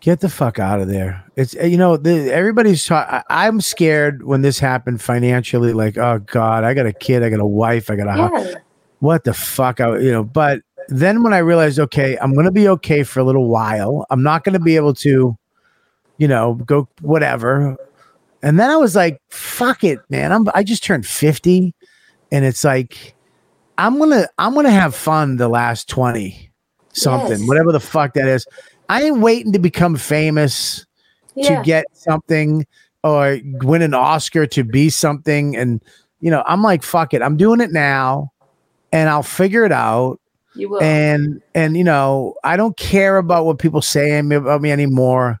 Get 0.00 0.20
the 0.20 0.28
fuck 0.28 0.58
out 0.60 0.80
of 0.80 0.86
there. 0.88 1.24
It's 1.34 1.54
you 1.54 1.76
know 1.76 1.96
the, 1.96 2.32
everybody's. 2.32 2.84
Ta- 2.84 3.24
I, 3.28 3.48
I'm 3.48 3.60
scared 3.60 4.22
when 4.22 4.42
this 4.42 4.60
happened 4.60 5.02
financially. 5.02 5.72
Like, 5.72 5.98
oh 5.98 6.20
god, 6.20 6.62
I 6.62 6.72
got 6.72 6.86
a 6.86 6.92
kid, 6.92 7.24
I 7.24 7.30
got 7.30 7.40
a 7.40 7.46
wife, 7.46 7.90
I 7.90 7.96
got 7.96 8.06
a. 8.06 8.16
Yeah. 8.44 8.54
What 9.00 9.24
the 9.24 9.34
fuck? 9.34 9.80
I, 9.80 9.98
you 9.98 10.10
know. 10.10 10.24
But 10.24 10.60
then 10.88 11.22
when 11.22 11.32
I 11.32 11.38
realized, 11.38 11.78
okay, 11.78 12.16
I'm 12.20 12.34
gonna 12.34 12.50
be 12.50 12.68
okay 12.68 13.02
for 13.02 13.20
a 13.20 13.24
little 13.24 13.48
while. 13.48 14.06
I'm 14.10 14.22
not 14.22 14.44
gonna 14.44 14.58
be 14.58 14.76
able 14.76 14.94
to, 14.94 15.36
you 16.16 16.28
know, 16.28 16.54
go 16.54 16.88
whatever. 17.00 17.76
And 18.42 18.58
then 18.58 18.70
I 18.70 18.76
was 18.76 18.94
like, 18.96 19.20
fuck 19.30 19.84
it, 19.84 19.98
man. 20.10 20.32
I'm. 20.32 20.48
I 20.54 20.62
just 20.62 20.82
turned 20.84 21.06
50, 21.06 21.74
and 22.32 22.44
it's 22.44 22.64
like, 22.64 23.14
I'm 23.76 23.98
gonna. 23.98 24.28
I'm 24.38 24.54
gonna 24.54 24.70
have 24.70 24.94
fun 24.94 25.36
the 25.36 25.48
last 25.48 25.88
20 25.88 26.50
something, 26.92 27.38
Yes. 27.40 27.48
whatever 27.48 27.72
the 27.72 27.80
fuck 27.80 28.14
that 28.14 28.26
is. 28.26 28.46
I 28.88 29.02
ain't 29.02 29.20
waiting 29.20 29.52
to 29.52 29.58
become 29.58 29.96
famous 29.96 30.86
Yeah. 31.34 31.58
to 31.58 31.64
get 31.64 31.84
something 31.92 32.66
or 33.04 33.38
win 33.62 33.82
an 33.82 33.94
Oscar 33.94 34.46
to 34.46 34.64
be 34.64 34.90
something. 34.90 35.56
And, 35.56 35.82
you 36.20 36.30
know, 36.30 36.42
I'm 36.46 36.62
like, 36.62 36.82
fuck 36.82 37.14
it. 37.14 37.22
I'm 37.22 37.36
doing 37.36 37.60
it 37.60 37.70
now 37.70 38.32
and 38.92 39.08
I'll 39.08 39.22
figure 39.22 39.64
it 39.64 39.72
out. 39.72 40.20
you 40.54 40.68
will. 40.68 40.82
And, 40.82 41.42
and, 41.54 41.76
you 41.76 41.84
know, 41.84 42.34
I 42.44 42.56
don't 42.56 42.76
care 42.76 43.18
about 43.18 43.44
what 43.44 43.58
people 43.58 43.82
say 43.82 44.18
about 44.18 44.60
me 44.60 44.70
anymore. 44.70 45.40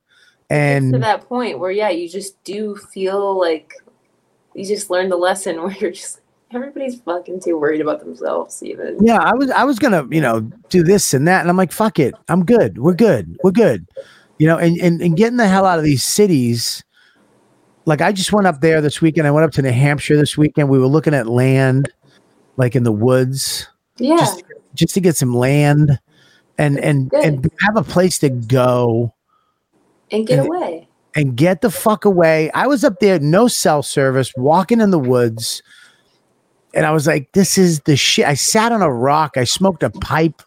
And 0.50 0.94
to 0.94 0.98
that 1.00 1.28
point 1.28 1.58
where 1.58 1.70
yeah, 1.70 1.90
you 1.90 2.08
just 2.08 2.42
do 2.44 2.74
feel 2.74 3.38
like 3.38 3.74
you 4.54 4.64
just 4.64 4.88
learned 4.90 5.12
the 5.12 5.16
lesson 5.16 5.56
where 5.62 5.72
you're 5.72 5.90
just 5.90 6.20
everybody's 6.54 7.00
fucking 7.00 7.40
too 7.40 7.58
worried 7.58 7.80
about 7.80 8.00
themselves 8.00 8.62
even. 8.62 8.96
yeah, 9.04 9.18
I 9.18 9.34
was, 9.34 9.50
I 9.50 9.64
was 9.64 9.78
going 9.78 9.92
to, 9.92 10.14
you 10.14 10.22
know, 10.22 10.40
do 10.70 10.82
this 10.82 11.12
and 11.12 11.28
that. 11.28 11.42
And 11.42 11.50
I'm 11.50 11.56
like, 11.56 11.72
fuck 11.72 11.98
it. 11.98 12.14
I'm 12.28 12.44
good. 12.44 12.78
We're 12.78 12.94
good. 12.94 13.36
We're 13.44 13.50
good. 13.50 13.86
You 14.38 14.46
know, 14.46 14.56
and, 14.56 14.78
and, 14.78 15.02
and 15.02 15.16
getting 15.16 15.36
the 15.36 15.48
hell 15.48 15.66
out 15.66 15.78
of 15.78 15.84
these 15.84 16.02
cities. 16.02 16.82
Like 17.84 18.00
I 18.00 18.12
just 18.12 18.32
went 18.32 18.46
up 18.46 18.60
there 18.60 18.80
this 18.80 19.00
weekend. 19.00 19.26
I 19.26 19.30
went 19.30 19.44
up 19.44 19.52
to 19.52 19.62
New 19.62 19.72
Hampshire 19.72 20.16
this 20.16 20.36
weekend. 20.38 20.68
We 20.68 20.78
were 20.78 20.86
looking 20.86 21.14
at 21.14 21.26
land, 21.26 21.90
like 22.58 22.76
in 22.76 22.82
the 22.82 22.92
woods. 22.92 23.66
Yeah. 23.96 24.16
just 24.18 24.42
just 24.74 24.94
to 24.94 25.00
get 25.00 25.16
some 25.16 25.34
land 25.34 25.98
and 26.58 26.78
and 26.78 27.08
Good. 27.10 27.24
and 27.24 27.50
have 27.60 27.76
a 27.76 27.82
place 27.82 28.18
to 28.18 28.28
go 28.28 29.14
and 30.10 30.26
get 30.26 30.40
and- 30.40 30.48
away. 30.48 30.88
and 31.16 31.34
get 31.36 31.62
the 31.62 31.70
fuck 31.70 32.04
away. 32.04 32.50
I 32.52 32.66
was 32.66 32.84
up 32.84 33.00
there, 33.00 33.18
no 33.18 33.48
cell 33.48 33.82
service, 33.82 34.30
walking 34.36 34.80
in 34.80 34.90
the 34.90 34.98
woods, 34.98 35.62
and 36.74 36.84
I 36.86 36.90
was 36.92 37.06
like, 37.06 37.32
"This 37.32 37.56
is 37.58 37.80
the 37.80 37.96
shit." 37.96 38.26
I 38.26 38.34
sat 38.34 38.70
on 38.72 38.82
a 38.82 38.92
rock. 38.92 39.36
I 39.36 39.44
smoked 39.44 39.82
a 39.82 39.90
pipe 39.90 40.42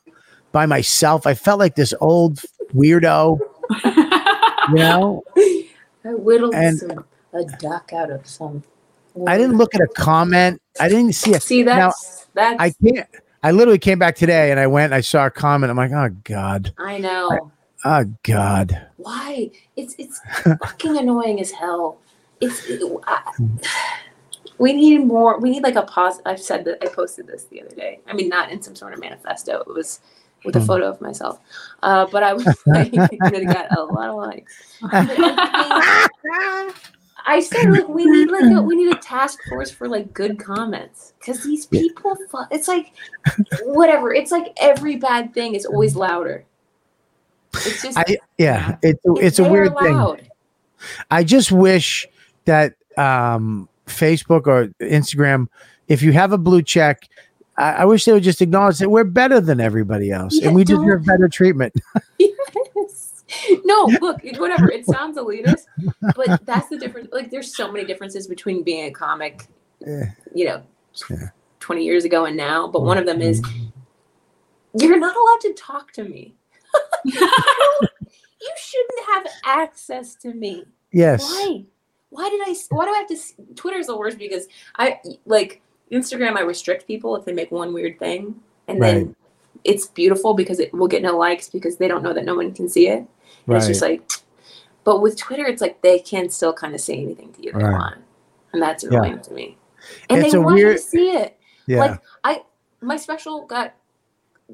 by 0.52 0.66
myself. 0.66 1.26
I 1.28 1.34
felt 1.34 1.60
like 1.60 1.76
this 1.76 1.94
old 2.00 2.40
weirdo, 2.74 3.40
you 4.70 4.76
know. 4.76 5.24
I 5.38 6.14
whittled 6.14 6.56
and- 6.56 6.78
some, 6.80 7.06
a 7.34 7.44
duck 7.60 7.92
out 7.94 8.12
of 8.12 8.26
some. 8.28 8.64
I 9.28 9.38
didn't 9.38 9.58
look 9.58 9.76
at 9.76 9.82
a 9.82 9.88
comment. 9.88 10.62
I 10.80 10.90
didn't 10.90 11.14
see 11.14 11.34
it. 11.34 11.42
See 11.42 11.64
Now, 11.64 11.88
that's 11.88 12.28
that's 12.34 12.62
I 12.62 12.74
can't. 12.84 13.08
I 13.44 13.52
literally 13.52 13.80
came 13.80 14.00
back 14.00 14.16
today 14.16 14.52
and 14.52 14.60
I 14.60 14.68
went. 14.68 14.94
I 14.94 15.02
saw 15.02 15.26
a 15.26 15.32
comment. 15.32 15.72
I'm 15.72 15.78
like, 15.78 15.92
"Oh 15.92 16.10
God, 16.24 16.74
I 16.78 16.98
know. 16.98 17.52
oh 17.86 18.06
God." 18.24 18.88
Why? 18.98 19.50
It's 19.76 19.96
it's 19.98 20.22
fucking 20.44 20.98
annoying 20.98 21.40
as 21.42 21.52
hell. 21.52 21.98
It's 22.40 22.68
it, 22.70 22.82
I, 23.08 23.22
we 24.58 24.74
need 24.74 25.00
more. 25.00 25.40
We 25.40 25.50
need 25.50 25.64
like 25.64 25.76
a 25.76 25.84
pause. 25.84 26.22
I've 26.26 26.42
said 26.42 26.66
that 26.66 26.84
I 26.84 26.88
posted 26.88 27.28
this 27.28 27.46
the 27.46 27.62
other 27.62 27.76
day. 27.76 28.00
I 28.08 28.14
mean, 28.14 28.30
not 28.30 28.52
in 28.52 28.62
some 28.62 28.76
sort 28.76 28.94
of 28.94 29.00
manifesto. 29.00 29.62
It 29.62 29.68
was 29.74 30.00
with 30.44 30.56
a 30.56 30.60
Hmm. 30.60 30.66
photo 30.66 30.90
of 30.90 31.02
myself. 31.02 31.40
Uh, 31.84 32.08
but 32.12 32.24
I 32.24 32.34
was 32.34 32.46
like, 32.68 32.92
it 32.94 33.46
got 33.48 33.78
a 33.78 33.84
lot 33.84 34.10
of 34.10 34.16
likes. 34.16 34.78
I 37.26 37.40
said 37.40 37.72
like 37.72 37.88
we 37.88 38.06
need 38.06 38.30
like 38.30 38.52
a, 38.52 38.62
we 38.62 38.76
need 38.76 38.94
a 38.94 39.00
task 39.00 39.40
force 39.50 39.72
for 39.72 39.88
like 39.88 40.14
good 40.14 40.40
comments 40.40 41.14
because 41.20 41.44
these 41.44 41.66
people. 41.66 42.16
Fu- 42.30 42.38
it's 42.52 42.68
like 42.68 42.94
whatever. 43.64 44.14
It's 44.14 44.32
like 44.32 44.54
every 44.58 44.96
bad 44.96 45.34
thing 45.34 45.56
is 45.56 45.66
always 45.66 45.96
louder. 45.96 46.46
It's 47.54 47.82
just 47.82 47.98
I 47.98 48.18
yeah. 48.38 48.78
It's 48.82 49.02
it's 49.06 49.40
a 49.40 49.50
weird 49.50 49.78
thing. 49.78 50.30
I 51.10 51.24
just 51.24 51.52
wish 51.52 52.08
that 52.46 52.76
um, 52.98 53.70
Facebook 53.88 54.48
or 54.48 54.68
Instagram, 54.80 55.48
if 55.88 56.02
you 56.02 56.12
have 56.14 56.32
a 56.32 56.38
blue 56.38 56.62
check, 56.62 57.08
I, 57.58 57.72
I 57.74 57.86
wish 57.86 58.06
they 58.06 58.14
would 58.14 58.24
just 58.24 58.42
acknowledge 58.42 58.80
that 58.80 58.90
we're 58.90 59.04
better 59.04 59.40
than 59.40 59.60
everybody 59.60 60.12
else 60.12 60.36
Yeah, 60.36 60.48
and 60.48 60.56
we 60.56 60.64
deserve 60.64 61.06
better 61.06 61.28
treatment. 61.28 61.74
No, 63.64 63.90
look, 64.02 64.22
whatever. 64.38 64.70
It 64.72 64.86
sounds 64.86 65.18
elitist, 65.18 65.66
but 66.16 66.46
that's 66.46 66.70
the 66.70 66.78
difference. 66.78 67.10
Like, 67.12 67.32
there's 67.32 67.56
so 67.56 67.72
many 67.72 67.86
differences 67.86 68.28
between 68.28 68.64
being 68.64 68.86
a 68.86 68.92
comic, 68.92 69.48
Yeah. 69.80 70.12
you 70.34 70.46
know, 70.46 70.64
Yeah. 71.10 71.16
Mm-hmm. 71.18 71.26
20 71.60 71.86
years 71.86 72.06
ago 72.06 72.26
and 72.26 72.36
now. 72.36 72.68
But 72.68 72.82
one 72.84 72.98
of 72.98 73.06
them 73.06 73.22
is 73.22 73.42
you're 74.74 74.98
not 75.00 75.16
allowed 75.16 75.42
to 75.42 75.54
talk 75.54 75.92
to 75.94 76.04
me. 76.04 76.36
you 77.06 77.12
shouldn't 78.58 79.06
have 79.14 79.28
access 79.46 80.16
to 80.16 80.34
me. 80.34 80.66
yes. 80.92 81.22
Why? 81.24 81.64
Why 82.10 82.30
did 82.30 82.42
I? 82.42 82.56
Why 82.72 82.86
do 82.86 82.92
I 82.92 82.98
have 82.98 83.08
to? 83.08 83.56
Twitter's 83.56 83.88
the 83.88 83.96
worst 83.98 84.18
because 84.18 84.48
I 84.78 85.00
like 85.26 85.62
Instagram. 85.92 86.36
I 86.36 86.42
restrict 86.42 86.86
people 86.88 87.16
if 87.16 87.24
they 87.24 87.32
make 87.32 87.52
one 87.52 87.74
weird 87.74 88.00
thing, 88.00 88.36
and 88.68 88.80
Right. 88.82 88.94
then 88.96 89.16
it's 89.64 89.86
beautiful 89.88 90.34
because 90.34 90.60
it 90.60 90.74
will 90.74 90.88
get 90.90 91.02
no 91.02 91.18
likes 91.18 91.50
because 91.50 91.78
they 91.78 91.88
don't 91.88 92.04
know 92.04 92.12
that 92.14 92.26
no 92.26 92.36
one 92.36 92.54
can 92.54 92.68
see 92.68 92.90
it. 92.90 93.06
And 93.46 93.54
Right. 93.54 93.58
It's 93.58 93.68
just 93.68 93.82
like, 93.82 94.10
but 94.84 95.02
with 95.02 95.18
Twitter, 95.18 95.46
it's 95.46 95.62
like 95.62 95.82
they 95.82 96.00
can 96.00 96.30
still 96.30 96.54
kind 96.54 96.74
of 96.74 96.82
say 96.82 96.96
anything 97.00 97.34
to 97.34 97.44
you 97.44 97.52
they 97.52 97.64
Right. 97.64 97.72
want, 97.72 97.98
and 98.54 98.62
that's 98.62 98.84
Yeah. 98.84 98.90
annoying 98.90 99.22
to 99.22 99.34
me. 99.34 99.58
And 100.10 100.22
It's 100.22 100.32
they 100.32 100.38
want 100.40 100.56
weird- 100.56 100.78
to 100.78 100.82
see 100.84 101.12
it. 101.12 101.38
yeah. 101.68 101.80
Like 101.80 102.02
I, 102.24 102.44
my 102.82 102.98
special 102.98 103.46
got 103.46 103.74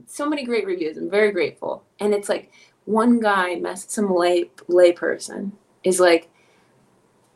so 0.06 0.28
many 0.30 0.44
great 0.44 0.66
reviews. 0.66 0.98
I'm 0.98 1.10
very 1.10 1.32
grateful. 1.32 1.84
And 2.00 2.14
it's 2.14 2.30
like 2.30 2.52
one 2.86 3.20
guy, 3.20 3.56
mess 3.56 3.86
some 3.92 4.14
lay 4.14 4.52
lay 4.68 4.92
person, 4.92 5.54
is 5.84 6.00
like 6.00 6.30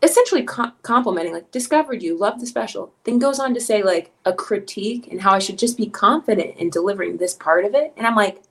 essentially 0.04 0.44
com- 0.44 0.74
complimenting, 0.82 1.34
like 1.34 1.52
discovered 1.52 2.02
you, 2.02 2.18
love 2.18 2.40
the 2.40 2.46
special. 2.48 2.92
Then 3.04 3.20
goes 3.20 3.40
on 3.40 3.54
to 3.54 3.60
say 3.62 3.84
like 3.84 4.12
a 4.26 4.34
critique 4.34 5.08
and 5.12 5.22
how 5.22 5.32
I 5.34 5.40
should 5.40 5.58
just 5.60 5.78
be 5.78 5.88
confident 5.88 6.58
in 6.58 6.70
delivering 6.70 7.18
this 7.18 7.34
part 7.36 7.66
of 7.66 7.74
it. 7.76 7.94
And 7.98 8.08
I'm 8.08 8.16
like, 8.16 8.42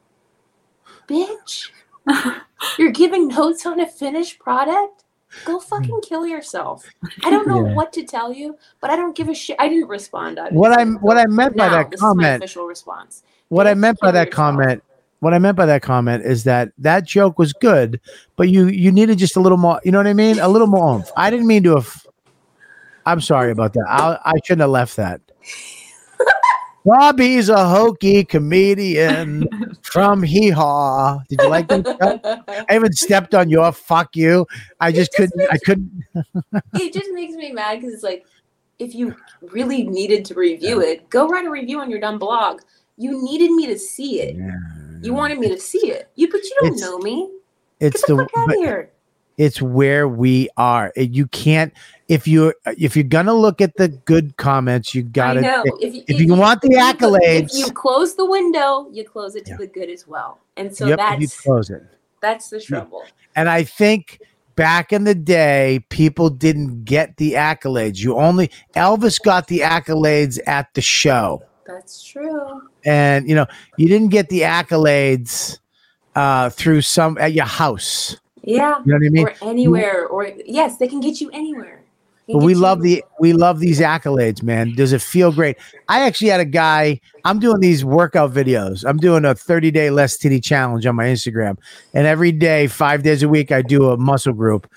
bitch, 1.08 1.70
you're 2.78 2.92
giving 2.92 3.28
notes 3.28 3.66
on 3.66 3.80
a 3.80 3.86
finished 3.86 4.38
product. 4.38 5.04
Go 5.44 5.60
fucking 5.60 5.94
hmm. 5.94 6.00
kill 6.02 6.26
yourself. 6.26 6.84
I 7.24 7.30
don't 7.30 7.46
know 7.46 7.64
Yeah. 7.64 7.74
what 7.74 7.92
to 7.92 8.04
tell 8.04 8.32
you, 8.32 8.58
but 8.80 8.90
I 8.90 8.96
don't 8.96 9.14
give 9.14 9.28
a 9.28 9.34
shit. 9.34 9.56
I 9.60 9.68
didn't 9.68 9.88
respond. 9.88 10.40
what 10.50 10.72
I 10.72 10.84
what 10.84 11.16
I 11.18 11.26
meant 11.26 11.56
by 11.56 11.68
Now, 11.68 11.76
that 11.76 11.90
this 11.90 11.98
is 11.98 12.02
my 12.02 12.08
comment, 12.08 12.42
official 12.42 12.66
response. 12.66 13.22
what 13.48 13.66
I 13.68 13.74
meant 13.74 13.98
by 14.00 14.10
that 14.10 14.26
yourself. 14.26 14.34
comment, 14.34 14.82
what 15.20 15.32
I 15.32 15.38
meant 15.38 15.56
by 15.56 15.66
that 15.66 15.82
comment 15.82 16.24
is 16.24 16.42
that 16.44 16.72
that 16.78 17.04
joke 17.04 17.38
was 17.38 17.52
good, 17.52 18.00
but 18.36 18.48
you 18.48 18.66
you 18.66 18.90
needed 18.90 19.18
just 19.18 19.36
a 19.36 19.40
little 19.40 19.58
more. 19.58 19.80
You 19.84 19.92
know 19.92 19.98
what 19.98 20.08
I 20.08 20.14
mean? 20.14 20.40
A 20.40 20.48
little 20.48 20.66
more. 20.66 20.96
oomph. 20.96 21.10
I 21.16 21.30
didn't 21.30 21.46
mean 21.46 21.62
to 21.62 21.76
have. 21.76 22.06
I'm 23.06 23.20
sorry 23.20 23.52
about 23.52 23.72
that. 23.74 23.86
I 23.88 24.18
I 24.24 24.32
shouldn't 24.44 24.62
have 24.62 24.70
left 24.70 24.96
that. 24.96 25.20
Robbie's 26.84 27.48
a 27.48 27.68
hokey 27.68 28.24
comedian 28.24 29.48
from 29.82 30.22
Hee 30.22 30.48
Haw. 30.50 31.18
Did 31.28 31.40
you 31.42 31.48
like 31.48 31.68
that? 31.68 32.64
I 32.70 32.74
even 32.74 32.92
stepped 32.92 33.34
on 33.34 33.50
your 33.50 33.70
fuck 33.72 34.16
you. 34.16 34.46
I 34.80 34.90
just 34.90 35.12
just 35.16 35.32
couldn't. 35.32 35.52
I 35.52 35.58
couldn't. 35.58 36.04
it 36.74 36.92
just 36.92 37.10
makes 37.12 37.34
me 37.34 37.52
mad 37.52 37.80
because 37.80 37.94
it's 37.94 38.02
like 38.02 38.24
if 38.78 38.94
you 38.94 39.14
really 39.42 39.82
needed 39.84 40.24
to 40.26 40.34
review 40.34 40.80
it, 40.80 41.08
go 41.10 41.28
write 41.28 41.44
a 41.44 41.50
review 41.50 41.80
on 41.80 41.90
your 41.90 42.00
dumb 42.00 42.18
blog. 42.18 42.60
You 42.96 43.22
needed 43.22 43.50
me 43.52 43.66
to 43.66 43.78
see 43.78 44.20
it. 44.22 44.36
You 45.02 45.12
wanted 45.14 45.38
me 45.38 45.48
to 45.48 45.58
see 45.58 45.90
it. 45.90 46.10
You 46.14 46.30
but 46.30 46.42
you 46.44 46.50
don't 46.60 46.74
It's- 46.74 46.80
know 46.80 46.98
me. 46.98 47.30
It's 47.80 48.00
Get 48.02 48.08
the, 48.08 48.16
the. 48.16 48.28
fuck 48.28 48.48
out 48.50 48.54
here. 48.56 48.90
it's 49.38 49.62
where 49.62 50.06
we 50.06 50.50
are. 50.58 50.92
You 50.96 51.26
can't 51.28 51.72
if 52.10 52.26
you 52.26 52.52
if 52.76 52.96
you're 52.96 53.04
gonna 53.04 53.32
look 53.32 53.60
at 53.60 53.76
the 53.76 53.88
good 53.88 54.36
comments, 54.36 54.94
you 54.94 55.02
gotta. 55.02 55.40
know. 55.40 55.62
If, 55.80 55.94
you- 55.94 56.04
if 56.08 56.20
you 56.20 56.34
want 56.34 56.60
the 56.60 56.68
if 56.68 56.74
you- 56.74 56.78
accolades- 57.08 57.52
if 57.54 57.66
you 57.66 57.72
close 57.72 58.14
the 58.16 58.26
window, 58.26 58.88
you 58.92 59.04
close 59.04 59.36
it 59.36 59.44
to 59.46 59.52
Yeah. 59.52 59.56
the 59.58 59.66
good 59.68 59.88
as 59.88 60.06
well. 60.06 60.38
And 60.56 60.74
so 60.76 60.86
yep, 60.88 60.98
you 61.18 61.26
that's 61.26 61.40
close 61.40 61.70
it. 61.70 61.82
that's 62.20 62.50
the 62.50 62.60
trouble. 62.60 63.04
And 63.36 63.48
I 63.48 63.62
think 63.62 64.20
back 64.56 64.92
in 64.92 65.04
the 65.04 65.14
day, 65.14 65.84
people 65.88 66.28
didn't 66.30 66.84
get 66.84 67.16
the 67.16 67.34
accolades. 67.34 67.98
You 67.98 68.16
only 68.16 68.50
Elvis 68.74 69.22
got 69.22 69.46
the 69.46 69.60
accolades 69.60 70.38
at 70.46 70.66
the 70.74 70.80
show, 70.82 71.42
That's 71.66 72.02
true. 72.02 72.62
and 72.84 73.28
you 73.28 73.34
know 73.36 73.46
you 73.78 73.86
didn't 73.88 74.08
get 74.08 74.28
the 74.30 74.40
accolades 74.42 75.58
uh, 76.16 76.50
through 76.50 76.80
some 76.82 77.16
at 77.18 77.32
your 77.32 77.46
house. 77.46 78.16
Yeah. 78.42 78.78
You 78.84 78.92
know 78.92 78.98
what 78.98 79.06
I 79.06 79.10
mean? 79.10 79.26
or 79.28 79.34
anywhere 79.42 80.06
or 80.08 80.26
yes 80.46 80.78
they 80.78 80.88
can 80.88 80.98
get 81.00 81.20
you 81.20 81.30
anywhere 81.30 81.76
He 81.78 81.79
But 82.28 82.38
we 82.44 82.54
love 82.54 82.82
the 82.82 83.02
we 83.18 83.32
love 83.32 83.58
these 83.58 83.80
accolades, 83.80 84.42
man. 84.42 84.74
Does 84.74 84.92
it 84.92 85.02
feel 85.02 85.32
great? 85.32 85.56
I 85.88 86.00
actually 86.06 86.28
had 86.28 86.40
a 86.40 86.44
guy. 86.44 87.00
I'm 87.24 87.40
doing 87.40 87.60
these 87.60 87.84
workout 87.84 88.32
videos. 88.32 88.84
I'm 88.86 88.98
doing 88.98 89.24
a 89.24 89.34
30 89.34 89.70
day 89.72 89.90
less 89.90 90.16
titty 90.16 90.40
challenge 90.40 90.86
on 90.86 90.94
my 90.94 91.06
Instagram, 91.06 91.58
and 91.92 92.06
every 92.06 92.30
day, 92.30 92.68
five 92.68 93.02
days 93.02 93.22
a 93.22 93.28
week, 93.28 93.50
I 93.50 93.62
do 93.62 93.90
a 93.90 93.96
muscle 93.96 94.32
group 94.32 94.70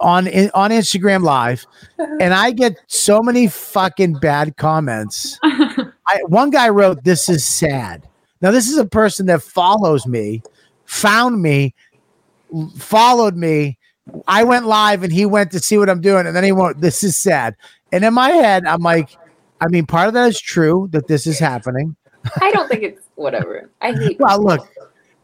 on 0.00 0.26
in, 0.26 0.50
on 0.54 0.70
Instagram 0.70 1.22
Live, 1.22 1.66
and 1.98 2.34
I 2.34 2.50
get 2.50 2.76
so 2.86 3.22
many 3.22 3.46
fucking 3.48 4.14
bad 4.14 4.56
comments. 4.56 5.38
I, 5.42 6.20
one 6.26 6.50
guy 6.50 6.68
wrote, 6.68 7.04
"This 7.04 7.28
is 7.28 7.44
sad." 7.44 8.06
Now, 8.42 8.50
this 8.50 8.68
is 8.68 8.78
a 8.78 8.86
person 8.86 9.26
that 9.26 9.42
follows 9.42 10.06
me, 10.06 10.42
found 10.84 11.40
me, 11.40 11.74
followed 12.76 13.36
me. 13.36 13.78
I 14.26 14.44
went 14.44 14.66
live 14.66 15.02
and 15.02 15.12
he 15.12 15.26
went 15.26 15.50
to 15.52 15.60
see 15.60 15.78
what 15.78 15.90
I'm 15.90 16.00
doing, 16.00 16.26
and 16.26 16.34
then 16.34 16.44
he 16.44 16.52
went, 16.52 16.80
This 16.80 17.02
is 17.02 17.16
sad. 17.16 17.56
And 17.92 18.04
in 18.04 18.14
my 18.14 18.30
head, 18.30 18.66
I'm 18.66 18.82
like, 18.82 19.16
I 19.60 19.68
mean, 19.68 19.86
part 19.86 20.08
of 20.08 20.14
that 20.14 20.28
is 20.28 20.40
true 20.40 20.88
that 20.92 21.06
this 21.06 21.26
is 21.26 21.38
happening. 21.38 21.96
I 22.40 22.50
don't 22.50 22.68
think 22.68 22.82
it's 22.82 23.02
whatever. 23.14 23.70
I 23.80 23.92
hate. 23.92 24.18
Well, 24.20 24.42
look, 24.42 24.68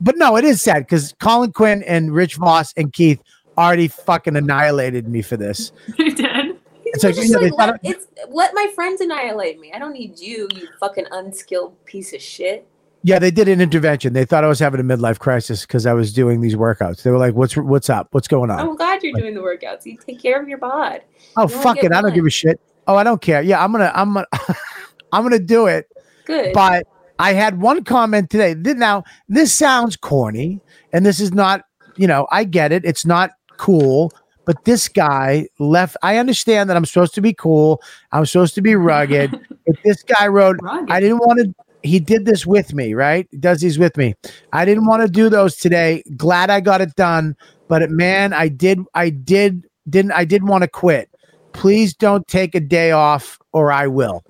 but 0.00 0.16
no, 0.16 0.36
it 0.36 0.44
is 0.44 0.62
sad 0.62 0.80
because 0.80 1.14
Colin 1.20 1.52
Quinn 1.52 1.82
and 1.84 2.12
Rich 2.12 2.36
Voss 2.36 2.72
and 2.76 2.92
Keith 2.92 3.20
already 3.59 3.88
fucking 3.88 4.36
annihilated 4.36 5.09
me 5.09 5.22
for 5.22 5.36
this. 5.36 5.72
They 5.96 6.10
did. 6.10 6.59
It's 6.84 7.04
like, 7.04 7.14
Just 7.14 7.28
you 7.28 7.34
know, 7.34 7.40
like, 7.40 7.54
let, 7.56 7.80
it's 7.82 8.06
let 8.28 8.52
my 8.54 8.70
friends 8.74 9.00
annihilate 9.00 9.59
me. 9.59 9.72
I 9.72 9.78
don't 9.78 9.94
need 9.94 10.18
you, 10.18 10.48
you 10.54 10.68
fucking 10.78 11.06
unskilled 11.10 11.82
piece 11.86 12.12
of 12.12 12.20
shit. 12.20 12.66
Yeah, 13.04 13.18
they 13.18 13.30
did 13.30 13.48
an 13.48 13.60
intervention. 13.60 14.12
They 14.12 14.24
thought 14.24 14.44
I 14.44 14.48
was 14.48 14.60
having 14.60 14.80
a 14.80 14.84
midlife 14.84 15.18
crisis 15.18 15.62
because 15.62 15.86
I 15.86 15.92
was 15.92 16.12
doing 16.12 16.40
these 16.40 16.54
workouts. 16.54 17.02
They 17.02 17.10
were 17.10 17.18
like, 17.18 17.34
"What's 17.34 17.56
what's 17.56 17.90
up? 17.90 18.08
What's 18.12 18.28
going 18.28 18.50
on?" 18.50 18.60
I'm 18.60 18.76
glad 18.76 19.02
you're 19.02 19.18
doing 19.18 19.34
the 19.34 19.40
workouts. 19.40 19.84
You 19.84 19.96
take 19.96 20.22
care 20.22 20.40
of 20.40 20.48
your 20.48 20.58
bod. 20.58 21.02
Oh 21.36 21.42
You 21.42 21.48
fuck 21.48 21.82
it! 21.82 21.92
I 21.92 22.00
don't 22.00 22.14
give 22.14 22.26
a 22.26 22.30
shit. 22.30 22.60
Oh, 22.86 22.96
I 22.96 23.04
don't 23.04 23.20
care. 23.20 23.42
Yeah, 23.42 23.62
I'm 23.62 23.72
gonna, 23.72 23.92
I'm 23.94 24.14
gonna, 24.14 24.26
I'm 25.12 25.22
gonna 25.22 25.38
do 25.38 25.66
it. 25.66 25.88
Good. 26.24 26.52
But 26.52 26.86
I 27.18 27.32
had 27.32 27.60
one 27.60 27.84
comment 27.84 28.30
today. 28.30 28.54
Now, 28.54 29.04
this 29.28 29.52
sounds 29.52 29.96
corny, 29.96 30.60
and 30.92 31.04
this 31.04 31.20
is 31.20 31.32
not, 31.32 31.64
you 31.96 32.06
know, 32.06 32.26
I 32.30 32.44
get 32.44 32.72
it. 32.72 32.84
It's 32.84 33.04
not 33.04 33.30
cool. 33.56 34.12
But 34.44 34.64
this 34.64 34.88
guy 34.88 35.46
left. 35.60 35.96
I 36.02 36.16
understand 36.16 36.68
that 36.68 36.76
I'm 36.76 36.84
supposed 36.84 37.14
to 37.14 37.20
be 37.20 37.32
cool. 37.32 37.80
I'm 38.10 38.26
supposed 38.26 38.56
to 38.56 38.62
be 38.62 38.74
rugged. 38.74 39.30
but 39.66 39.76
this 39.84 40.02
guy 40.02 40.26
wrote, 40.26 40.56
Rugged. 40.60 40.90
I 40.90 40.98
didn't 40.98 41.18
want 41.18 41.38
to. 41.38 41.54
He 41.82 41.98
did 41.98 42.24
this 42.24 42.46
with 42.46 42.74
me, 42.74 42.94
right? 42.94 43.26
He 43.30 43.36
does 43.38 43.60
these 43.60 43.78
with 43.78 43.96
me. 43.96 44.14
I 44.52 44.64
didn't 44.64 44.86
want 44.86 45.02
to 45.02 45.09
do 45.09 45.28
those 45.28 45.56
today. 45.56 46.02
Glad 46.16 46.50
I 46.50 46.60
got 46.60 46.80
it 46.80 46.94
done. 46.94 47.36
But 47.68 47.90
man, 47.90 48.32
I 48.32 48.48
did. 48.48 48.80
I 48.94 49.10
did. 49.10 49.66
Didn't. 49.88 50.12
I 50.12 50.24
didn't 50.24 50.48
want 50.48 50.62
to 50.62 50.68
quit. 50.68 51.10
Please 51.52 51.94
don't 51.94 52.26
take 52.28 52.54
a 52.54 52.60
day 52.60 52.92
off, 52.92 53.38
or 53.52 53.72
I 53.72 53.86
will. 53.88 54.24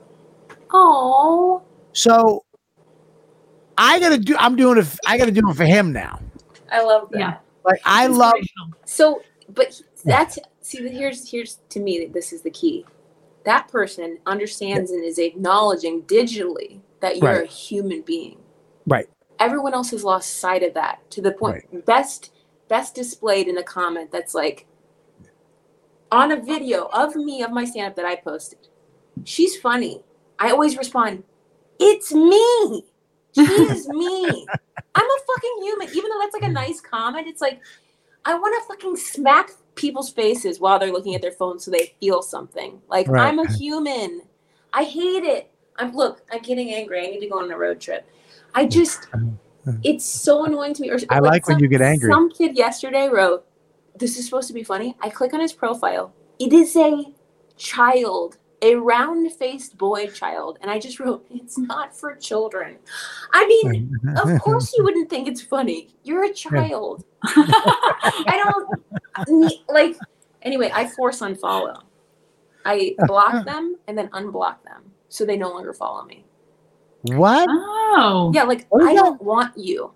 Oh, 0.73 1.63
So 1.93 2.45
I 3.77 4.01
gotta 4.01 4.19
do. 4.19 4.37
I'm 4.39 4.57
doing 4.57 4.79
it. 4.79 4.87
I 5.07 5.19
gotta 5.19 5.31
do 5.31 5.43
it 5.49 5.55
for 5.55 5.65
him 5.65 5.93
now. 5.93 6.21
I 6.71 6.83
love 6.83 7.11
that. 7.11 7.19
Yeah. 7.19 7.37
Like 7.65 7.81
I 7.85 8.07
love. 8.07 8.35
So, 8.87 9.23
but 9.51 9.81
that's 10.05 10.39
see. 10.63 10.89
Here's 10.89 11.31
here's 11.31 11.59
to 11.71 11.81
me. 11.81 12.07
This 12.07 12.33
is 12.33 12.43
the 12.43 12.51
key. 12.51 12.87
That 13.45 13.69
person 13.69 14.19
understands 14.25 14.91
and 14.91 15.05
is 15.05 15.19
acknowledging 15.19 16.03
digitally 16.03 16.81
that 17.03 17.19
you're 17.19 17.43
a 17.43 17.47
human 17.47 18.01
being. 18.01 18.39
Right. 18.87 19.07
Everyone 19.39 19.75
else 19.75 19.91
has 19.91 20.03
lost 20.05 20.39
sight 20.41 20.63
of 20.63 20.73
that 20.75 21.11
to 21.11 21.21
the 21.21 21.33
point 21.33 21.85
best 21.85 22.33
best 22.69 22.95
displayed 22.95 23.49
in 23.49 23.59
a 23.59 23.63
comment 23.63 24.11
that's 24.11 24.35
like 24.35 24.67
on 26.11 26.33
a 26.33 26.41
video 26.41 26.87
of 26.87 27.15
me 27.17 27.43
of 27.43 27.51
my 27.51 27.65
stand 27.65 27.89
up 27.89 27.97
that 27.97 28.07
I 28.07 28.17
posted. 28.17 28.69
She's 29.25 29.57
funny. 29.57 30.03
I 30.39 30.51
always 30.51 30.79
respond, 30.79 31.25
"It's 31.79 32.13
me. 32.13 32.87
She 33.35 33.43
is 33.43 33.89
me. 33.89 34.47
I'm 34.95 35.05
a 35.05 35.19
fucking 35.35 35.63
human." 35.63 35.89
Even 35.89 36.11
though 36.11 36.19
that's 36.21 36.35
like 36.35 36.45
a 36.45 36.49
nice 36.49 36.81
comment, 36.81 37.27
it's 37.27 37.41
like 37.41 37.61
I 38.25 38.35
want 38.35 38.55
to 38.63 38.69
fucking 38.69 38.97
smack 38.97 39.51
people's 39.75 40.11
faces 40.11 40.61
while 40.61 40.79
they're 40.79 40.93
looking 40.93 41.15
at 41.15 41.23
their 41.23 41.33
phone 41.33 41.59
so 41.59 41.71
they 41.71 41.95
feel 42.01 42.23
something. 42.23 42.81
Like 42.89 43.09
Right. 43.09 43.27
I'm 43.27 43.39
a 43.39 43.51
human. 43.53 44.23
I 44.73 44.85
hate 44.85 45.25
it. 45.25 45.52
I'm 45.83 45.93
look. 45.97 46.23
I'm 46.31 46.41
getting 46.43 46.73
angry. 46.73 47.05
I 47.05 47.11
need 47.11 47.21
to 47.21 47.29
go 47.29 47.41
on 47.41 47.51
a 47.51 47.59
road 47.59 47.81
trip. 47.81 48.09
I 48.55 48.67
just. 48.67 49.09
It's 49.83 50.05
so 50.05 50.45
annoying 50.45 50.75
to 50.75 50.83
me. 50.83 50.91
Or, 50.91 50.99
I 51.09 51.19
like 51.21 51.47
when 51.49 51.59
you 51.59 51.69
get 51.69 51.83
angry. 51.83 52.11
Some 52.11 52.31
kid 52.31 52.57
yesterday 52.57 53.09
wrote, 53.09 53.45
"This 53.97 54.17
is 54.19 54.25
supposed 54.25 54.49
to 54.49 54.55
be 54.55 54.63
funny." 54.63 54.97
I 55.01 55.09
click 55.09 55.35
on 55.35 55.41
his 55.41 55.53
profile. 55.53 56.13
It 56.39 56.53
is 56.53 56.77
a 56.77 57.13
child, 57.57 58.39
a 58.61 58.75
round-faced 58.75 59.79
boy 59.79 60.09
child, 60.09 60.59
and 60.63 60.71
I 60.71 60.79
just 60.79 61.01
wrote, 61.01 61.27
"It's 61.31 61.59
not 61.59 61.97
for 61.97 62.15
children." 62.17 62.79
I 63.33 63.47
mean, 63.47 63.93
of 64.17 64.41
course 64.41 64.73
you 64.77 64.85
wouldn't 64.85 65.11
think 65.11 65.27
it's 65.29 65.43
funny. 65.43 65.91
You're 66.05 66.25
a 66.25 66.33
child. 66.33 67.05
I 67.25 68.41
don't 68.43 69.29
need, 69.29 69.61
like. 69.69 69.97
Anyway, 70.43 70.73
I 70.75 70.89
force 70.89 71.21
unfollow. 71.21 71.83
I 72.65 72.95
block 73.07 73.45
them 73.51 73.77
and 73.87 73.97
then 73.97 74.09
unblock 74.09 74.63
them 74.65 74.92
so 75.13 75.27
they 75.27 75.37
no 75.37 75.51
longer 75.51 75.75
follow 75.75 76.05
me. 76.05 76.25
What? 77.03 77.47
Oh. 77.51 78.31
Yeah, 78.35 78.45
like 78.45 78.67
What 78.71 78.83
is 78.83 78.89
I 78.89 78.95
that? 78.95 79.01
don't 79.03 79.23
want 79.23 79.57
you. 79.59 79.93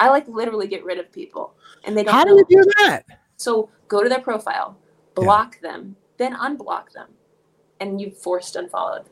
I 0.00 0.08
like 0.10 0.26
literally 0.26 0.66
get 0.66 0.84
rid 0.84 0.98
of 0.98 1.10
people, 1.12 1.54
and 1.84 1.96
they 1.96 2.02
don't. 2.02 2.14
How 2.14 2.24
do 2.24 2.30
you 2.32 2.44
do 2.48 2.70
that? 2.78 3.02
So 3.36 3.70
go 3.86 4.02
to 4.02 4.08
their 4.08 4.20
profile, 4.20 4.76
block 5.14 5.60
them, 5.60 5.96
then 6.16 6.34
unblock 6.34 6.92
them, 6.92 7.08
and 7.80 8.00
you've 8.00 8.16
forced 8.16 8.56
unfollowed. 8.56 9.04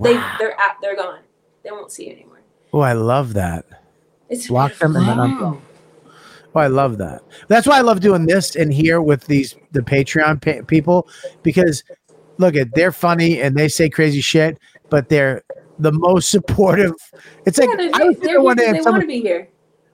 They 0.00 0.14
they're 0.38 0.58
at 0.60 0.76
they're 0.82 0.96
gone. 0.96 1.20
They 1.62 1.70
won't 1.70 1.90
see 1.92 2.06
you 2.06 2.12
anymore. 2.12 2.40
Oh, 2.72 2.80
I 2.80 2.92
love 2.92 3.32
that. 3.34 3.64
It's 4.28 4.48
Block 4.48 4.74
them 4.78 4.96
and 4.96 5.08
then 5.08 5.16
Wow. 5.18 5.26
unfollow. 5.26 5.60
Oh, 6.54 6.60
I 6.60 6.66
love 6.68 6.98
that. 6.98 7.22
That's 7.48 7.66
why 7.66 7.78
I 7.78 7.82
love 7.82 8.00
doing 8.00 8.26
this 8.26 8.56
and 8.56 8.72
here 8.72 9.00
with 9.02 9.26
these 9.26 9.54
the 9.72 9.80
Patreon 9.80 10.40
pa- 10.42 10.64
people 10.66 11.06
because 11.42 11.84
look 12.38 12.54
at 12.56 12.74
they're 12.74 12.92
funny 12.92 13.40
and 13.40 13.56
they 13.56 13.68
say 13.68 13.88
crazy 13.88 14.20
shit, 14.20 14.58
but 14.90 15.08
they're 15.08 15.42
the 15.78 15.92
most 15.92 16.30
supportive. 16.30 16.92
It's 17.44 17.58
like 17.58 17.68
Yeah, 17.78 17.90
I 17.94 18.04
was 18.04 18.18
there 18.18 18.40
one 18.40 18.56
here 18.58 18.72
day 18.72 18.78
'cause 18.78 18.86
and 18.86 18.86
they 18.86 18.90
want 18.90 19.00
to 19.02 19.06
be 19.06 19.20
here. 19.20 19.48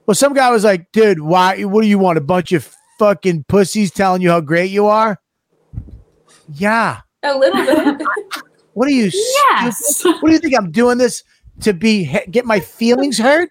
well, 0.06 0.14
some 0.14 0.35
guy 0.35 0.51
was 0.51 0.64
like, 0.64 0.90
"Dude, 0.93 1.20
why? 1.20 1.62
What 1.64 1.82
do 1.82 1.89
you 1.89 1.98
want? 1.98 2.19
A 2.19 2.23
bunch 2.23 2.52
of 2.52 2.74
fucking 2.98 3.44
pussies 3.48 3.90
telling 3.90 4.23
you 4.23 4.31
how 4.31 4.40
great 4.40 4.70
you 4.70 4.86
are?" 4.86 5.19
Yeah. 6.55 7.01
A 7.23 7.36
little 7.36 7.64
bit. 7.97 8.06
What 8.74 8.89
are 8.89 8.93
you? 8.93 9.10
Yes. 9.12 9.97
stupid? 9.98 10.23
What 10.23 10.28
do 10.31 10.32
you 10.35 10.39
think 10.39 10.56
I'm 10.56 10.70
doing 10.70 10.97
this 10.97 11.23
to 11.60 11.74
be 11.74 12.10
get 12.31 12.47
my 12.47 12.59
feelings 12.59 13.19
hurt? 13.19 13.51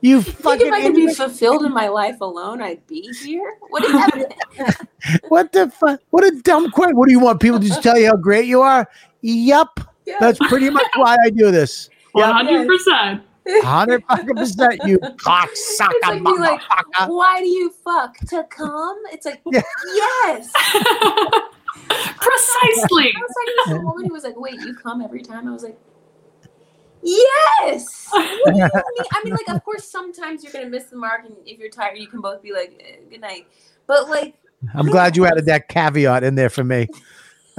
You 0.00 0.18
I 0.18 0.22
think 0.22 0.36
fucking 0.38 0.66
if 0.68 0.72
I 0.72 0.82
could 0.82 0.94
be 0.94 1.12
fulfilled 1.12 1.64
in 1.64 1.72
my 1.72 1.88
life 1.88 2.20
alone, 2.20 2.62
I'd 2.62 2.86
be 2.86 3.12
here. 3.20 3.56
What 3.70 3.82
do 3.82 3.90
you 3.90 3.98
have? 3.98 4.86
What 5.28 5.52
the 5.52 5.70
fuck? 5.70 6.00
What 6.10 6.24
a 6.24 6.30
dumb 6.42 6.70
question. 6.70 6.96
What 6.96 7.06
do 7.06 7.12
you 7.12 7.20
want 7.20 7.40
people 7.40 7.58
to 7.58 7.66
just 7.66 7.82
tell 7.82 7.98
you 7.98 8.06
how 8.06 8.16
great 8.16 8.46
you 8.46 8.60
are? 8.62 8.88
Yup. 9.22 9.80
Yeah. 10.06 10.16
That's 10.20 10.38
pretty 10.38 10.70
much 10.70 10.86
why 10.96 11.16
I 11.24 11.30
do 11.30 11.50
this. 11.50 11.88
Hundred 12.14 12.66
percent. 12.66 13.22
Hundred 13.62 14.06
percent, 14.06 14.80
You 14.84 14.98
cocksucker, 14.98 15.54
It's 15.92 16.06
like 16.06 16.24
be 16.24 16.38
like, 16.38 16.60
why 17.06 17.40
do 17.40 17.46
you 17.46 17.70
fuck 17.82 18.18
to 18.28 18.44
come? 18.44 18.98
It's 19.12 19.24
like, 19.24 19.40
Yeah. 19.50 19.62
yes. 19.94 20.50
Precisely. 22.18 23.12
I 23.16 23.20
was 23.20 23.34
talking 23.34 23.54
to 23.56 23.64
some 23.66 23.84
woman 23.84 24.06
who 24.06 24.12
was 24.12 24.24
like, 24.24 24.38
"Wait, 24.38 24.60
you 24.60 24.74
come 24.74 25.00
every 25.00 25.22
time?" 25.22 25.48
I 25.48 25.52
was 25.52 25.62
like, 25.62 25.78
"Yes." 27.02 28.08
What 28.12 28.52
do 28.54 28.58
you 28.58 28.64
mean? 28.72 29.04
I 29.12 29.22
mean, 29.24 29.34
like, 29.34 29.56
of 29.56 29.64
course, 29.64 29.84
sometimes 29.84 30.42
you're 30.42 30.52
gonna 30.52 30.68
miss 30.68 30.84
the 30.84 30.96
mark, 30.96 31.24
and 31.24 31.36
if 31.44 31.58
you're 31.58 31.70
tired, 31.70 31.98
you 31.98 32.06
can 32.06 32.20
both 32.20 32.42
be 32.42 32.52
like, 32.52 32.80
eh, 32.80 32.96
"Good 33.10 33.20
night." 33.20 33.46
But 33.86 34.08
like, 34.08 34.34
I'm 34.74 34.86
glad 34.86 35.16
you 35.16 35.26
added 35.26 35.46
that 35.46 35.68
caveat 35.68 36.24
in 36.24 36.34
there 36.34 36.50
for 36.50 36.64
me. 36.64 36.88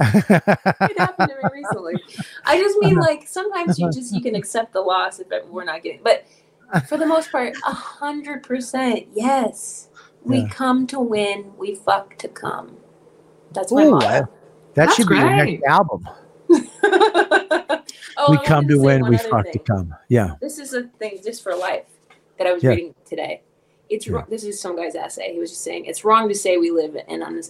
it 0.00 0.98
happened 0.98 1.28
to 1.28 1.36
me 1.36 1.50
recently. 1.52 1.94
I 2.46 2.58
just 2.58 2.78
mean 2.78 2.96
like 2.96 3.28
sometimes 3.28 3.78
you 3.78 3.90
just 3.90 4.14
you 4.14 4.22
can 4.22 4.34
accept 4.34 4.72
the 4.72 4.80
loss 4.80 5.20
if 5.20 5.26
we're 5.48 5.64
not 5.64 5.82
getting, 5.82 6.00
but 6.02 6.24
for 6.88 6.96
the 6.96 7.06
most 7.06 7.30
part, 7.32 7.54
a 7.66 7.72
hundred 7.72 8.42
percent, 8.42 9.08
yes. 9.12 9.88
We 10.22 10.40
Yeah. 10.42 10.48
come 10.48 10.86
to 10.88 11.00
win. 11.00 11.52
We 11.56 11.74
fuck 11.74 12.16
to 12.18 12.28
come. 12.28 12.76
That's 13.52 13.72
my 13.72 13.84
Ooh, 13.84 13.90
motto. 13.90 14.28
that 14.74 14.92
should 14.92 15.08
be 15.08 15.16
your 15.16 15.30
next 15.30 15.62
album. 15.66 16.06
Oh, 18.22 18.32
we 18.32 18.38
come 18.44 18.68
to 18.68 18.76
win, 18.76 19.08
we 19.08 19.16
fuck 19.16 19.50
to 19.50 19.58
come. 19.58 19.94
Yeah. 20.08 20.34
This 20.42 20.58
is 20.58 20.74
a 20.74 20.82
thing 20.98 21.20
just 21.24 21.42
for 21.42 21.54
life 21.56 21.86
that 22.36 22.46
I 22.46 22.52
was 22.52 22.62
Yeah. 22.62 22.70
reading 22.70 22.94
today. 23.06 23.42
It's 23.88 24.06
Yeah. 24.06 24.14
wrong. 24.16 24.26
This 24.28 24.44
is 24.44 24.60
some 24.60 24.76
guy's 24.76 24.94
essay. 24.94 25.32
He 25.32 25.38
was 25.38 25.50
just 25.50 25.62
saying 25.64 25.86
it's 25.86 26.04
wrong 26.04 26.28
to 26.28 26.34
say 26.34 26.58
we 26.58 26.70
live 26.70 26.96
in. 27.08 27.42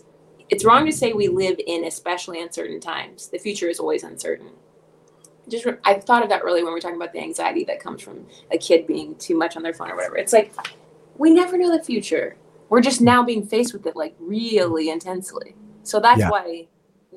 It's 0.49 0.65
wrong 0.65 0.87
to 0.87 0.93
say 0.93 1.13
we 1.13 1.27
live 1.27 1.59
in 1.67 1.85
especially 1.85 2.41
uncertain 2.41 2.79
times. 2.79 3.29
The 3.29 3.39
future 3.39 3.69
is 3.69 3.81
always 3.81 4.05
uncertain. 4.05 4.51
Just 5.49 5.65
re- 5.65 5.77
I 5.85 5.95
thought 5.95 6.23
of 6.23 6.29
that 6.29 6.43
earlier 6.45 6.65
when 6.65 6.73
we 6.73 6.79
are 6.79 6.83
talking 6.83 6.97
about 6.97 7.13
the 7.13 7.21
anxiety 7.21 7.65
that 7.65 7.81
comes 7.81 8.01
from 8.01 8.27
a 8.53 8.59
kid 8.59 8.87
being 8.87 9.17
too 9.17 9.37
much 9.37 9.57
on 9.57 9.65
their 9.65 9.75
phone 9.75 9.91
or 9.91 9.97
whatever. 9.97 10.17
It's 10.19 10.33
like 10.33 10.53
we 11.19 11.31
never 11.31 11.59
know 11.59 11.77
the 11.77 11.83
future. 11.83 12.37
We're 12.69 12.81
just 12.81 13.01
now 13.01 13.25
being 13.25 13.45
faced 13.45 13.73
with 13.73 13.87
it 13.87 13.97
like 13.97 14.15
really 14.21 14.89
intensely. 14.91 15.57
So 15.83 15.99
that's 15.99 16.21
Yeah. 16.21 16.31
why 16.31 16.69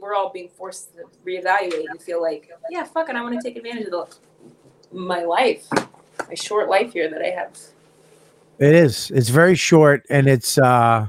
we're 0.03 0.13
all 0.13 0.29
being 0.29 0.49
forced 0.49 0.93
to 0.93 1.03
reevaluate 1.25 1.85
and 1.89 2.01
feel 2.01 2.21
like, 2.21 2.51
yeah, 2.69 2.83
fuck 2.83 3.09
it, 3.09 3.15
I 3.15 3.21
want 3.21 3.39
to 3.39 3.41
take 3.41 3.55
advantage 3.55 3.85
of 3.85 3.91
the, 3.91 4.15
my 4.91 5.23
life, 5.23 5.65
my 5.71 6.33
short 6.35 6.69
life 6.69 6.91
here 6.91 7.09
that 7.09 7.21
I 7.21 7.29
have. 7.29 7.57
It 8.59 8.75
is. 8.75 9.09
It's 9.11 9.29
very 9.29 9.55
short, 9.55 10.05
and 10.09 10.27
it's 10.27 10.57
uh, 10.57 11.07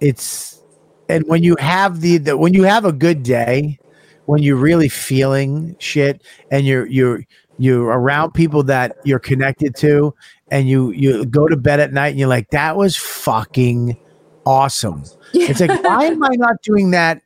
it's 0.00 0.62
and 1.08 1.24
when 1.28 1.42
you 1.42 1.54
have 1.60 2.00
the, 2.00 2.16
the 2.16 2.36
when 2.36 2.54
you 2.54 2.64
have 2.64 2.84
a 2.84 2.92
good 2.92 3.22
day, 3.22 3.78
when 4.24 4.42
you're 4.42 4.56
really 4.56 4.88
feeling 4.88 5.76
shit, 5.78 6.22
and 6.50 6.66
you're 6.66 6.86
you're 6.86 7.24
you're 7.58 7.86
around 7.86 8.32
people 8.32 8.62
that 8.64 8.96
you're 9.04 9.20
connected 9.20 9.76
to, 9.76 10.14
and 10.50 10.68
you 10.68 10.90
you 10.90 11.24
go 11.26 11.46
to 11.46 11.56
bed 11.56 11.78
at 11.78 11.92
night, 11.92 12.08
and 12.08 12.18
you're 12.18 12.28
like, 12.28 12.50
that 12.50 12.76
was 12.76 12.96
fucking 12.96 13.96
awesome. 14.44 15.04
It's 15.34 15.60
like, 15.60 15.82
why 15.84 16.06
am 16.06 16.24
I 16.24 16.34
not 16.36 16.62
doing 16.62 16.90
that 16.92 17.22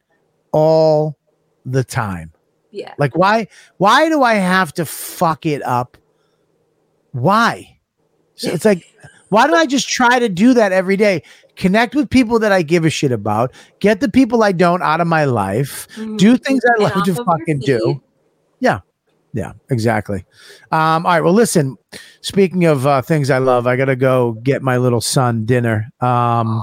all 0.52 1.18
the 1.66 1.84
time? 1.84 2.32
Yeah. 2.70 2.94
Like, 2.98 3.16
why 3.16 3.48
why 3.78 4.08
do 4.08 4.22
I 4.22 4.34
have 4.34 4.72
to 4.74 4.86
fuck 4.86 5.44
it 5.46 5.62
up? 5.62 5.96
Why? 7.12 7.78
So 8.36 8.50
it's 8.50 8.64
like, 8.64 8.84
why 9.28 9.46
don't 9.46 9.56
I 9.56 9.66
just 9.66 9.88
try 9.88 10.18
to 10.18 10.28
do 10.28 10.54
that 10.54 10.72
every 10.72 10.96
day? 10.96 11.22
Connect 11.56 11.94
with 11.94 12.08
people 12.08 12.38
that 12.38 12.50
I 12.52 12.62
give 12.62 12.84
a 12.84 12.90
shit 12.90 13.12
about, 13.12 13.52
get 13.80 14.00
the 14.00 14.08
people 14.08 14.42
I 14.42 14.52
don't 14.52 14.82
out 14.82 15.00
of 15.00 15.06
my 15.06 15.24
life, 15.24 15.86
Mhm. 15.96 16.16
do 16.18 16.36
things 16.36 16.62
I 16.78 16.82
love 16.82 17.04
to 17.04 17.14
fucking 17.14 17.60
do. 17.60 18.02
Yeah. 18.60 18.80
Yeah, 19.34 19.52
exactly. 19.70 20.24
Um, 20.70 21.06
all 21.06 21.12
right. 21.12 21.20
Well, 21.22 21.32
listen. 21.32 21.76
Speaking 22.20 22.64
of 22.66 22.86
uh, 22.86 23.00
things 23.00 23.30
I 23.30 23.38
love, 23.38 23.66
I 23.66 23.76
gotta 23.76 23.96
go 23.96 24.32
get 24.42 24.62
my 24.62 24.76
little 24.76 25.00
son 25.00 25.46
dinner. 25.46 25.90
Um, 26.00 26.62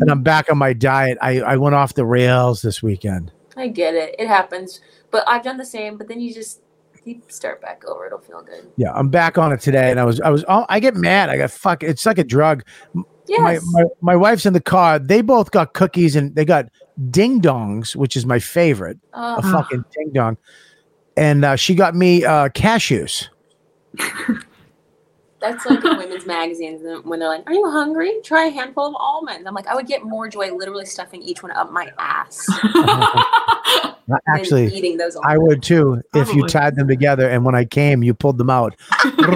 and 0.00 0.10
I'm 0.10 0.22
back 0.22 0.50
on 0.50 0.58
my 0.58 0.72
diet. 0.72 1.18
I, 1.20 1.40
I 1.40 1.56
went 1.56 1.74
off 1.74 1.94
the 1.94 2.04
rails 2.04 2.62
this 2.62 2.82
weekend. 2.82 3.32
I 3.56 3.68
get 3.68 3.94
it. 3.94 4.14
It 4.18 4.28
happens. 4.28 4.80
But 5.10 5.24
I've 5.28 5.42
done 5.42 5.58
the 5.58 5.64
same, 5.64 5.98
but 5.98 6.08
then 6.08 6.20
you 6.20 6.32
just 6.32 6.60
you 7.04 7.20
start 7.28 7.60
back 7.60 7.84
over. 7.86 8.06
It'll 8.06 8.18
feel 8.18 8.42
good. 8.42 8.70
Yeah, 8.76 8.92
I'm 8.92 9.08
back 9.08 9.36
on 9.36 9.52
it 9.52 9.60
today, 9.60 9.90
and 9.90 10.00
I 10.00 10.04
was 10.04 10.20
I 10.20 10.30
was 10.30 10.44
oh, 10.48 10.64
I 10.68 10.80
get 10.80 10.94
mad. 10.94 11.28
I 11.28 11.36
got 11.36 11.50
fuck. 11.50 11.82
It's 11.82 12.06
like 12.06 12.18
a 12.18 12.24
drug. 12.24 12.64
Yes. 13.28 13.40
My, 13.40 13.82
my 13.82 13.88
my 14.00 14.16
wife's 14.16 14.46
in 14.46 14.52
the 14.52 14.60
car. 14.60 14.98
They 14.98 15.20
both 15.20 15.50
got 15.50 15.74
cookies, 15.74 16.16
and 16.16 16.34
they 16.34 16.44
got 16.44 16.66
ding 17.10 17.40
dongs, 17.40 17.94
which 17.94 18.16
is 18.16 18.24
my 18.24 18.38
favorite. 18.38 18.98
Oh, 19.12 19.36
A 19.36 19.42
fucking 19.42 19.84
ding 19.94 20.12
dong. 20.12 20.36
And 21.16 21.44
uh, 21.44 21.56
she 21.56 21.74
got 21.74 21.94
me 21.94 22.24
uh, 22.24 22.48
cashews. 22.48 23.28
that's 25.42 25.66
like 25.66 25.84
in 25.84 25.98
women's 25.98 26.24
magazines 26.24 26.80
when 27.04 27.18
they're 27.18 27.28
like, 27.28 27.48
"Are 27.48 27.52
you 27.52 27.68
hungry? 27.70 28.20
Try 28.24 28.46
a 28.46 28.50
handful 28.50 28.86
of 28.86 28.94
almonds." 28.94 29.46
I'm 29.46 29.54
like, 29.54 29.66
I 29.66 29.74
would 29.74 29.86
get 29.86 30.04
more 30.04 30.28
joy 30.28 30.54
literally 30.54 30.86
stuffing 30.86 31.20
each 31.20 31.42
one 31.42 31.52
up 31.52 31.70
my 31.70 31.90
ass 31.98 32.46
than 34.06 34.18
Actually, 34.28 34.66
eating 34.74 34.96
those. 34.96 35.16
I 35.24 35.36
would 35.36 35.62
too 35.62 36.00
if 36.14 36.32
you 36.34 36.46
tied 36.46 36.76
them 36.76 36.88
together. 36.88 37.28
And 37.28 37.44
when 37.44 37.54
I 37.54 37.64
came, 37.64 38.02
you 38.02 38.14
pulled 38.14 38.38
them 38.38 38.50
out 38.50 38.74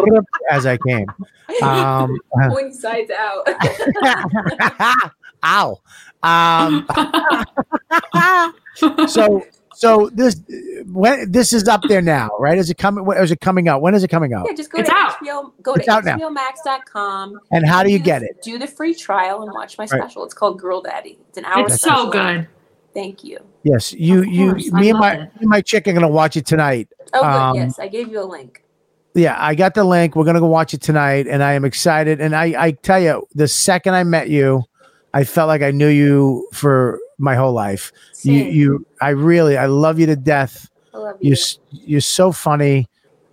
as 0.50 0.64
I 0.66 0.78
came. 0.78 1.06
Um, 1.62 2.18
One 2.32 2.72
side's 2.72 3.10
out. 3.10 3.48
ow. 5.44 5.80
Um, 6.22 6.86
so 9.06 9.44
so 9.76 10.10
this 10.12 10.40
when 10.86 11.30
this 11.30 11.52
is 11.52 11.68
up 11.68 11.82
there 11.88 12.00
now, 12.02 12.30
right? 12.38 12.56
Is 12.58 12.70
it 12.70 12.78
coming? 12.78 13.04
When, 13.04 13.18
is 13.18 13.30
it 13.30 13.40
coming 13.40 13.68
out? 13.68 13.82
When 13.82 13.94
is 13.94 14.02
it 14.04 14.08
coming 14.08 14.32
out? 14.32 14.46
yeah, 14.48 14.54
just 14.56 14.70
go 14.70 14.78
It's 14.78 14.88
to 14.88 14.94
out. 14.94 15.12
HBO. 15.22 15.52
Go 15.62 15.74
It's 15.74 15.86
to 15.86 15.92
out 15.92 16.04
now. 16.04 16.16
HBOMax.com. 16.18 17.40
And 17.50 17.66
how 17.66 17.82
do 17.82 17.90
you 17.90 17.98
the- 17.98 18.04
get 18.04 18.22
it? 18.22 18.42
Do 18.42 18.58
the 18.58 18.66
free 18.66 18.94
trial 18.94 19.42
and 19.42 19.52
watch 19.52 19.78
my 19.78 19.86
special. 19.86 20.24
It's 20.24 20.34
called 20.34 20.58
Girl 20.60 20.80
Daddy. 20.80 21.18
It's 21.28 21.38
an 21.38 21.44
hour. 21.44 21.66
it's 21.66 21.80
special. 21.82 22.04
so 22.06 22.10
good. 22.10 22.48
Thank 22.94 23.24
you. 23.24 23.38
Yes, 23.62 23.92
you 23.92 24.20
Of 24.20 24.26
you 24.26 24.54
me 24.72 24.90
and 24.90 24.98
my 24.98 25.14
it. 25.14 25.20
me 25.20 25.28
and 25.40 25.48
my 25.50 25.60
chick 25.60 25.86
are 25.86 25.92
gonna 25.92 26.08
watch 26.08 26.36
it 26.36 26.46
tonight. 26.46 26.88
Oh, 27.12 27.20
good. 27.20 27.26
Um, 27.26 27.56
yes, 27.56 27.78
I 27.78 27.88
gave 27.88 28.08
you 28.08 28.20
a 28.22 28.24
link. 28.24 28.62
Yeah, 29.14 29.36
I 29.38 29.54
got 29.54 29.74
the 29.74 29.84
link. 29.84 30.16
We're 30.16 30.24
gonna 30.24 30.40
go 30.40 30.46
watch 30.46 30.72
it 30.74 30.80
tonight, 30.82 31.26
and 31.26 31.42
I 31.42 31.52
am 31.52 31.64
excited. 31.64 32.20
And 32.20 32.34
I 32.34 32.54
I 32.66 32.70
tell 32.72 33.00
you, 33.00 33.26
the 33.34 33.48
second 33.48 33.94
I 33.94 34.04
met 34.04 34.30
you, 34.30 34.62
I 35.12 35.24
felt 35.24 35.48
like 35.48 35.62
I 35.62 35.70
knew 35.72 35.88
you 35.88 36.48
for 36.52 36.98
my 37.18 37.34
whole 37.34 37.52
life. 37.52 37.92
You 38.22 38.40
Same. 38.44 38.52
you 38.54 38.86
I 39.00 39.10
really 39.10 39.56
I 39.56 39.66
love 39.66 39.98
you 39.98 40.06
to 40.06 40.16
death. 40.16 40.68
I 40.94 40.98
love 40.98 41.16
you. 41.20 41.30
You're 41.30 41.82
you're 41.86 42.00
so 42.00 42.32
funny. 42.32 42.88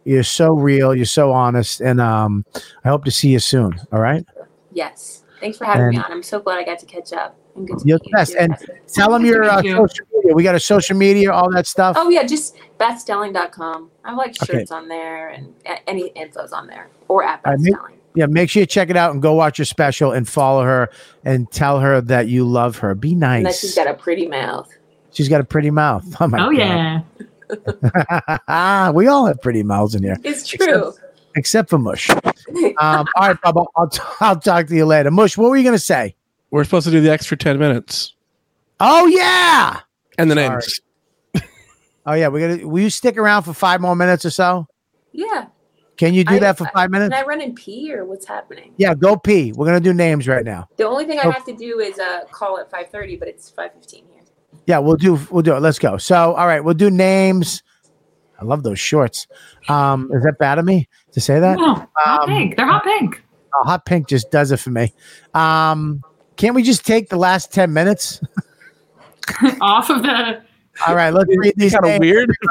You're 0.06 0.24
so 0.24 0.52
real. 0.54 0.94
You're 0.94 1.06
so 1.06 1.32
honest, 1.32 1.80
and 1.80 2.02
um, 2.02 2.46
I 2.84 2.90
hope 2.90 3.06
to 3.06 3.12
see 3.12 3.30
you 3.30 3.40
soon. 3.40 3.80
All 3.94 4.00
right. 4.02 4.26
Yes. 4.72 5.24
Thanks 5.40 5.58
for 5.58 5.66
having 5.66 5.90
me 5.90 5.98
on. 5.98 6.12
I'm 6.12 6.24
so 6.24 6.40
glad 6.40 6.58
I 6.60 6.64
got 6.64 6.80
to 6.80 6.86
catch 6.86 7.14
up. 7.14 7.36
And 7.56 7.68
good 7.68 7.80
to 7.80 7.88
You're 7.88 7.98
meet 7.98 8.04
the 8.04 8.10
you. 8.10 8.16
best. 8.16 8.32
too, 8.34 8.38
And 8.40 8.52
Kathy. 8.58 8.74
tell 8.88 9.12
them 9.12 9.26
your 9.26 9.44
uh, 9.44 9.62
you. 9.62 9.76
social 9.76 10.06
media. 10.14 10.34
We 10.36 10.44
got 10.44 10.56
a 10.56 10.60
social 10.60 10.98
media, 10.98 11.32
all 11.32 11.50
that 11.52 11.68
stuff. 11.68 11.96
Oh 12.00 12.10
yeah, 12.10 12.24
just 12.24 12.56
bethstelling.com. 12.80 13.90
I 14.04 14.10
have 14.10 14.18
like 14.18 14.36
Okay. 14.42 14.60
shirts 14.60 14.72
on 14.72 14.88
there 14.88 15.30
and 15.30 15.54
any 15.88 16.10
info's 16.16 16.52
on 16.54 16.68
there 16.68 16.90
or 17.08 17.24
at 17.24 17.42
I 17.46 17.52
Beth 17.52 17.60
mean- 17.60 17.74
Stelling. 17.74 18.00
Yeah, 18.16 18.28
make 18.28 18.50
sure 18.50 18.60
you 18.62 18.66
check 18.68 18.90
it 18.90 18.96
out 18.98 19.12
and 19.12 19.22
go 19.22 19.34
watch 19.34 19.58
your 19.58 19.66
special 19.66 20.12
and 20.12 20.28
follow 20.30 20.64
her 20.64 20.90
and 21.26 21.50
tell 21.52 21.80
her 21.80 22.00
that 22.02 22.28
you 22.28 22.46
love 22.46 22.78
her. 22.78 22.94
Be 22.96 23.14
And 23.14 23.22
that 23.24 23.42
nice. 23.44 23.60
she's 23.60 23.76
got 23.76 23.88
a 23.88 23.94
pretty 23.96 24.28
mouth. 24.28 24.70
She's 25.12 25.30
got 25.30 25.42
a 25.42 25.44
pretty 25.44 25.72
mouth. 25.72 26.06
Oh 26.20 26.28
my 26.28 26.46
Oh 26.46 26.50
yeah. 26.52 27.02
god. 27.50 28.96
we 28.96 29.08
all 29.08 29.26
have 29.26 29.42
pretty 29.42 29.64
mouths 29.64 29.96
in 29.96 30.04
here, 30.04 30.18
It's 30.24 30.48
true. 30.48 30.94
except 31.36 31.70
for 31.70 31.78
Mush. 31.78 32.10
Um, 32.78 33.08
all 33.16 33.28
right, 33.30 33.42
Bubba. 33.42 33.66
I'll, 33.76 33.88
t- 33.90 34.02
I'll 34.20 34.40
talk 34.40 34.68
to 34.68 34.76
you 34.76 34.86
later. 34.86 35.10
Mush, 35.12 35.38
what 35.38 35.50
were 35.50 35.58
you 35.58 35.64
gonna 35.64 35.78
say? 35.80 36.16
We're 36.52 36.64
supposed 36.66 36.86
to 36.86 36.92
do 36.92 37.02
the 37.02 37.10
extra 37.12 37.36
10 37.38 37.58
minutes 37.58 38.14
Oh 38.80 39.08
yeah. 39.08 39.80
and 40.18 40.30
the 40.30 40.36
Sorry. 40.36 40.50
names. 40.50 40.82
Oh 42.06 42.14
yeah. 42.14 42.28
We're 42.28 42.58
gonna 42.58 42.68
will 42.68 42.82
you 42.82 42.90
stick 42.90 43.18
around 43.18 43.44
for 43.44 43.54
five 43.54 43.80
more 43.82 43.96
minutes 43.96 44.26
or 44.26 44.30
so? 44.30 44.68
yeah. 45.14 45.46
Can 45.98 46.14
you 46.14 46.24
do 46.24 46.36
I- 46.36 46.40
that 46.40 46.58
for 46.58 46.66
five 46.74 46.90
minutes? 46.90 47.14
Can? 47.14 47.24
I 47.24 47.28
run 47.28 47.42
and 47.42 47.56
pee 47.56 47.94
or 47.94 48.04
what's 48.06 48.26
happening? 48.26 48.74
Yeah, 48.78 48.94
go 48.96 49.16
pee. 49.16 49.52
We're 49.54 49.66
gonna 49.66 49.80
do 49.80 49.94
names 49.94 50.28
right 50.28 50.44
now. 50.46 50.68
The 50.78 50.88
only 50.88 51.06
thing 51.06 51.20
I 51.20 51.24
Oh. 51.26 51.32
have 51.32 51.46
to 51.46 51.56
do 51.56 51.80
is 51.80 52.00
uh, 52.00 52.22
call 52.32 52.58
at 52.60 52.72
5:30, 52.72 53.16
but 53.20 53.28
it's 53.28 53.50
5:15 53.52 54.04
here. 54.12 54.24
Yeah, 54.66 54.80
we'll 54.80 54.96
do 54.96 55.20
we'll 55.30 55.44
do 55.44 55.56
it. 55.56 55.60
Let's 55.60 55.80
go. 55.80 55.98
So, 55.98 56.34
all 56.34 56.48
right, 56.48 56.64
we'll 56.64 56.74
do 56.74 56.90
names. 56.90 57.64
I 58.42 58.46
love 58.46 58.64
those 58.64 58.80
shorts. 58.80 59.28
Um, 59.70 60.10
is 60.14 60.24
that 60.24 60.38
bad 60.40 60.58
of 60.58 60.66
me 60.66 60.90
to 61.12 61.22
say 61.22 61.40
that? 61.40 61.58
No, 61.60 61.88
hot 61.96 62.22
Um, 62.24 62.28
pink. 62.30 62.58
They're 62.58 62.66
hot 62.66 62.84
pink. 62.84 63.24
Oh, 63.54 63.64
hot 63.64 63.86
pink 63.86 64.08
just 64.08 64.32
does 64.32 64.52
it 64.52 64.58
for 64.58 64.72
me. 64.72 64.94
Um, 65.36 66.02
can't 66.38 66.56
we 66.56 66.64
just 66.64 66.86
take 66.86 67.10
the 67.10 67.18
last 67.18 67.54
10 67.54 67.72
minutes? 67.72 68.20
Off 69.62 69.90
of 69.92 70.02
the. 70.02 70.42
All 70.88 70.96
right, 70.96 71.12
let's 71.14 71.30
read 71.38 71.54
these. 71.56 71.74
Kind 71.74 71.86
of 71.96 72.00
weird. 72.00 72.34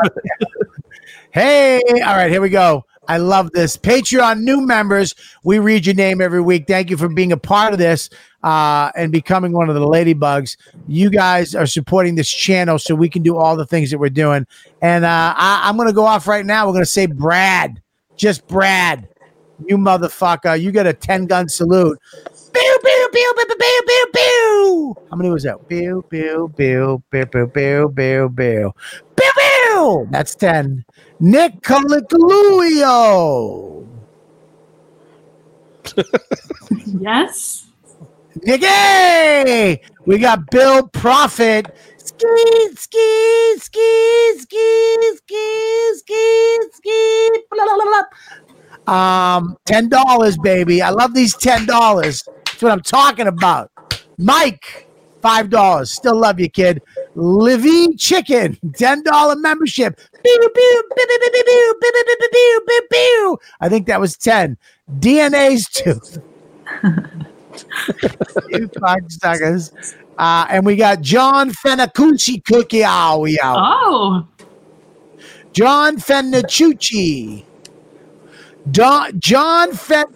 Hey, 1.32 1.80
all 2.04 2.14
right, 2.14 2.30
here 2.30 2.42
we 2.42 2.50
go. 2.50 2.84
I 3.08 3.16
love 3.16 3.50
this. 3.52 3.76
Patreon 3.76 4.42
new 4.42 4.60
members, 4.60 5.14
we 5.42 5.58
read 5.58 5.86
your 5.86 5.94
name 5.94 6.20
every 6.20 6.40
week. 6.40 6.66
Thank 6.68 6.88
you 6.88 6.96
for 6.96 7.08
being 7.08 7.32
a 7.32 7.36
part 7.36 7.72
of 7.72 7.78
this 7.78 8.08
uh, 8.44 8.90
and 8.94 9.10
becoming 9.10 9.52
one 9.52 9.68
of 9.68 9.74
the 9.74 9.80
ladybugs. 9.80 10.56
You 10.86 11.10
guys 11.10 11.54
are 11.54 11.66
supporting 11.66 12.14
this 12.14 12.30
channel 12.30 12.78
so 12.78 12.94
we 12.94 13.08
can 13.08 13.22
do 13.22 13.36
all 13.36 13.56
the 13.56 13.66
things 13.66 13.90
that 13.90 13.98
we're 13.98 14.10
doing. 14.10 14.46
And 14.80 15.04
uh, 15.04 15.34
I, 15.36 15.62
I'm 15.64 15.76
going 15.76 15.88
to 15.88 15.94
go 15.94 16.04
off 16.04 16.28
right 16.28 16.46
now. 16.46 16.66
We're 16.66 16.74
going 16.74 16.84
to 16.84 16.90
say 16.90 17.06
Brad, 17.06 17.82
just 18.16 18.46
Brad. 18.46 19.08
You 19.66 19.78
motherfucker. 19.78 20.60
You 20.60 20.72
get 20.72 20.86
a 20.86 20.92
10 20.92 21.26
gun 21.26 21.48
salute. 21.48 21.98
Pew, 22.52 22.78
pew, 22.84 23.08
pew, 23.12 23.34
pew, 23.36 23.46
pew, 23.46 23.82
pew, 23.86 24.06
pew. 24.12 24.94
How 25.10 25.16
many 25.16 25.30
was 25.30 25.44
that? 25.44 25.68
Pew, 25.68 26.04
pew, 26.08 26.52
pew, 26.56 27.02
pew, 27.10 27.26
pew, 27.26 27.46
pew, 27.46 27.92
pew, 27.94 28.34
pew. 28.36 28.72
Pew, 29.16 29.32
pew. 29.38 30.08
That's 30.10 30.34
10. 30.34 30.84
Nick 31.22 31.60
Calicaluio. 31.62 32.82
Yes. 37.00 37.66
Nicky. 38.42 39.80
We 40.04 40.18
got 40.18 40.50
Bill 40.50 40.88
Profit. 40.88 41.66
Ski, 41.96 42.26
ski, 42.76 43.54
ski, 43.58 44.32
ski, 44.38 44.96
ski, 45.16 45.92
ski, 45.96 46.58
ski. 46.72 47.30
Blah, 47.50 47.64
blah, 47.64 47.76
blah, 47.76 48.04
blah. 48.86 48.94
Um, 48.94 49.56
ten 49.64 49.88
dollars, 49.88 50.36
baby. 50.38 50.82
I 50.82 50.90
love 50.90 51.14
these 51.14 51.36
ten 51.36 51.66
dollars. 51.66 52.22
That's 52.46 52.62
what 52.62 52.72
I'm 52.72 52.80
talking 52.82 53.26
about. 53.28 53.70
Mike, 54.18 54.88
five 55.20 55.50
dollars. 55.50 55.92
Still 55.92 56.16
love 56.18 56.40
you, 56.40 56.50
kid. 56.50 56.82
Livy 57.14 57.94
Chicken, 57.96 58.58
ten 58.76 59.02
dollar 59.04 59.36
membership. 59.36 60.00
I 63.60 63.68
think 63.68 63.86
that 63.86 64.00
was 64.00 64.16
10. 64.16 64.56
DNA's 64.98 65.68
tooth. 65.68 66.18
you 68.48 68.68
cocksuckers. 68.68 69.94
Uh, 70.18 70.46
and 70.50 70.66
we 70.66 70.76
got 70.76 71.00
John 71.00 71.50
Fenacucci 71.50 72.44
Cookie. 72.44 72.82
Oh, 72.84 73.20
we 73.20 73.40
out. 73.40 73.56
Oh. 73.58 74.28
John 75.52 75.96
Fenacucci. 75.96 77.44
Don, 78.70 79.18
John 79.20 79.72
Fen. 79.72 80.06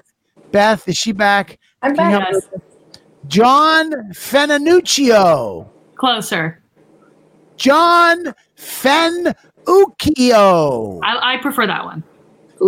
Beth, 0.52 0.88
is 0.88 0.96
she 0.96 1.12
back? 1.12 1.58
I'm 1.82 1.94
back. 1.94 2.32
John 3.26 3.90
Fenanuccio. 4.12 5.68
Closer. 5.96 6.62
John 7.56 8.34
Fen 8.54 9.34
Fenuccio. 9.66 11.00
I, 11.02 11.34
I 11.34 11.36
prefer 11.38 11.66
that 11.66 11.84
one. 11.84 12.02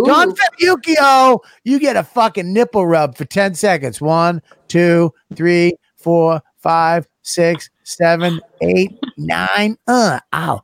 John 0.06 0.34
Fenuccio, 0.34 1.40
you 1.64 1.78
get 1.78 1.96
a 1.96 2.04
fucking 2.04 2.52
nipple 2.52 2.86
rub 2.86 3.16
for 3.16 3.24
10 3.24 3.54
seconds. 3.54 4.00
One, 4.00 4.42
two, 4.68 5.14
three, 5.34 5.74
four, 5.96 6.42
five, 6.58 7.06
six, 7.22 7.70
seven, 7.84 8.40
eight, 8.60 8.98
nine. 9.16 9.78
Uh, 9.86 10.20
ow. 10.34 10.62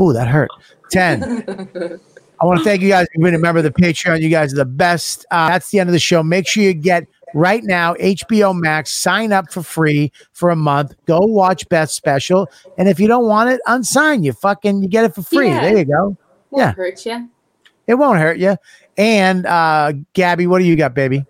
Ooh, 0.00 0.12
that 0.12 0.28
hurt. 0.28 0.50
10. 0.90 1.22
I 2.40 2.44
want 2.44 2.58
to 2.58 2.64
thank 2.64 2.82
you 2.82 2.90
guys 2.90 3.06
for 3.14 3.22
being 3.22 3.34
a 3.34 3.38
member 3.38 3.58
of 3.58 3.64
the 3.64 3.70
Patreon. 3.70 4.20
You 4.20 4.28
guys 4.28 4.52
are 4.52 4.56
the 4.56 4.66
best. 4.66 5.24
Uh, 5.30 5.48
that's 5.48 5.70
the 5.70 5.80
end 5.80 5.88
of 5.88 5.92
the 5.94 5.98
show. 5.98 6.22
Make 6.22 6.46
sure 6.46 6.62
you 6.62 6.74
get 6.74 7.06
right 7.36 7.62
now 7.62 7.94
HBO 7.94 8.58
Max. 8.58 8.92
Sign 8.92 9.32
up 9.32 9.52
for 9.52 9.62
free 9.62 10.10
for 10.32 10.50
a 10.50 10.56
month. 10.56 10.94
Go 11.06 11.20
watch 11.20 11.68
Beth 11.68 11.90
special, 11.90 12.48
and 12.78 12.88
if 12.88 12.98
you 12.98 13.06
don't 13.06 13.26
want 13.26 13.50
it, 13.50 13.60
unsign. 13.68 14.24
You 14.24 14.32
fucking 14.32 14.82
you 14.82 14.88
get 14.88 15.04
it 15.04 15.14
for 15.14 15.22
free. 15.22 15.48
Yeah. 15.48 15.60
There 15.60 15.78
you 15.78 15.84
go. 15.84 16.16
Won't 16.50 16.60
Yeah. 16.60 16.72
hurt 16.72 17.04
you. 17.06 17.28
It 17.86 17.94
won't 17.94 18.18
hurt 18.18 18.38
you. 18.38 18.56
And 18.96 19.46
uh, 19.46 19.92
Gabby, 20.14 20.46
what 20.46 20.58
do 20.58 20.64
you 20.64 20.74
got, 20.74 20.94
baby? 20.94 21.24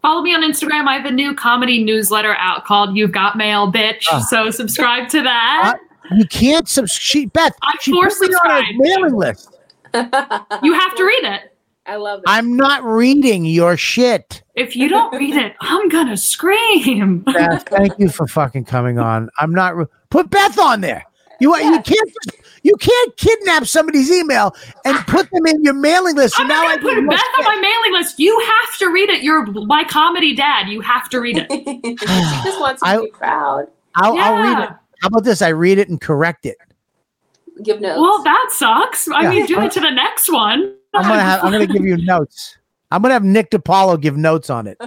Follow 0.00 0.22
me 0.22 0.34
on 0.34 0.42
Instagram. 0.42 0.86
I 0.88 0.96
have 0.96 1.04
a 1.04 1.10
new 1.10 1.34
comedy 1.34 1.84
newsletter 1.84 2.34
out 2.36 2.64
called 2.64 2.96
"You've 2.96 3.12
Got 3.12 3.36
Mail, 3.36 3.70
Bitch." 3.70 4.06
Ah. 4.10 4.20
So 4.30 4.50
subscribe 4.50 5.08
to 5.10 5.22
that. 5.22 5.78
You 6.12 6.26
can't 6.26 6.68
subscribe. 6.68 7.32
Beth, 7.32 7.52
I 7.62 7.74
she 7.80 7.92
force 7.92 8.18
put 8.18 8.32
on 8.34 8.64
a 8.64 8.72
mailing 8.76 9.14
list. 9.14 9.48
You 9.94 10.72
have 10.72 10.94
to 10.96 11.04
read 11.04 11.24
it. 11.24 11.51
I 11.86 11.96
love 11.96 12.20
it. 12.20 12.24
I'm 12.28 12.56
not 12.56 12.84
reading 12.84 13.44
your 13.44 13.76
shit. 13.76 14.42
If 14.54 14.76
you 14.76 14.88
don't 14.88 15.12
read 15.16 15.34
it, 15.34 15.54
I'm 15.60 15.88
gonna 15.88 16.16
scream. 16.16 17.18
Beth, 17.26 17.64
thank 17.68 17.98
you 17.98 18.08
for 18.08 18.26
fucking 18.26 18.64
coming 18.66 18.98
on. 18.98 19.28
I'm 19.40 19.52
not 19.52 19.76
re- 19.76 19.86
put 20.10 20.30
Beth 20.30 20.58
on 20.58 20.80
there. 20.80 21.04
You 21.40 21.56
you 21.56 21.80
can't 21.82 22.10
you 22.62 22.76
can't 22.76 23.16
kidnap 23.16 23.66
somebody's 23.66 24.12
email 24.12 24.54
and 24.84 24.96
put 25.08 25.28
them 25.32 25.44
in 25.46 25.64
your 25.64 25.74
mailing 25.74 26.14
list. 26.14 26.38
I'm 26.38 26.46
now 26.46 26.62
I 26.62 26.76
not 26.76 26.82
gonna 26.84 27.00
put 27.02 27.10
Beth 27.10 27.20
on 27.38 27.44
my 27.44 27.56
mailing 27.60 28.00
list. 28.00 28.20
You 28.20 28.38
have 28.38 28.78
to 28.78 28.86
read 28.92 29.10
it. 29.10 29.22
You're 29.24 29.44
my 29.66 29.82
comedy 29.82 30.36
dad. 30.36 30.68
You 30.68 30.80
have 30.82 31.08
to 31.10 31.20
read 31.20 31.38
it. 31.38 31.50
she 32.00 32.44
just 32.44 32.60
wants 32.60 32.80
you 32.84 32.88
I- 32.92 32.96
to 32.96 33.02
be 33.02 33.10
proud. 33.10 33.66
I'll, 33.96 34.16
I'll 34.18 34.36
read 34.36 34.58
Yeah. 34.58 34.64
it. 34.64 34.70
How 35.00 35.08
about 35.08 35.24
this? 35.24 35.42
I 35.42 35.48
read 35.48 35.78
it 35.78 35.88
and 35.88 36.00
correct 36.00 36.46
it. 36.46 36.56
Give 37.64 37.80
notes. 37.80 37.98
Well, 38.00 38.22
that 38.22 38.48
sucks. 38.52 39.08
I 39.08 39.22
Yeah. 39.22 39.30
mean, 39.30 39.46
do 39.46 39.60
it 39.60 39.72
to 39.72 39.80
the 39.80 39.90
next 39.90 40.32
one. 40.32 40.76
I'm 40.94 41.02
gonna 41.02 41.20
have 41.22 41.44
I'm 41.44 41.52
gonna 41.52 41.66
give 41.66 41.84
you 41.84 41.96
notes. 42.04 42.56
I'm 42.90 43.00
gonna 43.02 43.14
have 43.14 43.24
Nick 43.24 43.50
DiPaolo 43.50 44.00
give 44.00 44.16
notes 44.16 44.50
on 44.50 44.66
it. 44.66 44.78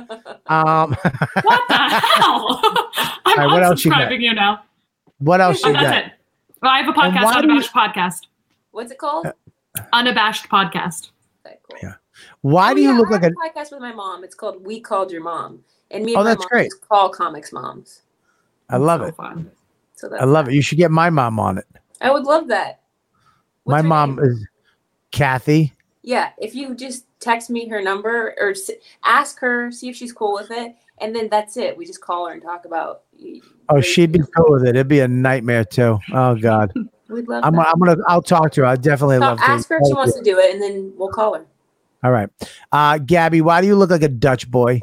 Um, 0.48 0.96
What 1.42 1.62
the 1.68 1.74
hell? 1.74 2.60
I'm 2.98 3.18
All 3.26 3.36
right, 3.38 3.46
what 3.48 3.64
else 3.64 3.84
you 3.84 3.92
got? 3.92 4.10
unsubscribing 4.10 4.22
you 4.22 4.34
now. 4.36 4.64
what 5.18 5.42
else 5.42 5.62
Oh, 5.64 5.68
you 5.70 5.74
that's 5.74 5.86
got? 5.86 6.06
it. 6.06 6.12
Well, 6.62 6.72
I 6.72 6.78
have 6.82 6.88
a 6.88 6.94
podcast, 6.94 7.24
why 7.24 7.42
do 7.42 7.48
you- 7.48 7.54
Unabashed 7.54 7.74
Podcast. 7.74 8.28
What's 8.72 8.92
it 8.92 8.98
called? 9.00 9.28
Unabashed 9.94 10.48
Podcast. 10.50 11.10
Okay, 11.46 11.58
cool. 11.70 11.80
Yeah. 11.82 11.94
Why 12.42 12.72
Oh, 12.72 12.76
do 12.76 12.82
you 12.82 12.92
yeah, 12.92 12.98
look 12.98 13.08
I 13.10 13.12
like 13.18 13.24
a? 13.24 13.28
a 13.28 13.32
podcast 13.32 13.72
with 13.72 13.82
my 13.82 13.94
mom. 13.94 14.24
It's 14.24 14.36
called 14.36 14.64
We 14.66 14.80
Called 14.80 15.12
Your 15.12 15.22
Mom, 15.24 15.64
and 15.92 16.04
me 16.06 16.14
Oh, 16.16 16.20
and 16.20 16.26
my 16.26 16.30
that's 16.32 16.40
mom 16.42 16.48
great. 16.50 16.72
call 16.88 17.10
comics 17.10 17.52
moms. 17.52 18.02
I 18.70 18.78
love 18.78 19.02
So 19.02 19.08
it. 19.08 19.16
fun. 19.16 19.52
So 19.96 20.10
that's 20.10 20.22
I 20.22 20.26
love 20.26 20.48
it. 20.48 20.54
You 20.54 20.62
should 20.62 20.78
get 20.78 20.92
my 20.92 21.10
mom 21.10 21.40
on 21.40 21.58
it. 21.58 21.66
I 22.02 22.12
would 22.12 22.24
love 22.24 22.48
that. 22.50 22.82
What's 23.64 23.82
my 23.84 23.88
mom 23.88 24.16
name? 24.16 24.26
is 24.26 24.48
Kathy. 25.12 25.74
Yeah, 26.08 26.30
if 26.38 26.54
you 26.54 26.76
just 26.76 27.06
text 27.20 27.50
me 27.50 27.68
her 27.68 27.82
number 27.82 28.36
or 28.40 28.52
s- 28.52 28.70
ask 29.04 29.40
her, 29.40 29.72
see 29.72 29.90
if 29.90 29.96
she's 29.96 30.14
cool 30.14 30.34
with 30.34 30.52
it, 30.52 30.76
and 31.00 31.16
then 31.16 31.30
that's 31.30 31.58
it. 31.58 31.76
We 31.76 31.84
just 31.84 32.00
call 32.00 32.28
her 32.28 32.34
and 32.34 32.42
talk 32.44 32.66
about. 32.66 33.02
Oh, 33.70 33.82
she'd 33.82 34.12
be 34.12 34.20
cool 34.38 34.52
with 34.52 34.64
it. 34.66 34.70
It'd 34.76 34.88
be 34.88 35.00
a 35.00 35.08
nightmare 35.08 35.66
too. 35.66 35.98
Oh 36.14 36.36
God, 36.40 36.72
We'd 37.10 37.28
love. 37.28 37.44
I'm. 37.44 37.58
I'm 37.60 37.80
gonna. 37.80 37.98
I'll 38.08 38.22
talk 38.22 38.52
to 38.52 38.62
her. 38.62 38.68
I 38.68 38.76
definitely 38.76 39.18
No, 39.18 39.30
love 39.30 39.40
to. 39.40 39.50
ask 39.50 39.68
her 39.70 39.78
if 39.78 39.88
she 39.88 39.94
wants 39.96 40.16
to 40.16 40.24
do 40.24 40.38
it, 40.38 40.54
and 40.54 40.62
then 40.62 40.94
we'll 40.96 41.10
call 41.10 41.34
her. 41.34 41.46
All 42.04 42.12
right, 42.12 42.30
uh, 42.72 43.00
Gabby. 43.00 43.42
Why 43.42 43.62
do 43.62 43.68
you 43.68 43.76
look 43.76 43.90
like 43.90 44.04
a 44.04 44.08
Dutch 44.08 44.50
boy? 44.52 44.82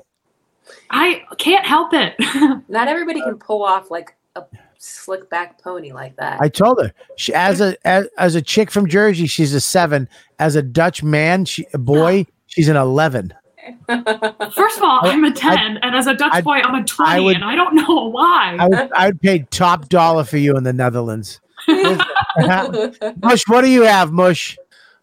I 0.91 1.23
can't 1.39 1.65
help 1.65 1.93
it. 1.95 2.15
Not 2.69 2.89
everybody 2.89 3.23
can 3.23 3.39
pull 3.39 3.63
off 3.63 3.93
like 3.93 4.17
a 4.35 4.43
slick 4.83 5.31
back 5.31 5.63
pony 5.63 5.93
like 5.93 6.17
that. 6.17 6.41
I 6.41 6.49
told 6.49 6.83
her 6.83 6.93
she 7.17 7.33
as 7.35 7.61
a 7.61 7.77
as, 7.87 8.09
as 8.19 8.35
a 8.35 8.43
chick 8.43 8.71
from 8.71 8.89
Jersey, 8.89 9.27
she's 9.27 9.55
a 9.55 9.61
seven. 9.61 10.09
As 10.39 10.57
a 10.57 10.63
Dutch 10.63 11.03
man, 11.03 11.45
she 11.45 11.67
a 11.73 11.79
boy, 11.79 12.27
she's 12.47 12.69
an 12.69 12.77
eleven. 12.77 13.33
First 13.89 14.79
of 14.79 14.83
all, 14.83 15.01
I'm 15.05 15.23
a 15.23 15.31
10, 15.33 15.77
and 15.83 15.95
as 15.95 16.09
a 16.09 16.15
Dutch 16.15 16.33
I'd- 16.35 16.43
boy, 16.45 16.57
I'm 16.57 16.75
a 16.75 16.85
20, 16.85 17.11
I 17.13 17.21
would- 17.21 17.37
and 17.37 17.45
I 17.45 17.55
don't 17.55 17.77
know 17.77 18.09
why. 18.11 18.57
I 18.59 18.67
would 18.67 18.93
I 18.93 19.07
would 19.07 19.21
pay 19.21 19.47
top 19.51 19.89
dollar 19.89 20.25
for 20.25 20.37
you 20.37 20.57
in 20.57 20.65
the 20.65 20.73
Netherlands. 20.73 21.41
Mush, 21.69 23.45
what 23.47 23.61
do 23.63 23.69
you 23.69 23.83
have, 23.83 24.11
Mush? 24.13 24.57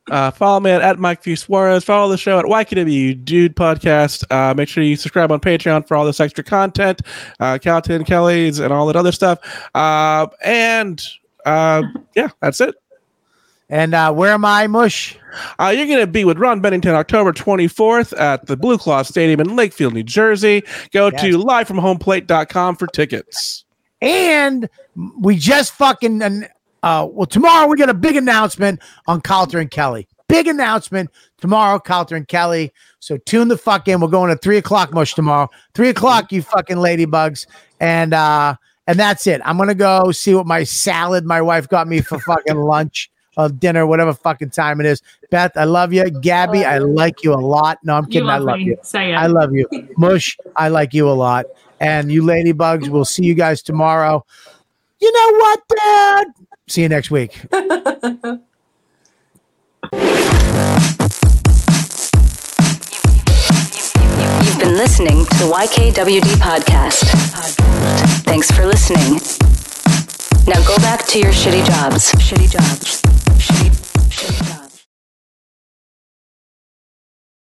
Uh, 0.09 0.31
follow 0.31 0.59
me 0.59 0.71
at, 0.71 0.81
at 0.81 0.99
Mike 0.99 1.23
V. 1.23 1.35
Suarez. 1.35 1.83
Follow 1.83 2.09
the 2.09 2.17
show 2.17 2.39
at 2.39 2.45
YKW 2.45 3.23
Dude 3.23 3.55
Podcast. 3.55 4.23
Uh, 4.31 4.53
make 4.53 4.67
sure 4.69 4.83
you 4.83 4.95
subscribe 4.95 5.31
on 5.31 5.39
Patreon 5.39 5.87
for 5.87 5.95
all 5.95 6.05
this 6.05 6.19
extra 6.19 6.43
content, 6.43 7.01
uh, 7.39 7.57
Calton, 7.61 8.03
Kelly's, 8.03 8.59
and 8.59 8.73
all 8.73 8.85
that 8.87 8.95
other 8.95 9.11
stuff. 9.11 9.39
Uh, 9.75 10.27
and 10.43 11.05
uh, 11.45 11.83
yeah, 12.15 12.29
that's 12.41 12.61
it. 12.61 12.75
And 13.71 13.93
uh, 13.93 14.11
where 14.11 14.31
am 14.33 14.45
I, 14.45 14.65
Mush? 14.65 15.15
Uh, 15.59 15.67
you're 15.75 15.85
going 15.85 15.99
to 15.99 16.07
be 16.07 16.25
with 16.25 16.39
Ron 16.39 16.59
Bennington 16.59 16.95
October 16.95 17.31
24th 17.31 18.19
at 18.19 18.47
the 18.47 18.57
Blue 18.57 18.79
Claw 18.79 19.03
Stadium 19.03 19.39
in 19.39 19.47
Lakefield, 19.49 19.93
New 19.93 20.01
Jersey. 20.01 20.63
Go 20.91 21.11
Yes. 21.11 21.21
to 21.21 21.37
livefromhomeplate.com 21.37 22.77
for 22.77 22.87
tickets. 22.87 23.65
And 24.01 24.67
we 25.19 25.35
just 25.37 25.73
fucking 25.73 26.47
uh 26.83 27.07
well 27.09 27.25
tomorrow 27.27 27.67
we 27.67 27.77
got 27.77 27.89
a 27.89 27.93
big 27.93 28.15
announcement 28.15 28.79
on 29.07 29.21
Coulter 29.21 29.59
and 29.59 29.71
Kelly. 29.71 30.07
Big 30.27 30.47
announcement 30.47 31.09
tomorrow, 31.39 31.79
Coulter 31.79 32.15
and 32.15 32.27
Kelly. 32.27 32.71
So 32.99 33.17
tune 33.17 33.47
the 33.47 33.57
fuck 33.57 33.87
in. 33.87 33.99
We're 33.99 34.09
going 34.09 34.29
to 34.29 34.37
three 34.37 34.57
o'clock 34.57 34.93
mush 34.93 35.15
tomorrow. 35.15 35.49
Three 35.73 35.89
o'clock, 35.89 36.31
you 36.31 36.41
fucking 36.43 36.77
ladybugs. 36.77 37.47
And 37.79 38.13
uh 38.13 38.55
and 38.87 38.99
that's 38.99 39.27
it. 39.27 39.41
I'm 39.45 39.57
gonna 39.57 39.75
go 39.75 40.11
see 40.11 40.33
what 40.35 40.45
my 40.45 40.63
salad 40.63 41.25
my 41.25 41.41
wife 41.41 41.67
got 41.67 41.87
me 41.87 42.01
for 42.01 42.19
fucking 42.19 42.57
lunch 42.57 43.09
or 43.37 43.47
dinner, 43.47 43.87
whatever 43.87 44.13
fucking 44.13 44.49
time 44.49 44.79
it 44.79 44.85
is. 44.85 45.01
Beth, 45.31 45.51
I 45.55 45.63
love 45.63 45.93
you. 45.93 46.09
Gabby, 46.09 46.65
I 46.65 46.79
like 46.79 47.23
you 47.23 47.33
a 47.33 47.35
lot. 47.35 47.79
No, 47.83 47.95
I'm 47.95 48.05
you 48.05 48.11
kidding. 48.11 48.29
I 48.29 48.37
love 48.37 48.47
love 48.47 48.57
me. 48.57 48.65
you. 48.65 48.77
Say 48.81 49.11
it. 49.11 49.15
I 49.15 49.27
love 49.27 49.53
you. 49.53 49.67
Mush, 49.97 50.37
I 50.55 50.67
like 50.67 50.93
you 50.93 51.09
a 51.09 51.13
lot. 51.13 51.45
And 51.79 52.11
you 52.11 52.23
ladybugs, 52.23 52.89
we'll 52.89 53.05
see 53.05 53.23
you 53.23 53.33
guys 53.33 53.61
tomorrow. 53.61 54.25
You 54.99 55.11
know 55.11 55.37
what, 55.37 55.61
Dad? 55.69 56.27
See 56.69 56.83
you 56.83 56.89
next 56.89 57.09
week. 57.09 57.41
You've 57.51 57.71
been 64.59 64.77
listening 64.77 65.25
to 65.25 65.37
the 65.37 65.49
YKWD 65.51 66.35
podcast. 66.35 67.05
Thanks 68.23 68.51
for 68.51 68.67
listening. 68.67 69.19
Now 70.45 70.61
go 70.67 70.75
back 70.77 71.07
to 71.07 71.19
your 71.19 71.31
shitty 71.31 71.65
jobs. 71.65 72.11
Shitty 72.13 72.51
jobs. 72.51 73.01